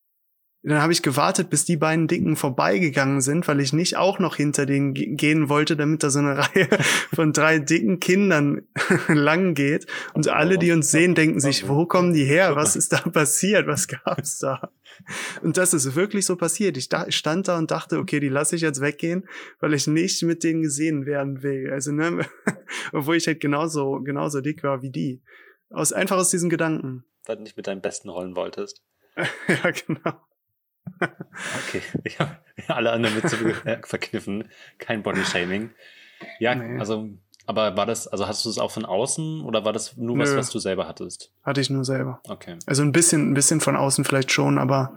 dann 0.64 0.80
habe 0.80 0.94
ich 0.94 1.02
gewartet, 1.02 1.50
bis 1.50 1.66
die 1.66 1.78
beiden 1.78 2.08
Dicken 2.08 2.36
vorbeigegangen 2.36 3.22
sind, 3.22 3.48
weil 3.48 3.60
ich 3.62 3.74
nicht 3.74 3.98
auch 3.98 4.20
noch 4.20 4.36
hinter 4.36 4.68
denen 4.68 4.94
gehen 4.94 5.50
wollte, 5.50 5.76
damit 5.76 6.04
da 6.04 6.12
so 6.12 6.20
eine 6.20 6.38
Reihe 6.56 6.70
von 7.12 7.34
drei 7.34 7.58
dicken 7.58 8.00
Kindern 8.00 8.68
lang 9.08 9.56
geht. 9.56 9.88
Und 10.14 10.28
alle, 10.28 10.60
die 10.60 10.72
uns 10.72 10.92
sehen, 10.92 11.16
denken 11.16 11.40
sich, 11.40 11.68
wo 11.68 11.88
kommen 11.88 12.14
die 12.14 12.26
her? 12.26 12.56
Was 12.56 12.76
ist 12.76 12.94
da 12.94 12.98
passiert? 13.12 13.66
Was 13.66 13.88
gab's 13.88 14.38
da? 14.38 14.72
Und 15.42 15.58
das 15.58 15.74
ist 15.74 15.96
wirklich 15.96 16.28
so 16.28 16.36
passiert. 16.36 16.78
Ich 16.78 16.90
stand 17.08 17.48
da 17.48 17.58
und 17.58 17.72
dachte, 17.72 17.98
okay, 17.98 18.20
die 18.20 18.30
lasse 18.30 18.56
ich 18.56 18.62
jetzt 18.62 18.82
weggehen, 18.82 19.28
weil 19.62 19.74
ich 19.74 19.88
nicht 19.88 20.22
mit 20.22 20.44
denen 20.44 20.62
gesehen 20.62 21.08
werden 21.08 21.42
will. 21.42 21.72
Also, 21.72 21.92
ne, 21.92 22.24
obwohl 22.92 23.16
ich 23.16 23.26
halt 23.26 23.40
genauso, 23.40 24.00
genauso 24.04 24.42
dick 24.42 24.62
war 24.62 24.84
wie 24.84 24.92
die. 24.92 25.24
Aus, 25.72 25.92
einfach 25.92 26.18
aus 26.18 26.30
diesen 26.30 26.52
Gedanken. 26.52 27.04
Weil 27.26 27.38
du 27.38 27.44
nicht 27.44 27.58
mit 27.58 27.68
deinen 27.68 27.82
Besten 27.82 28.10
rollen 28.10 28.36
wolltest. 28.36 28.82
ja, 29.16 29.72
genau. 29.72 30.22
Okay, 31.00 31.82
ich 32.04 32.20
habe 32.20 32.38
alle 32.68 32.92
anderen 32.92 33.16
mit 33.16 33.66
äh, 33.66 33.80
verkniffen. 33.84 34.50
Kein 34.78 35.04
Bodyshaming. 35.04 35.72
Ja, 36.40 36.56
nee. 36.56 36.80
also, 36.80 37.10
aber 37.46 37.76
war 37.76 37.86
das, 37.86 38.08
also 38.08 38.28
hast 38.28 38.46
du 38.46 38.50
es 38.50 38.58
auch 38.58 38.72
von 38.72 38.86
außen 38.86 39.42
oder 39.42 39.66
war 39.66 39.74
das 39.74 39.98
nur 39.98 40.18
Nö. 40.18 40.24
was, 40.24 40.36
was 40.36 40.50
du 40.50 40.60
selber 40.60 40.88
hattest? 40.88 41.34
Hatte 41.44 41.62
ich 41.62 41.70
nur 41.70 41.86
selber. 41.86 42.22
Okay. 42.28 42.58
Also 42.66 42.84
ein 42.84 42.92
bisschen, 42.92 43.32
ein 43.32 43.34
bisschen 43.34 43.62
von 43.62 43.76
außen 43.76 44.06
vielleicht 44.06 44.32
schon, 44.32 44.58
aber 44.58 44.96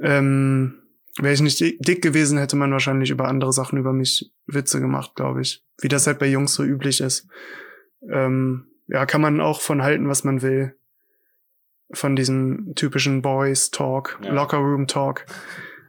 ähm, 0.00 0.82
wäre 1.18 1.34
ich 1.34 1.40
nicht 1.40 1.60
dick 1.60 2.02
gewesen, 2.02 2.38
hätte 2.38 2.56
man 2.56 2.72
wahrscheinlich 2.72 3.10
über 3.10 3.28
andere 3.28 3.52
Sachen 3.52 3.78
über 3.78 3.92
mich 3.92 4.32
Witze 4.46 4.80
gemacht, 4.80 5.14
glaube 5.14 5.40
ich. 5.40 5.64
Wie 5.78 5.88
das 5.88 6.06
halt 6.06 6.18
bei 6.18 6.26
Jungs 6.26 6.54
so 6.54 6.62
üblich 6.62 7.00
ist. 7.00 7.26
Ähm, 8.10 8.66
ja, 8.86 9.06
kann 9.06 9.22
man 9.22 9.40
auch 9.40 9.60
von 9.60 9.82
halten, 9.82 10.08
was 10.08 10.24
man 10.24 10.42
will 10.42 10.76
von 11.92 12.16
diesem 12.16 12.74
typischen 12.74 13.22
Boys 13.22 13.70
Talk, 13.70 14.18
ja. 14.22 14.32
Locker 14.32 14.58
Room 14.58 14.86
Talk. 14.86 15.26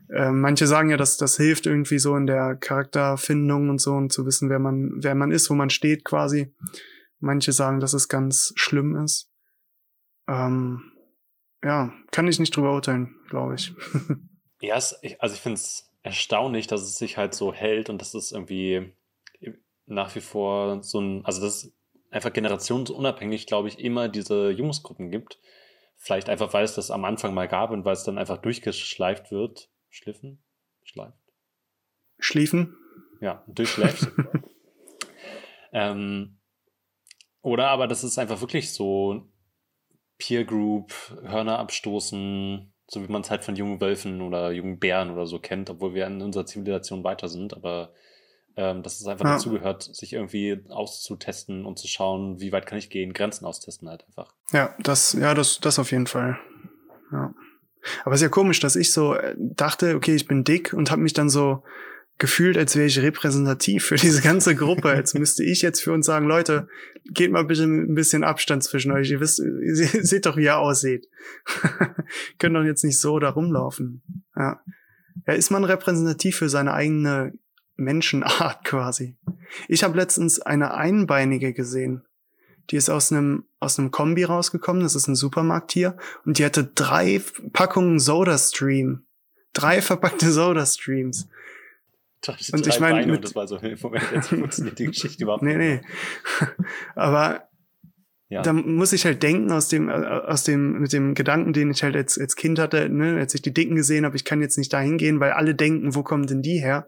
Äh, 0.09 0.31
manche 0.31 0.67
sagen 0.67 0.89
ja, 0.89 0.97
dass 0.97 1.17
das 1.17 1.37
hilft 1.37 1.65
irgendwie 1.65 1.99
so 1.99 2.15
in 2.15 2.27
der 2.27 2.55
Charakterfindung 2.55 3.69
und 3.69 3.81
so 3.81 3.93
und 3.93 4.11
zu 4.11 4.25
wissen, 4.25 4.49
wer 4.49 4.59
man, 4.59 4.91
wer 4.97 5.15
man 5.15 5.31
ist, 5.31 5.49
wo 5.49 5.55
man 5.55 5.69
steht 5.69 6.03
quasi. 6.03 6.53
Manche 7.19 7.53
sagen, 7.53 7.79
dass 7.79 7.93
es 7.93 8.07
ganz 8.07 8.53
schlimm 8.55 8.95
ist. 8.97 9.31
Ähm, 10.27 10.91
ja, 11.63 11.93
kann 12.11 12.27
ich 12.27 12.39
nicht 12.39 12.55
drüber 12.55 12.73
urteilen, 12.73 13.15
glaube 13.29 13.55
ich. 13.55 13.73
ja, 14.61 14.75
es, 14.75 14.99
also 15.19 15.33
ich 15.33 15.41
finde 15.41 15.55
es 15.55 15.89
erstaunlich, 16.03 16.67
dass 16.67 16.81
es 16.81 16.97
sich 16.97 17.17
halt 17.17 17.33
so 17.33 17.53
hält 17.53 17.89
und 17.89 17.99
dass 17.99 18.13
es 18.13 18.31
irgendwie 18.31 18.93
nach 19.87 20.13
wie 20.15 20.21
vor 20.21 20.83
so 20.83 20.99
ein, 20.99 21.25
also 21.25 21.41
das 21.41 21.71
einfach 22.11 22.31
generationsunabhängig, 22.31 23.47
glaube 23.47 23.67
ich, 23.67 23.79
immer 23.79 24.07
diese 24.07 24.51
Jungsgruppen 24.51 25.09
gibt 25.09 25.39
Vielleicht 26.05 26.29
einfach, 26.29 26.53
weil 26.53 26.63
es 26.63 26.75
das 26.75 26.91
am 26.91 27.03
Anfang 27.03 27.33
mal 27.33 27.47
gab 27.47 27.71
und 27.71 27.83
weil 27.83 27.93
es 27.93 28.03
dann 28.03 28.19
einfach 28.19 28.37
durchgeschleift 28.37 29.31
wird. 29.31 29.71
Schliffen? 29.89 30.43
Schleift? 30.83 31.17
Schliefen? 32.19 32.77
Ja, 33.21 33.43
durchschleift. 33.47 34.11
ähm, 35.73 36.37
oder 37.41 37.69
aber 37.69 37.87
das 37.87 38.03
ist 38.03 38.19
einfach 38.19 38.39
wirklich 38.39 38.71
so 38.71 39.31
Peer 40.19 40.45
Group, 40.45 40.93
Hörner 41.23 41.57
abstoßen, 41.57 42.71
so 42.85 43.03
wie 43.03 43.11
man 43.11 43.23
es 43.23 43.31
halt 43.31 43.43
von 43.43 43.55
jungen 43.55 43.81
Wölfen 43.81 44.21
oder 44.21 44.51
jungen 44.51 44.77
Bären 44.77 45.09
oder 45.09 45.25
so 45.25 45.39
kennt, 45.39 45.71
obwohl 45.71 45.95
wir 45.95 46.05
in 46.05 46.21
unserer 46.21 46.45
Zivilisation 46.45 47.03
weiter 47.03 47.29
sind. 47.29 47.55
Aber 47.55 47.95
ähm, 48.57 48.83
dass 48.83 48.99
es 48.99 49.07
einfach 49.07 49.25
ja. 49.25 49.33
dazu 49.33 49.51
gehört, 49.51 49.83
sich 49.83 50.13
irgendwie 50.13 50.63
auszutesten 50.69 51.65
und 51.65 51.77
zu 51.77 51.87
schauen, 51.87 52.39
wie 52.39 52.51
weit 52.51 52.65
kann 52.65 52.77
ich 52.77 52.89
gehen, 52.89 53.13
Grenzen 53.13 53.45
austesten 53.45 53.89
halt 53.89 54.05
einfach. 54.07 54.33
Ja, 54.51 54.75
das, 54.79 55.13
ja, 55.13 55.33
das, 55.33 55.59
das 55.59 55.79
auf 55.79 55.91
jeden 55.91 56.07
Fall. 56.07 56.37
Ja. 57.11 57.33
Aber 58.03 58.15
es 58.15 58.21
ist 58.21 58.25
ja 58.25 58.29
komisch, 58.29 58.59
dass 58.59 58.75
ich 58.75 58.91
so 58.91 59.13
äh, 59.13 59.35
dachte, 59.37 59.95
okay, 59.95 60.15
ich 60.15 60.27
bin 60.27 60.43
dick 60.43 60.73
und 60.73 60.89
habe 60.91 61.01
mich 61.01 61.13
dann 61.13 61.29
so 61.29 61.63
gefühlt, 62.17 62.57
als 62.57 62.75
wäre 62.75 62.87
ich 62.87 63.01
repräsentativ 63.01 63.85
für 63.85 63.95
diese 63.95 64.21
ganze 64.21 64.55
Gruppe. 64.55 64.89
Als 64.89 65.13
müsste 65.13 65.43
ich 65.43 65.61
jetzt 65.61 65.81
für 65.81 65.91
uns 65.91 66.05
sagen, 66.05 66.27
Leute, 66.27 66.67
geht 67.09 67.31
mal 67.31 67.43
bitte 67.43 67.63
ein 67.63 67.93
bisschen 67.93 68.23
Abstand 68.23 68.63
zwischen 68.63 68.91
euch. 68.91 69.11
Ihr 69.11 69.19
wisst, 69.19 69.39
ihr 69.39 69.75
seht 69.75 70.25
doch, 70.25 70.37
wie 70.37 70.45
ihr 70.45 70.57
aussieht. 70.57 71.07
Könnt 72.39 72.55
doch 72.55 72.63
jetzt 72.63 72.83
nicht 72.83 72.99
so 72.99 73.19
da 73.19 73.29
rumlaufen. 73.29 74.01
Ja. 74.35 74.61
Ja, 75.27 75.33
ist 75.33 75.51
man 75.51 75.63
repräsentativ 75.63 76.37
für 76.37 76.49
seine 76.49 76.73
eigene 76.73 77.33
Menschenart 77.75 78.63
quasi. 78.65 79.15
Ich 79.67 79.83
habe 79.83 79.97
letztens 79.97 80.39
eine 80.41 80.73
Einbeinige 80.73 81.53
gesehen. 81.53 82.03
Die 82.71 82.77
ist 82.77 82.89
aus 82.89 83.11
einem 83.11 83.45
aus 83.59 83.77
einem 83.77 83.91
Kombi 83.91 84.23
rausgekommen. 84.23 84.81
Das 84.81 84.95
ist 84.95 85.07
ein 85.07 85.15
Supermarkt 85.15 85.71
hier 85.71 85.97
und 86.25 86.39
die 86.39 86.45
hatte 86.45 86.63
drei 86.63 87.21
Packungen 87.53 87.99
Soda 87.99 88.37
Stream, 88.37 89.03
drei 89.53 89.81
verpackte 89.81 90.31
Soda 90.31 90.65
Streams. 90.65 91.27
Und 92.51 92.67
ich 92.67 92.79
meine, 92.79 93.19
das 93.19 93.35
war 93.35 93.47
so, 93.47 93.59
Moment, 93.81 94.03
jetzt 94.11 94.29
funktioniert 94.29 94.79
die 94.79 94.85
Geschichte 94.85 95.23
überhaupt. 95.23 95.43
Nee, 95.43 95.57
nee. 95.57 95.81
Aber 96.95 97.47
ja. 98.27 98.41
Da 98.41 98.53
muss 98.53 98.91
ich 98.91 99.05
halt 99.05 99.21
denken 99.21 99.51
aus 99.51 99.67
dem, 99.67 99.87
äh, 99.87 99.91
aus 99.91 100.43
dem, 100.43 100.79
mit 100.79 100.91
dem 100.93 101.13
Gedanken, 101.13 101.53
den 101.53 101.69
ich 101.69 101.83
halt 101.83 101.95
als, 101.95 102.17
als 102.17 102.35
Kind 102.35 102.57
hatte, 102.57 102.89
ne, 102.89 103.17
als 103.19 103.35
ich 103.35 103.43
die 103.43 103.53
Dicken 103.53 103.75
gesehen 103.75 104.03
habe, 104.03 104.15
ich 104.15 104.25
kann 104.25 104.41
jetzt 104.41 104.57
nicht 104.57 104.73
dahin 104.73 104.97
gehen, 104.97 105.19
weil 105.19 105.31
alle 105.31 105.53
denken, 105.53 105.93
wo 105.93 106.01
kommen 106.01 106.25
denn 106.25 106.41
die 106.41 106.57
her? 106.57 106.87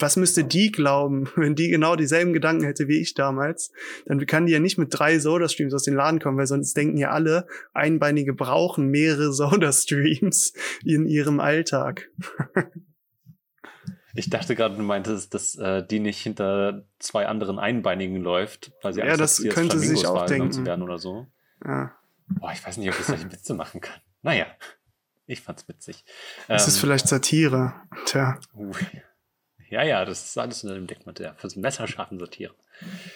Was 0.00 0.16
müsste 0.16 0.42
die 0.42 0.72
glauben, 0.72 1.28
wenn 1.36 1.54
die 1.54 1.68
genau 1.68 1.94
dieselben 1.94 2.32
Gedanken 2.32 2.64
hätte 2.64 2.88
wie 2.88 3.00
ich 3.00 3.14
damals? 3.14 3.70
Dann 4.06 4.26
kann 4.26 4.46
die 4.46 4.52
ja 4.52 4.58
nicht 4.58 4.76
mit 4.76 4.88
drei 4.90 5.20
Soda-Streams 5.20 5.72
aus 5.72 5.84
dem 5.84 5.94
Laden 5.94 6.18
kommen, 6.18 6.36
weil 6.36 6.48
sonst 6.48 6.76
denken 6.76 6.96
ja 6.96 7.10
alle, 7.10 7.46
Einbeinige 7.72 8.34
brauchen 8.34 8.88
mehrere 8.88 9.32
Soda-Streams 9.32 10.52
in 10.84 11.06
ihrem 11.06 11.38
Alltag. 11.38 12.10
Ich 14.14 14.28
dachte 14.30 14.54
gerade, 14.54 14.76
du 14.76 14.82
meintest, 14.82 15.32
dass 15.34 15.54
äh, 15.56 15.86
die 15.86 15.98
nicht 15.98 16.20
hinter 16.20 16.84
zwei 16.98 17.26
anderen 17.26 17.58
Einbeinigen 17.58 18.16
läuft, 18.16 18.72
weil 18.82 18.92
sie 18.92 19.00
ja, 19.00 19.06
Angst 19.06 19.20
das 19.20 19.38
hat, 19.38 19.50
könnte 19.50 19.78
sie 19.78 19.88
sich 19.88 20.06
auch 20.06 20.26
denken. 20.26 20.52
zu 20.52 20.66
werden 20.66 20.82
oder 20.82 20.98
so. 20.98 21.26
Ja. 21.64 21.92
Boah, 22.28 22.52
ich 22.52 22.64
weiß 22.64 22.76
nicht, 22.76 22.90
ob 22.90 22.98
ich 22.98 23.06
solche 23.06 23.30
Witze 23.32 23.54
machen 23.54 23.80
kann. 23.80 24.00
Naja, 24.22 24.46
ich 25.26 25.40
fand's 25.40 25.66
witzig. 25.68 26.04
Es 26.48 26.62
ähm, 26.64 26.68
ist 26.68 26.78
vielleicht 26.78 27.08
Satire. 27.08 27.74
Tja. 28.06 28.38
Uh, 28.54 28.72
ja, 29.70 29.82
ja, 29.82 30.04
das 30.04 30.26
ist 30.26 30.38
alles 30.38 30.62
unter 30.64 30.74
dem 30.74 30.86
Deckmantel. 30.86 31.26
Ja, 31.26 31.34
fürs 31.34 31.56
messerscharfen 31.56 32.18
Satire. 32.18 32.54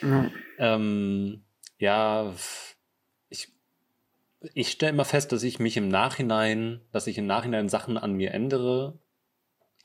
Ja, 0.02 0.30
ähm, 0.58 1.44
ja 1.78 2.32
ich, 3.28 3.52
ich 4.54 4.70
stelle 4.70 4.92
immer 4.92 5.04
fest, 5.04 5.32
dass 5.32 5.42
ich 5.42 5.58
mich 5.58 5.76
im 5.76 5.88
Nachhinein, 5.88 6.80
dass 6.92 7.06
ich 7.06 7.18
im 7.18 7.26
Nachhinein 7.26 7.68
Sachen 7.68 7.98
an 7.98 8.14
mir 8.14 8.32
ändere, 8.32 8.98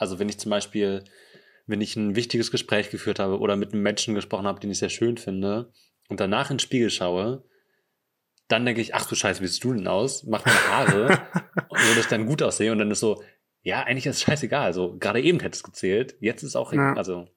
also 0.02 0.18
wenn 0.18 0.30
ich 0.30 0.40
zum 0.40 0.50
Beispiel, 0.50 1.04
wenn 1.68 1.80
ich 1.80 1.96
ein 1.96 2.16
wichtiges 2.16 2.50
Gespräch 2.50 2.90
geführt 2.90 3.20
habe 3.20 3.38
oder 3.38 3.56
mit 3.56 3.72
einem 3.72 3.84
Menschen 3.84 4.16
gesprochen 4.16 4.48
habe, 4.48 4.60
den 4.60 4.72
ich 4.72 4.80
sehr 4.80 4.90
schön 4.90 5.18
finde, 5.18 5.72
und 6.10 6.20
danach 6.20 6.50
ins 6.50 6.64
Spiegel 6.64 6.90
schaue, 6.90 7.44
dann 8.48 8.66
denke 8.66 8.82
ich, 8.82 8.96
ach 8.96 9.06
du 9.06 9.14
Scheiße, 9.14 9.42
wie 9.42 9.48
siehst 9.48 9.64
du 9.64 9.74
denn 9.74 9.88
aus? 9.88 10.24
Mach 10.24 10.44
meine 10.44 10.68
Haare, 10.68 11.22
so 11.70 11.76
dass 11.76 11.98
ich 12.00 12.08
dann 12.08 12.26
gut 12.26 12.42
aussehe 12.42 12.72
und 12.72 12.80
dann 12.80 12.90
ist 12.90 13.00
so, 13.00 13.24
ja, 13.62 13.84
eigentlich 13.84 14.08
ist 14.08 14.18
es 14.18 14.22
scheißegal. 14.24 14.66
Also 14.66 14.98
gerade 14.98 15.22
eben 15.22 15.40
hätte 15.40 15.56
es 15.56 15.64
gezählt, 15.64 16.16
jetzt 16.20 16.42
ist 16.42 16.56
auch, 16.56 16.74
ja. 16.74 16.96
also. 16.96 17.28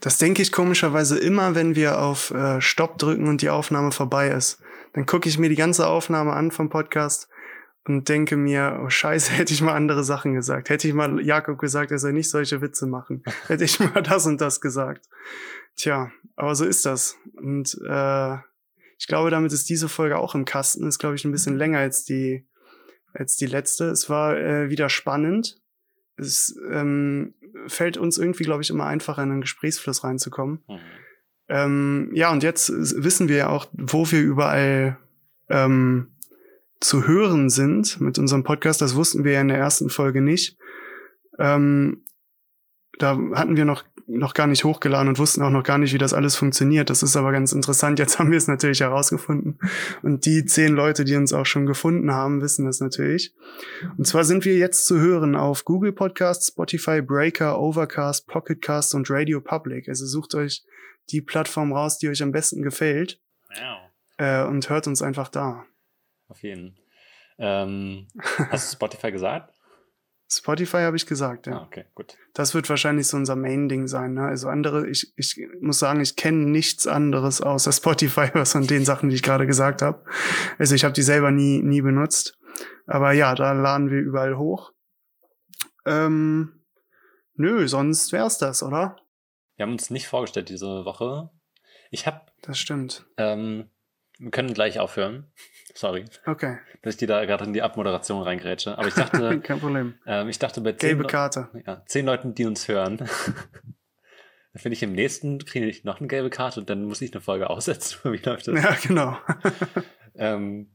Das 0.00 0.16
denke 0.16 0.40
ich 0.40 0.52
komischerweise 0.52 1.18
immer, 1.18 1.54
wenn 1.54 1.76
wir 1.76 2.00
auf 2.00 2.30
äh, 2.30 2.62
Stopp 2.62 2.96
drücken 2.96 3.28
und 3.28 3.42
die 3.42 3.50
Aufnahme 3.50 3.92
vorbei 3.92 4.28
ist. 4.28 4.62
Dann 4.94 5.04
gucke 5.04 5.28
ich 5.28 5.38
mir 5.38 5.50
die 5.50 5.54
ganze 5.54 5.86
Aufnahme 5.86 6.32
an 6.32 6.50
vom 6.50 6.70
Podcast 6.70 7.28
und 7.86 8.08
denke 8.08 8.36
mir, 8.36 8.80
oh 8.82 8.88
scheiße, 8.88 9.32
hätte 9.36 9.52
ich 9.52 9.60
mal 9.60 9.74
andere 9.74 10.04
Sachen 10.04 10.34
gesagt. 10.34 10.70
Hätte 10.70 10.88
ich 10.88 10.94
mal 10.94 11.20
Jakob 11.20 11.58
gesagt, 11.58 11.90
er 11.90 11.98
soll 11.98 12.12
nicht 12.12 12.30
solche 12.30 12.60
Witze 12.60 12.86
machen. 12.86 13.22
hätte 13.46 13.64
ich 13.64 13.78
mal 13.80 14.02
das 14.02 14.26
und 14.26 14.40
das 14.40 14.60
gesagt. 14.60 15.08
Tja, 15.76 16.10
aber 16.36 16.54
so 16.54 16.64
ist 16.64 16.86
das. 16.86 17.16
Und 17.34 17.78
äh, 17.86 18.36
ich 18.98 19.06
glaube, 19.06 19.30
damit 19.30 19.52
ist 19.52 19.68
diese 19.68 19.88
Folge 19.88 20.18
auch 20.18 20.34
im 20.34 20.44
Kasten. 20.44 20.86
Ist, 20.86 20.98
glaube 20.98 21.16
ich, 21.16 21.24
ein 21.24 21.32
bisschen 21.32 21.56
länger 21.56 21.78
als 21.78 22.04
die, 22.04 22.46
als 23.12 23.36
die 23.36 23.46
letzte. 23.46 23.86
Es 23.86 24.08
war 24.08 24.38
äh, 24.38 24.70
wieder 24.70 24.88
spannend. 24.88 25.60
Es 26.16 26.56
ähm, 26.70 27.34
fällt 27.66 27.96
uns 27.96 28.18
irgendwie, 28.18 28.44
glaube 28.44 28.62
ich, 28.62 28.70
immer 28.70 28.86
einfacher, 28.86 29.22
in 29.24 29.32
einen 29.32 29.40
Gesprächsfluss 29.40 30.04
reinzukommen. 30.04 30.62
Mhm. 30.68 30.78
Ähm, 31.48 32.10
ja, 32.14 32.30
und 32.32 32.42
jetzt 32.42 32.72
wissen 32.72 33.28
wir 33.28 33.36
ja 33.36 33.48
auch, 33.48 33.66
wo 33.72 34.10
wir 34.10 34.22
überall 34.22 34.96
ähm, 35.48 36.13
zu 36.80 37.06
hören 37.06 37.50
sind 37.50 38.00
mit 38.00 38.18
unserem 38.18 38.44
Podcast. 38.44 38.80
Das 38.80 38.94
wussten 38.94 39.24
wir 39.24 39.32
ja 39.32 39.40
in 39.40 39.48
der 39.48 39.58
ersten 39.58 39.90
Folge 39.90 40.20
nicht. 40.20 40.56
Ähm, 41.38 42.02
da 42.98 43.18
hatten 43.34 43.56
wir 43.56 43.64
noch 43.64 43.84
noch 44.06 44.34
gar 44.34 44.46
nicht 44.46 44.64
hochgeladen 44.64 45.08
und 45.08 45.18
wussten 45.18 45.42
auch 45.42 45.50
noch 45.50 45.62
gar 45.62 45.78
nicht, 45.78 45.94
wie 45.94 45.98
das 45.98 46.12
alles 46.12 46.36
funktioniert. 46.36 46.90
Das 46.90 47.02
ist 47.02 47.16
aber 47.16 47.32
ganz 47.32 47.52
interessant. 47.52 47.98
Jetzt 47.98 48.18
haben 48.18 48.30
wir 48.30 48.38
es 48.38 48.48
natürlich 48.48 48.80
herausgefunden. 48.80 49.58
Und 50.02 50.26
die 50.26 50.44
zehn 50.44 50.74
Leute, 50.74 51.04
die 51.04 51.16
uns 51.16 51.32
auch 51.32 51.46
schon 51.46 51.66
gefunden 51.66 52.12
haben, 52.12 52.42
wissen 52.42 52.66
das 52.66 52.80
natürlich. 52.80 53.34
Und 53.96 54.06
zwar 54.06 54.24
sind 54.24 54.44
wir 54.44 54.56
jetzt 54.56 54.86
zu 54.86 55.00
hören 55.00 55.36
auf 55.36 55.64
Google 55.64 55.92
Podcasts, 55.92 56.48
Spotify, 56.48 57.00
Breaker, 57.00 57.58
Overcast, 57.58 58.26
Pocketcast 58.26 58.94
und 58.94 59.10
Radio 59.10 59.40
Public. 59.40 59.88
Also 59.88 60.06
sucht 60.06 60.34
euch 60.34 60.64
die 61.10 61.20
Plattform 61.20 61.72
raus, 61.72 61.98
die 61.98 62.08
euch 62.08 62.22
am 62.22 62.32
besten 62.32 62.62
gefällt. 62.62 63.20
Wow. 63.48 63.90
Äh, 64.18 64.44
und 64.44 64.68
hört 64.68 64.86
uns 64.86 65.02
einfach 65.02 65.28
da. 65.28 65.64
Auf 66.28 66.42
jeden. 66.42 66.78
Ähm, 67.38 68.08
hast 68.50 68.72
du 68.72 68.76
Spotify 68.76 69.10
gesagt? 69.12 69.54
Spotify 70.30 70.78
habe 70.78 70.96
ich 70.96 71.06
gesagt, 71.06 71.46
ja. 71.46 71.58
Ah, 71.58 71.64
okay, 71.64 71.84
gut. 71.94 72.16
Das 72.32 72.54
wird 72.54 72.68
wahrscheinlich 72.68 73.06
so 73.06 73.16
unser 73.16 73.36
Main-Ding 73.36 73.86
sein. 73.86 74.14
Ne? 74.14 74.22
Also 74.22 74.48
andere, 74.48 74.88
ich, 74.88 75.12
ich 75.16 75.38
muss 75.60 75.78
sagen, 75.78 76.00
ich 76.00 76.16
kenne 76.16 76.50
nichts 76.50 76.86
anderes 76.86 77.40
außer 77.40 77.72
Spotify, 77.72 78.30
was 78.32 78.52
von 78.52 78.66
den 78.66 78.84
Sachen, 78.84 79.10
die 79.10 79.16
ich 79.16 79.22
gerade 79.22 79.46
gesagt 79.46 79.82
habe. 79.82 80.04
Also 80.58 80.74
ich 80.74 80.84
habe 80.84 80.94
die 80.94 81.02
selber 81.02 81.30
nie, 81.30 81.62
nie 81.62 81.82
benutzt. 81.82 82.38
Aber 82.86 83.12
ja, 83.12 83.34
da 83.34 83.52
laden 83.52 83.90
wir 83.90 84.00
überall 84.00 84.36
hoch. 84.36 84.72
Ähm, 85.86 86.64
nö, 87.34 87.68
sonst 87.68 88.12
wär's 88.12 88.38
das, 88.38 88.62
oder? 88.62 88.96
Wir 89.56 89.64
haben 89.64 89.72
uns 89.72 89.90
nicht 89.90 90.08
vorgestellt 90.08 90.48
diese 90.48 90.84
Woche. 90.84 91.30
Ich 91.90 92.06
habe. 92.06 92.22
Das 92.42 92.58
stimmt. 92.58 93.06
Ähm, 93.16 93.70
wir 94.18 94.30
können 94.30 94.54
gleich 94.54 94.78
aufhören. 94.78 95.32
Sorry. 95.74 96.04
Okay. 96.24 96.58
Dass 96.82 96.94
ich 96.94 96.98
die 96.98 97.06
da 97.06 97.24
gerade 97.24 97.44
in 97.44 97.52
die 97.52 97.62
Abmoderation 97.62 98.22
reingrätsche. 98.22 98.78
Aber 98.78 98.86
ich 98.88 98.94
dachte, 98.94 99.40
Kein 99.42 99.58
Problem. 99.60 99.94
ähm, 100.06 100.28
ich 100.28 100.38
dachte 100.38 100.60
bei 100.60 100.72
zehn, 100.72 100.90
Gelbe 100.90 101.06
Karte. 101.06 101.48
ja, 101.66 101.82
zehn 101.86 102.06
Leuten, 102.06 102.34
die 102.34 102.44
uns 102.46 102.68
hören, 102.68 102.98
dann 102.98 103.08
finde 104.54 104.74
ich 104.74 104.82
im 104.84 104.92
nächsten 104.92 105.38
kriege 105.44 105.66
ich 105.66 105.82
noch 105.84 105.98
eine 105.98 106.06
gelbe 106.06 106.30
Karte 106.30 106.60
und 106.60 106.70
dann 106.70 106.84
muss 106.84 107.00
ich 107.02 107.12
eine 107.12 107.20
Folge 107.20 107.50
aussetzen. 107.50 107.98
Wie 108.12 108.18
läuft 108.18 108.46
das? 108.48 108.62
Ja, 108.62 108.76
genau. 108.86 109.18
Ähm, 110.14 110.70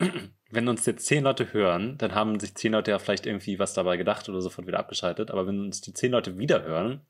wenn 0.50 0.68
uns 0.68 0.84
jetzt 0.86 1.06
zehn 1.06 1.22
Leute 1.24 1.52
hören, 1.52 1.96
dann 1.98 2.14
haben 2.14 2.40
sich 2.40 2.54
zehn 2.56 2.72
Leute 2.72 2.90
ja 2.90 2.98
vielleicht 2.98 3.26
irgendwie 3.26 3.58
was 3.58 3.74
dabei 3.74 3.96
gedacht 3.96 4.28
oder 4.28 4.40
sofort 4.40 4.66
wieder 4.66 4.80
abgeschaltet. 4.80 5.30
Aber 5.30 5.46
wenn 5.46 5.60
uns 5.60 5.80
die 5.80 5.92
zehn 5.94 6.10
Leute 6.10 6.38
wieder 6.38 6.62
hören, 6.64 7.02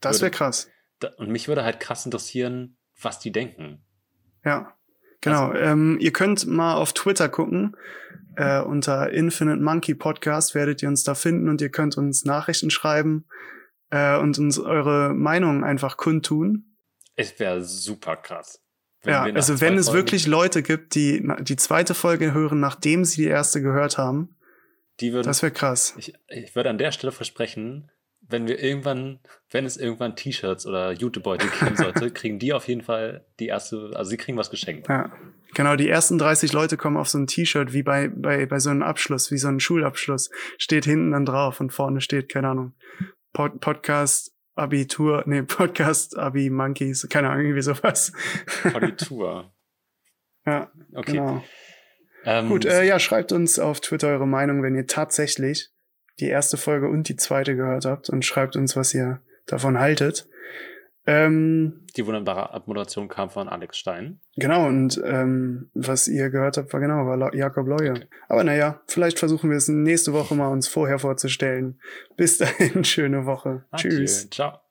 Das 0.00 0.20
wäre 0.22 0.30
krass. 0.30 0.70
da, 1.00 1.08
und 1.18 1.28
mich 1.28 1.48
würde 1.48 1.64
halt 1.64 1.80
krass 1.80 2.06
interessieren, 2.06 2.76
was 3.02 3.18
die 3.18 3.32
denken. 3.32 3.84
Ja. 4.44 4.74
Genau. 5.24 5.52
ähm, 5.54 5.98
ihr 6.00 6.12
könnt 6.12 6.46
mal 6.46 6.74
auf 6.74 6.92
Twitter 6.92 7.28
gucken. 7.28 7.76
Äh, 8.36 8.60
unter 8.60 9.10
Infinite 9.10 9.62
Monkey 9.62 9.94
Podcast 9.94 10.54
werdet 10.54 10.82
ihr 10.82 10.88
uns 10.88 11.04
da 11.04 11.14
finden 11.14 11.48
und 11.48 11.60
ihr 11.60 11.70
könnt 11.70 11.96
uns 11.96 12.24
Nachrichten 12.24 12.70
schreiben 12.70 13.26
äh, 13.90 14.16
und 14.18 14.38
uns 14.38 14.58
eure 14.58 15.14
Meinung 15.14 15.62
einfach 15.64 15.96
kundtun. 15.96 16.76
Es 17.16 17.38
wäre 17.38 17.62
super 17.62 18.16
krass. 18.16 18.60
Ja, 19.06 19.22
also 19.22 19.60
wenn 19.60 19.76
es 19.76 19.86
Folgen- 19.86 19.98
wirklich 19.98 20.26
Leute 20.26 20.62
gibt, 20.62 20.94
die 20.94 21.22
die 21.42 21.56
zweite 21.56 21.94
Folge 21.94 22.32
hören, 22.32 22.58
nachdem 22.58 23.04
sie 23.04 23.22
die 23.22 23.28
erste 23.28 23.60
gehört 23.62 23.98
haben, 23.98 24.36
die 25.00 25.12
würden, 25.12 25.26
das 25.26 25.42
wäre 25.42 25.52
krass. 25.52 25.94
ich, 25.98 26.14
ich 26.28 26.56
würde 26.56 26.70
an 26.70 26.78
der 26.78 26.90
Stelle 26.90 27.12
versprechen, 27.12 27.90
wenn 28.28 28.46
wir 28.46 28.62
irgendwann, 28.62 29.20
wenn 29.50 29.64
es 29.66 29.76
irgendwann 29.76 30.16
T-Shirts 30.16 30.66
oder 30.66 30.92
Jutebeutel 30.92 31.48
geben 31.60 31.76
sollte, 31.76 32.10
kriegen 32.12 32.38
die 32.38 32.52
auf 32.52 32.68
jeden 32.68 32.82
Fall 32.82 33.24
die 33.40 33.46
erste, 33.46 33.90
also 33.94 34.10
sie 34.10 34.16
kriegen 34.16 34.38
was 34.38 34.50
geschenkt. 34.50 34.88
Ja. 34.88 35.12
Genau, 35.54 35.76
die 35.76 35.88
ersten 35.88 36.18
30 36.18 36.52
Leute 36.52 36.76
kommen 36.76 36.96
auf 36.96 37.08
so 37.08 37.18
ein 37.18 37.26
T-Shirt 37.26 37.72
wie 37.72 37.82
bei, 37.82 38.08
bei, 38.08 38.46
bei 38.46 38.58
so 38.58 38.70
einem 38.70 38.82
Abschluss, 38.82 39.30
wie 39.30 39.38
so 39.38 39.48
ein 39.48 39.60
Schulabschluss. 39.60 40.30
Steht 40.58 40.84
hinten 40.84 41.12
dann 41.12 41.24
drauf 41.24 41.60
und 41.60 41.72
vorne 41.72 42.00
steht, 42.00 42.28
keine 42.28 42.48
Ahnung, 42.48 42.74
Pod 43.32 43.60
Podcast 43.60 44.32
Abitur, 44.56 45.22
nee, 45.26 45.42
Podcast 45.46 46.16
Abi 46.18 46.50
Monkeys, 46.50 47.06
keine 47.08 47.30
Ahnung, 47.30 47.44
irgendwie 47.44 47.62
sowas. 47.62 48.12
Auditur. 48.72 49.52
ja, 50.46 50.70
Okay. 50.94 51.12
genau. 51.12 51.44
Ähm, 52.24 52.48
Gut, 52.48 52.64
äh, 52.64 52.84
ja, 52.84 52.98
schreibt 52.98 53.32
uns 53.32 53.58
auf 53.58 53.80
Twitter 53.80 54.08
eure 54.08 54.26
Meinung, 54.26 54.62
wenn 54.62 54.74
ihr 54.74 54.86
tatsächlich 54.86 55.73
die 56.20 56.28
erste 56.28 56.56
Folge 56.56 56.88
und 56.88 57.08
die 57.08 57.16
zweite 57.16 57.56
gehört 57.56 57.84
habt 57.84 58.08
und 58.10 58.24
schreibt 58.24 58.56
uns, 58.56 58.76
was 58.76 58.94
ihr 58.94 59.20
davon 59.46 59.78
haltet. 59.78 60.28
Ähm, 61.06 61.82
Die 61.96 62.06
wunderbare 62.06 62.54
Abmoderation 62.54 63.08
kam 63.08 63.28
von 63.28 63.48
Alex 63.48 63.76
Stein. 63.76 64.20
genau, 64.36 64.66
und 64.66 64.98
ähm, 65.04 65.68
was 65.74 66.08
ihr 66.08 66.30
gehört 66.30 66.56
habt, 66.56 66.72
war 66.72 66.80
genau, 66.80 67.06
war 67.06 67.34
Jakob 67.34 67.66
Leue. 67.66 67.90
Okay. 67.90 68.06
Aber 68.28 68.42
naja, 68.42 68.80
vielleicht 68.86 69.18
versuchen 69.18 69.50
wir 69.50 69.56
es 69.58 69.68
nächste 69.68 70.14
Woche 70.14 70.34
mal 70.34 70.48
uns 70.48 70.66
vorher 70.66 70.98
vorzustellen. 70.98 71.78
Bis 72.16 72.38
dahin, 72.38 72.84
schöne 72.84 73.26
Woche. 73.26 73.64
Adieu. 73.70 73.90
Tschüss. 73.90 74.30
Ciao. 74.30 74.63